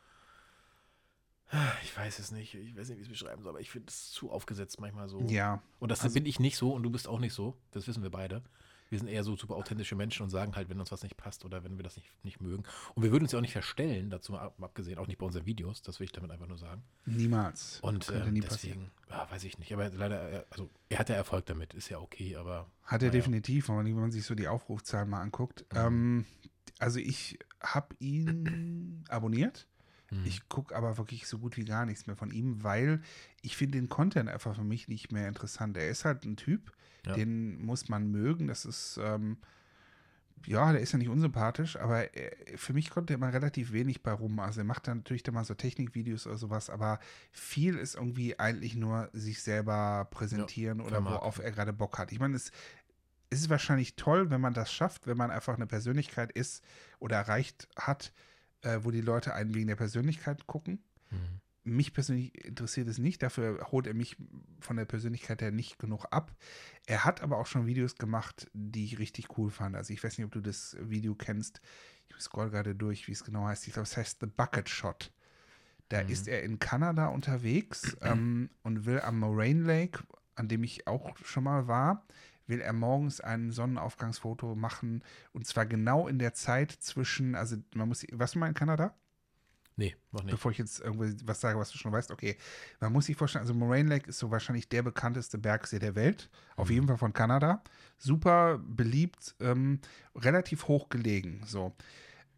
Ich 1.84 1.96
weiß 1.96 2.18
es 2.18 2.32
nicht. 2.32 2.54
Ich 2.54 2.76
weiß 2.76 2.88
nicht, 2.88 2.98
wie 2.98 3.02
ich 3.02 3.08
es 3.08 3.12
beschreiben 3.12 3.42
soll, 3.42 3.50
aber 3.50 3.60
ich 3.60 3.70
finde 3.70 3.88
es 3.88 4.10
zu 4.10 4.30
aufgesetzt 4.30 4.80
manchmal 4.80 5.08
so. 5.08 5.20
Ja, 5.28 5.62
Und 5.78 5.90
das 5.90 6.00
also- 6.02 6.14
bin 6.14 6.26
ich 6.26 6.40
nicht 6.40 6.56
so 6.56 6.72
und 6.72 6.82
du 6.82 6.90
bist 6.90 7.06
auch 7.06 7.20
nicht 7.20 7.34
so. 7.34 7.56
Das 7.70 7.86
wissen 7.86 8.02
wir 8.02 8.10
beide. 8.10 8.42
Wir 8.88 8.98
sind 8.98 9.08
eher 9.08 9.24
so 9.24 9.36
super 9.36 9.56
authentische 9.56 9.96
Menschen 9.96 10.22
und 10.22 10.30
sagen 10.30 10.54
halt, 10.56 10.68
wenn 10.68 10.78
uns 10.78 10.92
was 10.92 11.02
nicht 11.02 11.16
passt 11.16 11.44
oder 11.44 11.64
wenn 11.64 11.76
wir 11.76 11.82
das 11.82 11.96
nicht, 11.96 12.08
nicht 12.24 12.40
mögen. 12.40 12.64
Und 12.94 13.02
wir 13.02 13.10
würden 13.10 13.24
uns 13.24 13.32
ja 13.32 13.38
auch 13.38 13.42
nicht 13.42 13.52
verstellen, 13.52 14.10
dazu 14.10 14.32
mal 14.32 14.52
abgesehen, 14.60 14.98
auch 14.98 15.06
nicht 15.06 15.18
bei 15.18 15.26
unseren 15.26 15.46
Videos, 15.46 15.82
das 15.82 16.00
will 16.00 16.04
ich 16.04 16.12
damit 16.12 16.30
einfach 16.30 16.46
nur 16.46 16.58
sagen. 16.58 16.82
niemals. 17.04 17.80
Und 17.80 18.10
ähm, 18.10 18.32
nie 18.32 18.40
deswegen, 18.40 18.90
ja, 19.10 19.28
weiß 19.30 19.44
ich 19.44 19.58
nicht. 19.58 19.72
Aber 19.72 19.88
leider, 19.90 20.32
äh, 20.32 20.44
also 20.50 20.70
er 20.88 20.98
hat 20.98 21.08
ja 21.08 21.16
Erfolg 21.16 21.46
damit, 21.46 21.74
ist 21.74 21.88
ja 21.88 21.98
okay, 21.98 22.36
aber. 22.36 22.70
Hat 22.84 23.02
er 23.02 23.08
naja. 23.08 23.20
definitiv, 23.20 23.68
wenn 23.68 23.94
man, 23.94 24.12
sich 24.12 24.24
so 24.24 24.34
die 24.34 24.48
Aufrufzahlen 24.48 25.08
mal 25.08 25.20
anguckt. 25.20 25.64
Mhm. 25.72 25.78
Ähm, 25.78 26.24
also 26.78 27.00
ich 27.00 27.38
habe 27.60 27.94
ihn 27.98 29.04
abonniert. 29.08 29.66
Hm. 30.08 30.24
Ich 30.24 30.48
gucke 30.48 30.74
aber 30.76 30.98
wirklich 30.98 31.26
so 31.26 31.38
gut 31.38 31.56
wie 31.56 31.64
gar 31.64 31.84
nichts 31.84 32.06
mehr 32.06 32.16
von 32.16 32.30
ihm, 32.30 32.62
weil 32.62 33.02
ich 33.42 33.56
finde 33.56 33.78
den 33.78 33.88
Content 33.88 34.28
einfach 34.28 34.54
für 34.54 34.64
mich 34.64 34.88
nicht 34.88 35.10
mehr 35.10 35.28
interessant. 35.28 35.76
Er 35.76 35.88
ist 35.88 36.04
halt 36.04 36.24
ein 36.24 36.36
Typ, 36.36 36.72
Ja. 37.06 37.14
den 37.14 37.64
muss 37.64 37.88
man 37.88 38.10
mögen. 38.10 38.48
Das 38.48 38.64
ist, 38.64 38.98
ähm, 39.02 39.38
ja, 40.44 40.72
der 40.72 40.80
ist 40.80 40.92
ja 40.92 40.98
nicht 40.98 41.08
unsympathisch, 41.08 41.76
aber 41.76 42.14
er, 42.14 42.32
für 42.58 42.72
mich 42.72 42.90
kommt 42.90 43.10
er 43.10 43.16
immer 43.16 43.32
relativ 43.32 43.72
wenig 43.72 44.02
bei 44.02 44.12
rum. 44.12 44.38
Also 44.38 44.60
er 44.60 44.64
macht 44.64 44.86
dann 44.86 44.98
natürlich 44.98 45.22
dann 45.22 45.34
mal 45.34 45.44
so 45.44 45.54
Technikvideos 45.54 46.26
oder 46.26 46.36
sowas, 46.36 46.70
aber 46.70 46.98
viel 47.32 47.76
ist 47.76 47.94
irgendwie 47.94 48.38
eigentlich 48.38 48.74
nur 48.74 49.08
sich 49.12 49.42
selber 49.42 50.08
präsentieren 50.10 50.80
oder 50.80 50.96
vermarkten. 50.96 51.20
worauf 51.20 51.38
er 51.38 51.52
gerade 51.52 51.72
Bock 51.72 51.98
hat. 51.98 52.12
Ich 52.12 52.20
meine, 52.20 52.36
es, 52.36 52.50
es 53.30 53.40
ist 53.40 53.50
wahrscheinlich 53.50 53.96
toll, 53.96 54.30
wenn 54.30 54.40
man 54.40 54.54
das 54.54 54.72
schafft, 54.72 55.06
wenn 55.06 55.16
man 55.16 55.30
einfach 55.30 55.54
eine 55.54 55.66
Persönlichkeit 55.66 56.32
ist 56.32 56.62
oder 56.98 57.16
erreicht 57.16 57.68
hat, 57.76 58.12
äh, 58.62 58.80
wo 58.82 58.90
die 58.90 59.00
Leute 59.00 59.34
einen 59.34 59.54
wegen 59.54 59.66
der 59.66 59.76
Persönlichkeit 59.76 60.46
gucken. 60.46 60.82
Mhm. 61.10 61.40
Mich 61.68 61.92
persönlich 61.92 62.32
interessiert 62.44 62.86
es 62.86 62.98
nicht, 62.98 63.22
dafür 63.24 63.72
holt 63.72 63.88
er 63.88 63.94
mich 63.94 64.16
von 64.60 64.76
der 64.76 64.84
Persönlichkeit 64.84 65.42
her 65.42 65.50
nicht 65.50 65.80
genug 65.80 66.06
ab. 66.12 66.32
Er 66.86 67.04
hat 67.04 67.22
aber 67.22 67.38
auch 67.38 67.46
schon 67.46 67.66
Videos 67.66 67.96
gemacht, 67.96 68.48
die 68.54 68.84
ich 68.84 69.00
richtig 69.00 69.36
cool 69.36 69.50
fand. 69.50 69.74
Also 69.74 69.92
ich 69.92 70.02
weiß 70.02 70.16
nicht, 70.16 70.24
ob 70.24 70.30
du 70.30 70.40
das 70.40 70.76
Video 70.80 71.16
kennst. 71.16 71.60
Ich 72.16 72.22
scroll 72.22 72.50
gerade 72.50 72.76
durch, 72.76 73.08
wie 73.08 73.12
es 73.12 73.24
genau 73.24 73.46
heißt. 73.46 73.66
Ich 73.66 73.72
glaube, 73.72 73.88
es 73.88 73.96
heißt 73.96 74.20
The 74.20 74.26
Bucket 74.26 74.68
Shot. 74.68 75.12
Da 75.88 76.00
Mhm. 76.00 76.08
ist 76.08 76.28
er 76.28 76.44
in 76.44 76.60
Kanada 76.60 77.08
unterwegs 77.08 77.96
ähm, 78.00 78.50
und 78.62 78.86
will 78.86 79.00
am 79.00 79.18
Moraine 79.18 79.64
Lake, 79.64 80.04
an 80.36 80.46
dem 80.48 80.62
ich 80.62 80.86
auch 80.86 81.16
schon 81.18 81.44
mal 81.44 81.66
war, 81.66 82.06
will 82.46 82.60
er 82.60 82.72
morgens 82.72 83.20
ein 83.20 83.50
Sonnenaufgangsfoto 83.50 84.54
machen 84.54 85.02
und 85.32 85.48
zwar 85.48 85.66
genau 85.66 86.06
in 86.06 86.20
der 86.20 86.32
Zeit 86.32 86.70
zwischen, 86.70 87.34
also 87.34 87.56
man 87.74 87.88
muss, 87.88 88.06
was 88.12 88.36
mal 88.36 88.46
in 88.46 88.54
Kanada? 88.54 88.94
Nee, 89.78 89.94
noch 90.10 90.22
nicht. 90.22 90.32
Bevor 90.32 90.50
ich 90.52 90.58
jetzt 90.58 90.80
irgendwie 90.80 91.14
was 91.24 91.40
sage, 91.40 91.58
was 91.58 91.70
du 91.70 91.76
schon 91.76 91.92
weißt, 91.92 92.10
okay. 92.10 92.36
Man 92.80 92.92
muss 92.92 93.06
sich 93.06 93.16
vorstellen, 93.16 93.42
also 93.42 93.52
Moraine 93.52 93.90
Lake 93.90 94.08
ist 94.08 94.18
so 94.18 94.30
wahrscheinlich 94.30 94.68
der 94.70 94.82
bekannteste 94.82 95.36
Bergsee 95.36 95.78
der 95.78 95.94
Welt. 95.94 96.30
Auf 96.56 96.68
Mhm. 96.68 96.74
jeden 96.74 96.86
Fall 96.86 96.96
von 96.96 97.12
Kanada. 97.12 97.62
Super 97.98 98.58
beliebt, 98.58 99.34
ähm, 99.40 99.80
relativ 100.14 100.68
hoch 100.68 100.88
gelegen. 100.88 101.42
So. 101.44 101.74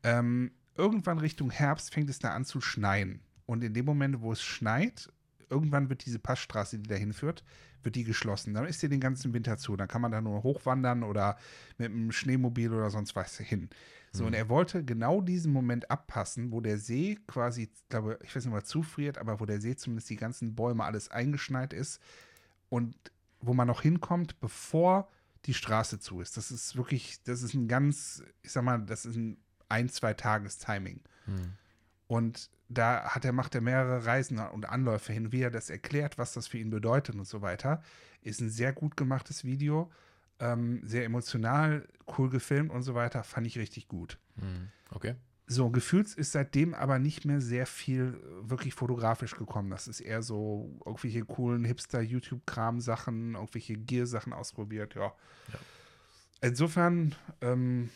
Ähm, 0.02 0.50
irgendwann 0.76 1.18
Richtung 1.18 1.50
Herbst 1.50 1.92
fängt 1.94 2.10
es 2.10 2.18
da 2.18 2.30
an 2.34 2.44
zu 2.44 2.60
schneien. 2.60 3.20
Und 3.46 3.62
in 3.62 3.72
dem 3.72 3.84
Moment, 3.86 4.20
wo 4.20 4.32
es 4.32 4.42
schneit, 4.42 5.08
irgendwann 5.48 5.88
wird 5.90 6.04
diese 6.06 6.18
Passstraße, 6.18 6.78
die 6.78 6.88
dahin 6.88 7.12
führt, 7.12 7.44
wird 7.82 7.94
die 7.94 8.04
geschlossen. 8.04 8.52
Dann 8.54 8.66
ist 8.66 8.82
die 8.82 8.88
den 8.88 9.00
ganzen 9.00 9.32
Winter 9.32 9.56
zu. 9.56 9.76
Dann 9.76 9.88
kann 9.88 10.02
man 10.02 10.10
da 10.12 10.20
nur 10.20 10.42
hochwandern 10.42 11.02
oder 11.04 11.38
mit 11.78 11.90
einem 11.92 12.10
Schneemobil 12.12 12.72
oder 12.72 12.90
sonst 12.90 13.14
was 13.16 13.38
hin. 13.38 13.70
So, 14.12 14.24
und 14.24 14.34
er 14.34 14.48
wollte 14.48 14.84
genau 14.84 15.20
diesen 15.20 15.52
Moment 15.52 15.90
abpassen, 15.90 16.50
wo 16.50 16.60
der 16.60 16.78
See 16.78 17.18
quasi, 17.26 17.64
ich 17.64 17.88
glaube, 17.88 18.18
ich 18.22 18.34
weiß 18.34 18.44
nicht 18.44 18.54
mal 18.54 18.64
zufriert, 18.64 19.18
aber 19.18 19.38
wo 19.40 19.46
der 19.46 19.60
See 19.60 19.76
zumindest 19.76 20.10
die 20.10 20.16
ganzen 20.16 20.54
Bäume 20.54 20.84
alles 20.84 21.10
eingeschneit 21.10 21.72
ist 21.72 22.00
und 22.68 22.96
wo 23.40 23.54
man 23.54 23.68
noch 23.68 23.82
hinkommt, 23.82 24.40
bevor 24.40 25.08
die 25.44 25.54
Straße 25.54 26.00
zu 26.00 26.20
ist. 26.20 26.36
Das 26.36 26.50
ist 26.50 26.76
wirklich, 26.76 27.22
das 27.22 27.42
ist 27.42 27.54
ein 27.54 27.68
ganz, 27.68 28.22
ich 28.42 28.50
sag 28.50 28.64
mal, 28.64 28.78
das 28.78 29.06
ist 29.06 29.16
ein 29.16 29.38
ein, 29.68 29.88
zwei 29.88 30.14
Tages 30.14 30.58
Timing. 30.58 31.00
Hm. 31.26 31.52
Und 32.06 32.50
da 32.68 33.04
hat 33.04 33.24
er, 33.24 33.32
macht 33.32 33.54
er 33.54 33.60
mehrere 33.60 34.06
Reisen 34.06 34.38
und 34.38 34.68
Anläufe 34.68 35.12
hin, 35.12 35.32
wie 35.32 35.42
er 35.42 35.50
das 35.50 35.70
erklärt, 35.70 36.18
was 36.18 36.32
das 36.32 36.46
für 36.46 36.58
ihn 36.58 36.70
bedeutet 36.70 37.14
und 37.14 37.26
so 37.26 37.42
weiter. 37.42 37.82
Ist 38.22 38.40
ein 38.40 38.50
sehr 38.50 38.72
gut 38.72 38.96
gemachtes 38.96 39.44
Video, 39.44 39.90
ähm, 40.40 40.80
sehr 40.84 41.04
emotional, 41.04 41.86
cool 42.16 42.30
gefilmt 42.30 42.70
und 42.70 42.82
so 42.82 42.94
weiter. 42.94 43.22
Fand 43.24 43.46
ich 43.46 43.58
richtig 43.58 43.88
gut. 43.88 44.18
Hm. 44.38 44.68
Okay. 44.90 45.14
So, 45.50 45.70
gefühlt 45.70 46.12
ist 46.14 46.32
seitdem 46.32 46.74
aber 46.74 46.98
nicht 46.98 47.24
mehr 47.24 47.40
sehr 47.40 47.64
viel 47.66 48.20
äh, 48.22 48.50
wirklich 48.50 48.74
fotografisch 48.74 49.34
gekommen. 49.34 49.70
Das 49.70 49.88
ist 49.88 50.00
eher 50.00 50.22
so 50.22 50.78
irgendwelche 50.84 51.24
coolen 51.24 51.64
Hipster-YouTube-Kram-Sachen, 51.64 53.34
irgendwelche 53.34 53.74
Gear-Sachen 53.74 54.34
ausprobiert, 54.34 54.94
ja. 54.94 55.06
Ja. 55.52 55.58
Insofern, 56.42 57.14
ähm, 57.40 57.88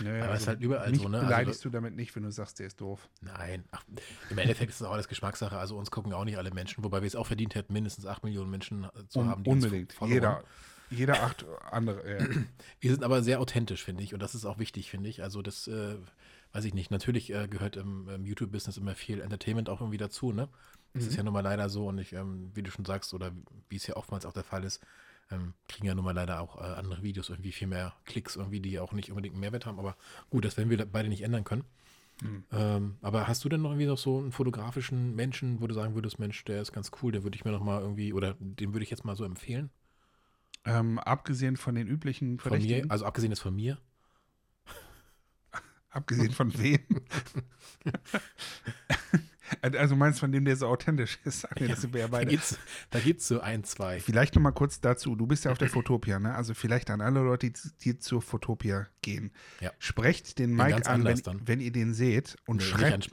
nö, 0.00 0.22
Aber 0.22 0.34
es 0.34 0.42
ist 0.42 0.48
halt 0.48 0.60
überall 0.62 0.94
so, 0.94 1.08
ne? 1.08 1.18
Also 1.18 1.26
beleidigst 1.28 1.64
du 1.66 1.70
damit 1.70 1.94
nicht, 1.94 2.16
wenn 2.16 2.22
du 2.22 2.32
sagst, 2.32 2.58
der 2.58 2.66
ist 2.66 2.80
doof. 2.80 3.08
Nein, 3.20 3.64
Ach, 3.72 3.84
im 4.30 4.38
Endeffekt 4.38 4.70
ist 4.70 4.80
es 4.80 4.86
auch 4.86 4.92
alles 4.92 5.06
Geschmackssache. 5.06 5.56
Also 5.58 5.76
uns 5.76 5.90
gucken 5.90 6.14
auch 6.14 6.24
nicht 6.24 6.38
alle 6.38 6.50
Menschen, 6.50 6.82
wobei 6.82 7.02
wir 7.02 7.06
es 7.06 7.14
auch 7.14 7.26
verdient 7.26 7.54
hätten, 7.54 7.74
mindestens 7.74 8.06
8 8.06 8.24
Millionen 8.24 8.50
Menschen 8.50 8.88
zu 9.08 9.20
Un 9.20 9.28
haben. 9.28 9.44
die 9.44 9.50
unbedingt. 9.50 9.94
Jeder, 10.06 10.42
jeder 10.90 11.22
acht 11.22 11.44
andere. 11.70 12.02
Äh, 12.04 12.28
Wir 12.80 12.90
sind 12.90 13.04
aber 13.04 13.22
sehr 13.22 13.40
authentisch, 13.40 13.84
finde 13.84 14.02
ich. 14.02 14.14
Und 14.14 14.20
das 14.20 14.34
ist 14.34 14.44
auch 14.44 14.58
wichtig, 14.58 14.90
finde 14.90 15.08
ich. 15.10 15.22
Also 15.22 15.42
das, 15.42 15.66
äh, 15.68 15.96
weiß 16.52 16.64
ich 16.64 16.74
nicht. 16.74 16.90
Natürlich 16.90 17.32
äh, 17.32 17.48
gehört 17.48 17.76
im, 17.76 18.08
im 18.08 18.24
YouTube-Business 18.24 18.76
immer 18.76 18.94
viel 18.94 19.20
Entertainment 19.20 19.68
auch 19.68 19.80
irgendwie 19.80 19.98
dazu, 19.98 20.32
ne? 20.32 20.48
Das 20.94 21.04
Mhm. 21.04 21.08
ist 21.10 21.16
ja 21.16 21.22
nun 21.24 21.34
mal 21.34 21.40
leider 21.40 21.68
so. 21.68 21.86
Und 21.88 21.98
ich, 21.98 22.12
ähm, 22.14 22.50
wie 22.54 22.62
du 22.62 22.70
schon 22.70 22.84
sagst, 22.86 23.12
oder 23.12 23.32
wie 23.68 23.76
es 23.76 23.86
ja 23.86 23.96
oftmals 23.96 24.24
auch 24.24 24.32
der 24.32 24.44
Fall 24.44 24.64
ist, 24.64 24.80
ähm, 25.30 25.54
kriegen 25.68 25.86
ja 25.86 25.94
nun 25.94 26.04
mal 26.04 26.14
leider 26.14 26.40
auch 26.40 26.56
äh, 26.56 26.62
andere 26.64 27.02
Videos 27.02 27.28
irgendwie 27.28 27.52
viel 27.52 27.66
mehr 27.68 27.92
Klicks, 28.04 28.36
irgendwie, 28.36 28.60
die 28.60 28.78
auch 28.78 28.92
nicht 28.92 29.10
unbedingt 29.10 29.34
einen 29.34 29.40
Mehrwert 29.40 29.66
haben. 29.66 29.78
Aber 29.78 29.96
gut, 30.30 30.44
das 30.44 30.56
werden 30.56 30.70
wir 30.70 30.84
beide 30.86 31.08
nicht 31.08 31.22
ändern 31.22 31.44
können. 31.44 31.64
Mhm. 32.22 32.44
Ähm, 32.52 32.96
aber 33.02 33.26
hast 33.28 33.44
du 33.44 33.48
denn 33.50 33.60
noch 33.60 33.70
irgendwie 33.70 33.86
noch 33.86 33.98
so 33.98 34.18
einen 34.18 34.32
fotografischen 34.32 35.14
Menschen, 35.14 35.60
wo 35.60 35.66
du 35.66 35.74
sagen 35.74 35.94
würdest, 35.94 36.18
Mensch, 36.18 36.42
der 36.44 36.62
ist 36.62 36.72
ganz 36.72 36.90
cool, 37.02 37.12
den 37.12 37.24
würde 37.24 37.36
ich 37.36 37.44
mir 37.44 37.50
noch 37.50 37.62
mal 37.62 37.80
irgendwie, 37.82 38.14
oder 38.14 38.34
den 38.40 38.72
würde 38.72 38.84
ich 38.84 38.90
jetzt 38.90 39.04
mal 39.04 39.16
so 39.16 39.24
empfehlen? 39.24 39.68
Ähm, 40.66 40.98
abgesehen 40.98 41.56
von 41.56 41.74
den 41.74 41.86
üblichen 41.86 42.38
Von 42.38 42.52
mir, 42.52 42.58
Verdächtigen. 42.58 42.90
also 42.90 43.04
abgesehen 43.06 43.30
jetzt 43.32 43.40
von 43.40 43.54
mir. 43.54 43.78
Abgesehen 45.90 46.32
von 46.32 46.52
wem? 46.58 46.80
also 49.62 49.96
meinst 49.96 50.18
du 50.18 50.20
von 50.20 50.32
dem, 50.32 50.44
der 50.44 50.56
so 50.56 50.66
authentisch 50.66 51.18
ist? 51.24 51.46
Nee, 51.58 51.68
das 51.68 51.80
sind 51.80 51.94
wir 51.94 52.00
ja 52.00 52.06
Da 52.08 52.10
beide. 52.18 52.30
geht's, 52.30 52.58
da 52.90 52.98
geht's 53.00 53.26
so 53.26 53.40
ein, 53.40 53.64
zwei. 53.64 54.00
Vielleicht 54.00 54.34
noch 54.34 54.42
mal 54.42 54.50
kurz 54.52 54.80
dazu. 54.80 55.16
Du 55.16 55.26
bist 55.26 55.44
ja 55.46 55.52
auf 55.52 55.58
der 55.58 55.70
Fotopia, 55.70 56.18
ne? 56.18 56.34
Also 56.34 56.52
vielleicht 56.52 56.90
an 56.90 57.00
alle 57.00 57.20
Leute, 57.20 57.50
die, 57.50 57.58
die 57.80 57.98
zur 57.98 58.20
Fotopia 58.20 58.88
gehen. 59.00 59.32
Ja. 59.60 59.72
Sprecht 59.78 60.38
den 60.38 60.54
Mike 60.54 60.86
an, 60.86 61.04
wenn, 61.04 61.22
wenn 61.46 61.60
ihr 61.60 61.72
den 61.72 61.94
seht 61.94 62.36
und, 62.46 62.56
Nee, 62.58 62.62
schreibt, 62.64 63.10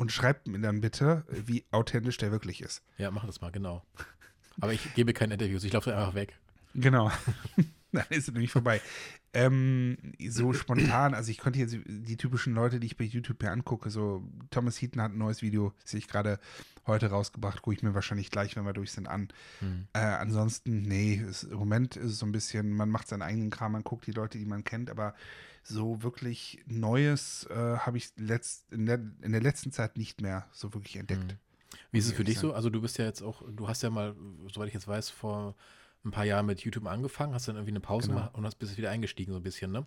und 0.00 0.10
schreibt 0.12 0.46
mir 0.46 0.60
dann 0.60 0.80
bitte, 0.80 1.24
wie 1.28 1.66
authentisch 1.70 2.16
der 2.16 2.30
wirklich 2.30 2.62
ist. 2.62 2.82
ja, 2.96 3.10
mach 3.10 3.26
das 3.26 3.40
mal, 3.40 3.50
genau. 3.50 3.84
Aber 4.60 4.72
ich 4.72 4.94
gebe 4.94 5.12
keine 5.12 5.34
Interviews, 5.34 5.64
ich 5.64 5.72
laufe 5.72 5.94
einfach 5.94 6.14
weg. 6.14 6.38
Genau. 6.74 7.10
Dann 7.92 8.06
ist 8.08 8.28
es 8.28 8.32
nämlich 8.32 8.50
vorbei. 8.50 8.80
Ähm, 9.34 9.96
so 10.28 10.52
spontan, 10.52 11.14
also 11.14 11.30
ich 11.30 11.38
könnte 11.38 11.58
jetzt 11.58 11.76
die 11.86 12.16
typischen 12.16 12.54
Leute, 12.54 12.80
die 12.80 12.86
ich 12.86 12.96
bei 12.96 13.04
YouTube 13.04 13.42
mir 13.42 13.50
angucke, 13.50 13.90
so 13.90 14.22
Thomas 14.50 14.80
Heaton 14.80 15.00
hat 15.00 15.12
ein 15.12 15.18
neues 15.18 15.42
Video, 15.42 15.72
sehe 15.84 15.98
ich 15.98 16.08
gerade 16.08 16.38
heute 16.86 17.06
rausgebracht, 17.06 17.62
gucke 17.62 17.74
ich 17.74 17.82
mir 17.82 17.94
wahrscheinlich 17.94 18.30
gleich, 18.30 18.56
wenn 18.56 18.64
wir 18.64 18.72
durch 18.72 18.92
sind, 18.92 19.08
an. 19.08 19.28
Hm. 19.60 19.86
Äh, 19.92 20.00
ansonsten, 20.00 20.82
nee, 20.82 21.22
es, 21.26 21.44
im 21.44 21.58
Moment 21.58 21.96
ist 21.96 22.12
es 22.12 22.18
so 22.18 22.26
ein 22.26 22.32
bisschen, 22.32 22.72
man 22.72 22.90
macht 22.90 23.08
seinen 23.08 23.22
eigenen 23.22 23.50
Kram, 23.50 23.72
man 23.72 23.84
guckt 23.84 24.06
die 24.06 24.12
Leute, 24.12 24.38
die 24.38 24.46
man 24.46 24.64
kennt, 24.64 24.90
aber 24.90 25.14
so 25.62 26.02
wirklich 26.02 26.62
Neues 26.66 27.46
äh, 27.50 27.78
habe 27.78 27.96
ich 27.96 28.12
letzt, 28.16 28.70
in, 28.72 28.86
der, 28.86 29.00
in 29.22 29.32
der 29.32 29.40
letzten 29.40 29.70
Zeit 29.70 29.96
nicht 29.96 30.20
mehr 30.20 30.46
so 30.52 30.74
wirklich 30.74 30.96
entdeckt. 30.96 31.32
Hm. 31.32 31.38
Wie 31.90 31.98
ist 31.98 32.06
es 32.06 32.12
für 32.12 32.24
dich 32.24 32.34
ich 32.34 32.40
so? 32.40 32.52
Also 32.52 32.68
du 32.68 32.82
bist 32.82 32.98
ja 32.98 33.04
jetzt 33.04 33.22
auch, 33.22 33.42
du 33.50 33.68
hast 33.68 33.82
ja 33.82 33.90
mal, 33.90 34.14
soweit 34.52 34.68
ich 34.68 34.74
jetzt 34.74 34.88
weiß, 34.88 35.08
vor 35.08 35.54
ein 36.04 36.10
paar 36.10 36.24
Jahren 36.24 36.46
mit 36.46 36.60
YouTube 36.60 36.86
angefangen, 36.86 37.34
hast 37.34 37.48
dann 37.48 37.56
irgendwie 37.56 37.72
eine 37.72 37.80
Pause 37.80 38.08
Genau. 38.08 38.20
gemacht 38.20 38.34
und 38.34 38.44
hast 38.44 38.56
bist 38.56 38.76
wieder 38.76 38.90
eingestiegen 38.90 39.32
so 39.32 39.38
ein 39.38 39.42
bisschen, 39.42 39.70
ne? 39.72 39.86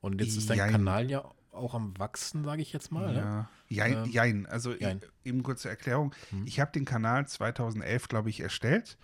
Und 0.00 0.20
jetzt 0.20 0.36
ist 0.36 0.48
dein 0.50 0.58
Jein. 0.58 0.70
Kanal 0.72 1.10
ja 1.10 1.24
auch 1.52 1.74
am 1.74 1.98
wachsen, 1.98 2.44
sage 2.44 2.62
ich 2.62 2.72
jetzt 2.72 2.92
mal, 2.92 3.12
ne? 3.12 3.18
Ja, 3.18 3.48
jein, 3.68 3.92
Ähm, 4.04 4.10
jein. 4.10 4.46
also 4.46 4.74
jein. 4.74 5.00
Eben 5.24 5.42
kurze 5.42 5.68
Erklärung. 5.68 6.14
Hm. 6.30 6.46
Ich 6.46 6.60
habe 6.60 6.70
den 6.72 6.84
Kanal 6.84 7.26
2011, 7.26 8.08
glaube 8.08 8.28
ich, 8.30 8.40
erstellt. 8.40 8.98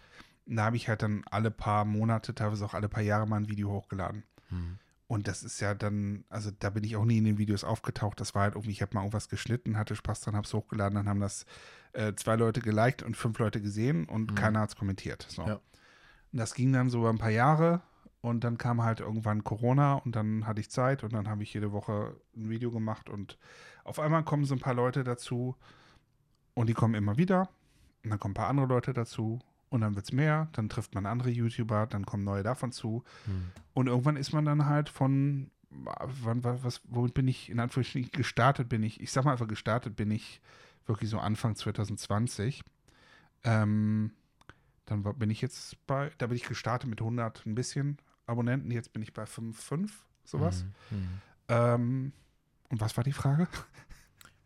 Da 0.46 0.64
habe 0.64 0.76
ich 0.76 0.88
halt 0.88 1.02
dann 1.02 1.22
alle 1.30 1.50
paar 1.50 1.84
Monate, 1.84 2.34
teilweise 2.34 2.64
auch 2.64 2.74
alle 2.74 2.88
paar 2.88 3.02
Jahre 3.02 3.26
mal 3.26 3.36
ein 3.36 3.48
Video 3.48 3.70
hochgeladen. 3.70 4.22
Hm. 4.50 4.78
Und 5.08 5.28
das 5.28 5.42
ist 5.42 5.60
ja 5.60 5.74
dann, 5.74 6.24
also 6.30 6.50
da 6.58 6.70
bin 6.70 6.84
ich 6.84 6.96
auch 6.96 7.04
nie 7.04 7.18
in 7.18 7.24
den 7.24 7.38
Videos 7.38 7.64
aufgetaucht. 7.64 8.18
Das 8.20 8.34
war 8.34 8.42
halt 8.42 8.54
irgendwie, 8.54 8.70
ich 8.72 8.80
habe 8.82 8.94
mal 8.94 9.00
irgendwas 9.00 9.28
geschnitten, 9.28 9.76
hatte 9.76 9.94
Spaß 9.96 10.20
dran, 10.22 10.36
habe 10.36 10.46
es 10.46 10.54
hochgeladen, 10.54 10.94
dann 10.96 11.08
haben 11.08 11.20
das 11.20 11.44
äh, 11.92 12.14
zwei 12.14 12.36
Leute 12.36 12.60
geliked 12.60 13.02
und 13.02 13.16
fünf 13.16 13.38
Leute 13.38 13.60
gesehen 13.60 14.06
und 14.06 14.30
Mhm. 14.30 14.34
keiner 14.36 14.60
hat 14.60 14.70
es 14.70 14.76
kommentiert. 14.76 15.26
So. 15.28 15.46
Ja. 15.46 15.60
Und 16.32 16.38
das 16.38 16.54
ging 16.54 16.72
dann 16.72 16.90
so 16.90 17.00
über 17.00 17.10
ein 17.10 17.18
paar 17.18 17.30
Jahre 17.30 17.82
und 18.22 18.44
dann 18.44 18.56
kam 18.56 18.82
halt 18.82 19.00
irgendwann 19.00 19.44
Corona 19.44 19.94
und 19.94 20.16
dann 20.16 20.46
hatte 20.46 20.60
ich 20.60 20.70
Zeit 20.70 21.04
und 21.04 21.12
dann 21.12 21.28
habe 21.28 21.42
ich 21.42 21.52
jede 21.52 21.72
Woche 21.72 22.16
ein 22.36 22.48
Video 22.48 22.70
gemacht 22.70 23.10
und 23.10 23.36
auf 23.84 23.98
einmal 23.98 24.22
kommen 24.22 24.44
so 24.44 24.54
ein 24.54 24.60
paar 24.60 24.74
Leute 24.74 25.04
dazu 25.04 25.56
und 26.54 26.68
die 26.68 26.74
kommen 26.74 26.94
immer 26.94 27.18
wieder 27.18 27.50
und 28.04 28.10
dann 28.10 28.18
kommen 28.18 28.32
ein 28.32 28.34
paar 28.34 28.48
andere 28.48 28.66
Leute 28.66 28.92
dazu 28.92 29.40
und 29.70 29.80
dann 29.80 29.96
wird 29.96 30.06
es 30.06 30.12
mehr, 30.12 30.48
dann 30.52 30.68
trifft 30.68 30.94
man 30.94 31.04
andere 31.04 31.30
YouTuber, 31.30 31.86
dann 31.86 32.06
kommen 32.06 32.24
neue 32.24 32.42
davon 32.42 32.72
zu 32.72 33.02
Hm. 33.24 33.50
und 33.74 33.88
irgendwann 33.88 34.16
ist 34.16 34.32
man 34.32 34.44
dann 34.44 34.66
halt 34.66 34.88
von, 34.88 35.50
wann, 35.70 36.44
was, 36.44 36.62
was, 36.62 36.80
womit 36.84 37.14
bin 37.14 37.26
ich 37.26 37.50
in 37.50 37.58
Anführungsstrichen 37.58 38.12
gestartet 38.12 38.68
bin 38.68 38.84
ich, 38.84 39.00
ich 39.00 39.10
sag 39.10 39.24
mal 39.24 39.32
einfach 39.32 39.48
gestartet 39.48 39.96
bin 39.96 40.10
ich 40.10 40.40
wirklich 40.86 41.10
so 41.10 41.18
Anfang 41.18 41.54
2020. 41.56 42.62
Ähm, 43.44 44.12
dann 44.86 45.02
bin 45.02 45.30
ich 45.30 45.40
jetzt 45.40 45.76
bei, 45.86 46.10
da 46.18 46.26
bin 46.26 46.36
ich 46.36 46.44
gestartet 46.44 46.88
mit 46.90 47.00
100 47.00 47.46
ein 47.46 47.54
bisschen 47.54 47.98
Abonnenten, 48.26 48.70
jetzt 48.70 48.92
bin 48.92 49.02
ich 49.02 49.12
bei 49.12 49.26
5, 49.26 49.58
5, 49.60 50.06
sowas. 50.24 50.64
Hm. 50.90 50.98
Hm. 50.98 51.08
Ähm, 51.48 52.12
und 52.70 52.80
was 52.80 52.96
war 52.96 53.04
die 53.04 53.12
Frage? 53.12 53.48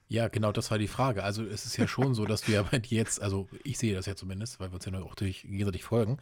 Ja, 0.09 0.29
genau, 0.29 0.53
das 0.53 0.71
war 0.71 0.79
die 0.79 0.87
Frage. 0.87 1.25
Also 1.25 1.45
es 1.45 1.67
ist 1.67 1.77
ja 1.77 1.89
schon 1.89 2.15
so, 2.15 2.27
dass 2.27 2.41
du 2.43 2.53
ja 2.53 2.65
jetzt, 2.85 3.21
also 3.21 3.49
ich 3.65 3.77
sehe 3.79 3.95
das 3.95 4.07
ja 4.07 4.15
zumindest, 4.15 4.61
weil 4.61 4.71
wir 4.71 4.77
uns 4.77 4.85
ja 4.85 4.93
auch 5.01 5.15
durch, 5.17 5.43
gegenseitig 5.43 5.83
folgen, 5.85 6.19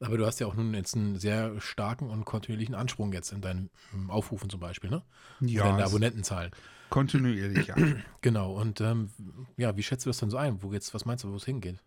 aber 0.00 0.16
du 0.18 0.26
hast 0.26 0.40
ja 0.40 0.46
auch 0.48 0.54
nun 0.54 0.74
jetzt 0.74 0.96
einen 0.96 1.18
sehr 1.18 1.60
starken 1.60 2.10
und 2.10 2.24
kontinuierlichen 2.24 2.74
Ansprung 2.74 3.12
jetzt 3.12 3.32
in 3.32 3.40
deinen 3.40 3.70
ähm, 3.94 4.10
Aufrufen 4.10 4.50
zum 4.50 4.58
Beispiel, 4.60 4.90
ne? 4.90 5.02
Ja. 5.40 5.64
Deine 5.64 5.82
es- 5.82 5.88
Abonnentenzahlen. 5.90 6.50
kontinuierlich, 6.90 7.68
ja. 7.68 7.76
Genau, 8.22 8.54
und 8.54 8.80
ähm, 8.80 9.10
ja, 9.56 9.76
wie 9.76 9.82
schätzt 9.84 10.04
du 10.06 10.10
das 10.10 10.18
denn 10.18 10.30
so 10.30 10.36
ein? 10.36 10.60
Wo 10.62 10.72
jetzt, 10.72 10.92
was 10.94 11.04
meinst 11.04 11.22
du, 11.22 11.30
wo 11.30 11.36
es 11.36 11.44
hingeht? 11.44 11.78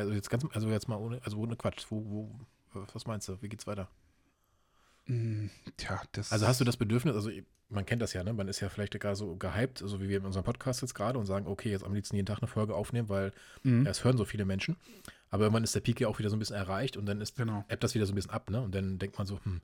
Also 0.00 0.12
jetzt 0.12 0.30
ganz, 0.30 0.44
also 0.52 0.68
jetzt 0.68 0.88
mal 0.88 0.96
ohne, 0.96 1.20
also 1.24 1.38
ohne 1.38 1.56
Quatsch, 1.56 1.86
wo, 1.90 2.04
wo, 2.72 2.86
was 2.92 3.06
meinst 3.06 3.28
du? 3.28 3.40
Wie 3.42 3.48
geht's 3.48 3.66
weiter? 3.66 3.88
Mm, 5.06 5.46
Tja, 5.76 6.00
das. 6.12 6.32
Also 6.32 6.46
hast 6.46 6.60
du 6.60 6.64
das 6.64 6.76
Bedürfnis, 6.76 7.14
also 7.14 7.30
man 7.68 7.86
kennt 7.86 8.02
das 8.02 8.12
ja, 8.12 8.22
ne? 8.24 8.32
Man 8.32 8.48
ist 8.48 8.60
ja 8.60 8.68
vielleicht 8.68 8.98
gar 9.00 9.14
so 9.16 9.36
gehypt, 9.36 9.78
so 9.78 10.00
wie 10.00 10.08
wir 10.08 10.18
in 10.18 10.24
unserem 10.24 10.44
Podcast 10.44 10.82
jetzt 10.82 10.94
gerade 10.94 11.18
und 11.18 11.26
sagen, 11.26 11.46
okay, 11.46 11.70
jetzt 11.70 11.84
am 11.84 11.94
liebsten 11.94 12.16
jeden 12.16 12.26
Tag 12.26 12.38
eine 12.38 12.48
Folge 12.48 12.74
aufnehmen, 12.74 13.08
weil 13.08 13.32
Mhm. 13.62 13.84
ja, 13.84 13.90
es 13.90 14.04
hören 14.04 14.16
so 14.16 14.24
viele 14.24 14.44
Menschen. 14.44 14.76
Aber 15.30 15.44
irgendwann 15.44 15.64
ist 15.64 15.74
der 15.74 15.80
Peak 15.80 16.00
ja 16.00 16.08
auch 16.08 16.18
wieder 16.18 16.30
so 16.30 16.36
ein 16.36 16.40
bisschen 16.40 16.56
erreicht 16.56 16.96
und 16.96 17.06
dann 17.06 17.20
ist 17.20 17.36
Genau. 17.36 17.64
ebbt 17.68 17.84
das 17.84 17.94
wieder 17.94 18.06
so 18.06 18.12
ein 18.12 18.16
bisschen 18.16 18.32
ab, 18.32 18.50
ne? 18.50 18.60
Und 18.60 18.74
dann 18.74 18.98
denkt 18.98 19.18
man 19.18 19.26
so, 19.26 19.38
hm, 19.44 19.60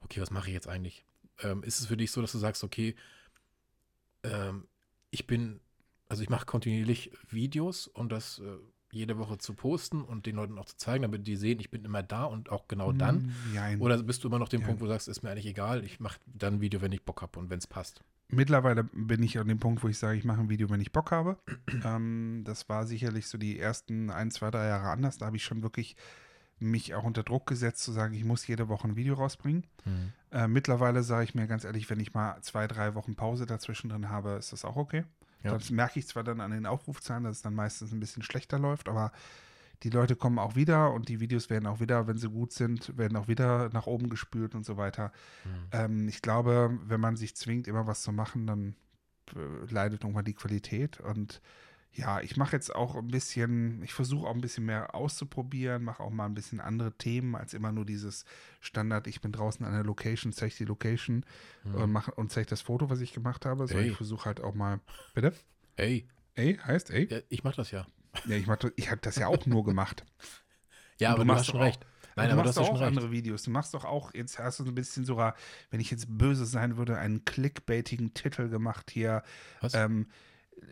okay, 0.00 0.20
was 0.20 0.30
mache 0.30 0.48
ich 0.48 0.54
jetzt 0.54 0.68
eigentlich? 0.68 1.04
Ähm, 1.42 1.62
ist 1.62 1.80
es 1.80 1.86
für 1.86 1.96
dich 1.96 2.10
so, 2.10 2.20
dass 2.22 2.32
du 2.32 2.38
sagst, 2.38 2.64
okay, 2.64 2.94
ähm, 4.22 4.66
ich 5.10 5.26
bin, 5.26 5.60
also 6.08 6.22
ich 6.22 6.28
mache 6.30 6.46
kontinuierlich 6.46 7.12
Videos 7.28 7.86
und 7.86 8.10
das 8.10 8.38
äh, 8.38 8.56
jede 8.92 9.18
Woche 9.18 9.38
zu 9.38 9.54
posten 9.54 10.02
und 10.02 10.26
den 10.26 10.36
Leuten 10.36 10.58
auch 10.58 10.64
zu 10.64 10.76
zeigen, 10.76 11.02
damit 11.02 11.26
die 11.26 11.36
sehen, 11.36 11.60
ich 11.60 11.70
bin 11.70 11.84
immer 11.84 12.02
da 12.02 12.24
und 12.24 12.50
auch 12.50 12.66
genau 12.68 12.92
dann. 12.92 13.16
Mm, 13.50 13.54
Jein. 13.54 13.80
Oder 13.80 14.02
bist 14.02 14.24
du 14.24 14.28
immer 14.28 14.38
noch 14.38 14.48
dem 14.48 14.60
Ja. 14.62 14.66
Punkt, 14.66 14.80
wo 14.80 14.86
du 14.86 14.90
sagst, 14.90 15.08
ist 15.08 15.22
mir 15.22 15.30
eigentlich 15.30 15.46
egal, 15.46 15.84
ich 15.84 16.00
mache 16.00 16.18
dann 16.26 16.54
ein 16.54 16.60
Video, 16.60 16.80
wenn 16.80 16.92
ich 16.92 17.04
Bock 17.04 17.22
habe 17.22 17.38
und 17.38 17.50
wenn 17.50 17.58
es 17.58 17.66
passt. 17.66 18.02
Mittlerweile 18.28 18.84
bin 18.84 19.22
ich 19.22 19.38
an 19.38 19.48
dem 19.48 19.58
Punkt, 19.58 19.82
wo 19.82 19.88
ich 19.88 19.98
sage, 19.98 20.16
ich 20.18 20.24
mache 20.24 20.40
ein 20.40 20.48
Video, 20.50 20.70
wenn 20.70 20.80
ich 20.80 20.92
Bock 20.92 21.10
habe. 21.10 21.36
ähm, 21.84 22.42
das 22.44 22.68
war 22.68 22.86
sicherlich 22.86 23.26
so 23.26 23.38
die 23.38 23.58
ersten 23.58 24.10
ein, 24.10 24.30
zwei, 24.30 24.50
drei 24.50 24.66
Jahre 24.68 24.90
anders. 24.90 25.18
Da 25.18 25.26
habe 25.26 25.36
ich 25.36 25.44
schon 25.44 25.62
wirklich 25.62 25.96
mich 26.58 26.94
auch 26.94 27.04
unter 27.04 27.22
Druck 27.22 27.46
gesetzt, 27.46 27.82
zu 27.82 27.90
sagen, 27.90 28.12
ich 28.14 28.24
muss 28.24 28.46
jede 28.46 28.68
Woche 28.68 28.86
ein 28.86 28.94
Video 28.94 29.14
rausbringen. 29.14 29.64
Äh, 30.30 30.46
mittlerweile 30.46 31.02
sage 31.02 31.24
ich 31.24 31.34
mir 31.34 31.46
ganz 31.46 31.64
ehrlich, 31.64 31.88
wenn 31.88 31.98
ich 32.00 32.12
mal 32.12 32.40
zwei, 32.42 32.66
drei 32.66 32.94
Wochen 32.94 33.14
Pause 33.16 33.46
dazwischen 33.46 33.88
drin 33.88 34.10
habe, 34.10 34.32
ist 34.32 34.52
das 34.52 34.64
auch 34.66 34.76
okay. 34.76 35.04
Ja. 35.42 35.52
Das 35.52 35.70
merke 35.70 35.98
ich 35.98 36.06
zwar 36.06 36.24
dann 36.24 36.40
an 36.40 36.50
den 36.50 36.66
Aufrufzahlen, 36.66 37.24
dass 37.24 37.36
es 37.36 37.42
dann 37.42 37.54
meistens 37.54 37.92
ein 37.92 38.00
bisschen 38.00 38.22
schlechter 38.22 38.58
läuft, 38.58 38.88
aber 38.88 39.12
die 39.82 39.90
Leute 39.90 40.14
kommen 40.14 40.38
auch 40.38 40.56
wieder 40.56 40.92
und 40.92 41.08
die 41.08 41.20
Videos 41.20 41.48
werden 41.48 41.66
auch 41.66 41.80
wieder, 41.80 42.06
wenn 42.06 42.18
sie 42.18 42.28
gut 42.28 42.52
sind, 42.52 42.96
werden 42.98 43.16
auch 43.16 43.28
wieder 43.28 43.70
nach 43.72 43.86
oben 43.86 44.10
gespült 44.10 44.54
und 44.54 44.64
so 44.66 44.76
weiter. 44.76 45.12
Hm. 45.44 45.50
Ähm, 45.72 46.08
ich 46.08 46.20
glaube, 46.20 46.78
wenn 46.84 47.00
man 47.00 47.16
sich 47.16 47.34
zwingt, 47.34 47.66
immer 47.66 47.86
was 47.86 48.02
zu 48.02 48.12
machen, 48.12 48.46
dann 48.46 48.74
äh, 49.34 49.72
leidet 49.72 50.02
irgendwann 50.02 50.26
die 50.26 50.34
Qualität. 50.34 51.00
Und 51.00 51.40
ja, 51.92 52.20
ich 52.20 52.36
mache 52.36 52.52
jetzt 52.54 52.74
auch 52.74 52.94
ein 52.94 53.08
bisschen, 53.08 53.82
ich 53.82 53.92
versuche 53.92 54.26
auch 54.28 54.34
ein 54.34 54.40
bisschen 54.40 54.64
mehr 54.64 54.94
auszuprobieren, 54.94 55.82
mache 55.82 56.02
auch 56.02 56.10
mal 56.10 56.26
ein 56.26 56.34
bisschen 56.34 56.60
andere 56.60 56.92
Themen 56.92 57.34
als 57.34 57.52
immer 57.52 57.72
nur 57.72 57.84
dieses 57.84 58.24
Standard, 58.60 59.06
ich 59.08 59.20
bin 59.20 59.32
draußen 59.32 59.64
an 59.66 59.72
der 59.72 59.82
Location, 59.84 60.32
zeige 60.32 60.54
die 60.54 60.64
Location 60.64 61.24
Mhm. 61.64 61.74
und, 61.74 61.92
mach, 61.92 62.08
und 62.08 62.30
zeige 62.30 62.46
das 62.46 62.62
Foto, 62.62 62.88
was 62.90 63.00
ich 63.00 63.12
gemacht 63.12 63.44
habe. 63.44 63.66
So, 63.66 63.76
Ey. 63.76 63.90
ich 63.90 63.96
versuche 63.96 64.24
halt 64.26 64.40
auch 64.40 64.54
mal, 64.54 64.80
bitte? 65.14 65.34
Ey, 65.76 66.06
Ey, 66.36 66.56
heißt 66.56 66.90
ey? 66.90 67.08
ja, 67.10 67.18
ich 67.28 67.42
mach 67.44 67.56
das 67.56 67.70
ja. 67.72 67.86
Ja, 68.26 68.36
ich, 68.36 68.46
mach, 68.46 68.56
das- 68.56 68.72
ich 68.76 68.90
habe 68.90 69.00
das 69.02 69.16
ja 69.16 69.26
auch 69.26 69.44
nur 69.46 69.64
gemacht. 69.64 70.04
Ja, 70.98 71.10
aber 71.12 71.20
du 71.20 71.22
du, 71.24 71.26
machst 71.28 71.40
hast 71.40 71.46
schon 71.52 71.60
auch- 71.60 71.64
recht. 71.64 71.86
Nein, 72.16 72.26
du 72.26 72.32
aber 72.34 72.42
du 72.42 72.48
machst 72.48 72.58
doch 72.58 72.68
auch 72.68 72.80
andere 72.82 73.10
Videos. 73.10 73.44
Du 73.44 73.50
machst 73.50 73.72
doch 73.72 73.86
auch, 73.86 74.12
jetzt 74.12 74.38
hast 74.38 74.60
du 74.60 74.64
so 74.64 74.70
ein 74.70 74.74
bisschen 74.74 75.06
sogar, 75.06 75.34
wenn 75.70 75.80
ich 75.80 75.90
jetzt 75.90 76.06
böse 76.18 76.44
sein 76.44 76.76
würde, 76.76 76.98
einen 76.98 77.24
clickbaitigen 77.24 78.12
Titel 78.12 78.50
gemacht 78.50 78.90
hier. 78.90 79.22
Was? 79.62 79.72
Ähm, 79.72 80.08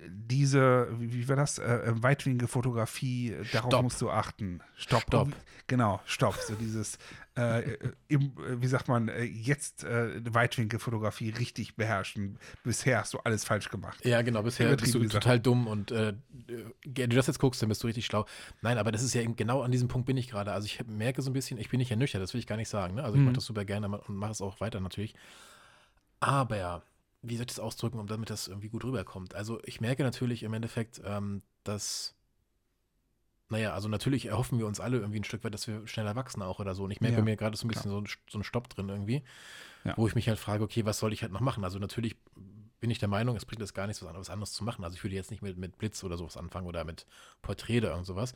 diese, 0.08 0.88
wie, 0.98 1.12
wie 1.12 1.28
war 1.28 1.36
das? 1.36 1.58
Äh, 1.58 1.64
äh, 1.64 2.02
weitwinklige 2.02 2.48
Fotografie, 2.48 3.32
äh, 3.32 3.44
darauf 3.52 3.82
musst 3.82 4.00
du 4.00 4.10
achten. 4.10 4.60
Stopp. 4.76 5.02
Stopp. 5.02 5.28
Genau, 5.66 6.00
stopp. 6.06 6.34
So 6.36 6.54
dieses, 6.54 6.98
äh, 7.36 7.60
äh, 7.60 7.78
im, 8.08 8.32
äh, 8.38 8.60
wie 8.60 8.66
sagt 8.66 8.88
man, 8.88 9.10
jetzt 9.32 9.84
äh, 9.84 10.20
Weitwinkelfotografie 10.34 11.30
richtig 11.30 11.76
beherrschen. 11.76 12.38
Bisher 12.64 12.98
hast 13.00 13.14
du 13.14 13.18
alles 13.18 13.44
falsch 13.44 13.68
gemacht. 13.70 14.04
Ja, 14.04 14.22
genau, 14.22 14.42
bisher 14.42 14.74
bist 14.76 14.94
du 14.94 15.00
gesagt. 15.00 15.24
total 15.24 15.40
dumm 15.40 15.66
und 15.66 15.90
wenn 15.90 16.22
du 16.84 17.16
das 17.16 17.26
jetzt 17.26 17.38
guckst, 17.38 17.60
dann 17.62 17.68
bist 17.68 17.82
du 17.82 17.86
richtig 17.86 18.06
schlau. 18.06 18.26
Nein, 18.62 18.78
aber 18.78 18.92
das 18.92 19.02
ist 19.02 19.14
ja 19.14 19.22
eben 19.22 19.36
genau 19.36 19.62
an 19.62 19.70
diesem 19.70 19.88
Punkt 19.88 20.06
bin 20.06 20.16
ich 20.16 20.28
gerade. 20.28 20.52
Also 20.52 20.66
ich 20.66 20.84
merke 20.86 21.22
so 21.22 21.30
ein 21.30 21.34
bisschen, 21.34 21.58
ich 21.58 21.68
bin 21.68 21.78
nicht 21.78 21.90
ernüchtert, 21.90 22.22
das 22.22 22.32
will 22.34 22.40
ich 22.40 22.46
gar 22.46 22.56
nicht 22.56 22.68
sagen. 22.68 22.94
Ne? 22.94 23.02
Also 23.04 23.14
ich 23.14 23.20
Mhm. 23.20 23.26
mache 23.26 23.34
das 23.36 23.44
super 23.44 23.64
gerne 23.64 23.88
und 23.88 24.16
mache 24.16 24.32
es 24.32 24.40
auch 24.40 24.60
weiter 24.60 24.80
natürlich. 24.80 25.14
Aber, 26.20 26.82
wie 27.22 27.36
soll 27.36 27.42
ich 27.44 27.48
das 27.48 27.60
ausdrücken, 27.60 27.98
um 27.98 28.06
damit 28.06 28.30
das 28.30 28.48
irgendwie 28.48 28.68
gut 28.68 28.84
rüberkommt? 28.84 29.34
Also 29.34 29.60
ich 29.64 29.80
merke 29.80 30.02
natürlich 30.02 30.42
im 30.42 30.54
Endeffekt, 30.54 31.00
ähm, 31.04 31.42
dass, 31.64 32.14
naja, 33.50 33.72
also 33.72 33.88
natürlich 33.88 34.26
erhoffen 34.26 34.58
wir 34.58 34.66
uns 34.66 34.78
alle 34.78 34.98
irgendwie 34.98 35.20
ein 35.20 35.24
Stück 35.24 35.42
weit, 35.42 35.54
dass 35.54 35.66
wir 35.66 35.86
schneller 35.86 36.14
wachsen 36.16 36.42
auch 36.42 36.60
oder 36.60 36.74
so. 36.74 36.84
Und 36.84 36.90
ich 36.90 37.00
merke 37.00 37.16
Ja, 37.16 37.22
mir 37.22 37.36
gerade 37.36 37.56
so 37.56 37.64
ein 37.66 37.68
bisschen 37.68 37.90
so 37.90 37.98
ein, 38.00 38.06
so 38.28 38.38
ein 38.38 38.44
Stopp 38.44 38.68
drin 38.68 38.88
irgendwie, 38.90 39.22
Ja. 39.84 39.94
wo 39.96 40.06
ich 40.06 40.14
mich 40.14 40.28
halt 40.28 40.38
frage, 40.38 40.64
okay, 40.64 40.84
was 40.84 40.98
soll 40.98 41.12
ich 41.14 41.22
halt 41.22 41.32
noch 41.32 41.40
machen? 41.40 41.64
Also 41.64 41.78
natürlich 41.78 42.16
bin 42.80 42.90
ich 42.90 42.98
der 42.98 43.08
Meinung, 43.08 43.36
es 43.36 43.46
bringt 43.46 43.60
jetzt 43.60 43.74
gar 43.74 43.86
nichts, 43.86 44.02
was 44.02 44.08
anderes, 44.08 44.28
was 44.28 44.32
anderes 44.34 44.52
zu 44.52 44.64
machen. 44.64 44.84
Also 44.84 44.96
ich 44.96 45.04
würde 45.04 45.16
jetzt 45.16 45.30
nicht 45.30 45.42
mit, 45.42 45.56
mit 45.58 45.78
Blitz 45.78 46.04
oder 46.04 46.16
sowas 46.18 46.36
anfangen 46.36 46.66
oder 46.66 46.84
mit 46.84 47.06
Porträt 47.42 47.78
oder 47.78 47.90
irgend 47.90 48.06
sowas. 48.06 48.34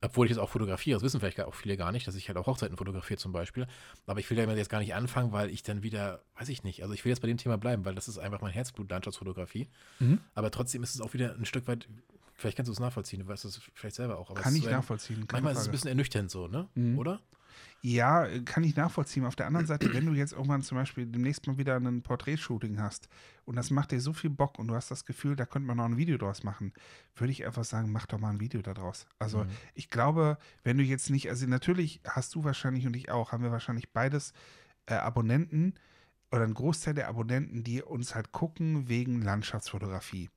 Obwohl 0.00 0.26
ich 0.26 0.30
das 0.32 0.38
auch 0.38 0.50
fotografiere, 0.50 0.96
das 0.96 1.02
wissen 1.02 1.18
vielleicht 1.18 1.40
auch 1.40 1.54
viele 1.54 1.76
gar 1.76 1.90
nicht, 1.90 2.06
dass 2.06 2.14
ich 2.14 2.28
halt 2.28 2.38
auch 2.38 2.46
Hochzeiten 2.46 2.76
fotografiere 2.76 3.18
zum 3.18 3.32
Beispiel. 3.32 3.66
Aber 4.06 4.20
ich 4.20 4.30
will 4.30 4.36
damit 4.36 4.56
jetzt 4.56 4.70
gar 4.70 4.78
nicht 4.78 4.94
anfangen, 4.94 5.32
weil 5.32 5.50
ich 5.50 5.64
dann 5.64 5.82
wieder, 5.82 6.22
weiß 6.38 6.48
ich 6.50 6.62
nicht, 6.62 6.82
also 6.82 6.94
ich 6.94 7.04
will 7.04 7.10
jetzt 7.10 7.20
bei 7.20 7.26
dem 7.26 7.36
Thema 7.36 7.58
bleiben, 7.58 7.84
weil 7.84 7.96
das 7.96 8.06
ist 8.06 8.18
einfach 8.18 8.40
mein 8.40 8.52
Herzblut, 8.52 8.90
Landschaftsfotografie. 8.90 9.68
Mhm. 9.98 10.20
Aber 10.34 10.50
trotzdem 10.52 10.82
ist 10.84 10.94
es 10.94 11.00
auch 11.00 11.14
wieder 11.14 11.34
ein 11.34 11.46
Stück 11.46 11.66
weit, 11.66 11.88
vielleicht 12.34 12.56
kannst 12.56 12.68
du 12.68 12.72
es 12.72 12.78
nachvollziehen, 12.80 13.20
du 13.20 13.26
weißt 13.26 13.44
es 13.44 13.60
vielleicht 13.74 13.96
selber 13.96 14.18
auch. 14.18 14.30
Aber 14.30 14.40
Kann 14.40 14.52
es 14.52 14.58
ich 14.58 14.64
so 14.64 14.70
nachvollziehen. 14.70 15.26
Manchmal 15.32 15.52
ist 15.52 15.58
es 15.58 15.64
ein 15.64 15.64
Frage. 15.64 15.72
bisschen 15.72 15.88
ernüchternd 15.88 16.30
so, 16.30 16.46
ne? 16.46 16.68
Mhm. 16.74 16.96
Oder? 16.98 17.20
Ja, 17.80 18.26
kann 18.44 18.64
ich 18.64 18.74
nachvollziehen. 18.76 19.24
Auf 19.24 19.36
der 19.36 19.46
anderen 19.46 19.66
Seite, 19.66 19.92
wenn 19.92 20.06
du 20.06 20.12
jetzt 20.12 20.32
irgendwann 20.32 20.62
zum 20.62 20.76
Beispiel 20.78 21.06
demnächst 21.06 21.46
mal 21.46 21.58
wieder 21.58 21.76
ein 21.76 22.02
Porträtshooting 22.02 22.80
hast 22.80 23.08
und 23.44 23.56
das 23.56 23.70
macht 23.70 23.92
dir 23.92 24.00
so 24.00 24.12
viel 24.12 24.30
Bock 24.30 24.58
und 24.58 24.68
du 24.68 24.74
hast 24.74 24.90
das 24.90 25.04
Gefühl, 25.04 25.36
da 25.36 25.46
könnte 25.46 25.66
man 25.68 25.76
noch 25.76 25.84
ein 25.84 25.96
Video 25.96 26.18
draus 26.18 26.42
machen, 26.42 26.72
würde 27.14 27.30
ich 27.32 27.46
einfach 27.46 27.64
sagen, 27.64 27.92
mach 27.92 28.06
doch 28.06 28.18
mal 28.18 28.30
ein 28.30 28.40
Video 28.40 28.62
daraus. 28.62 29.06
Also 29.18 29.44
Mhm. 29.44 29.48
ich 29.74 29.90
glaube, 29.90 30.38
wenn 30.64 30.76
du 30.78 30.82
jetzt 30.84 31.10
nicht, 31.10 31.28
also 31.30 31.46
natürlich 31.46 32.00
hast 32.04 32.34
du 32.34 32.44
wahrscheinlich 32.44 32.86
und 32.86 32.96
ich 32.96 33.10
auch, 33.10 33.32
haben 33.32 33.44
wir 33.44 33.52
wahrscheinlich 33.52 33.92
beides 33.92 34.32
äh, 34.86 34.94
Abonnenten 34.94 35.74
oder 36.32 36.42
ein 36.42 36.54
Großteil 36.54 36.94
der 36.94 37.08
Abonnenten, 37.08 37.64
die 37.64 37.82
uns 37.82 38.14
halt 38.14 38.32
gucken 38.32 38.88
wegen 38.88 39.22
Landschaftsfotografie. 39.22 40.30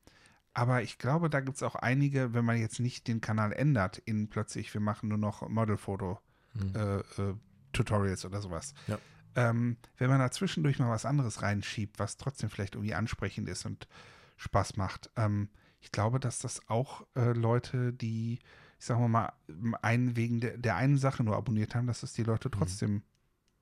Aber 0.54 0.82
ich 0.82 0.98
glaube, 0.98 1.30
da 1.30 1.40
gibt 1.40 1.56
es 1.56 1.62
auch 1.62 1.74
einige, 1.76 2.34
wenn 2.34 2.44
man 2.44 2.58
jetzt 2.58 2.78
nicht 2.78 3.08
den 3.08 3.20
Kanal 3.20 3.52
ändert, 3.52 3.98
in 3.98 4.28
plötzlich, 4.28 4.72
wir 4.74 4.80
machen 4.82 5.08
nur 5.08 5.18
noch 5.18 5.48
Modelfoto 5.48 6.18
Mhm. 6.54 6.74
äh, 6.76 6.98
äh, 6.98 7.34
Tutorials 7.72 8.24
oder 8.24 8.40
sowas. 8.40 8.74
Ja. 8.86 8.98
Ähm, 9.34 9.78
wenn 9.96 10.10
man 10.10 10.18
da 10.18 10.30
zwischendurch 10.30 10.78
mal 10.78 10.90
was 10.90 11.06
anderes 11.06 11.40
reinschiebt, 11.42 11.98
was 11.98 12.18
trotzdem 12.18 12.50
vielleicht 12.50 12.74
irgendwie 12.74 12.94
ansprechend 12.94 13.48
ist 13.48 13.64
und 13.64 13.88
Spaß 14.36 14.76
macht, 14.76 15.10
ähm, 15.16 15.48
ich 15.80 15.90
glaube, 15.90 16.20
dass 16.20 16.38
das 16.38 16.68
auch 16.68 17.06
äh, 17.16 17.32
Leute, 17.32 17.92
die, 17.92 18.34
ich 18.78 18.84
sag 18.86 18.98
mal, 19.00 19.32
einen 19.80 20.16
wegen 20.16 20.40
der, 20.40 20.58
der 20.58 20.76
einen 20.76 20.98
Sache 20.98 21.24
nur 21.24 21.36
abonniert 21.36 21.74
haben, 21.74 21.86
dass 21.86 22.02
es 22.02 22.12
die 22.12 22.22
Leute 22.24 22.50
trotzdem 22.50 23.02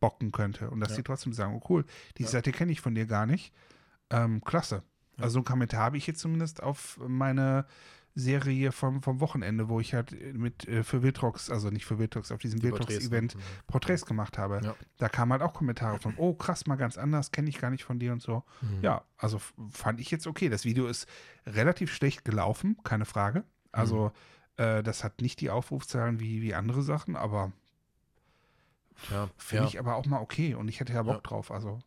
bocken 0.01 0.33
könnte 0.33 0.71
und 0.71 0.81
dass 0.81 0.91
Ja. 0.91 0.97
die 0.97 1.03
trotzdem 1.05 1.33
sagen, 1.33 1.55
oh 1.55 1.65
cool, 1.69 1.85
die 2.19 2.25
Ja. 2.25 2.29
Seite 2.31 2.53
kenne 2.53 2.73
ich 2.73 2.81
von 2.81 2.95
dir 2.95 3.07
gar 3.07 3.27
nicht. 3.27 3.55
Ähm, 4.11 4.43
klasse. 4.43 4.83
Also 5.19 5.39
einen 5.39 5.45
Kommentar 5.45 5.83
habe 5.85 5.99
ich 5.99 6.07
jetzt 6.07 6.21
zumindest 6.21 6.63
auf 6.63 6.99
meine 7.07 7.67
Serie 8.15 8.73
vom, 8.73 9.03
vom 9.03 9.21
Wochenende, 9.21 9.69
wo 9.69 9.79
ich 9.81 9.95
halt 9.95 10.13
mit 10.35 10.67
äh, 10.69 10.83
für 10.83 11.03
Wildrox, 11.03 11.49
also 11.49 11.71
nicht 11.71 11.85
für 11.87 11.99
Wildrox, 11.99 12.33
auf 12.33 12.41
diesem 12.41 12.61
Die 12.61 12.69
Porträts? 12.69 13.11
Wildrox-Event 13.11 13.35
Mhm. 13.37 13.41
Porträts 13.69 14.05
gemacht 14.05 14.37
habe. 14.37 14.61
Ja. 14.65 14.75
Da 14.99 15.09
kamen 15.09 15.33
halt 15.33 15.43
auch 15.43 15.53
Kommentare 15.55 15.99
von, 16.01 16.15
oh 16.17 16.35
krass, 16.35 16.67
mal 16.67 16.77
ganz 16.77 16.99
anders, 16.99 17.31
kenne 17.31 17.49
ich 17.49 17.59
gar 17.59 17.71
nicht 17.71 17.85
von 17.85 17.99
dir 17.99 18.13
und 18.13 18.21
so. 18.21 18.43
Mhm. 18.63 18.83
Ja, 18.83 19.05
also 19.17 19.41
fand 19.71 20.01
ich 20.01 20.11
jetzt 20.11 20.27
okay. 20.27 20.49
Das 20.49 20.65
Video 20.65 20.87
ist 20.89 21.07
relativ 21.47 21.95
schlecht 21.95 22.25
gelaufen, 22.25 22.77
keine 22.85 23.05
Frage. 23.05 23.45
Also 23.73 24.11
äh, 24.57 24.83
das 24.83 25.05
hat 25.05 25.21
nicht 25.23 25.41
die 25.41 25.51
Aufrufzahlen 25.51 26.19
wie, 26.21 26.43
wie 26.43 26.55
andere 26.55 26.83
Sachen, 26.83 27.15
aber 27.17 27.53
Ja, 29.11 29.31
finde 29.37 29.65
ja. 29.65 29.69
ich 29.69 29.79
aber 29.79 29.95
auch 29.97 30.07
mal 30.07 30.21
okay 30.21 30.55
und 30.55 30.69
ich 30.69 30.81
hätte 30.81 30.93
ja 30.93 31.03
Bock 31.03 31.15
Ja. 31.17 31.21
drauf. 31.21 31.51
Also 31.51 31.79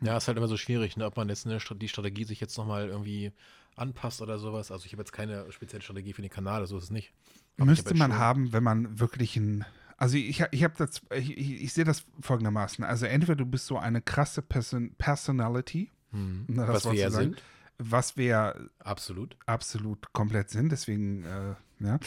ja, 0.00 0.16
ist 0.16 0.26
halt 0.28 0.36
immer 0.38 0.48
so 0.48 0.56
schwierig, 0.56 0.96
ne? 0.96 1.06
ob 1.06 1.16
man 1.16 1.28
jetzt 1.28 1.46
eine, 1.46 1.58
die 1.58 1.88
Strategie 1.88 2.24
sich 2.24 2.40
jetzt 2.40 2.56
nochmal 2.58 2.88
irgendwie 2.88 3.32
anpasst 3.76 4.22
oder 4.22 4.38
sowas. 4.38 4.70
Also 4.70 4.86
ich 4.86 4.92
habe 4.92 5.02
jetzt 5.02 5.12
keine 5.12 5.50
spezielle 5.52 5.82
Strategie 5.82 6.12
für 6.12 6.22
den 6.22 6.30
Kanal, 6.30 6.66
so 6.66 6.78
ist 6.78 6.84
es 6.84 6.90
nicht. 6.90 7.12
Aber 7.56 7.66
müsste 7.66 7.90
hab 7.90 7.96
man 7.96 8.18
haben, 8.18 8.52
wenn 8.52 8.62
man 8.62 8.98
wirklich 8.98 9.36
ein. 9.36 9.64
Also 9.96 10.16
ich, 10.16 10.42
ich 10.50 10.64
habe 10.64 10.74
das, 10.78 11.02
ich, 11.14 11.36
ich, 11.36 11.72
sehe 11.74 11.84
das 11.84 12.04
folgendermaßen. 12.22 12.84
Also 12.84 13.04
entweder 13.04 13.36
du 13.36 13.44
bist 13.44 13.66
so 13.66 13.76
eine 13.76 14.00
krasse 14.00 14.40
Person, 14.40 14.94
Personality. 14.96 15.90
Na, 16.12 16.66
das 16.66 16.86
Was 16.86 16.92
wir 16.92 16.98
ja 16.98 17.10
sind, 17.10 17.42
was 17.78 18.16
wir 18.16 18.70
absolut. 18.78 19.36
absolut 19.46 20.12
komplett 20.12 20.50
sind, 20.50 20.72
deswegen, 20.72 21.24
äh, 21.24 21.54
ja. 21.80 21.98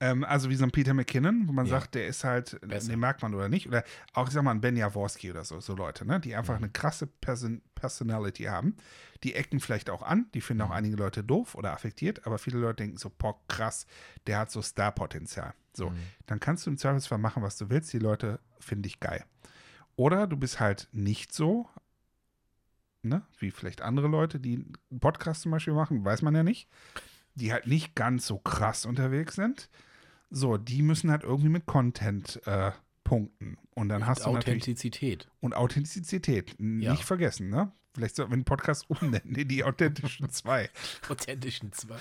Ähm, 0.00 0.24
also 0.24 0.48
wie 0.50 0.54
so 0.54 0.64
ein 0.64 0.70
Peter 0.70 0.94
McKinnon, 0.94 1.48
wo 1.48 1.52
man 1.52 1.66
Ja. 1.66 1.80
sagt, 1.80 1.94
der 1.94 2.06
ist 2.06 2.22
halt, 2.24 2.60
Besser. 2.60 2.90
den 2.90 3.00
mag 3.00 3.20
man 3.22 3.34
oder 3.34 3.48
nicht. 3.48 3.66
Oder 3.66 3.82
auch, 4.12 4.28
ich 4.28 4.34
sag 4.34 4.42
mal, 4.44 4.50
ein 4.52 4.60
Ben 4.60 4.76
Jaworski 4.76 5.30
oder 5.30 5.44
so, 5.44 5.60
so 5.60 5.74
Leute, 5.74 6.04
ne, 6.06 6.20
die 6.20 6.34
einfach 6.36 6.58
Mhm. 6.58 6.64
eine 6.64 6.72
krasse 6.72 7.06
Person 7.06 7.62
Personality 7.74 8.44
haben. 8.44 8.76
Die 9.24 9.34
ecken 9.34 9.58
vielleicht 9.58 9.90
auch 9.90 10.02
an, 10.02 10.26
die 10.34 10.40
finden 10.40 10.62
auch 10.62 10.68
Mhm. 10.68 10.72
einige 10.74 10.96
Leute 10.96 11.24
doof 11.24 11.54
oder 11.56 11.72
affektiert, 11.72 12.26
aber 12.26 12.38
viele 12.38 12.58
Leute 12.58 12.76
denken 12.84 12.96
so, 12.96 13.10
boah, 13.10 13.40
krass, 13.48 13.86
der 14.28 14.38
hat 14.38 14.50
so 14.52 14.62
Star-Potenzial. 14.62 15.52
So, 15.74 15.90
Mhm. 15.90 15.96
dann 16.26 16.38
kannst 16.38 16.64
du 16.66 16.70
im 16.70 16.78
Zweifelsfall 16.78 17.18
machen, 17.18 17.42
was 17.42 17.56
du 17.56 17.70
willst. 17.70 17.92
Die 17.92 17.98
Leute 17.98 18.38
finden 18.60 18.82
dich 18.82 19.00
geil. 19.00 19.24
Oder 19.96 20.26
du 20.26 20.36
bist 20.36 20.60
halt 20.60 20.88
nicht 20.92 21.32
so, 21.34 21.68
ne, 23.02 23.22
wie 23.38 23.50
vielleicht 23.50 23.82
andere 23.82 24.06
Leute, 24.08 24.38
die 24.38 24.54
einen 24.90 25.00
Podcast 25.00 25.42
zum 25.42 25.50
Beispiel 25.52 25.74
machen, 25.74 26.04
weiß 26.04 26.22
man 26.22 26.34
ja 26.34 26.42
nicht, 26.42 26.68
die 27.34 27.52
halt 27.52 27.66
nicht 27.66 27.94
ganz 27.94 28.26
so 28.26 28.38
krass 28.38 28.84
unterwegs 28.86 29.34
sind. 29.34 29.68
So, 30.30 30.56
die 30.56 30.82
müssen 30.82 31.10
halt 31.10 31.24
irgendwie 31.24 31.50
mit 31.50 31.66
Content 31.66 32.40
äh, 32.46 32.72
punkten. 33.04 33.58
Und 33.74 33.88
dann 33.88 34.06
hast 34.06 34.24
du 34.24 34.30
Authentizität. 34.30 35.28
und 35.40 35.54
Authentizität. 35.54 36.56
Ja. 36.58 36.92
Nicht 36.92 37.04
vergessen, 37.04 37.50
ne? 37.50 37.72
Vielleicht 37.94 38.16
sollten 38.16 38.32
wir 38.32 38.38
den 38.38 38.44
Podcast 38.44 38.88
umnennen, 38.88 39.34
in 39.34 39.48
die 39.48 39.64
authentischen 39.64 40.30
zwei. 40.30 40.70
Authentischen 41.10 41.72
zwei. 41.72 41.98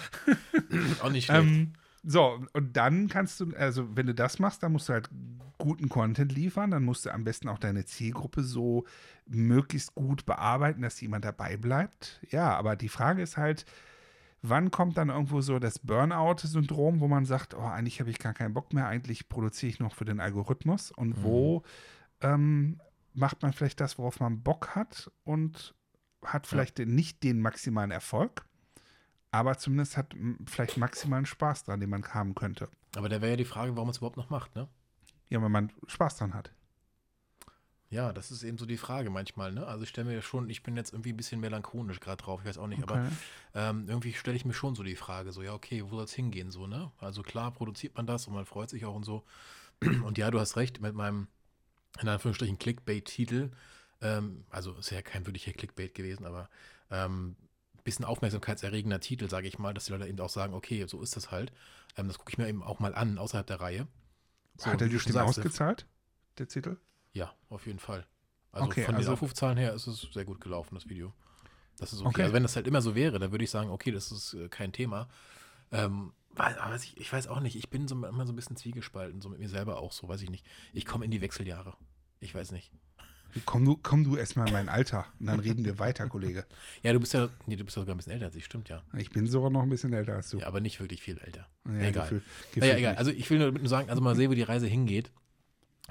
Auch 1.01 1.09
nicht 1.09 1.25
schlecht. 1.25 1.41
Ähm, 1.41 1.73
so, 2.03 2.43
und 2.53 2.77
dann 2.77 3.09
kannst 3.09 3.39
du, 3.39 3.53
also 3.55 3.95
wenn 3.95 4.07
du 4.07 4.15
das 4.15 4.39
machst, 4.39 4.63
dann 4.63 4.71
musst 4.71 4.89
du 4.89 4.93
halt 4.93 5.09
guten 5.57 5.89
Content 5.89 6.31
liefern, 6.31 6.71
dann 6.71 6.83
musst 6.83 7.05
du 7.05 7.11
am 7.11 7.23
besten 7.23 7.47
auch 7.47 7.59
deine 7.59 7.85
Zielgruppe 7.85 8.41
so 8.41 8.85
möglichst 9.27 9.93
gut 9.93 10.25
bearbeiten, 10.25 10.81
dass 10.81 10.99
jemand 10.99 11.25
dabei 11.25 11.57
bleibt. 11.57 12.19
Ja, 12.29 12.55
aber 12.55 12.75
die 12.75 12.89
Frage 12.89 13.21
ist 13.21 13.37
halt, 13.37 13.65
wann 14.41 14.71
kommt 14.71 14.97
dann 14.97 15.09
irgendwo 15.09 15.41
so 15.41 15.59
das 15.59 15.79
Burnout-Syndrom, 15.79 16.99
wo 16.99 17.07
man 17.07 17.25
sagt, 17.25 17.53
oh, 17.53 17.61
eigentlich 17.61 17.99
habe 17.99 18.09
ich 18.09 18.19
gar 18.19 18.33
keinen 18.33 18.53
Bock 18.53 18.73
mehr, 18.73 18.87
eigentlich 18.87 19.29
produziere 19.29 19.69
ich 19.69 19.79
noch 19.79 19.95
für 19.95 20.05
den 20.05 20.19
Algorithmus 20.19 20.91
und 20.91 21.23
wo 21.23 21.63
ähm, 22.21 22.79
macht 23.13 23.41
man 23.41 23.53
vielleicht 23.53 23.79
das, 23.79 23.97
worauf 23.97 24.19
man 24.19 24.41
Bock 24.41 24.75
hat 24.75 25.11
und 25.23 25.75
hat 26.23 26.47
vielleicht 26.47 26.77
den, 26.77 26.95
nicht 26.95 27.23
den 27.23 27.41
maximalen 27.41 27.91
Erfolg, 27.91 28.45
aber 29.31 29.57
zumindest 29.57 29.97
hat 29.97 30.15
vielleicht 30.45 30.77
maximalen 30.77 31.25
Spaß 31.25 31.63
dran, 31.65 31.79
den 31.79 31.89
man 31.89 32.03
haben 32.03 32.35
könnte. 32.35 32.69
Aber 32.95 33.09
da 33.09 33.21
wäre 33.21 33.31
ja 33.31 33.37
die 33.37 33.45
Frage, 33.45 33.75
warum 33.75 33.87
man 33.87 33.91
es 33.91 33.97
überhaupt 33.97 34.17
noch 34.17 34.29
macht, 34.29 34.55
ne? 34.55 34.67
Ja, 35.29 35.41
wenn 35.41 35.51
man 35.51 35.71
Spaß 35.87 36.17
dran 36.17 36.33
hat. 36.33 36.51
Ja, 37.91 38.13
das 38.13 38.31
ist 38.31 38.43
eben 38.43 38.57
so 38.57 38.65
die 38.65 38.77
Frage 38.77 39.09
manchmal, 39.09 39.51
ne? 39.51 39.67
Also 39.67 39.83
ich 39.83 39.89
stelle 39.89 40.09
mir 40.09 40.21
schon, 40.21 40.49
ich 40.49 40.63
bin 40.63 40.77
jetzt 40.77 40.93
irgendwie 40.93 41.11
ein 41.11 41.17
bisschen 41.17 41.41
melancholisch 41.41 41.99
gerade 41.99 42.23
drauf, 42.23 42.39
ich 42.39 42.47
weiß 42.47 42.57
auch 42.57 42.67
nicht, 42.67 42.81
aber 42.83 42.95
Okay. 42.95 43.15
ähm, 43.53 43.85
irgendwie 43.89 44.13
stelle 44.13 44.37
ich 44.37 44.45
mir 44.45 44.53
schon 44.53 44.75
so 44.75 44.83
die 44.83 44.95
Frage, 44.95 45.33
so, 45.33 45.43
ja, 45.43 45.53
okay, 45.53 45.83
wo 45.83 45.97
soll 45.97 46.05
es 46.05 46.13
hingehen, 46.13 46.51
so, 46.51 46.67
ne? 46.67 46.89
Also 46.99 47.21
klar 47.21 47.51
produziert 47.51 47.95
man 47.95 48.07
das 48.07 48.27
und 48.27 48.33
man 48.33 48.45
freut 48.45 48.69
sich 48.69 48.85
auch 48.85 48.95
und 48.95 49.03
so. 49.03 49.23
Und 50.05 50.19
ja, 50.19 50.29
du 50.29 50.39
hast 50.39 50.57
recht, 50.57 50.79
mit 50.79 50.93
meinem, 50.93 51.27
in 52.01 52.07
Anführungsstrichen, 52.07 52.59
Clickbait-Titel, 52.59 53.49
ähm, 54.01 54.45
also 54.51 54.73
ist 54.75 54.91
ja 54.91 55.01
kein 55.01 55.25
wirklicher 55.25 55.53
Clickbait 55.53 55.95
gewesen, 55.95 56.25
aber 56.25 56.49
ähm, 56.91 57.35
bisschen 57.83 58.05
aufmerksamkeitserregender 58.05 58.99
Titel, 58.99 59.27
sage 59.29 59.47
ich 59.47 59.57
mal, 59.59 59.73
dass 59.73 59.85
die 59.85 59.91
Leute 59.91 60.07
eben 60.07 60.19
auch 60.19 60.29
sagen, 60.29 60.53
okay, 60.53 60.85
so 60.87 61.01
ist 61.01 61.15
das 61.15 61.31
halt. 61.31 61.51
Ähm, 61.97 62.07
das 62.07 62.19
gucke 62.19 62.31
ich 62.31 62.37
mir 62.37 62.47
eben 62.47 62.63
auch 62.63 62.79
mal 62.79 62.93
an, 62.93 63.17
außerhalb 63.17 63.47
der 63.47 63.59
Reihe. 63.59 63.87
So, 64.57 64.67
Hat 64.67 64.81
er 64.81 64.87
dir 64.87 64.99
schon 64.99 65.17
ausgezahlt, 65.17 65.87
der 66.37 66.47
Titel? 66.47 66.77
Ja, 67.13 67.33
auf 67.49 67.65
jeden 67.67 67.79
Fall. 67.79 68.05
Also 68.51 68.67
okay, 68.67 68.83
von 68.83 68.95
also, 68.95 69.09
den 69.09 69.13
Aufrufzahlen 69.13 69.57
her 69.57 69.73
ist 69.73 69.87
es 69.87 70.01
sehr 70.13 70.25
gut 70.25 70.41
gelaufen, 70.41 70.75
das 70.75 70.89
Video. 70.89 71.13
Das 71.77 71.93
ist 71.93 72.01
okay. 72.01 72.09
Okay. 72.09 72.21
Also 72.23 72.33
wenn 72.33 72.43
das 72.43 72.55
halt 72.55 72.67
immer 72.67 72.81
so 72.81 72.95
wäre, 72.95 73.17
dann 73.19 73.31
würde 73.31 73.43
ich 73.43 73.49
sagen, 73.49 73.69
okay, 73.69 73.91
das 73.91 74.11
ist 74.11 74.33
äh, 74.33 74.49
kein 74.49 74.71
Thema. 74.71 75.07
Ähm, 75.71 76.13
weil- 76.31 76.57
aber 76.59 76.75
ich, 76.75 76.97
ich 76.97 77.11
weiß 77.11 77.27
auch 77.27 77.39
nicht, 77.39 77.55
ich 77.55 77.69
bin 77.69 77.87
so 77.87 77.95
immer 77.95 78.25
so 78.25 78.33
ein 78.33 78.35
bisschen 78.35 78.57
zwiegespalten, 78.57 79.21
so 79.21 79.29
mit 79.29 79.39
mir 79.39 79.49
selber 79.49 79.79
auch 79.79 79.91
so, 79.91 80.07
weiß 80.07 80.21
ich 80.21 80.29
nicht. 80.29 80.45
Ich 80.73 80.85
komme 80.85 81.05
in 81.05 81.11
die 81.11 81.21
Wechseljahre. 81.21 81.75
Ich 82.19 82.35
weiß 82.35 82.51
nicht. 82.51 82.71
Komm 83.45 83.63
du, 83.63 83.79
komm 83.81 84.03
du 84.03 84.17
erstmal 84.17 84.47
in 84.47 84.53
mein 84.53 84.67
Alter 84.67 85.05
und 85.19 85.27
dann 85.27 85.39
reden 85.39 85.63
wir 85.63 85.79
weiter, 85.79 86.07
Kollege. 86.09 86.45
Ja, 86.83 86.91
du 86.91 86.99
bist 86.99 87.13
ja, 87.13 87.29
nee, 87.45 87.55
du 87.55 87.63
bist 87.63 87.77
ja 87.77 87.81
sogar 87.81 87.95
ein 87.95 87.97
bisschen 87.97 88.11
älter 88.11 88.25
als 88.25 88.35
ich, 88.35 88.43
stimmt 88.43 88.67
ja. 88.67 88.83
Ich 88.97 89.09
bin 89.11 89.25
sogar 89.27 89.49
noch 89.49 89.61
ein 89.63 89.69
bisschen 89.69 89.93
älter 89.93 90.15
als 90.15 90.29
du. 90.29 90.39
Ja, 90.39 90.47
aber 90.47 90.59
nicht 90.59 90.79
wirklich 90.81 91.01
viel 91.01 91.17
älter. 91.17 91.47
Ja, 91.65 91.73
egal. 91.75 92.03
Gefühl, 92.03 92.21
Naja, 92.55 92.73
gefühlt 92.73 92.77
egal. 92.79 92.95
Also 92.95 93.11
ich 93.11 93.29
will 93.29 93.39
nur 93.39 93.51
nur 93.53 93.69
sagen, 93.69 93.89
also 93.89 94.01
mal 94.01 94.15
sehen, 94.15 94.29
wo 94.29 94.35
die 94.35 94.41
Reise 94.41 94.67
hingeht. 94.67 95.11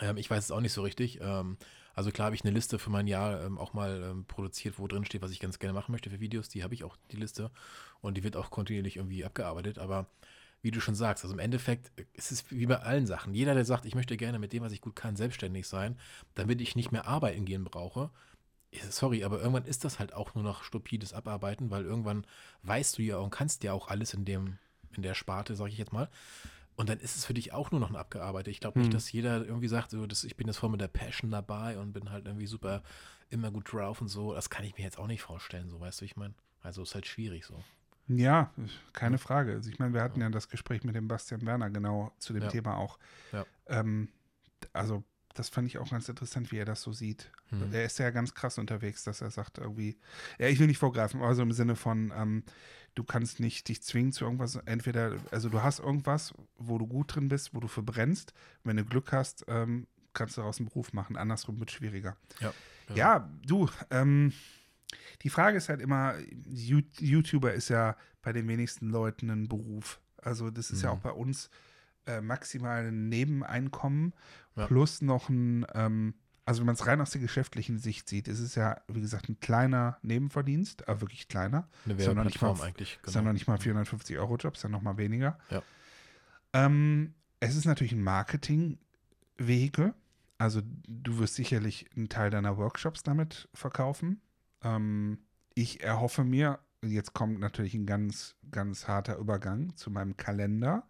Ähm, 0.00 0.16
ich 0.16 0.30
weiß 0.30 0.44
es 0.44 0.50
auch 0.50 0.60
nicht 0.60 0.72
so 0.72 0.82
richtig. 0.82 1.20
Ähm, 1.20 1.56
also 1.94 2.10
klar 2.10 2.26
habe 2.26 2.36
ich 2.36 2.44
eine 2.44 2.54
Liste 2.54 2.78
für 2.78 2.90
mein 2.90 3.06
Jahr 3.06 3.42
ähm, 3.42 3.58
auch 3.58 3.72
mal 3.72 4.02
ähm, 4.02 4.24
produziert, 4.24 4.78
wo 4.78 4.86
drin 4.86 5.04
steht, 5.04 5.22
was 5.22 5.30
ich 5.30 5.40
ganz 5.40 5.58
gerne 5.58 5.74
machen 5.74 5.92
möchte 5.92 6.10
für 6.10 6.20
Videos. 6.20 6.48
Die 6.48 6.62
habe 6.62 6.74
ich 6.74 6.84
auch, 6.84 6.96
die 7.10 7.16
Liste. 7.16 7.50
Und 8.00 8.16
die 8.16 8.24
wird 8.24 8.36
auch 8.36 8.50
kontinuierlich 8.50 8.96
irgendwie 8.96 9.24
abgearbeitet. 9.24 9.78
Aber 9.78 10.06
wie 10.62 10.70
du 10.70 10.80
schon 10.80 10.94
sagst, 10.94 11.24
also 11.24 11.34
im 11.34 11.40
Endeffekt 11.40 11.90
ist 12.12 12.32
es 12.32 12.50
wie 12.50 12.66
bei 12.66 12.80
allen 12.80 13.06
Sachen. 13.06 13.34
Jeder, 13.34 13.54
der 13.54 13.64
sagt, 13.64 13.86
ich 13.86 13.94
möchte 13.94 14.16
gerne 14.16 14.38
mit 14.38 14.52
dem, 14.52 14.62
was 14.62 14.72
ich 14.72 14.80
gut 14.80 14.96
kann, 14.96 15.16
selbstständig 15.16 15.66
sein, 15.66 15.98
damit 16.34 16.60
ich 16.60 16.76
nicht 16.76 16.92
mehr 16.92 17.06
arbeiten 17.06 17.44
gehen 17.44 17.64
brauche. 17.64 18.10
Sorry, 18.90 19.24
aber 19.24 19.38
irgendwann 19.40 19.64
ist 19.64 19.84
das 19.84 19.98
halt 19.98 20.12
auch 20.12 20.34
nur 20.34 20.44
noch 20.44 20.62
stupides 20.62 21.12
Abarbeiten, 21.12 21.70
weil 21.70 21.84
irgendwann 21.84 22.24
weißt 22.62 22.98
du 22.98 23.02
ja 23.02 23.16
und 23.16 23.30
kannst 23.30 23.64
ja 23.64 23.72
auch 23.72 23.88
alles 23.88 24.14
in 24.14 24.24
dem, 24.24 24.58
in 24.96 25.02
der 25.02 25.14
Sparte, 25.14 25.56
sage 25.56 25.70
ich 25.70 25.78
jetzt 25.78 25.92
mal. 25.92 26.08
Und 26.80 26.88
dann 26.88 26.98
ist 26.98 27.14
es 27.14 27.26
für 27.26 27.34
dich 27.34 27.52
auch 27.52 27.70
nur 27.72 27.78
noch 27.80 27.90
ein 27.90 27.96
abgearbeitet. 27.96 28.52
Ich 28.52 28.60
glaube 28.60 28.78
nicht, 28.78 28.86
Hm. 28.88 28.92
dass 28.94 29.12
jeder 29.12 29.44
irgendwie 29.44 29.68
sagt, 29.68 29.90
so, 29.90 30.06
das, 30.06 30.24
ich 30.24 30.34
bin 30.34 30.46
jetzt 30.46 30.56
voll 30.56 30.70
mit 30.70 30.80
der 30.80 30.88
Passion 30.88 31.30
dabei 31.30 31.78
und 31.78 31.92
bin 31.92 32.10
halt 32.10 32.24
irgendwie 32.24 32.46
super 32.46 32.82
immer 33.28 33.50
gut 33.50 33.70
drauf 33.70 34.00
und 34.00 34.08
so. 34.08 34.32
Das 34.32 34.48
kann 34.48 34.64
ich 34.64 34.78
mir 34.78 34.84
jetzt 34.84 34.98
auch 34.98 35.06
nicht 35.06 35.20
vorstellen, 35.20 35.68
so 35.68 35.78
weißt 35.78 36.00
du, 36.00 36.06
ich 36.06 36.16
meine. 36.16 36.32
Also 36.62 36.82
ist 36.82 36.94
halt 36.94 37.06
schwierig 37.06 37.44
so. 37.44 37.62
Ja, 38.08 38.50
keine 38.94 39.18
Frage. 39.18 39.52
Also 39.52 39.68
ich 39.68 39.78
meine, 39.78 39.92
wir 39.92 40.02
hatten 40.02 40.22
ja 40.22 40.30
das 40.30 40.48
Gespräch 40.48 40.82
mit 40.82 40.94
dem 40.94 41.06
Bastian 41.06 41.44
Werner 41.44 41.68
genau 41.68 42.12
zu 42.18 42.32
dem 42.32 42.44
Ja. 42.44 42.48
Thema 42.48 42.76
auch. 42.78 42.98
Ja. 43.32 43.44
Ähm, 43.66 44.08
also 44.72 45.04
das 45.34 45.48
fand 45.50 45.68
ich 45.68 45.76
auch 45.78 45.90
ganz 45.90 46.08
interessant, 46.08 46.50
wie 46.50 46.56
er 46.58 46.64
das 46.64 46.80
so 46.82 46.92
sieht. 46.92 47.30
Mhm. 47.50 47.72
Er 47.72 47.84
ist 47.84 47.98
ja 47.98 48.08
ganz 48.10 48.34
krass 48.34 48.56
unterwegs, 48.58 49.04
dass 49.04 49.20
er 49.20 49.30
sagt 49.30 49.58
irgendwie, 49.58 49.98
ja, 50.38 50.48
ich 50.48 50.58
will 50.58 50.66
nicht 50.66 50.78
vorgreifen, 50.78 51.20
aber 51.20 51.34
so 51.34 51.42
im 51.42 51.52
Sinne 51.52 51.76
von, 51.76 52.12
ähm, 52.16 52.42
du 52.94 53.04
kannst 53.04 53.40
nicht 53.40 53.68
dich 53.68 53.82
zwingen 53.82 54.12
zu 54.12 54.24
irgendwas, 54.24 54.56
entweder, 54.56 55.16
also 55.30 55.48
du 55.48 55.62
hast 55.62 55.78
irgendwas, 55.80 56.34
wo 56.56 56.78
du 56.78 56.86
gut 56.86 57.14
drin 57.14 57.28
bist, 57.28 57.54
wo 57.54 57.60
du 57.60 57.68
verbrennst, 57.68 58.32
wenn 58.64 58.76
du 58.76 58.84
Glück 58.84 59.12
hast, 59.12 59.44
ähm, 59.48 59.86
kannst 60.12 60.36
du 60.36 60.40
daraus 60.40 60.58
einen 60.58 60.68
Beruf 60.68 60.92
machen, 60.92 61.16
andersrum 61.16 61.58
wird 61.60 61.70
schwieriger. 61.70 62.16
Ja. 62.40 62.52
Ja, 62.94 63.30
du, 63.46 63.68
ähm, 63.90 64.32
die 65.22 65.30
Frage 65.30 65.56
ist 65.58 65.68
halt 65.68 65.80
immer, 65.80 66.14
You- 66.48 66.82
YouTuber 66.98 67.54
ist 67.54 67.68
ja 67.68 67.96
bei 68.22 68.32
den 68.32 68.48
wenigsten 68.48 68.90
Leuten 68.90 69.30
ein 69.30 69.46
Beruf. 69.48 70.00
Also 70.16 70.50
das 70.50 70.70
ist 70.72 70.82
ja 70.82 70.90
Mhm. 70.92 70.98
auch 70.98 71.00
bei 71.02 71.12
uns 71.12 71.48
äh, 72.06 72.20
maximal 72.20 72.86
ein 72.86 73.08
Nebeneinkommen 73.08 74.14
Ja. 74.56 74.66
plus 74.66 75.00
noch 75.02 75.28
ein, 75.28 75.64
ähm, 75.74 76.14
also 76.50 76.62
wenn 76.62 76.66
man 76.66 76.74
es 76.74 76.84
rein 76.88 77.00
aus 77.00 77.10
der 77.10 77.20
geschäftlichen 77.20 77.78
Sicht 77.78 78.08
sieht, 78.08 78.26
ist 78.26 78.40
es 78.40 78.56
ja, 78.56 78.80
wie 78.88 79.00
gesagt, 79.00 79.28
ein 79.28 79.38
kleiner 79.38 79.98
Nebenverdienst, 80.02 80.88
aber 80.88 81.02
wirklich 81.02 81.28
kleiner. 81.28 81.68
Eine 81.84 82.02
ja 82.02 82.12
noch 82.12 82.24
nicht 82.24 82.42
mal- 82.42 82.60
eigentlich. 82.60 82.98
Ja 83.06 83.22
noch 83.22 83.32
nicht 83.32 83.46
mal 83.46 83.56
450 83.56 84.18
Euro 84.18 84.34
Job, 84.36 84.56
ist 84.56 84.64
ja 84.64 84.68
noch 84.68 84.82
mal 84.82 84.96
weniger. 84.96 85.38
Ja. 85.50 85.62
Ähm, 86.52 87.14
es 87.38 87.54
ist 87.54 87.66
natürlich 87.66 87.92
ein 87.92 88.02
Marketingvehikel. 88.02 89.94
Also 90.38 90.60
du 90.88 91.18
wirst 91.18 91.36
sicherlich 91.36 91.86
einen 91.96 92.08
Teil 92.08 92.30
deiner 92.30 92.56
Workshops 92.56 93.04
damit 93.04 93.48
verkaufen. 93.54 94.20
Ähm, 94.64 95.18
ich 95.54 95.84
erhoffe 95.84 96.24
mir, 96.24 96.58
jetzt 96.82 97.12
kommt 97.12 97.38
natürlich 97.38 97.74
ein 97.74 97.86
ganz, 97.86 98.34
ganz 98.50 98.88
harter 98.88 99.18
Übergang 99.18 99.76
zu 99.76 99.92
meinem 99.92 100.16
Kalender. 100.16 100.82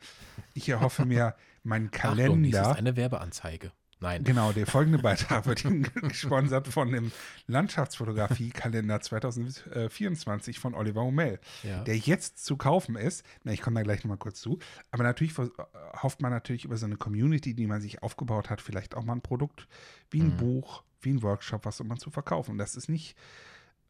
Ich 0.55 0.71
erhoffe 0.71 1.05
mir, 1.05 1.35
mein 1.65 1.91
Achtung, 1.93 2.43
dies 2.43 2.55
ist 2.55 2.59
Kalender. 2.61 2.77
eine 2.79 2.97
Werbeanzeige. 2.97 3.73
Nein. 4.01 4.25
Genau, 4.25 4.53
der 4.53 4.67
folgende 4.67 4.99
Beitrag 4.99 5.45
wird 5.47 5.63
gesponsert 6.09 6.69
von 6.69 6.91
dem 6.91 7.13
Landschaftsfotografie-Kalender 7.47 9.01
2024 9.01 10.59
von 10.59 10.75
Oliver 10.75 11.03
Hummel 11.03 11.39
Ja. 11.63 11.83
der 11.85 11.97
jetzt 11.99 12.45
zu 12.45 12.57
kaufen 12.57 12.97
ist. 12.97 13.25
Na, 13.45 13.53
ich 13.53 13.61
komme 13.61 13.77
da 13.81 13.83
gleich 13.83 14.03
nochmal 14.05 14.17
kurz 14.19 14.41
zu. 14.41 14.59
Aber 14.91 15.03
natürlich 15.03 15.33
vers- 15.33 15.51
hofft 16.03 16.23
man 16.23 16.31
natürlich 16.33 16.65
über 16.65 16.77
so 16.77 16.87
eine 16.87 16.97
Community, 16.97 17.55
die 17.55 17.67
man 17.67 17.81
sich 17.81 18.03
aufgebaut 18.03 18.51
hat, 18.51 18.61
vielleicht 18.61 18.95
auch 18.95 19.05
mal 19.05 19.15
ein 19.15 19.21
Produkt 19.23 19.69
wie 20.11 20.21
ein 20.21 20.31
Mhm. 20.35 20.37
Buch, 20.39 20.83
wie 21.03 21.11
ein 21.11 21.23
Workshop, 21.23 21.65
was 21.65 21.81
immer 21.81 21.97
zu 21.97 22.11
verkaufen. 22.11 22.59
Das 22.59 22.77
ist 22.77 22.89
nicht 22.89 23.17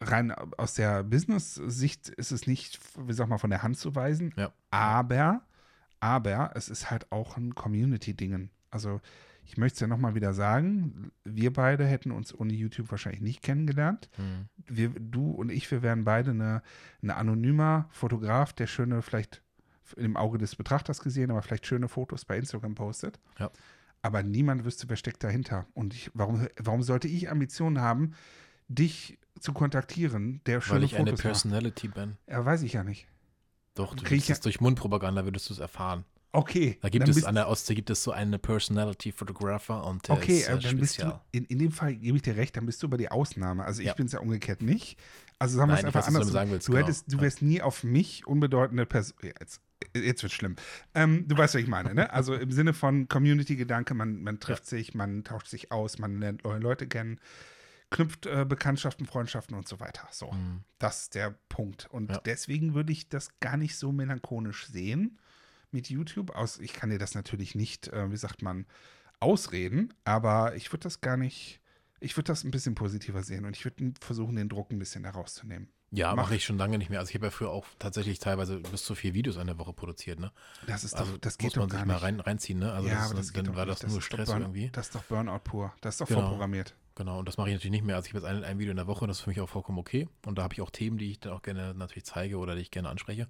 rein 0.01 0.33
aus 0.33 0.75
der 0.75 1.03
Business-Sicht 1.05 2.09
ist 2.09 2.33
es 2.33 2.47
nicht, 2.47 2.81
wie 2.99 3.13
sag 3.13 3.29
mal, 3.29 3.39
von 3.39 3.51
der 3.51 3.63
Hand 3.63 3.79
zu 3.79 3.95
weisen. 3.95 4.33
Ja. 4.37 4.51
Aber, 4.71 5.43
aber 6.01 6.53
es 6.55 6.69
ist 6.69 6.91
halt 6.91 7.13
auch 7.13 7.37
ein 7.37 7.55
Community-Dingen. 7.55 8.51
Also 8.71 9.01
ich 9.51 9.57
möchte 9.59 9.75
es 9.75 9.81
ja 9.81 9.87
nochmal 9.89 10.15
wieder 10.15 10.33
sagen, 10.33 11.11
wir 11.25 11.53
beide 11.53 11.85
hätten 11.85 12.13
uns 12.13 12.33
ohne 12.33 12.53
YouTube 12.53 12.91
wahrscheinlich 12.91 13.21
nicht 13.21 13.43
kennengelernt 13.43 14.09
Hm. 14.15 14.49
wir, 14.67 14.91
du 14.91 15.31
und 15.33 15.51
ich, 15.51 15.69
wir 15.71 15.83
wären 15.83 16.05
beide 16.05 16.31
eine, 16.31 16.63
eine 17.03 17.17
anonymer 17.17 17.89
Fotograf, 17.91 18.53
der 18.53 18.69
schöne, 18.69 19.03
vielleicht 19.03 19.43
im 19.97 20.17
Auge 20.17 20.39
des 20.39 20.55
Betrachters 20.55 21.01
gesehen, 21.01 21.33
aber 21.33 21.43
vielleicht 21.43 21.67
schöne 21.67 21.89
Fotos 21.89 22.25
bei 22.25 22.39
Instagram 22.39 22.77
postet. 22.77 23.19
Ja. 23.41 23.51
Aber 24.03 24.23
niemand 24.23 24.65
wüsste, 24.65 24.89
wer 24.89 24.97
steckt 24.97 25.25
dahinter. 25.25 25.67
Und 25.75 25.95
ich, 25.95 26.11
warum, 26.15 26.47
warum 26.57 26.83
sollte 26.83 27.09
ich 27.09 27.29
Ambitionen 27.29 27.81
haben, 27.81 28.13
dich 28.69 29.19
zu 29.41 29.53
kontaktieren, 29.53 30.41
der 30.47 30.57
Weil 30.59 30.63
schöne 30.63 30.85
ich 30.85 30.95
eine 30.97 31.07
Fotos 31.11 31.19
macht? 31.19 31.33
Personality 31.33 31.89
bin. 31.89 32.17
Ja, 32.29 32.45
weiß 32.45 32.63
ich 32.63 32.75
ja 32.75 32.85
nicht. 32.85 33.09
Doch, 33.75 33.95
du 33.97 34.05
Krieg 34.05 34.19
ich 34.19 34.29
würdest 34.29 34.29
ja- 34.29 34.33
es 34.35 34.41
durch 34.43 34.61
Mundpropaganda 34.61 35.25
würdest 35.25 35.49
du 35.51 35.55
es 35.55 35.59
erfahren. 35.59 36.05
Okay. 36.33 36.79
Da 36.81 36.89
gibt 36.89 37.09
es 37.09 37.25
an 37.25 37.35
der 37.35 37.49
Ostsee 37.49 37.75
gibt 37.75 37.91
es 37.91 38.05
so 38.05 38.13
eine 38.13 38.39
Personality 38.39 39.11
Photographer 39.11 39.85
und 39.85 40.07
der 40.07 40.17
Okay, 40.17 40.39
ist 40.39 40.49
äh, 40.49 40.55
äh, 40.55 40.59
dann 40.61 40.77
bist 40.79 41.03
du, 41.03 41.21
in, 41.33 41.45
in 41.47 41.59
dem 41.59 41.73
Fall 41.73 41.97
gebe 41.97 42.17
ich 42.17 42.23
dir 42.23 42.37
recht, 42.37 42.57
dann 42.57 42.67
bist 42.67 42.83
du 42.83 42.87
aber 42.87 42.99
die 42.99 43.11
Ausnahme. 43.11 43.65
Also 43.65 43.81
ich 43.81 43.89
Ja. 43.89 43.95
bin 43.95 44.07
es 44.07 44.13
ja 44.13 44.21
umgekehrt 44.21 44.63
nicht. 44.63 44.97
Also 45.41 45.57
sagen 45.57 45.71
wir 45.71 45.79
es 45.79 45.85
einfach 45.85 46.03
du 46.03 46.09
anders. 46.09 46.29
sagen 46.29 46.51
willst, 46.53 46.69
du, 46.69 46.73
genau. 46.73 46.85
hättest, 46.85 47.11
du 47.13 47.17
Ja. 47.17 47.23
wärst 47.23 47.43
nie 47.43 47.63
auf 47.63 47.83
mich 47.83 48.27
unbedeutende 48.29 48.87
Person. 48.87 49.17
Jetzt, 49.23 49.61
jetzt 49.95 50.23
wird 50.23 50.33
schlimm. 50.33 50.55
Ähm, 50.95 51.27
du 51.27 51.37
weißt, 51.37 51.55
was 51.55 51.63
ich 51.63 51.67
meine, 51.69 51.95
ne? 51.95 52.13
Also 52.13 52.35
im 52.35 52.53
Sinne 52.53 52.75
von 52.75 53.09
Community-Gedanke, 53.09 53.95
man, 53.95 54.23
man 54.23 54.39
trifft 54.39 54.67
sich, 54.67 54.95
man 54.95 55.25
tauscht 55.25 55.49
sich 55.49 55.73
aus, 55.73 55.99
man 55.99 56.21
lernt 56.21 56.45
neue 56.45 56.61
Leute 56.61 56.87
kennen, 56.87 57.19
knüpft 57.91 58.27
äh, 58.27 58.45
Bekanntschaften, 58.49 59.05
Freundschaften 59.07 59.57
und 59.57 59.67
so 59.67 59.81
weiter. 59.81 60.07
So, 60.13 60.31
Mhm. 60.31 60.61
das 60.79 61.03
ist 61.03 61.15
der 61.17 61.35
Punkt. 61.49 61.89
Und 61.91 62.13
Ja. 62.13 62.19
deswegen 62.19 62.75
würde 62.75 62.93
ich 62.93 63.09
das 63.09 63.41
gar 63.41 63.57
nicht 63.57 63.75
so 63.77 63.91
melancholisch 63.91 64.67
sehen 64.69 65.19
mit 65.73 65.89
YouTube. 65.91 66.31
Aus, 66.31 66.59
ich 66.59 66.73
kann 66.73 66.91
dir 66.91 66.99
das 66.99 67.15
natürlich 67.15 67.55
nicht, 67.55 67.89
äh, 67.89 68.11
wie 68.11 68.17
sagt 68.17 68.43
man, 68.43 68.67
ausreden, 69.19 69.93
aber 70.05 70.55
ich 70.57 70.73
würde 70.73 70.85
das 70.85 71.01
gar 71.01 71.17
nicht, 71.17 71.61
ich 72.01 72.17
würde 72.17 72.29
das 72.29 72.45
ein 72.45 72.51
bisschen 72.51 72.75
positiver 72.75 73.23
sehen 73.23 73.45
und 73.45 73.57
ich 73.57 73.65
würde 73.65 73.93
versuchen, 74.01 74.37
den 74.37 74.49
Druck 74.49 74.71
ein 74.71 74.79
bisschen 74.79 75.05
herauszunehmen. 75.05 75.69
Ja, 75.93 76.11
Mach- 76.15 76.25
mache 76.25 76.37
ich 76.37 76.45
schon 76.45 76.57
lange 76.57 76.79
nicht 76.79 76.89
mehr. 76.89 77.01
Also 77.01 77.11
ich 77.11 77.17
habe 77.17 77.27
ja 77.27 77.31
früher 77.33 77.51
auch 77.51 77.67
tatsächlich 77.81 78.21
teilweise 78.21 78.61
bis 78.61 78.85
zu 78.85 78.95
vier 78.95 79.13
Videos 79.13 79.37
in 79.37 79.47
der 79.49 79.59
Woche 79.59 79.73
produziert, 79.73 80.21
ne? 80.21 80.31
Das 80.69 80.85
ist 80.85 80.95
Also 80.95 81.13
doch, 81.13 81.19
das 81.19 81.35
muss 81.35 81.39
geht 81.53 81.57
man 81.57 81.69
doch 81.69 81.77
sich 81.79 81.85
mal 81.87 81.97
rein, 81.97 82.21
reinziehen, 82.21 82.61
ne? 82.61 82.73
Also 82.73 82.89
ja, 82.89 82.95
das, 82.95 83.05
aber 83.07 83.15
das 83.17 83.33
geht 83.33 83.39
dann 83.39 83.45
doch 83.53 83.57
war 83.57 83.67
nicht. 83.67 83.83
das 83.83 83.91
nur 83.91 83.99
doch 83.99 84.07
Stress 84.07 84.29
Burn- 84.29 84.43
irgendwie. 84.43 84.71
Das 84.71 84.87
ist 84.87 84.95
doch 84.95 85.03
Burnout 85.03 85.41
pur. 85.41 85.75
Das 85.81 85.95
ist 85.95 86.01
doch 86.01 86.07
Genau. 86.07 86.21
vorprogrammiert. 86.21 86.77
Genau, 86.95 87.19
und 87.19 87.27
das 87.27 87.39
mache 87.39 87.49
ich 87.49 87.55
natürlich 87.55 87.73
nicht 87.73 87.85
mehr. 87.85 87.97
Also 87.97 88.07
ich 88.07 88.15
habe 88.15 88.25
jetzt 88.25 88.33
ein, 88.37 88.45
ein 88.45 88.59
Video 88.61 88.71
in 88.71 88.77
der 88.77 88.87
Woche, 88.87 89.07
das 89.09 89.19
ist 89.19 89.25
für 89.25 89.31
mich 89.31 89.41
auch 89.41 89.49
vollkommen 89.49 89.79
okay. 89.79 90.09
Und 90.27 90.39
da 90.39 90.45
habe 90.45 90.55
ich 90.55 90.61
auch 90.61 90.71
Themen, 90.71 90.97
die 90.97 91.11
ich 91.11 91.19
dann 91.21 91.33
auch 91.33 91.43
gerne 91.43 91.75
natürlich 91.75 92.05
zeige 92.05 92.39
oder 92.39 92.55
die 92.55 92.63
ich 92.63 92.71
gerne 92.71 92.89
anspreche. 92.89 93.29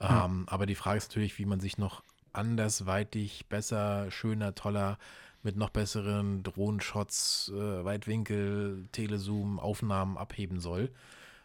Ja. 0.00 0.24
Ähm, 0.26 0.44
aber 0.48 0.66
die 0.66 0.74
Frage 0.74 0.98
ist 0.98 1.08
natürlich, 1.10 1.38
wie 1.38 1.46
man 1.46 1.60
sich 1.60 1.78
noch 1.78 2.02
andersweitig, 2.32 3.46
besser, 3.48 4.10
schöner, 4.10 4.54
toller, 4.54 4.98
mit 5.42 5.56
noch 5.56 5.70
besseren 5.70 6.42
Drohnenshots, 6.42 7.52
äh, 7.54 7.84
Weitwinkel, 7.84 8.88
Telezoom, 8.92 9.58
Aufnahmen 9.60 10.16
abheben 10.16 10.58
soll. 10.58 10.90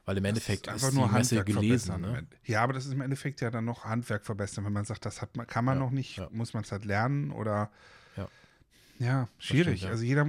Weil 0.06 0.18
im 0.18 0.26
Endeffekt 0.26 0.68
Das 0.68 0.78
ist, 0.78 0.84
einfach 0.86 0.98
nur 0.98 1.08
die 1.08 1.14
Messe 1.14 1.38
Handwerk 1.38 1.46
gelesen. 1.62 1.92
verbessern. 1.94 2.14
Ne? 2.24 2.28
Ja, 2.46 2.64
aber 2.64 2.74
das 2.74 2.86
ist 2.86 2.94
im 2.94 3.02
Endeffekt 3.02 3.42
ja 3.42 3.52
dann 3.52 3.66
noch 3.66 3.84
Handwerk 3.84 4.26
verbessern. 4.26 4.66
Wenn 4.66 4.74
man 4.74 4.86
sagt, 4.86 5.06
das 5.06 5.22
hat 5.22 5.30
kann 5.48 5.66
man 5.66 5.78
Ja, 5.78 5.84
noch 5.84 5.92
nicht, 5.92 6.18
ja. 6.18 6.28
muss 6.32 6.54
man 6.54 6.64
es 6.64 6.72
halt 6.72 6.86
lernen 6.86 7.32
oder. 7.32 7.70
Ja. 9.00 9.30
Schwierig. 9.38 9.80
stimmt. 9.80 9.92
Also 9.94 10.04
jeder. 10.04 10.28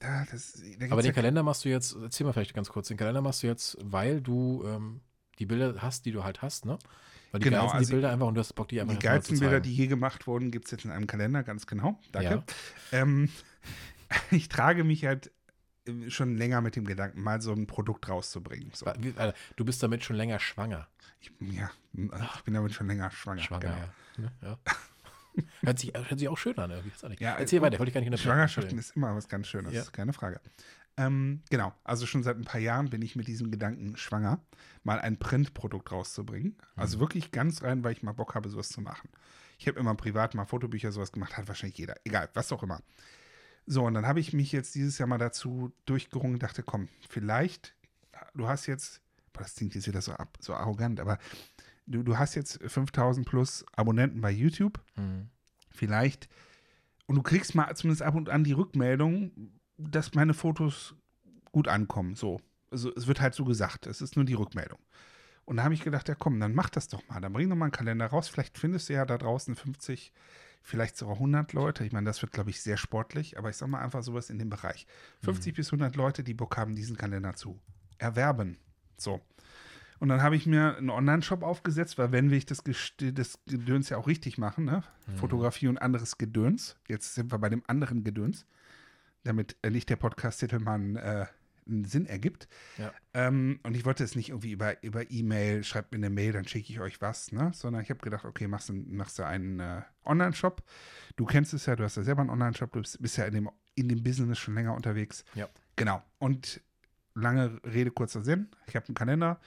Ja, 0.00 0.24
das, 0.30 0.52
da 0.52 0.60
gibt's 0.68 0.92
Aber 0.92 1.02
den 1.02 1.08
ja 1.08 1.12
Kalender 1.12 1.42
machst 1.42 1.64
du 1.64 1.68
jetzt, 1.68 1.96
erzähl 2.00 2.24
mal 2.26 2.32
vielleicht 2.32 2.54
ganz 2.54 2.68
kurz, 2.68 2.88
den 2.88 2.96
Kalender 2.96 3.20
machst 3.20 3.42
du 3.42 3.46
jetzt, 3.46 3.76
weil 3.80 4.20
du 4.20 4.62
ähm, 4.66 5.00
die 5.38 5.46
Bilder 5.46 5.74
hast, 5.82 6.06
die 6.06 6.12
du 6.12 6.22
halt 6.24 6.40
hast, 6.42 6.64
ne? 6.64 6.78
Weil 7.34 7.40
die 7.40 7.44
Genau, 7.46 7.62
geilsten 7.62 7.78
also 7.78 7.88
die 7.88 7.94
Bilder 7.94 8.12
einfach 8.12 8.26
und 8.28 8.34
du 8.36 8.38
hast 8.38 8.52
Bock, 8.52 8.68
die 8.68 8.80
einfach 8.80 8.94
Die 8.94 9.00
geilsten 9.04 9.40
Bilder, 9.40 9.58
die 9.58 9.74
je 9.74 9.88
gemacht 9.88 10.28
wurden, 10.28 10.52
gibt 10.52 10.66
es 10.66 10.70
jetzt 10.70 10.84
in 10.84 10.92
einem 10.92 11.08
Kalender, 11.08 11.42
ganz 11.42 11.66
genau. 11.66 12.00
Danke. 12.12 12.44
Ja. 12.92 13.00
Ähm, 13.00 13.28
ich 14.30 14.48
trage 14.48 14.84
mich 14.84 15.04
halt 15.04 15.32
äh, 15.88 16.10
schon 16.10 16.36
länger 16.36 16.60
mit 16.60 16.76
dem 16.76 16.84
Gedanken, 16.84 17.20
mal 17.20 17.42
so 17.42 17.52
ein 17.52 17.66
Produkt 17.66 18.08
rauszubringen. 18.08 18.70
So. 18.72 18.86
Du 19.56 19.64
bist 19.64 19.82
damit 19.82 20.04
schon 20.04 20.14
länger 20.14 20.38
schwanger. 20.38 20.86
Ich, 21.18 21.32
ja, 21.40 21.72
ich 21.92 22.42
bin 22.42 22.54
damit 22.54 22.72
schon 22.72 22.86
länger 22.86 23.10
schwanger. 23.10 23.42
Schwanger, 23.42 23.88
genau. 24.14 24.30
ja. 24.40 24.48
Ja. 24.50 24.58
hört, 25.64 25.80
sich, 25.80 25.92
hört 25.92 26.18
sich 26.20 26.28
auch 26.28 26.38
schön 26.38 26.56
an, 26.56 26.70
irgendwie. 26.70 26.92
Ja, 27.18 27.34
Erzähl 27.34 27.58
äh, 27.58 27.62
weiter, 27.62 27.80
wollte 27.80 27.88
ich 27.90 27.94
gar 27.94 28.00
nicht 28.00 28.10
unterbrechen. 28.10 28.30
Schwangerschaften 28.30 28.78
ist 28.78 28.94
immer 28.94 29.16
was 29.16 29.28
ganz 29.28 29.48
Schönes, 29.48 29.72
Ja. 29.72 29.82
keine 29.90 30.12
Frage. 30.12 30.40
Ähm, 30.96 31.42
genau, 31.50 31.74
also 31.82 32.06
schon 32.06 32.22
seit 32.22 32.36
ein 32.36 32.44
paar 32.44 32.60
Jahren 32.60 32.88
bin 32.88 33.02
ich 33.02 33.16
mit 33.16 33.26
diesem 33.26 33.50
Gedanken 33.50 33.96
schwanger, 33.96 34.40
mal 34.84 35.00
ein 35.00 35.18
Printprodukt 35.18 35.90
rauszubringen. 35.90 36.56
Also 36.76 37.00
wirklich 37.00 37.32
ganz 37.32 37.62
rein, 37.62 37.82
weil 37.82 37.92
ich 37.92 38.02
mal 38.04 38.12
Bock 38.12 38.34
habe, 38.36 38.48
sowas 38.48 38.68
zu 38.68 38.80
machen. 38.80 39.08
Ich 39.58 39.66
habe 39.66 39.78
immer 39.80 39.94
privat 39.96 40.34
mal 40.34 40.44
Fotobücher, 40.44 40.92
sowas 40.92 41.10
gemacht, 41.10 41.36
hat 41.36 41.48
wahrscheinlich 41.48 41.78
jeder. 41.78 41.96
Egal, 42.04 42.28
was 42.34 42.52
auch 42.52 42.62
immer. 42.62 42.80
So, 43.66 43.84
und 43.84 43.94
dann 43.94 44.06
habe 44.06 44.20
ich 44.20 44.32
mich 44.32 44.52
jetzt 44.52 44.74
dieses 44.74 44.98
Jahr 44.98 45.08
mal 45.08 45.18
dazu 45.18 45.72
durchgerungen 45.86 46.34
und 46.34 46.42
dachte, 46.42 46.62
komm, 46.62 46.88
vielleicht, 47.08 47.74
du 48.34 48.46
hast 48.46 48.66
jetzt, 48.66 49.00
das 49.32 49.54
klingt 49.56 49.74
jetzt 49.74 49.88
wieder 49.88 50.02
so, 50.02 50.12
ab, 50.12 50.36
so 50.40 50.54
arrogant, 50.54 51.00
aber 51.00 51.18
du, 51.86 52.02
du 52.02 52.18
hast 52.18 52.34
jetzt 52.34 52.60
5000 52.64 53.26
plus 53.26 53.64
Abonnenten 53.74 54.20
bei 54.20 54.30
YouTube 54.30 54.80
Mhm. 54.96 55.28
vielleicht. 55.70 56.28
Und 57.06 57.16
du 57.16 57.22
kriegst 57.22 57.54
mal 57.54 57.74
zumindest 57.74 58.02
ab 58.02 58.14
und 58.14 58.28
an 58.28 58.44
die 58.44 58.52
Rückmeldung, 58.52 59.32
dass 59.90 60.14
meine 60.14 60.34
Fotos 60.34 60.94
gut 61.52 61.68
ankommen. 61.68 62.14
So. 62.14 62.40
Also 62.70 62.92
es 62.94 63.06
wird 63.06 63.20
halt 63.20 63.34
so 63.34 63.44
gesagt. 63.44 63.86
Es 63.86 64.00
ist 64.00 64.16
nur 64.16 64.24
die 64.24 64.34
Rückmeldung. 64.34 64.78
Und 65.44 65.58
da 65.58 65.64
habe 65.64 65.74
ich 65.74 65.82
gedacht, 65.82 66.08
ja 66.08 66.14
komm, 66.14 66.40
dann 66.40 66.54
mach 66.54 66.70
das 66.70 66.88
doch 66.88 67.06
mal. 67.08 67.20
Dann 67.20 67.32
bring 67.32 67.48
doch 67.48 67.56
mal 67.56 67.66
einen 67.66 67.72
Kalender 67.72 68.06
raus. 68.06 68.28
Vielleicht 68.28 68.58
findest 68.58 68.88
du 68.88 68.94
ja 68.94 69.04
da 69.04 69.18
draußen 69.18 69.54
50, 69.54 70.12
vielleicht 70.62 70.96
sogar 70.96 71.16
100 71.16 71.52
Leute. 71.52 71.84
Ich 71.84 71.92
meine, 71.92 72.06
das 72.06 72.22
wird, 72.22 72.32
glaube 72.32 72.50
ich, 72.50 72.62
sehr 72.62 72.76
sportlich. 72.76 73.38
Aber 73.38 73.50
ich 73.50 73.56
sag 73.56 73.68
mal 73.68 73.80
einfach 73.80 74.02
sowas 74.02 74.30
in 74.30 74.38
dem 74.38 74.48
Bereich. 74.48 74.86
50 75.22 75.54
bis 75.54 75.68
100 75.68 75.96
Leute, 75.96 76.24
die 76.24 76.34
Bock 76.34 76.56
haben, 76.56 76.74
diesen 76.74 76.96
Kalender 76.96 77.34
zu 77.34 77.60
erwerben. 77.98 78.58
So. 78.96 79.20
Und 80.00 80.08
dann 80.08 80.22
habe 80.22 80.36
ich 80.36 80.46
mir 80.46 80.76
einen 80.76 80.90
Online-Shop 80.90 81.42
aufgesetzt, 81.42 81.98
weil 81.98 82.12
wenn 82.12 82.30
will 82.30 82.38
ich 82.38 82.46
das, 82.46 82.62
das 82.98 83.38
Gedöns 83.46 83.88
ja 83.90 83.96
auch 83.96 84.06
richtig 84.06 84.38
machen, 84.38 84.64
ne? 84.64 84.82
Fotografie 85.16 85.68
und 85.68 85.78
anderes 85.78 86.18
Gedöns. 86.18 86.76
Jetzt 86.88 87.14
sind 87.14 87.32
wir 87.32 87.38
bei 87.38 87.48
dem 87.48 87.62
anderen 87.66 88.02
Gedöns, 88.02 88.46
damit 89.24 89.56
äh, 89.62 89.70
nicht 89.70 89.90
der 89.90 89.96
Podcast-Titel 89.96 90.58
mal 90.60 90.74
einen, 90.74 90.96
äh, 90.96 91.26
einen 91.66 91.84
Sinn 91.84 92.06
ergibt. 92.06 92.48
Ja. 92.78 92.92
Ähm, 93.14 93.58
und 93.62 93.76
ich 93.76 93.84
wollte 93.84 94.04
es 94.04 94.14
nicht 94.14 94.28
irgendwie 94.28 94.52
über 94.52 94.82
über 94.82 95.10
E-Mail, 95.10 95.64
schreibt 95.64 95.92
mir 95.92 95.98
eine 95.98 96.10
Mail, 96.10 96.32
dann 96.32 96.46
schicke 96.46 96.72
ich 96.72 96.80
euch 96.80 97.00
was, 97.00 97.32
ne? 97.32 97.50
Sondern 97.54 97.82
ich 97.82 97.90
habe 97.90 98.00
gedacht, 98.00 98.24
okay, 98.24 98.46
machst 98.46 98.68
du, 98.68 98.74
machst 98.74 99.18
du 99.18 99.24
einen 99.24 99.60
äh, 99.60 99.82
Online-Shop. 100.04 100.62
Du 101.16 101.24
kennst 101.24 101.54
es 101.54 101.66
ja, 101.66 101.76
du 101.76 101.84
hast 101.84 101.96
ja 101.96 102.02
selber 102.02 102.20
einen 102.20 102.30
Online-Shop, 102.30 102.72
du 102.72 102.80
bist, 102.80 103.00
bist 103.00 103.16
ja 103.16 103.24
in 103.24 103.34
dem, 103.34 103.50
in 103.74 103.88
dem 103.88 104.02
Business 104.02 104.38
schon 104.38 104.54
länger 104.54 104.74
unterwegs. 104.74 105.24
Ja. 105.34 105.48
Genau. 105.76 106.02
Und 106.18 106.60
lange 107.14 107.60
Rede, 107.64 107.90
kurzer 107.90 108.22
Sinn. 108.22 108.48
Ich 108.66 108.76
habe 108.76 108.86
einen 108.86 108.94
Kalender, 108.94 109.40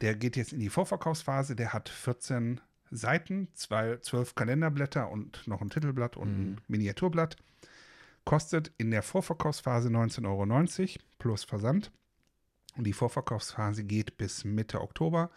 der 0.00 0.14
geht 0.14 0.36
jetzt 0.36 0.52
in 0.52 0.60
die 0.60 0.68
Vorverkaufsphase, 0.68 1.56
der 1.56 1.72
hat 1.72 1.88
14 1.88 2.60
Seiten, 2.90 3.48
zwei, 3.54 3.96
12 3.96 4.34
Kalenderblätter 4.34 5.10
und 5.10 5.46
noch 5.48 5.60
ein 5.60 5.70
Titelblatt 5.70 6.16
und 6.16 6.28
ein 6.28 6.60
Miniaturblatt. 6.68 7.36
Kostet 8.24 8.72
in 8.78 8.90
der 8.90 9.02
Vorverkaufsphase 9.02 9.88
19,90 9.88 10.24
Euro 10.96 11.04
plus 11.18 11.44
Versand. 11.44 11.90
Und 12.76 12.84
die 12.84 12.92
Vorverkaufsphase 12.92 13.84
geht 13.84 14.16
bis 14.16 14.44
Mitte 14.44 14.80
Oktober. 14.80 15.30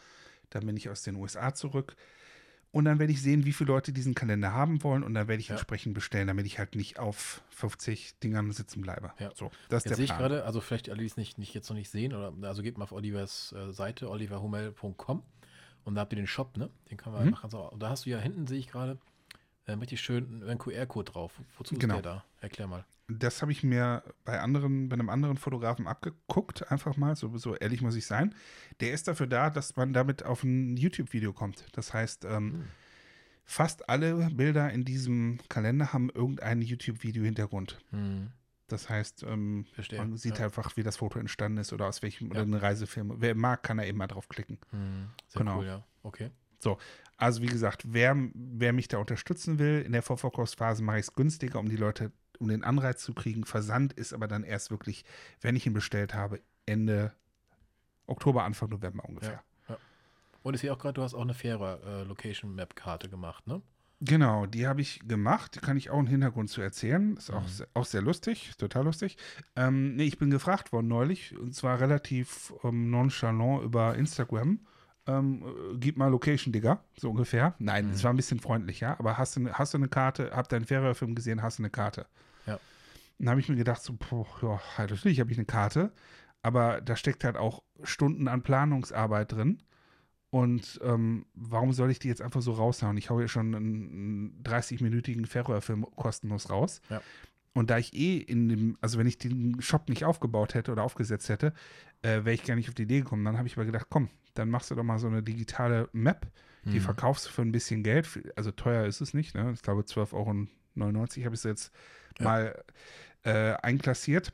Dann 0.50 0.66
bin 0.66 0.78
ich 0.78 0.90
aus 0.90 1.04
den 1.04 1.16
USA 1.16 1.54
zurück. 1.54 1.96
Und 2.72 2.86
dann 2.86 3.00
werde 3.00 3.12
ich 3.14 3.22
sehen, 3.22 3.46
wie 3.46 3.54
viele 3.54 3.70
Leute 3.70 3.92
diesen 3.94 4.14
Kalender 4.16 4.54
haben 4.54 4.84
wollen. 4.84 5.04
Und 5.04 5.14
dann 5.14 5.28
werde 5.28 5.40
ich 5.42 5.50
Ja. 5.50 5.56
entsprechend 5.56 5.94
bestellen, 5.94 6.28
damit 6.28 6.46
ich 6.46 6.60
halt 6.60 6.76
nicht 6.76 7.00
auf 7.00 7.42
50 7.50 8.20
Dingern 8.20 8.52
sitzen 8.52 8.82
bleibe. 8.82 9.14
Ja. 9.20 9.32
So, 9.36 9.52
das 9.70 9.84
Jetzt 9.84 9.92
ist 9.92 9.98
sehe 9.98 9.98
der 9.98 10.04
ich 10.06 10.10
Plan. 10.10 10.20
gerade, 10.20 10.46
also 10.46 10.62
vielleicht 10.62 10.90
alle, 10.90 11.00
die 11.00 11.06
es 11.06 11.18
nicht, 11.18 11.38
nicht 11.38 11.54
jetzt 11.54 11.70
noch 11.70 11.76
nicht 11.78 11.90
sehen, 11.90 12.14
oder 12.14 12.34
also 12.48 12.62
geht 12.62 12.78
mal 12.78 12.84
auf 12.86 12.92
Olivers 12.92 13.54
äh, 13.54 13.72
Seite, 13.72 14.10
oliverhummel.com 14.10 15.24
und 15.86 15.96
da 15.96 16.02
habt 16.02 16.14
ihr 16.14 16.18
den 16.18 16.28
Shop, 16.28 16.58
ne? 16.58 16.70
Den 16.92 16.98
können 16.98 17.16
wir 17.16 17.24
Mhm. 17.26 17.32
machen. 17.32 17.54
Und 17.54 17.82
da 17.82 17.90
hast 17.90 18.06
du 18.06 18.10
ja 18.10 18.20
hinten, 18.20 18.48
sehe 18.48 18.60
ich 18.60 18.68
gerade, 18.68 18.98
ähm, 19.68 19.80
richtig 19.80 20.02
schön 20.02 20.44
einen 20.44 20.58
QR-Code 20.58 21.12
drauf. 21.12 21.34
Wozu 21.58 21.76
Genau. 21.76 21.98
ist 21.98 22.06
der 22.06 22.14
da? 22.16 22.24
Erklär 22.42 22.68
mal. 22.68 22.86
Das 23.10 23.42
habe 23.42 23.54
ich 23.54 23.64
mir 23.64 24.04
bei 24.26 24.40
anderen, 24.42 24.90
bei 24.90 24.96
einem 24.96 25.10
anderen 25.10 25.38
Fotografen 25.38 25.88
abgeguckt, 25.88 26.70
einfach 26.72 26.98
mal, 26.98 27.16
so, 27.16 27.38
so 27.38 27.56
ehrlich 27.56 27.82
muss 27.82 27.96
ich 27.96 28.06
sein. 28.06 28.36
Der 28.82 28.92
ist 28.92 29.08
dafür 29.08 29.28
da, 29.28 29.50
dass 29.50 29.78
man 29.78 29.94
damit 29.94 30.24
auf 30.26 30.44
ein 30.44 30.76
YouTube-Video 30.76 31.32
kommt. 31.32 31.66
Das 31.72 31.94
heißt, 31.94 32.26
ähm, 32.26 32.54
Hm. 32.54 32.64
fast 33.46 33.88
alle 33.88 34.30
Bilder 34.32 34.70
in 34.72 34.84
diesem 34.84 35.40
Kalender 35.48 35.94
haben 35.94 36.10
irgendein 36.10 36.62
YouTube-Video-Hintergrund. 36.62 37.80
Hm. 37.92 38.32
Das 38.68 38.90
heißt, 38.90 39.24
ähm, 39.24 39.66
man 39.96 40.18
sieht 40.18 40.40
ja. 40.40 40.46
einfach, 40.46 40.76
wie 40.76 40.84
das 40.84 40.98
Foto 40.98 41.18
entstanden 41.20 41.60
ist 41.60 41.72
oder 41.72 41.88
aus 41.88 42.02
welchem, 42.02 42.30
oder 42.32 42.42
Ja. 42.42 42.46
eine 42.46 42.62
Reisefilm. 42.62 43.14
Wer 43.22 43.34
mag, 43.36 43.64
kann 43.64 43.78
da 43.78 43.86
eben 43.86 43.98
mal 43.98 44.08
draufklicken. 44.08 44.58
Hm. 44.72 45.08
Sehr 45.28 45.40
Genau. 45.40 45.60
cool, 45.60 45.66
ja. 45.66 45.84
Okay. 46.04 46.30
Also 47.18 47.42
wie 47.42 47.48
gesagt, 47.48 47.84
wer, 47.88 48.16
wer 48.34 48.74
mich 48.74 48.88
da 48.88 49.00
unterstützen 49.00 49.58
will, 49.60 49.82
in 49.82 49.92
der 49.92 50.04
Vorverkaufsphase 50.04 50.84
mache 50.84 50.98
ich 51.00 51.08
es 51.08 51.14
günstiger, 51.14 51.60
um 51.60 51.68
die 51.68 51.76
Leute, 51.76 52.12
um 52.40 52.48
den 52.48 52.64
Anreiz 52.64 53.02
zu 53.02 53.14
kriegen. 53.14 53.44
Versand 53.44 53.94
ist 53.94 54.14
aber 54.14 54.28
dann 54.28 54.44
erst 54.44 54.70
wirklich, 54.70 55.04
wenn 55.42 55.56
ich 55.56 55.66
ihn 55.66 55.74
bestellt 55.74 56.14
habe, 56.14 56.40
Ende 56.68 57.12
Oktober, 58.06 58.44
Anfang 58.44 58.70
November 58.70 59.04
ungefähr. 59.06 59.42
Und 60.44 60.54
ich 60.54 60.62
sehe 60.62 60.72
auch 60.72 60.78
gerade, 60.78 60.94
du 60.94 61.02
hast 61.02 61.14
auch 61.14 61.22
eine 61.22 61.34
faire 61.34 61.80
äh, 61.86 62.04
Location 62.04 62.56
Map 62.56 62.76
Karte 62.76 63.10
gemacht, 63.10 63.48
ne? 63.48 63.62
Genau, 64.00 64.46
die 64.46 64.68
habe 64.68 64.80
ich 64.80 65.00
gemacht. 65.08 65.56
Die 65.56 65.60
kann 65.60 65.76
ich 65.76 65.90
auch 65.90 65.98
einen 65.98 66.08
Hintergrund 66.08 66.50
zu 66.52 66.62
erzählen. 66.62 67.18
Ist 67.18 67.32
auch, 67.32 67.42
Mhm. 67.42 67.66
auch 67.74 67.86
sehr 67.86 68.02
lustig, 68.04 68.52
total 68.58 68.86
lustig. 68.86 69.18
Ähm, 69.56 69.96
nee, 69.96 70.04
ich 70.04 70.20
bin 70.20 70.30
gefragt 70.30 70.72
worden 70.72 70.88
neulich, 70.88 71.36
und 71.36 71.54
zwar 71.56 71.80
relativ 71.82 72.54
ähm, 72.64 72.92
nonchalant 72.92 73.64
über 73.64 73.96
Instagram. 73.96 74.60
Ähm, 75.08 75.44
äh, 75.44 75.78
gib 75.78 75.98
mal 75.98 76.08
Location, 76.12 76.52
Digga, 76.52 76.84
so 76.98 77.10
ungefähr. 77.10 77.56
Nein, 77.60 77.88
Mhm. 77.88 77.92
es 77.94 78.04
war 78.04 78.12
ein 78.12 78.18
bisschen 78.18 78.40
freundlicher, 78.40 79.00
aber 79.00 79.18
hast 79.18 79.36
du, 79.36 79.40
ne- 79.42 79.54
hast 79.54 79.74
du 79.74 79.78
eine 79.78 79.88
Karte, 79.88 80.32
hab 80.34 80.50
deinen 80.50 80.66
Ferienfilm 80.66 81.16
gesehen, 81.16 81.42
hast 81.42 81.60
du 81.60 81.64
eine 81.64 81.70
Karte? 81.70 82.06
Ja. 82.46 82.60
Dann 83.20 83.30
habe 83.30 83.40
ich 83.40 83.50
mir 83.50 83.56
gedacht, 83.56 83.82
so, 83.82 83.94
boah, 83.94 84.28
ja, 84.42 84.62
halt, 84.78 84.92
natürlich 84.92 85.20
habe 85.20 85.32
ich 85.32 85.38
eine 85.38 85.46
Karte, 85.46 85.92
aber 86.44 86.82
da 86.82 86.96
steckt 86.96 87.24
halt 87.24 87.38
auch 87.38 87.64
Stunden 87.84 88.28
an 88.28 88.42
Planungsarbeit 88.44 89.32
drin. 89.32 89.64
Und 90.30 90.80
ähm, 90.84 91.26
warum 91.36 91.72
soll 91.72 91.90
ich 91.90 92.00
die 92.00 92.10
jetzt 92.10 92.22
einfach 92.22 92.42
so 92.42 92.52
raushauen? 92.52 92.98
Ich 92.98 93.10
hau 93.10 93.18
hier 93.18 93.30
schon 93.30 93.56
einen 93.56 94.44
30-minütigen 94.44 95.26
Färöerfilm 95.26 95.86
kostenlos 95.96 96.50
raus. 96.50 96.82
Ja. 96.90 97.02
Und 97.54 97.70
da 97.70 97.78
ich 97.78 97.94
eh 97.94 98.18
in 98.18 98.50
dem, 98.50 98.78
also 98.82 99.00
wenn 99.00 99.08
ich 99.08 99.18
den 99.18 99.62
Shop 99.62 99.88
nicht 99.90 100.04
aufgebaut 100.06 100.54
hätte 100.54 100.72
oder 100.72 100.84
aufgesetzt 100.84 101.30
hätte, 101.30 101.54
äh, 102.02 102.26
wäre 102.26 102.34
ich 102.34 102.44
gar 102.44 102.56
nicht 102.56 102.68
auf 102.68 102.76
die 102.76 102.84
Idee 102.84 103.00
gekommen. 103.00 103.24
Dann 103.26 103.38
habe 103.38 103.48
ich 103.48 103.56
aber 103.56 103.66
gedacht, 103.66 103.88
komm, 103.90 104.10
dann 104.38 104.50
machst 104.50 104.72
du 104.72 104.76
doch 104.76 104.84
mal 104.84 105.00
so 105.00 105.08
eine 105.08 105.24
digitale 105.24 105.90
Map, 105.94 106.28
die 106.66 106.74
Hm. 106.78 106.82
verkaufst 106.82 107.26
du 107.28 107.30
für 107.30 107.42
ein 107.42 107.52
bisschen 107.52 107.84
Geld. 107.84 108.08
Also 108.36 108.52
teuer 108.52 108.86
ist 108.86 109.02
es 109.02 109.14
nicht, 109.14 109.36
ne? 109.36 109.52
Ich 109.54 109.62
glaube 109.62 109.84
12,99 109.84 110.14
Euro 110.84 111.26
habe 111.26 111.36
ich 111.36 111.40
es 111.40 111.44
jetzt 111.44 111.72
Ja. 112.20 112.26
mal 112.26 112.64
äh, 113.24 113.54
einklassiert. 113.62 114.32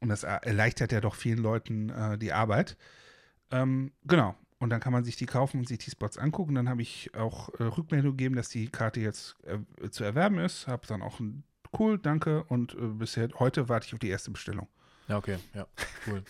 Und 0.00 0.08
das 0.08 0.22
erleichtert 0.24 0.92
ja 0.92 1.00
doch 1.00 1.14
vielen 1.14 1.38
Leuten 1.38 1.88
äh, 1.90 2.18
die 2.18 2.32
Arbeit. 2.32 2.76
Ähm, 3.50 3.92
genau. 4.04 4.34
Und 4.58 4.70
dann 4.70 4.80
kann 4.80 4.92
man 4.92 5.04
sich 5.04 5.16
die 5.16 5.26
kaufen 5.26 5.58
und 5.58 5.68
sich 5.68 5.78
die 5.78 5.90
Spots 5.90 6.18
angucken. 6.18 6.54
Dann 6.54 6.68
habe 6.68 6.82
ich 6.82 7.14
auch 7.14 7.48
äh, 7.58 7.64
Rückmeldung 7.64 8.12
gegeben, 8.12 8.36
dass 8.36 8.48
die 8.48 8.68
Karte 8.68 9.00
jetzt 9.00 9.36
äh, 9.44 9.90
zu 9.90 10.04
erwerben 10.04 10.38
ist. 10.38 10.66
Habe 10.66 10.86
dann 10.86 11.02
auch 11.02 11.20
ein 11.20 11.44
cool, 11.78 11.98
danke. 11.98 12.44
Und 12.44 12.74
äh, 12.74 12.86
bisher 12.86 13.28
heute 13.38 13.68
warte 13.68 13.86
ich 13.86 13.92
auf 13.94 13.98
die 13.98 14.08
erste 14.08 14.30
Bestellung. 14.30 14.68
Ja, 15.08 15.18
okay, 15.18 15.38
ja, 15.54 15.66
cool. 16.06 16.22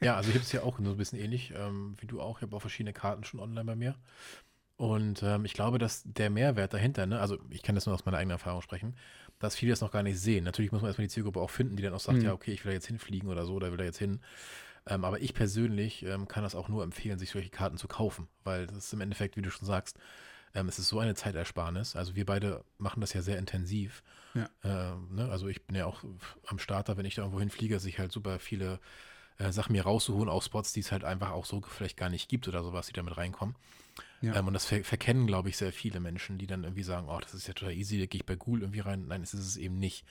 ja, 0.00 0.16
also 0.16 0.28
ich 0.30 0.34
habe 0.34 0.44
es 0.44 0.52
ja 0.52 0.62
auch 0.62 0.78
so 0.78 0.90
ein 0.90 0.96
bisschen 0.96 1.18
ähnlich 1.18 1.52
ähm, 1.56 1.96
wie 2.00 2.06
du 2.06 2.20
auch. 2.20 2.38
Ich 2.38 2.42
habe 2.42 2.56
auch 2.56 2.60
verschiedene 2.60 2.92
Karten 2.92 3.24
schon 3.24 3.40
online 3.40 3.64
bei 3.64 3.76
mir. 3.76 3.94
Und 4.76 5.22
ähm, 5.22 5.44
ich 5.46 5.54
glaube, 5.54 5.78
dass 5.78 6.02
der 6.04 6.28
Mehrwert 6.28 6.74
dahinter, 6.74 7.06
ne, 7.06 7.18
also 7.20 7.38
ich 7.50 7.62
kann 7.62 7.74
das 7.74 7.86
nur 7.86 7.94
aus 7.94 8.04
meiner 8.04 8.18
eigenen 8.18 8.32
Erfahrung 8.34 8.60
sprechen, 8.60 8.94
dass 9.38 9.56
viele 9.56 9.70
das 9.72 9.80
noch 9.80 9.90
gar 9.90 10.02
nicht 10.02 10.20
sehen. 10.20 10.44
Natürlich 10.44 10.70
muss 10.72 10.82
man 10.82 10.90
erstmal 10.90 11.06
die 11.06 11.12
Zielgruppe 11.12 11.40
auch 11.40 11.50
finden, 11.50 11.76
die 11.76 11.82
dann 11.82 11.94
auch 11.94 12.00
sagt, 12.00 12.18
Mhm. 12.18 12.24
ja, 12.24 12.32
okay, 12.32 12.52
ich 12.52 12.64
will 12.64 12.70
da 12.72 12.74
jetzt 12.74 12.86
hinfliegen 12.86 13.28
oder 13.30 13.46
so, 13.46 13.54
oder 13.54 13.70
will 13.70 13.78
da 13.78 13.84
jetzt 13.84 13.98
hin. 13.98 14.20
Ähm, 14.86 15.04
aber 15.04 15.20
ich 15.20 15.34
persönlich 15.34 16.04
ähm, 16.04 16.28
kann 16.28 16.42
das 16.42 16.54
auch 16.54 16.68
nur 16.68 16.84
empfehlen, 16.84 17.18
sich 17.18 17.30
solche 17.30 17.50
Karten 17.50 17.76
zu 17.78 17.88
kaufen, 17.88 18.28
weil 18.44 18.66
das 18.66 18.76
ist 18.76 18.92
im 18.92 19.00
Endeffekt, 19.00 19.36
wie 19.36 19.42
du 19.42 19.50
schon 19.50 19.66
sagst, 19.66 19.98
ähm, 20.56 20.68
es 20.68 20.78
ist 20.78 20.88
so 20.88 20.98
eine 20.98 21.14
Zeitersparnis. 21.14 21.96
Also 21.96 22.16
wir 22.16 22.24
beide 22.24 22.64
machen 22.78 23.00
das 23.00 23.12
ja 23.12 23.22
sehr 23.22 23.38
intensiv. 23.38 24.02
Ja. 24.34 24.48
Ähm, 24.64 25.14
ne? 25.14 25.28
Also 25.30 25.48
ich 25.48 25.62
bin 25.66 25.76
ja 25.76 25.86
auch 25.86 26.02
am 26.46 26.58
Starter, 26.58 26.96
wenn 26.96 27.06
ich 27.06 27.14
da 27.14 27.22
irgendwo 27.22 27.40
hinfliege, 27.40 27.78
sich 27.78 27.98
halt 27.98 28.10
super 28.10 28.38
viele 28.38 28.80
äh, 29.38 29.52
Sachen 29.52 29.72
mir 29.72 29.82
rauszuholen, 29.82 30.30
auch 30.30 30.42
Spots, 30.42 30.72
die 30.72 30.80
es 30.80 30.92
halt 30.92 31.04
einfach 31.04 31.30
auch 31.30 31.44
so 31.44 31.60
vielleicht 31.60 31.96
gar 31.96 32.08
nicht 32.08 32.28
gibt 32.28 32.48
oder 32.48 32.62
sowas, 32.62 32.86
die 32.86 32.94
da 32.94 33.02
mit 33.02 33.16
reinkommen. 33.16 33.54
Ja. 34.22 34.34
Ähm, 34.36 34.46
und 34.46 34.54
das 34.54 34.64
ver 34.64 34.82
verkennen, 34.82 35.26
glaube 35.26 35.50
ich, 35.50 35.58
sehr 35.58 35.72
viele 35.72 36.00
Menschen, 36.00 36.38
die 36.38 36.46
dann 36.46 36.64
irgendwie 36.64 36.82
sagen, 36.82 37.08
oh, 37.08 37.20
das 37.20 37.34
ist 37.34 37.46
ja 37.46 37.54
total 37.54 37.74
easy, 37.74 37.98
da 38.00 38.06
gehe 38.06 38.20
ich 38.20 38.26
bei 38.26 38.36
Google 38.36 38.62
irgendwie 38.62 38.80
rein. 38.80 39.06
Nein, 39.06 39.20
das 39.20 39.34
ist 39.34 39.46
es 39.46 39.56
eben 39.56 39.78
nicht. 39.78 40.04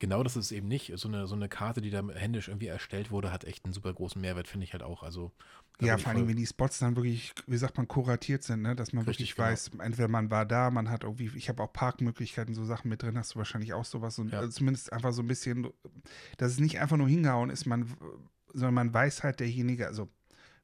Genau 0.00 0.24
das 0.24 0.34
ist 0.36 0.46
es 0.46 0.52
eben 0.52 0.66
nicht. 0.66 0.92
So 0.96 1.06
eine, 1.06 1.28
so 1.28 1.36
eine 1.36 1.48
Karte, 1.48 1.80
die 1.80 1.90
da 1.90 2.02
händisch 2.08 2.48
irgendwie 2.48 2.66
erstellt 2.66 3.12
wurde, 3.12 3.30
hat 3.30 3.44
echt 3.44 3.64
einen 3.64 3.72
super 3.72 3.92
großen 3.94 4.20
Mehrwert, 4.20 4.48
finde 4.48 4.64
ich 4.64 4.72
halt 4.72 4.82
auch. 4.82 5.04
Also, 5.04 5.30
Ja, 5.80 5.96
vor 5.96 6.10
allem, 6.12 6.26
wenn 6.26 6.36
die 6.36 6.46
Spots 6.46 6.80
dann 6.80 6.96
wirklich, 6.96 7.32
wie 7.46 7.56
sagt 7.56 7.76
man, 7.76 7.86
kuratiert 7.86 8.42
sind, 8.42 8.62
ne? 8.62 8.74
dass 8.74 8.92
man 8.92 9.04
Richtig, 9.04 9.28
wirklich 9.28 9.36
genau. 9.36 9.48
weiß, 9.48 9.70
entweder 9.78 10.08
man 10.08 10.30
war 10.30 10.44
da, 10.44 10.70
man 10.70 10.90
hat 10.90 11.04
irgendwie, 11.04 11.30
ich 11.36 11.48
habe 11.48 11.62
auch 11.62 11.72
Parkmöglichkeiten, 11.72 12.54
so 12.54 12.64
Sachen 12.64 12.88
mit 12.88 13.02
drin, 13.02 13.16
hast 13.16 13.34
du 13.34 13.38
wahrscheinlich 13.38 13.72
auch 13.74 13.84
sowas. 13.84 14.18
Und 14.18 14.32
Ja. 14.32 14.40
also 14.40 14.50
zumindest 14.50 14.92
einfach 14.92 15.12
so 15.12 15.22
ein 15.22 15.28
bisschen, 15.28 15.68
dass 16.38 16.50
es 16.52 16.58
nicht 16.58 16.80
einfach 16.80 16.96
nur 16.96 17.08
hingehauen 17.08 17.50
ist, 17.50 17.66
man, 17.66 17.86
sondern 18.52 18.74
man 18.74 18.92
weiß 18.92 19.22
halt 19.22 19.38
derjenige, 19.38 19.86
also 19.86 20.08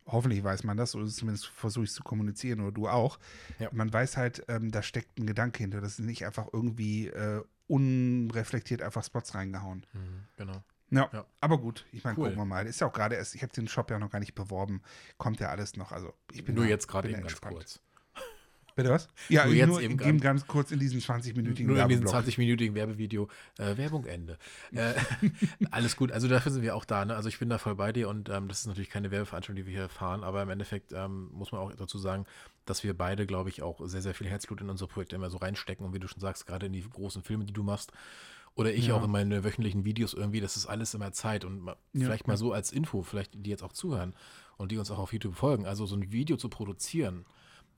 hoffentlich 0.06 0.42
weiß 0.44 0.64
man 0.64 0.76
das, 0.76 0.94
oder 0.94 1.06
zumindest 1.06 1.46
versuche 1.48 1.84
ich 1.84 1.90
es 1.90 1.96
zu 1.96 2.02
kommunizieren, 2.04 2.60
oder 2.60 2.72
du 2.72 2.88
auch. 2.88 3.18
Ja. 3.58 3.68
Man 3.72 3.92
weiß 3.92 4.16
halt, 4.16 4.44
ähm, 4.48 4.70
da 4.70 4.82
steckt 4.82 5.18
ein 5.18 5.26
Gedanke 5.26 5.58
hinter. 5.58 5.80
Das 5.80 5.98
ist 5.98 6.04
nicht 6.06 6.24
einfach 6.24 6.46
irgendwie 6.52 7.08
äh, 7.08 7.42
unreflektiert 7.68 8.82
einfach 8.82 9.04
Spots 9.04 9.34
reingehauen. 9.34 9.86
Mhm, 9.92 10.24
genau. 10.36 10.64
Ja, 10.90 11.10
Ja. 11.12 11.26
aber 11.40 11.58
gut, 11.58 11.84
ich 11.90 12.04
meine, 12.04 12.16
Cool. 12.16 12.26
gucken 12.26 12.38
wir 12.40 12.44
mal. 12.44 12.66
Ist 12.66 12.80
ja 12.80 12.86
auch 12.86 12.92
gerade 12.92 13.16
erst, 13.16 13.34
ich 13.34 13.42
habe 13.42 13.52
den 13.52 13.66
Shop 13.66 13.90
ja 13.90 13.98
noch 13.98 14.10
gar 14.10 14.20
nicht 14.20 14.34
beworben. 14.36 14.82
Kommt 15.18 15.40
ja 15.40 15.48
alles 15.48 15.76
noch. 15.76 15.90
Also 15.90 16.14
ich 16.32 16.44
bin 16.44 16.54
Nur 16.54 16.64
da- 16.64 16.70
jetzt 16.70 16.86
gerade 16.86 17.10
eben 17.10 17.22
ganz 17.22 17.40
kurz. 17.40 17.80
Bitte 18.76 18.90
was? 18.90 19.08
Ja, 19.30 19.44
Nur 19.46 19.54
nur 19.54 19.56
jetzt 19.56 19.70
jetzt 19.70 19.80
eben 19.82 20.00
eben, 20.00 20.20
ganz 20.20 20.46
kurz 20.46 20.70
in 20.70 20.78
diesen 20.78 21.00
20-minütigen 21.00 21.66
Nur 21.66 21.80
in 21.82 21.88
diesem 21.88 22.04
Werbeblock. 22.04 22.14
20-minütigen 22.14 22.74
Werbevideo. 22.74 23.26
Äh, 23.58 23.76
Werbung 23.78 24.04
Ende. 24.04 24.38
Äh, 24.72 24.92
alles 25.70 25.96
gut. 25.96 26.12
Also 26.12 26.28
dafür 26.28 26.52
sind 26.52 26.62
wir 26.62 26.76
auch 26.76 26.84
da. 26.84 27.04
Ne? 27.04 27.16
Also 27.16 27.28
ich 27.30 27.38
bin 27.38 27.48
da 27.48 27.56
voll 27.58 27.74
bei 27.74 27.92
dir 27.92 28.08
und 28.08 28.28
ähm, 28.28 28.48
das 28.48 28.60
ist 28.60 28.66
natürlich 28.66 28.90
keine 28.90 29.10
Werbeveranstaltung, 29.10 29.56
die 29.56 29.66
wir 29.66 29.72
hier 29.78 29.88
fahren, 29.88 30.22
aber 30.22 30.42
im 30.42 30.50
Endeffekt 30.50 30.92
ähm, 30.92 31.30
muss 31.32 31.52
man 31.52 31.60
auch 31.62 31.72
dazu 31.74 31.98
sagen, 31.98 32.26
dass 32.66 32.84
wir 32.84 32.92
beide, 32.96 33.26
glaube 33.26 33.48
ich, 33.48 33.62
auch 33.62 33.80
sehr, 33.86 34.02
sehr 34.02 34.14
viel 34.14 34.28
Herzblut 34.28 34.60
in 34.60 34.68
unsere 34.68 34.88
Projekte 34.88 35.16
immer 35.16 35.30
so 35.30 35.38
reinstecken 35.38 35.86
und 35.86 35.94
wie 35.94 35.98
du 35.98 36.06
schon 36.08 36.20
sagst, 36.20 36.46
gerade 36.46 36.66
in 36.66 36.72
die 36.72 36.82
großen 36.88 37.22
Filme, 37.22 37.44
die 37.46 37.52
du 37.54 37.62
machst. 37.62 37.92
Oder 38.56 38.72
ich 38.74 38.88
Ja. 38.88 38.94
auch 38.94 39.04
in 39.04 39.10
meine 39.10 39.42
wöchentlichen 39.44 39.84
Videos 39.84 40.12
irgendwie, 40.14 40.40
das 40.40 40.56
ist 40.56 40.66
alles 40.66 40.92
immer 40.94 41.12
Zeit 41.12 41.44
und 41.46 41.60
ma- 41.62 41.76
Ja, 41.94 42.04
vielleicht 42.06 42.26
mal 42.26 42.36
so 42.36 42.52
als 42.52 42.72
Info, 42.72 43.02
vielleicht 43.02 43.32
die 43.34 43.50
jetzt 43.50 43.62
auch 43.62 43.72
zuhören 43.72 44.14
und 44.58 44.70
die 44.72 44.78
uns 44.78 44.90
auch 44.90 44.98
auf 44.98 45.12
YouTube 45.12 45.34
folgen. 45.36 45.66
Also 45.66 45.86
so 45.86 45.94
ein 45.96 46.10
Video 46.12 46.36
zu 46.36 46.48
produzieren, 46.48 47.24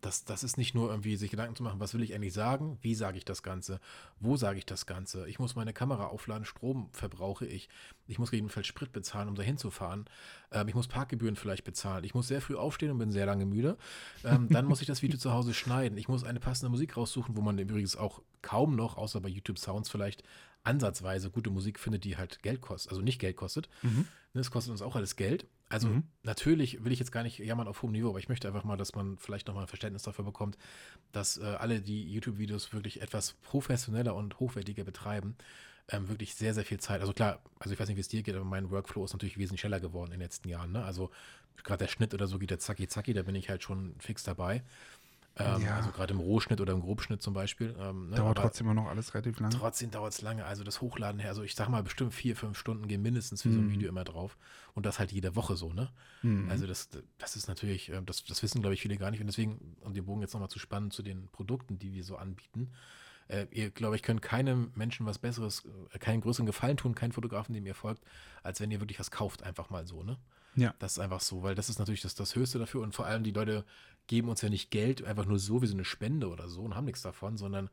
das, 0.00 0.24
das 0.24 0.44
ist 0.44 0.58
nicht 0.58 0.74
nur 0.74 0.90
irgendwie 0.90 1.16
sich 1.16 1.30
Gedanken 1.30 1.56
zu 1.56 1.62
machen, 1.62 1.80
was 1.80 1.92
will 1.92 2.02
ich 2.02 2.14
eigentlich 2.14 2.32
sagen, 2.32 2.78
wie 2.82 2.94
sage 2.94 3.18
ich 3.18 3.24
das 3.24 3.42
Ganze, 3.42 3.80
wo 4.20 4.36
sage 4.36 4.58
ich 4.58 4.66
das 4.66 4.86
Ganze. 4.86 5.28
Ich 5.28 5.38
muss 5.38 5.56
meine 5.56 5.72
Kamera 5.72 6.06
aufladen, 6.06 6.44
Strom 6.44 6.88
verbrauche 6.92 7.46
ich. 7.46 7.68
Ich 8.06 8.18
muss 8.18 8.30
gegebenenfalls 8.30 8.66
Sprit 8.66 8.92
bezahlen, 8.92 9.28
um 9.28 9.34
da 9.34 9.42
hinzufahren. 9.42 10.06
Ähm, 10.52 10.68
ich 10.68 10.74
muss 10.74 10.88
Parkgebühren 10.88 11.36
vielleicht 11.36 11.64
bezahlen. 11.64 12.04
Ich 12.04 12.14
muss 12.14 12.28
sehr 12.28 12.40
früh 12.40 12.54
aufstehen 12.54 12.90
und 12.90 12.98
bin 12.98 13.10
sehr 13.10 13.26
lange 13.26 13.44
müde. 13.44 13.76
Ähm, 14.24 14.48
dann 14.48 14.66
muss 14.66 14.80
ich 14.80 14.86
das 14.86 15.02
Video 15.02 15.18
zu 15.18 15.32
Hause 15.32 15.52
schneiden. 15.52 15.98
Ich 15.98 16.08
muss 16.08 16.24
eine 16.24 16.40
passende 16.40 16.70
Musik 16.70 16.96
raussuchen, 16.96 17.36
wo 17.36 17.40
man 17.40 17.58
übrigens 17.58 17.96
auch 17.96 18.22
kaum 18.42 18.76
noch, 18.76 18.96
außer 18.96 19.20
bei 19.20 19.28
YouTube 19.28 19.58
Sounds 19.58 19.90
vielleicht, 19.90 20.22
ansatzweise 20.62 21.30
gute 21.30 21.50
Musik 21.50 21.78
findet, 21.78 22.04
die 22.04 22.16
halt 22.16 22.42
Geld 22.42 22.60
kostet, 22.60 22.92
also 22.92 23.02
nicht 23.02 23.18
Geld 23.18 23.36
kostet. 23.36 23.68
Mhm. 23.82 24.06
Ne, 24.34 24.40
Das 24.40 24.50
kostet 24.50 24.70
uns 24.72 24.82
auch 24.82 24.96
alles 24.96 25.16
Geld. 25.16 25.46
Also 25.68 25.88
Mhm. 25.88 26.04
natürlich 26.22 26.82
will 26.84 26.92
ich 26.92 26.98
jetzt 26.98 27.12
gar 27.12 27.22
nicht 27.22 27.38
jammern 27.38 27.68
auf 27.68 27.82
hohem 27.82 27.92
Niveau, 27.92 28.08
aber 28.10 28.18
ich 28.18 28.28
möchte 28.28 28.48
einfach 28.48 28.64
mal, 28.64 28.76
dass 28.76 28.94
man 28.94 29.18
vielleicht 29.18 29.46
nochmal 29.48 29.64
ein 29.64 29.68
Verständnis 29.68 30.02
dafür 30.02 30.24
bekommt, 30.24 30.56
dass 31.12 31.36
äh, 31.38 31.44
alle, 31.44 31.80
die 31.80 32.10
YouTube-Videos 32.10 32.72
wirklich 32.72 33.02
etwas 33.02 33.34
professioneller 33.42 34.14
und 34.14 34.40
hochwertiger 34.40 34.84
betreiben, 34.84 35.36
ähm, 35.90 36.08
wirklich 36.08 36.34
sehr, 36.34 36.54
sehr 36.54 36.64
viel 36.64 36.80
Zeit. 36.80 37.00
Also 37.00 37.12
klar, 37.12 37.42
also 37.58 37.72
ich 37.72 37.80
weiß 37.80 37.88
nicht, 37.88 37.96
wie 37.96 38.00
es 38.00 38.08
dir 38.08 38.22
geht, 38.22 38.34
aber 38.34 38.44
mein 38.44 38.70
Workflow 38.70 39.04
ist 39.04 39.12
natürlich 39.12 39.38
wesentlich 39.38 39.60
schneller 39.60 39.80
geworden 39.80 40.12
in 40.12 40.18
den 40.18 40.24
letzten 40.24 40.48
Jahren. 40.48 40.72
Ne? 40.72 40.84
Also 40.84 41.10
gerade 41.64 41.84
der 41.84 41.90
Schnitt 41.90 42.14
oder 42.14 42.26
so 42.26 42.38
geht 42.38 42.50
der 42.50 42.58
zacki 42.58 42.88
zacki, 42.88 43.12
da 43.12 43.22
bin 43.22 43.34
ich 43.34 43.50
halt 43.50 43.62
schon 43.62 43.94
fix 43.98 44.22
dabei. 44.22 44.62
Ähm, 45.38 45.62
Ja. 45.62 45.76
Also 45.76 45.90
gerade 45.90 46.12
im 46.14 46.20
Rohschnitt 46.20 46.60
oder 46.60 46.72
im 46.72 46.80
Grobschnitt 46.80 47.22
zum 47.22 47.32
Beispiel. 47.34 47.76
Ähm, 47.78 48.10
ne? 48.10 48.16
Dauert 48.16 48.38
Aber- 48.38 48.48
trotzdem 48.48 48.66
immer 48.66 48.74
noch 48.74 48.88
alles 48.88 49.14
relativ 49.14 49.38
lang. 49.40 49.50
Trotzdem 49.50 49.90
dauert 49.90 50.12
es 50.12 50.20
lange. 50.22 50.44
Also 50.44 50.64
das 50.64 50.80
Hochladen 50.80 51.20
her, 51.20 51.30
also 51.30 51.42
ich 51.42 51.54
sag 51.54 51.68
mal, 51.68 51.82
bestimmt 51.82 52.12
vier, 52.14 52.34
fünf 52.36 52.58
Stunden 52.58 52.88
gehen 52.88 53.02
mindestens 53.02 53.42
für 53.42 53.52
so 53.52 53.58
ein 53.58 53.66
Mhm. 53.66 53.72
Video 53.72 53.88
immer 53.88 54.04
drauf. 54.04 54.36
Und 54.74 54.84
das 54.86 54.98
halt 54.98 55.12
jede 55.12 55.36
Woche 55.36 55.56
so, 55.56 55.72
ne? 55.72 55.90
Mhm. 56.22 56.48
Also 56.50 56.66
das, 56.66 56.88
das 57.18 57.36
ist 57.36 57.48
natürlich, 57.48 57.90
äh, 57.90 58.02
das, 58.04 58.24
das 58.24 58.42
wissen, 58.42 58.60
glaube 58.60 58.74
ich, 58.74 58.82
viele 58.82 58.96
gar 58.96 59.10
nicht. 59.10 59.20
Und 59.20 59.26
deswegen, 59.28 59.76
um 59.80 59.94
den 59.94 60.04
Bogen 60.04 60.22
jetzt 60.22 60.32
nochmal 60.34 60.50
zu 60.50 60.58
spannen 60.58 60.90
zu 60.90 61.02
den 61.02 61.28
Produkten, 61.28 61.78
die 61.78 61.92
wir 61.92 62.04
so 62.04 62.16
anbieten, 62.16 62.70
äh, 63.28 63.46
ihr, 63.50 63.70
glaube 63.70 63.94
ich, 63.94 64.02
könnt 64.02 64.22
keinem 64.22 64.72
Menschen 64.74 65.04
was 65.06 65.18
Besseres, 65.18 65.64
äh, 65.92 65.98
keinen 65.98 66.20
größeren 66.22 66.46
Gefallen 66.46 66.76
tun, 66.78 66.94
keinen 66.94 67.12
Fotografen, 67.12 67.54
dem 67.54 67.66
ihr 67.66 67.74
folgt, 67.74 68.02
als 68.42 68.60
wenn 68.60 68.70
ihr 68.70 68.80
wirklich 68.80 68.98
was 68.98 69.10
kauft, 69.10 69.42
einfach 69.42 69.68
mal 69.70 69.86
so, 69.86 70.02
ne? 70.02 70.16
Ja. 70.54 70.74
Das 70.78 70.92
ist 70.92 70.98
einfach 70.98 71.20
so, 71.20 71.42
weil 71.42 71.54
das 71.54 71.68
ist 71.68 71.78
natürlich 71.78 72.00
das, 72.00 72.14
das 72.16 72.34
Höchste 72.34 72.58
dafür. 72.58 72.80
Und 72.80 72.94
vor 72.94 73.06
allem 73.06 73.22
die 73.22 73.30
Leute 73.32 73.64
geben 74.08 74.28
uns 74.28 74.42
ja 74.42 74.48
nicht 74.48 74.70
Geld, 74.72 75.04
einfach 75.04 75.26
nur 75.26 75.38
so 75.38 75.62
wie 75.62 75.66
so 75.66 75.74
eine 75.74 75.84
Spende 75.84 76.28
oder 76.28 76.48
so 76.48 76.62
und 76.62 76.74
haben 76.74 76.86
nichts 76.86 77.02
davon, 77.02 77.36
sondern 77.36 77.70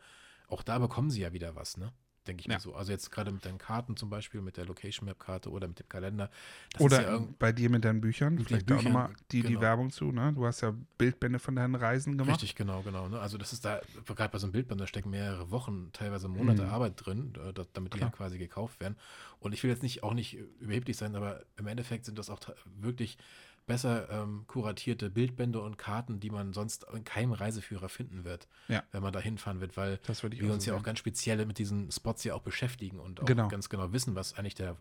auch 0.47 0.61
da 0.61 0.77
bekommen 0.77 1.09
sie 1.09 1.21
ja 1.21 1.33
wieder 1.33 1.55
was, 1.55 1.77
ne? 1.77 1.91
Denke 2.27 2.41
ich 2.41 2.47
Ja. 2.47 2.55
mir 2.55 2.59
so. 2.59 2.73
Also 2.73 2.91
jetzt 2.91 3.11
gerade 3.11 3.31
mit 3.31 3.45
deinen 3.45 3.59
Karten 3.59 3.95
zum 3.97 4.09
Beispiel, 4.09 4.41
mit 4.41 4.57
der 4.57 4.65
Location 4.65 5.05
Map 5.05 5.19
Karte 5.19 5.51
oder 5.51 5.67
mit 5.67 5.79
dem 5.79 5.87
Kalender. 5.87 6.31
Oder 6.79 7.03
ja 7.03 7.27
bei 7.37 7.51
dir 7.51 7.69
mit 7.69 7.85
deinen 7.85 8.01
Büchern, 8.01 8.35
Mit 8.35 8.47
vielleicht 8.47 8.65
auch 8.71 8.77
Büchern, 8.77 8.93
nochmal 8.93 9.13
die, 9.31 9.41
die 9.43 9.49
genau. 9.49 9.61
Werbung 9.61 9.91
zu, 9.91 10.11
ne? 10.11 10.33
Du 10.33 10.43
hast 10.45 10.61
ja 10.61 10.73
Bildbände 10.97 11.37
von 11.37 11.55
deinen 11.55 11.75
Reisen 11.75 12.17
gemacht. 12.17 12.41
Richtig, 12.41 12.55
genau, 12.55 12.81
genau. 12.81 13.07
Ne? 13.09 13.19
Also 13.19 13.37
das 13.37 13.53
ist 13.53 13.63
da, 13.63 13.79
gerade 14.07 14.29
bei 14.31 14.39
so 14.39 14.47
einem 14.47 14.53
Bildband, 14.53 14.81
da 14.81 14.87
stecken 14.87 15.11
mehrere 15.11 15.51
Wochen, 15.51 15.91
teilweise 15.93 16.27
Monate 16.27 16.63
Mhm. 16.63 16.69
Arbeit 16.69 16.93
drin, 17.05 17.33
äh, 17.47 17.53
da, 17.53 17.63
damit 17.73 17.93
die 17.93 17.99
Klar. 17.99 18.09
ja 18.09 18.15
quasi 18.17 18.39
gekauft 18.39 18.79
werden. 18.79 18.97
Und 19.39 19.53
ich 19.53 19.61
will 19.61 19.69
jetzt 19.69 19.83
nicht 19.83 20.01
auch 20.01 20.15
nicht 20.15 20.33
überheblich 20.33 20.97
sein, 20.97 21.15
aber 21.15 21.43
im 21.57 21.67
Endeffekt 21.67 22.05
sind 22.05 22.17
das 22.17 22.31
auch 22.31 22.39
wirklich 22.65 23.17
besser 23.65 24.09
ähm, 24.09 24.43
kuratierte 24.47 25.09
Bildbände 25.09 25.59
und 25.61 25.77
Karten, 25.77 26.19
die 26.19 26.29
man 26.29 26.53
sonst 26.53 26.85
in 26.93 27.03
keinem 27.03 27.31
Reiseführer 27.33 27.89
finden 27.89 28.23
wird, 28.23 28.47
Ja. 28.67 28.83
wenn 28.91 29.01
man 29.01 29.11
da 29.11 29.19
hinfahren 29.19 29.59
wird, 29.59 29.75
weil 29.75 29.99
wir 30.07 30.53
uns 30.53 30.65
so 30.65 30.71
ja 30.71 30.77
auch 30.77 30.83
ganz 30.83 30.99
speziell 30.99 31.43
mit 31.45 31.57
diesen 31.57 31.91
Spots 31.91 32.23
ja 32.23 32.35
auch 32.35 32.41
beschäftigen 32.43 32.99
und 32.99 33.21
auch 33.21 33.25
Genau. 33.25 33.47
ganz 33.47 33.69
genau 33.69 33.91
wissen, 33.91 34.13
was 34.15 34.37
eigentlich 34.37 34.55
der 34.55 34.77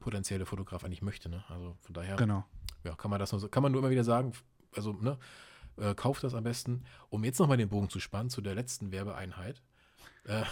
potenzielle 0.00 0.46
Fotograf 0.46 0.84
eigentlich 0.84 1.02
möchte. 1.02 1.28
Ne? 1.28 1.44
Also 1.48 1.76
von 1.80 1.94
daher 1.94 2.16
Genau. 2.16 2.44
ja, 2.84 2.94
kann 2.94 3.10
man 3.10 3.18
das 3.18 3.32
nur, 3.32 3.40
so- 3.40 3.48
kann 3.48 3.62
man 3.62 3.72
nur 3.72 3.80
immer 3.80 3.90
wieder 3.90 4.04
sagen, 4.04 4.32
also, 4.76 4.92
ne, 4.92 5.18
äh, 5.76 5.94
kauft 5.94 6.22
das 6.24 6.34
am 6.34 6.44
besten. 6.44 6.84
Um 7.08 7.24
jetzt 7.24 7.38
nochmal 7.40 7.56
den 7.56 7.68
Bogen 7.68 7.88
zu 7.88 7.98
spannen 8.00 8.30
zu 8.30 8.40
der 8.40 8.54
letzten 8.54 8.92
Werbeeinheit. 8.92 9.62
Äh, 10.24 10.42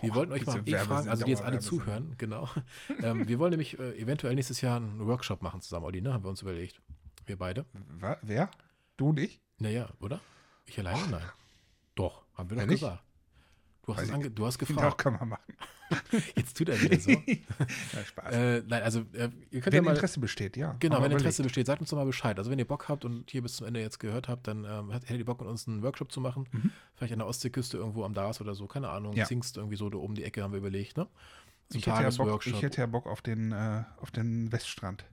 wir 0.00 0.10
Boah, 0.10 0.16
wollten 0.16 0.32
euch 0.32 0.46
mal 0.46 0.62
eh 0.64 0.78
fragen, 0.78 1.08
also 1.08 1.24
die 1.24 1.30
jetzt 1.30 1.42
alle 1.42 1.58
zuhören, 1.60 2.14
genau. 2.18 2.48
ähm, 3.02 3.28
wir 3.28 3.38
wollen 3.38 3.50
nämlich 3.50 3.78
äh, 3.78 3.96
eventuell 4.00 4.34
nächstes 4.34 4.60
Jahr 4.60 4.76
einen 4.78 5.06
Workshop 5.06 5.42
machen 5.42 5.60
zusammen, 5.60 5.84
Olli, 5.84 6.00
ne? 6.00 6.12
Haben 6.14 6.24
wir 6.24 6.30
uns 6.30 6.40
überlegt. 6.42 6.80
Wir 7.28 7.36
beide. 7.36 7.66
Wa- 8.00 8.16
Wer? 8.22 8.50
Du 8.96 9.12
nicht? 9.12 9.40
Naja, 9.58 9.88
oder? 10.00 10.20
Ich 10.64 10.78
alleine? 10.78 11.06
Nein. 11.10 11.22
Doch, 11.94 12.24
haben 12.34 12.48
wir 12.50 12.56
doch 12.56 12.66
nicht? 12.66 12.80
gesagt. 12.80 13.02
Du 13.84 13.94
hast, 13.94 14.04
ich- 14.04 14.12
ange 14.12 14.30
du 14.30 14.46
hast 14.46 14.60
Doch, 14.60 14.66
gefragt. 14.66 14.98
kann 14.98 15.12
man 15.14 15.28
machen. 15.28 15.54
Jetzt 16.36 16.56
tut 16.56 16.68
er 16.70 16.80
wieder 16.80 16.98
so. 16.98 17.10
ja, 17.26 18.04
Spaß. 18.04 18.34
äh, 18.34 18.62
nein, 18.66 18.82
also 18.82 19.00
äh, 19.12 19.30
ihr 19.50 19.60
könnt 19.60 19.66
Wenn 19.66 19.74
ja 19.74 19.82
mal. 19.82 19.90
Interesse 19.94 20.20
besteht, 20.20 20.56
ja. 20.56 20.74
Genau, 20.80 21.02
wenn 21.02 21.12
Interesse 21.12 21.42
besteht, 21.42 21.66
sagt 21.66 21.80
uns 21.80 21.90
doch 21.90 21.96
mal 21.98 22.04
Bescheid. 22.04 22.38
Also 22.38 22.50
wenn 22.50 22.58
ihr 22.58 22.66
Bock 22.66 22.88
habt 22.88 23.04
und 23.04 23.30
hier 23.30 23.42
bis 23.42 23.56
zum 23.56 23.66
Ende 23.66 23.80
jetzt 23.80 23.98
gehört 23.98 24.28
habt, 24.28 24.46
dann 24.46 24.64
ähm, 24.64 24.90
hättet 24.90 25.10
ihr 25.18 25.24
Bock 25.24 25.40
mit 25.40 25.48
uns 25.48 25.66
einen 25.68 25.82
Workshop 25.82 26.10
zu 26.12 26.20
machen. 26.22 26.46
Mhm. 26.52 26.70
Vielleicht 26.94 27.12
an 27.14 27.18
der 27.20 27.28
Ostseeküste 27.28 27.76
irgendwo 27.78 28.04
am 28.04 28.12
Dars 28.14 28.40
oder 28.40 28.54
so, 28.54 28.66
keine 28.66 28.88
Ahnung. 28.90 29.14
Ja. 29.14 29.24
Zingst 29.26 29.56
irgendwie 29.58 29.76
so 29.76 29.88
da 29.90 29.98
oben 29.98 30.14
die 30.14 30.24
Ecke 30.24 30.42
haben 30.42 30.52
wir 30.52 30.58
überlegt, 30.58 30.96
ne? 30.96 31.06
Zum 31.70 31.78
Ich 31.80 31.86
hätte, 31.86 32.02
ja 32.02 32.10
Bock, 32.10 32.46
ich 32.46 32.62
hätte 32.62 32.80
ja 32.80 32.86
Bock 32.86 33.06
auf 33.06 33.20
den, 33.22 33.52
äh, 33.52 33.84
auf 33.98 34.10
den 34.10 34.50
Weststrand. 34.52 35.04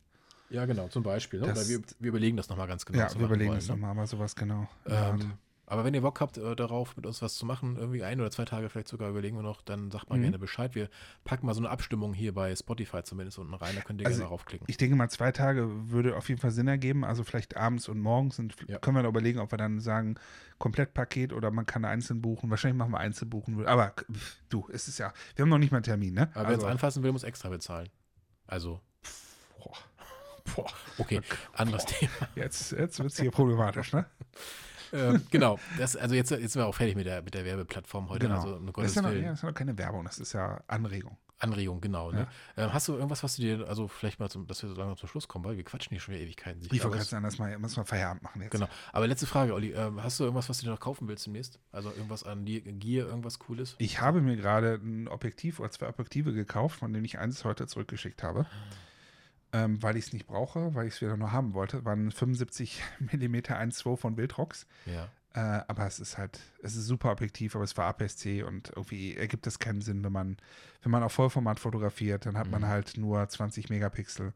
Ja, 0.55 0.65
genau, 0.65 0.87
zum 0.87 1.03
Beispiel. 1.03 1.39
Ne? 1.41 1.47
Das- 1.47 1.59
Oder 1.59 1.67
wir, 1.67 1.85
wir 1.99 2.09
überlegen 2.09 2.37
das 2.37 2.49
nochmal 2.49 2.67
ganz 2.67 2.85
genau. 2.85 2.99
ja, 2.99 3.13
wir 3.15 3.25
überlegen 3.25 3.49
wollen, 3.49 3.59
das 3.59 3.67
ne? 3.67 3.73
nochmal, 3.75 3.91
aber 3.91 4.07
sowas 4.07 4.35
genau. 4.35 4.67
Ähm, 4.87 5.33
aber 5.67 5.83
wenn 5.83 5.95
ihr 5.95 6.01
Bock 6.01 6.21
habt 6.21 6.37
äh, 6.37 6.55
darauf, 6.55 6.95
mit 6.95 7.07
uns 7.07 7.23
was 7.23 7.33
zu 7.33 7.43
machen, 7.43 7.75
irgendwie 7.75 8.03
ein 8.03 8.19
oder 8.19 8.29
zwei 8.29 8.45
Tage 8.45 8.69
vielleicht 8.69 8.87
sogar 8.87 9.09
überlegen 9.09 9.35
wir 9.35 9.41
noch, 9.41 9.63
dann 9.63 9.89
sagt 9.89 10.11
mal 10.11 10.17
Mhm. 10.17 10.21
gerne 10.21 10.37
Bescheid. 10.37 10.75
Wir 10.75 10.89
packen 11.23 11.47
mal 11.47 11.55
so 11.55 11.59
eine 11.59 11.71
Abstimmung 11.71 12.13
hier 12.13 12.35
bei 12.35 12.55
Spotify 12.55 13.01
zumindest 13.01 13.39
unten 13.39 13.55
rein, 13.55 13.73
da 13.75 13.81
könnt 13.81 13.99
ihr 13.99 14.05
Also, 14.05 14.19
gerne 14.19 14.29
raufklicken. 14.29 14.67
Ich 14.69 14.77
denke 14.77 14.95
mal, 14.95 15.09
zwei 15.09 15.31
Tage 15.31 15.67
würde 15.89 16.15
auf 16.17 16.29
jeden 16.29 16.39
Fall 16.39 16.51
Sinn 16.51 16.67
ergeben. 16.67 17.03
Also 17.03 17.23
vielleicht 17.23 17.57
abends 17.57 17.89
und 17.89 17.99
morgens. 17.99 18.37
Und 18.37 18.55
Ja. 18.67 18.77
können 18.77 18.95
wir 18.95 19.01
dann 19.01 19.09
überlegen, 19.09 19.39
ob 19.39 19.51
wir 19.51 19.57
dann 19.57 19.79
sagen, 19.79 20.19
Komplettpaket 20.59 21.33
oder 21.33 21.49
man 21.49 21.65
kann 21.65 21.83
einzeln 21.83 22.21
buchen. 22.21 22.51
Wahrscheinlich 22.51 22.77
machen 22.77 22.91
wir 22.91 22.99
einzeln 22.99 23.29
buchen. 23.31 23.65
Aber 23.65 23.93
pff, 24.11 24.37
du, 24.49 24.67
es 24.71 24.87
ist 24.87 24.99
ja, 24.99 25.13
wir 25.35 25.43
haben 25.43 25.49
noch 25.49 25.57
nicht 25.57 25.71
mal 25.71 25.77
einen 25.77 25.83
Termin, 25.83 26.13
ne? 26.13 26.29
Aber 26.35 26.49
wer 26.49 26.57
es 26.59 26.63
anfassen 26.63 27.01
will, 27.01 27.11
muss 27.11 27.23
extra 27.23 27.49
bezahlen. 27.49 27.89
Also, 28.45 28.81
boah, 30.55 30.67
okay, 30.97 31.21
anderes 31.53 31.85
Thema. 31.85 32.11
jetzt, 32.35 32.71
jetzt 32.71 32.99
wird 32.99 33.11
es 33.11 33.19
hier 33.19 33.31
problematisch, 33.31 33.93
ne? 33.93 34.05
ähm, 34.93 35.21
genau, 35.31 35.59
das, 35.77 35.95
also 35.95 36.15
jetzt, 36.15 36.31
jetzt 36.31 36.53
sind 36.53 36.61
wir 36.61 36.67
auch 36.67 36.75
fertig 36.75 36.95
mit 36.95 37.05
der, 37.05 37.21
mit 37.21 37.33
der 37.33 37.45
Werbeplattform 37.45 38.09
heute. 38.09 38.27
Genau. 38.27 38.41
Also, 38.41 38.55
um 38.55 38.71
Das 38.71 38.85
ist, 38.85 38.95
ja 38.95 39.01
noch, 39.01 39.11
ja, 39.11 39.21
das 39.21 39.33
ist 39.33 39.43
ja 39.43 39.49
noch 39.49 39.55
keine 39.55 39.77
Werbung, 39.77 40.05
das 40.05 40.19
ist 40.19 40.33
ja 40.33 40.61
Anregung. 40.67 41.17
Anregung, 41.37 41.81
genau. 41.81 42.11
Ne? 42.11 42.27
Ähm, 42.55 42.73
hast 42.73 42.87
du 42.87 42.93
irgendwas, 42.93 43.21
was 43.23 43.35
du 43.35 43.41
dir, 43.41 43.67
also 43.67 43.87
vielleicht 43.87 44.19
mal, 44.19 44.29
zum, 44.29 44.47
dass 44.47 44.61
wir 44.63 44.69
so 44.69 44.75
langsam 44.75 44.97
zum 44.97 45.09
Schluss 45.09 45.27
kommen, 45.27 45.43
weil 45.43 45.57
wir 45.57 45.63
quatschen 45.63 45.89
hier 45.89 45.99
schon 45.99 46.13
wieder 46.13 46.23
Ewigkeiten. 46.23 46.61
Ich 46.61 46.71
wollte 46.83 46.97
gerade 46.97 47.03
sagen, 47.03 47.23
das 47.23 47.37
mal, 47.37 47.57
müssen 47.59 47.77
wir 47.77 47.85
Feierabend 47.85 48.23
machen 48.23 48.41
jetzt. 48.41 48.51
Genau. 48.51 48.67
Aber 48.93 49.07
letzte 49.07 49.27
Frage, 49.27 49.53
Olli. 49.53 49.73
Ähm, 49.73 50.01
hast 50.01 50.19
du 50.19 50.23
irgendwas, 50.23 50.47
was 50.47 50.59
du 50.59 50.65
dir 50.65 50.71
noch 50.71 50.79
kaufen 50.79 51.07
willst 51.07 51.25
demnächst? 51.25 51.59
Also 51.71 51.89
irgendwas 51.89 52.23
an 52.23 52.45
Gear, 52.45 53.07
irgendwas 53.07 53.39
Cooles? 53.39 53.75
Ich 53.79 53.99
habe 53.99 54.21
mir 54.21 54.37
gerade 54.37 54.79
ein 54.81 55.07
Objektiv 55.09 55.59
oder 55.59 55.71
zwei 55.71 55.89
Objektive 55.89 56.31
gekauft, 56.33 56.79
von 56.79 56.93
denen 56.93 57.03
ich 57.03 57.19
eins 57.19 57.43
heute 57.43 57.67
zurückgeschickt 57.67 58.23
habe. 58.23 58.45
Ähm, 59.55 59.81
weil 59.81 59.95
ich 59.95 60.07
es 60.07 60.13
nicht 60.13 60.27
brauche, 60.27 60.75
weil 60.75 60.85
ich 60.87 60.95
es 60.95 61.01
wieder 61.01 61.15
nur 61.15 61.31
haben 61.31 61.53
wollte. 61.53 61.85
Waren 61.85 62.11
75 62.11 62.81
mm 62.99 63.35
1.2 63.35 63.95
von 63.95 64.17
Wildrox. 64.17 64.67
Ja. 64.85 65.07
Äh, 65.33 65.63
aber 65.67 65.85
es 65.85 65.99
ist 65.99 66.17
halt, 66.17 66.39
es 66.61 66.75
ist 66.75 66.85
super 66.87 67.11
objektiv, 67.11 67.55
aber 67.55 67.63
es 67.63 67.75
war 67.77 67.85
APS-C 67.87 68.43
und 68.43 68.69
irgendwie 68.75 69.15
ergibt 69.15 69.47
es 69.47 69.59
keinen 69.59 69.81
Sinn, 69.81 70.03
wenn 70.03 70.11
man, 70.11 70.37
wenn 70.81 70.91
man 70.91 71.03
auf 71.03 71.13
Vollformat 71.13 71.59
fotografiert, 71.59 72.25
dann 72.25 72.37
hat 72.37 72.49
man 72.49 72.61
Mhm. 72.63 72.67
halt 72.67 72.97
nur 72.97 73.27
20 73.27 73.69
Megapixel. 73.69 74.33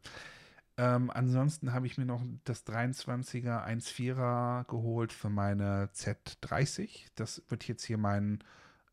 Ähm, 0.76 1.10
ansonsten 1.10 1.72
habe 1.74 1.86
ich 1.86 1.98
mir 1.98 2.06
noch 2.06 2.22
das 2.44 2.66
23er 2.66 3.64
1.4er 3.66 4.64
geholt 4.68 5.12
für 5.12 5.28
meine 5.28 5.90
Z30. 5.94 7.06
Das 7.14 7.42
wird 7.48 7.66
jetzt 7.68 7.84
hier 7.84 7.98
mein 7.98 8.42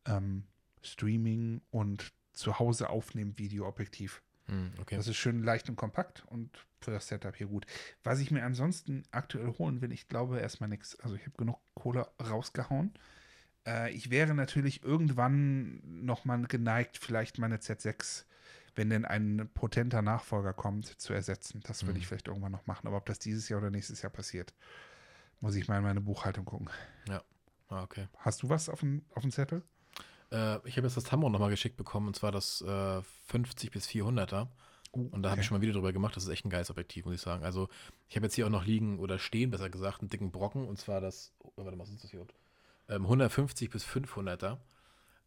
ähm, 0.06 0.44
Streaming 0.82 1.62
und 1.70 2.12
zu 2.32 2.58
Hause 2.58 2.90
aufnehmen 2.90 3.38
Videoobjektiv. 3.38 4.22
Hm, 4.48 4.72
okay. 4.80 4.96
Das 4.96 5.06
ist 5.06 5.16
schön 5.16 5.42
leicht 5.42 5.68
und 5.68 5.76
kompakt 5.76 6.24
und 6.26 6.66
für 6.80 6.90
das 6.90 7.08
Setup 7.08 7.36
hier 7.36 7.48
gut. 7.48 7.66
Was 8.02 8.18
ich 8.20 8.30
mir 8.30 8.44
ansonsten 8.44 9.02
aktuell 9.10 9.54
holen 9.58 9.80
will, 9.80 9.92
ich 9.92 10.08
glaube 10.08 10.40
erstmal 10.40 10.68
nichts. 10.68 10.98
Also 11.00 11.16
ich 11.16 11.22
habe 11.22 11.36
genug 11.36 11.58
Kohle 11.74 12.08
rausgehauen. 12.20 12.94
Äh, 13.66 13.92
ich 13.92 14.10
wäre 14.10 14.34
natürlich 14.34 14.82
irgendwann 14.82 15.80
nochmal 16.04 16.42
geneigt, 16.42 16.98
vielleicht 16.98 17.38
meine 17.38 17.58
Z6, 17.58 18.24
wenn 18.74 18.90
denn 18.90 19.04
ein 19.04 19.50
potenter 19.54 20.02
Nachfolger 20.02 20.54
kommt, 20.54 20.86
zu 20.86 21.12
ersetzen. 21.12 21.60
Das 21.66 21.82
würde 21.82 21.94
Mhm. 21.94 21.98
ich 21.98 22.06
vielleicht 22.06 22.28
irgendwann 22.28 22.52
noch 22.52 22.66
machen. 22.66 22.86
Aber 22.86 22.96
ob 22.96 23.06
das 23.06 23.18
dieses 23.18 23.48
Jahr 23.48 23.60
oder 23.60 23.70
nächstes 23.70 24.02
Jahr 24.02 24.12
passiert, 24.12 24.54
muss 25.40 25.56
ich 25.56 25.68
mal 25.68 25.78
in 25.78 25.84
meine 25.84 26.00
Buchhaltung 26.00 26.44
gucken. 26.44 26.70
Ah, 27.68 27.82
okay. 27.82 28.08
Hast 28.18 28.42
du 28.42 28.48
was 28.48 28.68
auf 28.68 28.80
dem, 28.80 29.04
auf 29.14 29.22
dem 29.22 29.30
Zettel? 29.30 29.62
Äh, 30.30 30.56
ich 30.66 30.76
habe 30.76 30.86
jetzt 30.86 30.96
das 30.96 31.04
Tamron 31.04 31.32
nochmal 31.32 31.50
geschickt 31.50 31.76
bekommen, 31.76 32.08
und 32.08 32.14
zwar 32.14 32.32
das 32.32 32.60
äh, 32.62 33.02
50 33.26 33.70
bis 33.70 33.86
400er. 33.88 34.48
Und 34.92 35.22
da 35.22 35.30
habe 35.30 35.40
ich 35.40 35.46
schon 35.46 35.56
mal 35.56 35.60
wieder 35.60 35.74
drüber 35.74 35.92
gemacht. 35.92 36.16
Das 36.16 36.24
ist 36.24 36.30
echt 36.30 36.46
ein 36.46 36.50
geiles 36.50 36.70
Objektiv, 36.70 37.04
muss 37.04 37.14
ich 37.14 37.20
sagen. 37.20 37.44
Also, 37.44 37.68
ich 38.08 38.16
habe 38.16 38.26
jetzt 38.26 38.34
hier 38.34 38.46
auch 38.46 38.50
noch 38.50 38.64
liegen 38.64 38.98
oder 38.98 39.18
stehen, 39.18 39.50
besser 39.50 39.68
gesagt, 39.68 40.00
einen 40.00 40.08
dicken 40.08 40.30
Brocken. 40.30 40.66
Und 40.66 40.78
zwar 40.78 41.00
das, 41.00 41.32
oh, 41.40 41.52
warte 41.56 41.76
mal, 41.76 41.82
was 41.82 41.90
ist 41.90 42.04
das 42.04 42.10
hier? 42.10 42.26
Ähm, 42.88 43.02
150 43.02 43.70
bis 43.70 43.84
500er. 43.86 44.58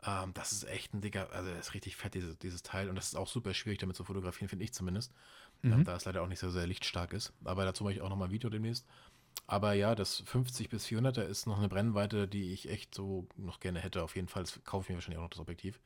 Ähm, 0.03 0.33
das 0.33 0.51
ist 0.51 0.67
echt 0.67 0.93
ein 0.93 1.01
dicker, 1.01 1.31
also 1.31 1.51
das 1.51 1.67
ist 1.67 1.73
richtig 1.75 1.95
fett, 1.95 2.15
diese, 2.15 2.35
dieses 2.35 2.63
Teil. 2.63 2.89
Und 2.89 2.95
das 2.95 3.07
ist 3.07 3.15
auch 3.15 3.27
super 3.27 3.53
schwierig 3.53 3.79
damit 3.79 3.95
zu 3.95 4.03
fotografieren, 4.03 4.49
finde 4.49 4.65
ich 4.65 4.73
zumindest. 4.73 5.13
Mhm. 5.61 5.73
Ähm, 5.73 5.83
da 5.83 5.95
es 5.95 6.05
leider 6.05 6.23
auch 6.23 6.27
nicht 6.27 6.39
so 6.39 6.49
sehr 6.49 6.65
lichtstark 6.65 7.13
ist. 7.13 7.31
Aber 7.43 7.63
dazu 7.63 7.83
mache 7.83 7.93
ich 7.93 8.01
auch 8.01 8.09
nochmal 8.09 8.29
ein 8.29 8.33
Video 8.33 8.49
demnächst. 8.49 8.85
Aber 9.47 9.73
ja, 9.73 9.95
das 9.95 10.17
50 10.25 10.69
bis 10.69 10.85
400er 10.85 11.23
ist 11.23 11.45
noch 11.45 11.57
eine 11.57 11.67
Brennweite, 11.67 12.27
die 12.27 12.53
ich 12.53 12.69
echt 12.69 12.95
so 12.95 13.27
noch 13.35 13.59
gerne 13.59 13.79
hätte. 13.79 14.01
Auf 14.03 14.15
jeden 14.15 14.27
Fall 14.29 14.45
kaufe 14.63 14.85
ich 14.85 14.89
mir 14.89 14.95
wahrscheinlich 14.95 15.17
auch 15.19 15.23
noch 15.23 15.29
das 15.29 15.39
Objektiv. 15.39 15.79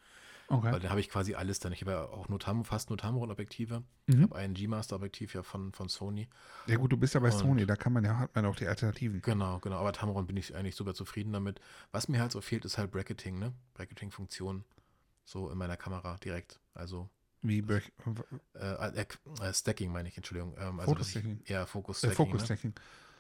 Okay. 0.48 0.72
Weil 0.72 0.80
dann 0.80 0.92
habe 0.92 1.00
ich 1.00 1.10
quasi 1.10 1.34
alles 1.34 1.58
dann. 1.58 1.72
Ich 1.74 1.82
habe 1.82 1.92
ja 1.92 2.04
auch 2.06 2.30
nur 2.30 2.38
Tam 2.40 2.64
fast 2.66 2.90
nur 2.90 3.00
Tamron-Objektive. 3.00 3.82
Ich 4.06 4.16
Mhm. 4.16 4.22
habe 4.24 4.36
ein 4.36 4.54
G-Master-Objektiv 4.54 5.34
ja 5.34 5.42
von, 5.42 5.74
von 5.74 5.90
Sony. 5.90 6.28
Ja 6.68 6.76
gut, 6.78 6.92
du 6.92 6.98
bist 6.98 7.16
ja 7.16 7.20
bei 7.20 7.32
Und- 7.32 7.40
Sony, 7.40 7.66
da 7.66 7.76
kann 7.76 7.94
man 7.94 8.04
ja, 8.06 8.20
hat 8.20 8.36
man 8.36 8.46
auch 8.46 8.56
die 8.56 8.68
Alternativen. 8.68 9.22
Genau, 9.24 9.58
genau. 9.58 9.78
Aber 9.78 9.92
Tamron 9.92 10.28
bin 10.28 10.38
ich 10.38 10.54
eigentlich 10.56 10.76
super 10.76 10.94
zufrieden 10.94 11.34
damit. 11.34 11.60
Was 11.92 12.08
mir 12.08 12.20
halt 12.22 12.32
so 12.32 12.42
fehlt, 12.42 12.64
ist 12.66 12.78
halt 12.78 12.92
Bracketing, 12.92 13.40
ne? 13.40 13.54
Bracketing-Funktion. 13.74 14.64
So 15.24 15.50
in 15.50 15.58
meiner 15.58 15.78
Kamera 15.78 16.18
direkt. 16.18 16.60
Also 16.76 17.10
Wie 17.42 17.64
Break, 17.64 17.92
äh, 18.54 18.60
äh, 18.60 19.06
äh, 19.42 19.54
Stacking 19.54 19.92
meine 19.92 20.10
ich, 20.10 20.18
Entschuldigung. 20.18 20.56
Ähm, 20.60 20.80
also 20.80 20.94
dass 20.94 21.08
ich- 21.08 21.14
Focus-Stacking. 21.24 21.42
Ja, 21.48 21.64
äh, 21.64 21.66
Fokus-Stacking. 21.66 22.16
Focus 22.16 22.50
ne? 22.64 22.74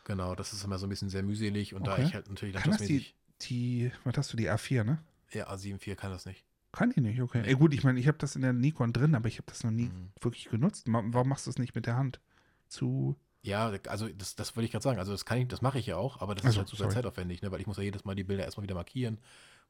Genau, 0.05 0.35
das 0.35 0.53
ist 0.53 0.63
immer 0.63 0.77
so 0.77 0.85
ein 0.85 0.89
bisschen 0.89 1.09
sehr 1.09 1.23
mühselig. 1.23 1.73
Und 1.73 1.85
da 1.87 1.93
Okay. 1.93 2.03
ich 2.03 2.13
halt 2.13 2.29
natürlich 2.29 2.55
Kann 2.55 2.71
das 2.71 2.81
die, 2.83 3.05
die, 3.41 3.91
was 4.05 4.15
hast 4.17 4.31
du, 4.31 4.37
die 4.37 4.49
A4, 4.49 4.83
ne? 4.83 4.99
Ja, 5.31 5.49
A7 5.49 5.85
IV 5.85 5.97
kann 5.97 6.11
das 6.11 6.25
nicht. 6.25 6.45
Kann 6.71 6.91
die 6.91 7.01
nicht, 7.01 7.21
okay. 7.21 7.41
Nee. 7.41 7.49
Ey, 7.49 7.53
gut, 7.55 7.73
ich 7.73 7.83
meine, 7.83 7.99
ich 7.99 8.07
habe 8.07 8.17
das 8.17 8.35
in 8.35 8.41
der 8.43 8.53
Nikon 8.53 8.93
drin, 8.93 9.15
aber 9.15 9.27
ich 9.27 9.37
habe 9.37 9.47
das 9.47 9.63
noch 9.63 9.71
nie 9.71 9.85
Mhm. 9.89 10.11
wirklich 10.21 10.45
genutzt. 10.45 10.85
Warum 10.87 11.27
machst 11.29 11.45
du 11.47 11.49
es 11.49 11.57
nicht 11.57 11.73
mit 11.75 11.85
der 11.85 11.95
Hand? 11.97 12.19
Zu. 12.67 13.15
Ja, 13.41 13.71
also 13.87 14.09
das, 14.09 14.35
das 14.35 14.55
wollte 14.55 14.65
ich 14.65 14.71
gerade 14.71 14.83
sagen. 14.83 14.99
Also 14.99 15.11
das 15.11 15.25
kann 15.25 15.37
ich, 15.39 15.47
das 15.47 15.61
mache 15.61 15.79
ich 15.79 15.85
ja 15.85 15.97
auch, 15.97 16.21
aber 16.21 16.35
das 16.35 16.45
Ach 16.45 16.49
ist 16.49 16.57
halt 16.57 16.67
super 16.67 16.83
sorry. 16.83 16.93
zeitaufwendig, 16.95 17.41
ne? 17.41 17.51
Weil 17.51 17.61
ich 17.61 17.67
muss 17.67 17.77
ja 17.77 17.83
jedes 17.83 18.03
Mal 18.05 18.15
die 18.15 18.23
Bilder 18.23 18.43
erstmal 18.43 18.63
wieder 18.63 18.75
markieren, 18.75 19.19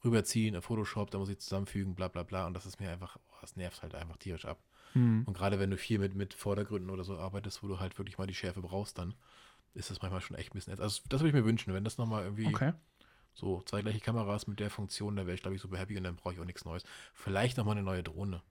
rüberziehen 0.04 0.56
in 0.56 0.62
Photoshop, 0.62 1.12
da 1.12 1.18
muss 1.18 1.30
ich 1.30 1.40
zusammenfügen, 1.40 1.94
bla 1.96 2.08
bla 2.08 2.24
bla. 2.24 2.48
Und 2.48 2.54
das 2.54 2.66
ist 2.66 2.80
mir 2.80 2.90
einfach, 2.92 3.18
oh, 3.30 3.34
das 3.42 3.56
nervt 3.56 3.82
halt 3.84 3.96
einfach 3.96 4.18
tierisch 4.18 4.46
ab. 4.46 4.60
Hm. 4.94 5.24
Und 5.26 5.34
gerade 5.36 5.60
wenn 5.60 5.72
du 5.72 5.78
viel 5.78 6.00
mit, 6.00 6.16
mit 6.16 6.34
Vordergründen 6.34 6.90
oder 6.90 7.04
so 7.04 7.18
arbeitest, 7.18 7.64
wo 7.64 7.68
du 7.68 7.80
halt 7.80 7.98
wirklich 7.98 8.18
mal 8.18 8.28
die 8.28 8.34
Schärfe 8.34 8.62
brauchst, 8.62 8.98
dann 8.98 9.14
ist 9.76 9.92
das 9.92 10.02
manchmal 10.02 10.22
schon 10.22 10.36
echt 10.38 10.52
ein 10.52 10.54
bisschen. 10.54 10.80
Also 10.80 11.02
das 11.10 11.22
würde 11.22 11.30
ich 11.30 11.34
mir 11.36 11.46
wünschen, 11.46 11.74
wenn 11.74 11.84
das 11.84 11.98
nochmal 11.98 12.24
irgendwie 12.24 12.48
Okay. 12.48 12.74
so 13.34 13.62
zwei 13.64 13.82
gleiche 13.82 14.00
Kameras 14.00 14.48
mit 14.48 14.60
der 14.60 14.70
Funktion, 14.70 15.16
da 15.16 15.26
wäre 15.26 15.36
ich, 15.36 15.42
glaube 15.42 15.56
ich, 15.56 15.62
super 15.62 15.78
happy 15.78 15.98
und 15.98 16.04
dann 16.04 16.16
brauche 16.16 16.34
ich 16.34 16.40
auch 16.40 16.46
nichts 16.46 16.66
Neues. 16.66 16.84
Vielleicht 17.14 17.58
nochmal 17.58 17.76
eine 17.76 17.84
neue 17.84 18.04
Drohne. 18.04 18.42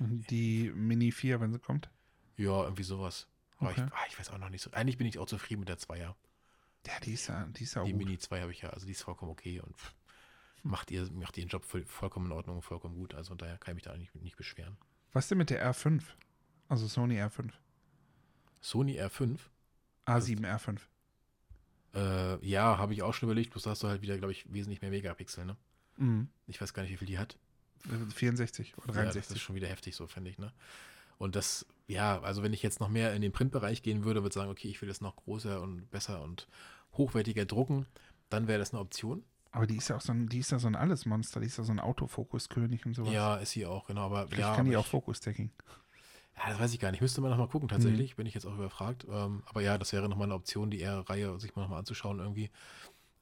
Die 0.00 0.70
Mini 0.74 1.10
4, 1.12 1.40
wenn 1.40 1.52
sie 1.52 1.58
kommt. 1.58 1.90
Ja, 2.36 2.62
irgendwie 2.64 2.84
sowas. 2.84 3.26
Aber 3.58 3.70
Okay. 3.70 3.84
ich, 3.86 3.92
ah, 3.92 4.04
ich 4.08 4.18
weiß 4.18 4.30
auch 4.30 4.38
noch 4.38 4.48
nicht 4.50 4.62
so. 4.62 4.70
Eigentlich 4.70 4.96
bin 4.98 5.06
ich 5.06 5.18
auch 5.18 5.26
zufrieden 5.26 5.60
mit 5.60 5.68
der 5.68 5.78
Zweier. 5.78 6.16
Ja, 6.86 7.00
die 7.00 7.12
ist 7.14 7.26
ja, 7.26 7.46
die 7.46 7.64
ist 7.64 7.74
ja 7.74 7.82
Die 7.84 7.90
gut. 7.92 7.98
Mini 7.98 8.18
2 8.18 8.40
habe 8.40 8.52
ich 8.52 8.60
ja, 8.62 8.70
also 8.70 8.86
die 8.86 8.92
ist 8.92 9.02
vollkommen 9.02 9.32
okay 9.32 9.60
und 9.60 9.76
pff, 9.76 9.94
macht, 10.62 10.90
ihr, 10.92 11.10
macht 11.12 11.36
ihren 11.36 11.48
Job 11.48 11.64
voll, 11.64 11.84
vollkommen 11.84 12.26
in 12.26 12.32
Ordnung, 12.32 12.62
vollkommen 12.62 12.94
gut. 12.94 13.14
Also 13.14 13.34
daher 13.34 13.58
kann 13.58 13.72
ich 13.72 13.74
mich 13.76 13.84
da 13.84 13.92
eigentlich 13.92 14.14
nicht 14.14 14.36
beschweren. 14.36 14.76
Was 15.12 15.26
denn 15.28 15.38
mit 15.38 15.50
der 15.50 15.68
R5? 15.68 16.02
Also 16.68 16.86
Sony 16.86 17.20
R5. 17.20 17.50
Sony 18.60 19.00
R5, 19.00 19.38
A7 20.08 20.40
R5. 20.40 20.78
äh, 21.94 22.46
ja, 22.46 22.78
habe 22.78 22.92
ich 22.94 23.02
auch 23.02 23.14
schon 23.14 23.28
überlegt, 23.28 23.50
bloß 23.50 23.62
da 23.64 23.70
hast 23.70 23.82
du 23.82 23.88
halt 23.88 24.02
wieder, 24.02 24.16
glaube 24.18 24.32
ich, 24.32 24.52
wesentlich 24.52 24.80
mehr 24.82 24.90
Megapixel, 24.90 25.44
ne? 25.44 25.56
Mhm. 25.96 26.28
Ich 26.46 26.60
weiß 26.60 26.74
gar 26.74 26.82
nicht, 26.82 26.92
wie 26.92 26.96
viel 26.96 27.06
die 27.08 27.18
hat. 27.18 27.36
64 28.14 28.76
oder 28.78 28.86
Ja, 28.88 29.04
das 29.04 29.14
63. 29.14 29.36
ist 29.36 29.42
schon 29.42 29.56
wieder 29.56 29.68
heftig 29.68 29.96
so, 29.96 30.06
finde 30.06 30.30
ich, 30.30 30.38
ne? 30.38 30.52
Und 31.18 31.34
das, 31.34 31.66
ja, 31.88 32.20
also 32.20 32.42
wenn 32.42 32.52
ich 32.52 32.62
jetzt 32.62 32.80
noch 32.80 32.88
mehr 32.88 33.14
in 33.14 33.22
den 33.22 33.32
Printbereich 33.32 33.82
gehen 33.82 34.04
würde, 34.04 34.20
würde 34.22 34.28
ich 34.28 34.34
sagen, 34.34 34.50
okay, 34.50 34.68
ich 34.68 34.80
will 34.80 34.88
das 34.88 35.00
noch 35.00 35.16
größer 35.16 35.60
und 35.60 35.90
besser 35.90 36.22
und 36.22 36.46
hochwertiger 36.92 37.44
drucken, 37.44 37.86
dann 38.30 38.46
wäre 38.46 38.58
das 38.58 38.72
eine 38.72 38.80
Option. 38.80 39.24
aber 39.50 39.66
die 39.66 39.76
ist 39.76 39.88
ja 39.88 39.96
auch 39.96 40.00
so 40.00 40.12
ein, 40.12 40.28
die 40.28 40.38
ist 40.38 40.52
ja 40.52 40.58
so 40.58 40.66
ein 40.68 40.76
Allesmonster, 40.76 41.40
die 41.40 41.46
ist 41.46 41.58
ja 41.58 41.64
so 41.64 41.72
ein 41.72 41.80
Autofokus-König 41.80 42.86
und 42.86 42.94
sowas. 42.94 43.12
Ja, 43.12 43.36
ist 43.36 43.50
sie 43.52 43.66
auch, 43.66 43.86
genau, 43.86 44.02
aber 44.06 44.26
Vielleicht 44.28 44.40
ja, 44.40 44.54
kann 44.54 44.66
die 44.66 44.76
auch 44.76 44.86
Focus-Stacking. 44.86 45.50
Ja, 46.38 46.50
das 46.50 46.60
weiß 46.60 46.72
ich 46.72 46.80
gar 46.80 46.90
nicht. 46.92 47.00
Müsste 47.00 47.20
man 47.20 47.30
nochmal 47.30 47.48
gucken, 47.48 47.68
tatsächlich. 47.68 48.16
Bin 48.16 48.26
ich 48.26 48.34
jetzt 48.34 48.46
auch 48.46 48.54
überfragt. 48.54 49.06
Ähm, 49.10 49.42
aber 49.46 49.60
ja, 49.60 49.76
das 49.78 49.92
wäre 49.92 50.08
nochmal 50.08 50.26
eine 50.28 50.34
Option, 50.34 50.70
die 50.70 50.80
R-Reihe 50.82 51.38
sich 51.40 51.54
mal 51.56 51.62
nochmal 51.62 51.80
anzuschauen 51.80 52.18
irgendwie. 52.20 52.50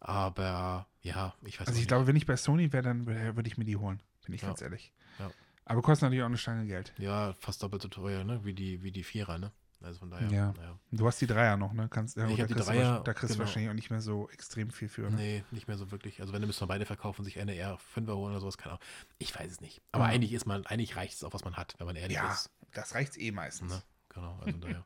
Aber 0.00 0.86
ja, 1.02 1.34
ich 1.42 1.54
weiß 1.60 1.68
Also 1.68 1.72
ich 1.78 1.84
nicht. 1.84 1.88
glaube, 1.88 2.06
wenn 2.06 2.16
ich 2.16 2.26
bei 2.26 2.36
Sony 2.36 2.72
wäre, 2.72 2.82
dann 2.82 3.06
würde 3.06 3.48
ich 3.48 3.56
mir 3.58 3.64
die 3.64 3.76
holen, 3.76 4.02
bin 4.24 4.34
ich 4.34 4.42
Ja. 4.42 4.48
ganz 4.48 4.60
ehrlich. 4.60 4.92
Ja. 5.18 5.30
Aber 5.64 5.82
kostet 5.82 6.02
natürlich 6.04 6.22
auch 6.22 6.26
eine 6.28 6.36
Stange 6.38 6.66
Geld. 6.66 6.92
ja, 6.98 7.32
fast 7.40 7.62
doppelt 7.62 7.82
so 7.82 7.88
teuer, 7.88 8.22
ne? 8.22 8.44
Wie 8.44 8.52
die, 8.52 8.82
wie 8.82 8.92
die 8.92 9.02
Vierer, 9.02 9.38
ne? 9.38 9.50
Also 9.82 9.98
von 10.00 10.10
daher, 10.10 10.30
Ja. 10.30 10.52
naja. 10.56 10.78
Du 10.90 11.06
hast 11.06 11.20
die 11.20 11.26
Dreier 11.26 11.56
noch, 11.56 11.72
ne? 11.72 11.88
Kannst, 11.90 12.16
ja, 12.16 12.24
Ich 12.24 12.30
gut, 12.30 12.40
hab 12.40 12.48
da 12.48 12.54
die 12.54 12.60
Dreier, 12.60 13.00
Da 13.04 13.12
kriegst 13.14 13.30
du 13.30 13.34
genau. 13.34 13.46
wahrscheinlich 13.46 13.70
auch 13.70 13.74
nicht 13.74 13.90
mehr 13.90 14.00
so 14.00 14.28
extrem 14.30 14.70
viel 14.70 14.88
für. 14.88 15.02
Ne? 15.10 15.16
Nee, 15.16 15.44
nicht 15.50 15.68
mehr 15.68 15.76
so 15.76 15.90
wirklich. 15.90 16.20
Also 16.20 16.32
wenn 16.32 16.40
du 16.40 16.46
müsst 16.46 16.60
man 16.60 16.68
beide 16.68 16.86
verkaufen, 16.86 17.24
sich 17.24 17.38
eine 17.38 17.52
R5er 17.54 18.14
holen 18.14 18.32
oder 18.32 18.40
sowas, 18.40 18.58
keine 18.58 18.72
Ahnung. 18.74 18.84
Ich 19.18 19.38
weiß 19.38 19.50
es 19.50 19.60
nicht. 19.60 19.82
Aber 19.92 20.04
Ja. 20.04 20.10
eigentlich 20.10 20.32
ist 20.32 20.46
man, 20.46 20.64
eigentlich 20.66 20.96
reicht 20.96 21.14
es 21.14 21.24
auch, 21.24 21.34
was 21.34 21.44
man 21.44 21.56
hat, 21.56 21.74
wenn 21.78 21.86
man 21.86 21.96
ehrlich 21.96 22.16
Ja, 22.16 22.32
ist. 22.32 22.50
Das 22.76 22.94
reicht 22.94 23.18
eh 23.18 23.30
meistens. 23.32 23.72
Ne? 23.72 23.82
Genau, 24.10 24.38
also 24.44 24.58
daher. 24.58 24.84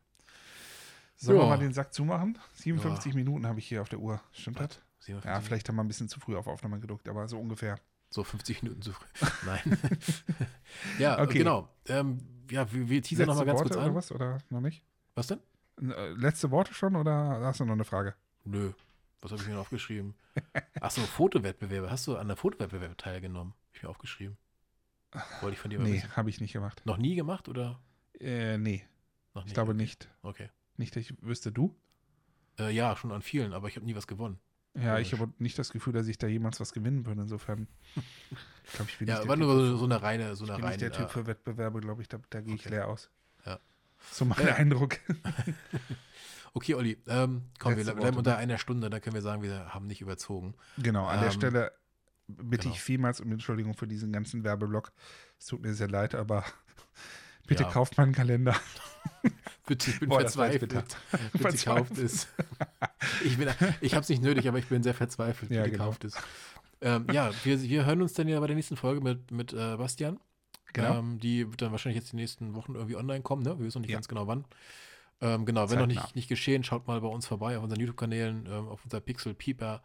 Sollen 1.16 1.38
wir 1.38 1.43
Ja. 1.45 1.49
mal 1.51 1.59
den 1.59 1.72
Sack 1.74 1.93
zumachen? 1.93 2.38
57 2.55 3.14
Minuten 3.14 3.47
habe 3.47 3.59
ich 3.59 3.66
hier 3.68 3.82
auf 3.82 3.88
der 3.88 3.99
Uhr. 4.01 4.20
Stimmt 4.32 4.59
das? 4.61 4.80
57 5.01 5.24
Ja, 5.24 5.41
vielleicht 5.41 5.68
haben 5.68 5.76
wir 5.76 5.84
ein 5.84 5.88
bisschen 5.88 6.09
zu 6.09 6.18
früh 6.20 6.36
auf 6.36 6.47
Aufnahme 6.47 6.80
gedrückt, 6.80 7.09
aber 7.09 7.28
so 7.28 7.38
ungefähr. 7.38 7.78
So 8.11 8.24
50 8.24 8.62
Minuten 8.62 8.82
zu 8.82 8.93
früh. 8.93 9.07
Nein. 9.47 9.78
ja, 10.99 11.20
Okay. 11.20 11.38
genau. 11.38 11.68
Ähm, 11.88 12.18
ja, 12.51 12.70
wir, 12.72 12.88
wir 12.88 13.03
teasern 13.03 13.26
nochmal 13.26 13.45
ganz 13.47 13.59
Worte 13.61 13.68
kurz 13.70 13.76
oder 13.76 13.86
an. 13.91 13.95
was? 13.95 14.12
Oder 14.12 14.38
noch 14.51 14.61
nicht? 14.61 14.82
Was 15.14 15.26
denn? 15.28 15.41
Äh, 15.80 16.11
Letzte 16.12 16.51
Worte 16.51 16.74
schon 16.74 16.97
oder 16.97 17.41
hast 17.45 17.61
du 17.61 17.64
noch 17.64 17.74
eine 17.74 17.84
Frage? 17.84 18.14
Nö. 18.45 18.72
Was 19.20 19.30
habe 19.32 19.43
ich 19.43 19.49
mir 19.49 19.55
noch 19.55 19.61
aufgeschrieben? 19.62 20.14
Achso, 20.80 21.03
Fotowettbewerbe. 21.03 21.91
Hast 21.91 22.07
du 22.07 22.16
an 22.16 22.26
der 22.28 22.36
Fotowettbewerbe 22.38 22.97
teilgenommen? 22.97 23.53
Hab 23.68 23.76
ich 23.76 23.82
mir 23.82 23.88
aufgeschrieben. 23.91 24.36
Wollte 25.40 25.54
ich 25.54 25.58
von 25.61 25.70
dir 25.70 25.78
mal 25.78 25.88
Nee, 25.88 26.02
habe 26.16 26.30
ich 26.30 26.40
nicht 26.40 26.52
gemacht. 26.52 26.82
Noch 26.84 26.96
nie 26.98 27.14
gemacht 27.14 27.48
oder 27.48 27.80
Äh, 28.20 28.58
nee, 28.58 28.84
noch 29.34 29.42
nicht? 29.42 29.50
ich 29.50 29.54
glaube 29.54 29.72
okay. 29.72 29.80
nicht. 29.82 30.08
Okay. 30.22 30.50
Nicht, 30.76 30.94
dass 30.96 31.02
ich 31.02 31.14
wüsste, 31.22 31.50
du? 31.52 31.74
Äh, 32.58 32.70
ja, 32.72 32.96
schon 32.96 33.12
an 33.12 33.22
vielen, 33.22 33.52
aber 33.52 33.68
ich 33.68 33.76
habe 33.76 33.86
nie 33.86 33.94
was 33.96 34.06
gewonnen. 34.06 34.38
Ja, 34.74 34.98
ich 35.00 35.12
habe 35.12 35.32
nicht 35.38 35.58
das 35.58 35.72
Gefühl, 35.72 35.92
dass 35.92 36.06
ich 36.06 36.16
da 36.16 36.28
jemals 36.28 36.61
was 36.61 36.72
gewinnen 36.72 37.04
würde. 37.04 37.22
Insofern. 37.22 37.66
Ich 38.64 38.72
glaube, 38.72 38.88
ich 38.90 38.98
bin 38.98 39.08
Ja, 39.08 39.14
nicht 39.14 39.24
der 39.24 39.28
war 39.28 39.36
nur 39.36 39.52
so, 39.66 39.76
so 39.78 39.84
eine 39.84 40.00
reine, 40.00 40.36
so 40.36 40.44
ich 40.44 40.50
eine 40.50 40.58
bin 40.58 40.64
reine. 40.64 40.76
nicht 40.76 40.82
der 40.82 40.92
Typ 40.92 41.06
äh, 41.06 41.08
für 41.08 41.26
Wettbewerbe, 41.26 41.80
glaube 41.80 42.02
ich. 42.02 42.08
Da, 42.08 42.18
da 42.30 42.40
gehe 42.40 42.54
ich 42.54 42.61
Okay. 42.61 42.70
leer 42.76 42.86
aus. 42.88 43.11
Ja. 43.46 43.58
So 44.12 44.24
mein 44.24 44.46
Ja. 44.46 44.54
Eindruck. 44.54 44.98
okay, 46.54 46.74
Olli, 46.74 46.98
ähm, 47.08 47.42
komm, 47.58 47.72
wir 47.72 47.78
Letzte 47.78 47.92
bleiben 47.94 48.02
Worte, 48.14 48.18
unter 48.18 48.30
ne? 48.32 48.36
einer 48.36 48.58
Stunde, 48.58 48.90
dann 48.90 49.00
können 49.00 49.14
wir 49.14 49.22
sagen, 49.22 49.42
wir 49.42 49.74
haben 49.74 49.86
nicht 49.86 50.00
überzogen. 50.00 50.54
Genau, 50.78 51.06
an 51.06 51.18
der 51.20 51.30
Ähm, 51.30 51.34
Stelle 51.34 51.72
bitte 52.36 52.64
genau. 52.64 52.74
ich 52.74 52.80
vielmals 52.80 53.20
um 53.20 53.30
Entschuldigung 53.32 53.74
für 53.74 53.86
diesen 53.86 54.12
ganzen 54.12 54.44
Werbeblock. 54.44 54.92
Es 55.38 55.46
tut 55.46 55.62
mir 55.62 55.74
sehr 55.74 55.88
leid, 55.88 56.14
aber 56.14 56.44
bitte 57.46 57.64
Ja. 57.64 57.70
kauft 57.70 57.96
meinen 57.98 58.12
Kalender. 58.12 58.54
Bitte, 59.66 59.90
ich 59.90 60.00
bin 60.00 60.08
Boah, 60.08 60.20
verzweifelt. 60.20 60.72
Bitte 60.72 60.84
Verzweifelt. 61.38 61.64
kauft 61.64 61.98
es. 61.98 62.26
Ich, 63.24 63.38
bin- 63.38 63.48
ich 63.80 63.94
habe 63.94 64.02
es 64.02 64.08
nicht 64.08 64.20
nötig, 64.22 64.48
aber 64.48 64.58
ich 64.58 64.66
bin 64.66 64.82
sehr 64.82 64.94
verzweifelt. 64.94 65.50
Ja, 65.52 65.62
Bitte 65.62 65.72
genau. 65.72 65.84
kauft 65.84 66.04
es. 66.04 66.14
Ähm, 66.80 67.06
ja, 67.12 67.30
wir, 67.44 67.62
wir 67.62 67.86
hören 67.86 68.02
uns 68.02 68.14
dann 68.14 68.26
ja 68.26 68.40
bei 68.40 68.48
der 68.48 68.56
nächsten 68.56 68.76
Folge 68.76 69.00
mit, 69.00 69.30
mit 69.30 69.52
äh, 69.52 69.76
Bastian. 69.76 70.18
Genau. 70.72 70.98
Ähm, 70.98 71.18
die 71.20 71.48
wird 71.48 71.62
dann 71.62 71.70
wahrscheinlich 71.70 72.00
jetzt 72.02 72.10
die 72.12 72.16
nächsten 72.16 72.54
Wochen 72.54 72.74
irgendwie 72.74 72.96
online 72.96 73.22
kommen, 73.22 73.42
ne? 73.42 73.58
Wir 73.58 73.66
wissen 73.66 73.78
noch 73.78 73.82
nicht 73.82 73.90
Ja. 73.90 73.96
ganz 73.96 74.08
genau 74.08 74.26
wann. 74.26 74.44
Ähm, 75.20 75.44
genau, 75.46 75.70
wenn 75.70 75.78
noch 75.78 75.86
Zeitnah. 75.86 76.02
nicht, 76.02 76.16
nicht 76.16 76.28
geschehen, 76.28 76.64
schaut 76.64 76.86
mal 76.88 77.00
bei 77.00 77.08
uns 77.08 77.26
vorbei 77.26 77.56
auf 77.56 77.62
unseren 77.62 77.78
YouTube-Kanälen, 77.80 78.46
ähm, 78.46 78.68
auf 78.68 78.82
unserer 78.84 79.00
Pixel 79.00 79.34
Pieper 79.34 79.82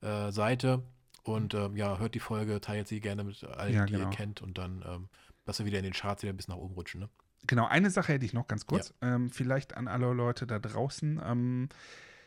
äh, 0.00 0.32
Seite. 0.32 0.82
Und 1.28 1.54
ähm, 1.54 1.76
ja, 1.76 1.98
hört 1.98 2.14
die 2.14 2.20
Folge, 2.20 2.60
teilt 2.60 2.88
sie 2.88 3.00
gerne 3.00 3.24
mit 3.24 3.42
allen, 3.44 3.74
Ja, 3.74 3.86
die 3.86 3.92
genau. 3.92 4.10
ihr 4.10 4.16
kennt. 4.16 4.40
Und 4.42 4.58
dann, 4.58 4.84
ähm, 4.86 5.08
dass 5.44 5.58
wir 5.58 5.66
wieder 5.66 5.78
in 5.78 5.84
den 5.84 5.92
Charts 5.92 6.22
wieder 6.22 6.32
bis 6.32 6.48
nach 6.48 6.56
oben 6.56 6.74
rutschen. 6.74 7.00
Ne? 7.00 7.08
Genau, 7.46 7.66
eine 7.66 7.90
Sache 7.90 8.12
hätte 8.14 8.24
ich 8.24 8.32
noch 8.32 8.48
ganz 8.48 8.66
kurz. 8.66 8.92
Ähm, 9.00 9.30
vielleicht 9.30 9.76
an 9.76 9.88
alle 9.88 10.12
Leute 10.12 10.46
da 10.46 10.58
draußen. 10.58 11.20
Ähm, 11.24 11.68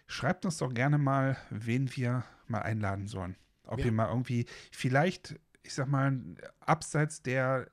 schreibt 0.08 0.46
uns 0.46 0.58
doch 0.58 0.74
gerne 0.74 0.98
mal, 0.98 1.38
wen 1.50 1.96
wir 1.96 2.24
mal 2.48 2.62
einladen 2.62 3.08
sollen. 3.08 3.36
Ob 3.64 3.80
Ja. 3.80 3.86
ihr 3.86 3.92
mal 3.92 4.08
irgendwie, 4.10 4.46
vielleicht, 4.72 5.40
ich 5.64 5.74
sag 5.74 5.88
mal, 5.88 6.18
abseits 6.60 7.22
der 7.22 7.68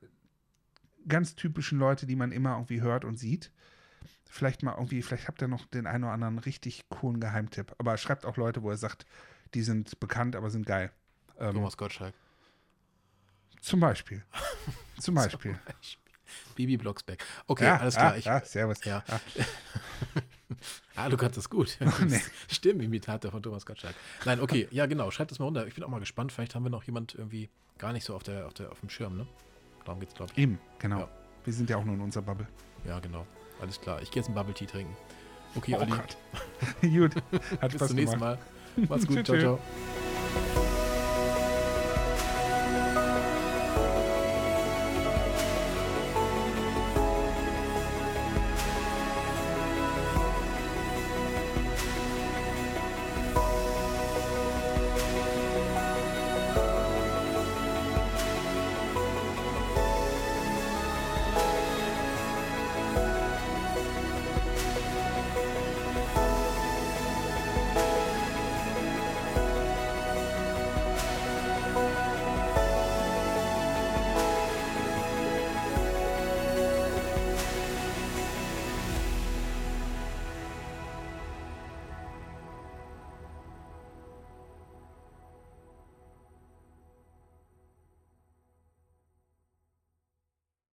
ganz 1.07 1.35
typischen 1.35 1.79
Leute, 1.79 2.05
die 2.05 2.15
man 2.15 2.31
immer 2.31 2.53
irgendwie 2.55 2.81
hört 2.81 3.03
und 3.05 3.17
sieht, 3.17 3.51
vielleicht 4.29 4.63
mal 4.63 4.73
irgendwie, 4.75 5.01
vielleicht 5.01 5.27
habt 5.27 5.41
ihr 5.41 5.47
noch 5.47 5.65
den 5.65 5.87
einen 5.87 6.03
oder 6.03 6.13
anderen 6.13 6.37
richtig 6.39 6.87
coolen 6.89 7.19
Geheimtipp. 7.19 7.73
Aber 7.79 7.97
schreibt 7.97 8.25
auch 8.25 8.37
Leute, 8.37 8.61
wo 8.61 8.69
ihr 8.71 8.77
sagt, 8.77 9.05
die 9.53 9.63
sind 9.63 9.99
bekannt, 9.99 10.35
aber 10.35 10.49
sind 10.49 10.65
geil. 10.65 10.91
Ähm, 11.39 11.53
Thomas 11.53 11.77
Gottschalk. 11.77 12.13
zum 13.61 13.79
Beispiel. 13.79 14.23
zum 14.99 15.15
Beispiel. 15.15 15.59
Bibi 16.55 16.77
Blocksberg. 16.77 17.25
Okay, 17.47 17.65
ja, 17.65 17.77
alles 17.77 17.95
klar. 17.95 18.13
Ah, 18.13 18.17
ich, 18.17 18.29
ah, 18.29 18.41
servus. 18.43 18.83
Ja. 18.83 19.03
Ah, 20.95 21.05
Ah, 21.05 21.09
du 21.09 21.15
kannst 21.15 21.37
das 21.37 21.49
gut. 21.49 21.77
nee. 22.07 22.19
Stimmimitator 22.49 23.31
von 23.31 23.41
Thomas 23.41 23.65
Gottschalk. 23.65 23.95
Nein, 24.25 24.41
okay, 24.41 24.67
ja 24.71 24.85
genau, 24.85 25.11
schreibt 25.11 25.31
das 25.31 25.39
mal 25.39 25.45
runter. 25.45 25.65
Ich 25.67 25.75
bin 25.75 25.83
auch 25.83 25.89
mal 25.89 25.99
gespannt, 25.99 26.31
vielleicht 26.31 26.55
haben 26.55 26.63
wir 26.63 26.69
noch 26.71 26.83
jemand 26.83 27.15
irgendwie 27.15 27.49
gar 27.77 27.93
nicht 27.93 28.03
so 28.03 28.15
auf, 28.15 28.23
der, 28.23 28.47
auf, 28.47 28.53
der, 28.55 28.71
auf 28.71 28.79
dem 28.81 28.89
Schirm, 28.89 29.15
ne? 29.15 29.27
Darum 29.85 29.99
geht's, 30.01 30.13
glaube 30.15 30.31
ich. 30.33 30.37
Eben, 30.39 30.59
genau. 30.79 30.99
Ja. 31.01 31.09
Wir 31.45 31.53
sind 31.53 31.69
ja 31.69 31.77
auch 31.77 31.85
nur 31.85 31.95
in 31.95 32.01
unserer 32.01 32.23
Bubble. 32.23 32.47
Ja, 32.85 32.99
genau. 32.99 33.25
Alles 33.61 33.79
klar. 33.79 34.01
Ich 34.01 34.11
gehe 34.11 34.21
jetzt 34.21 34.27
einen 34.27 34.35
Bubble 34.35 34.53
Tea 34.53 34.65
trinken. 34.65 34.95
Okay, 35.55 35.75
Oh 35.77 35.81
Olli. 35.81 35.91
Gott. 35.91 36.17
Gut. 36.81 37.15
Hat 37.61 37.71
Bis 37.71 37.73
Spaß 37.75 37.87
zum 37.87 37.95
nächsten 37.95 38.19
gemacht. 38.19 38.39
Mal. 38.75 38.85
Mach's 38.89 39.07
gut. 39.07 39.25
Ciao, 39.25 39.39
ciao. 39.39 39.59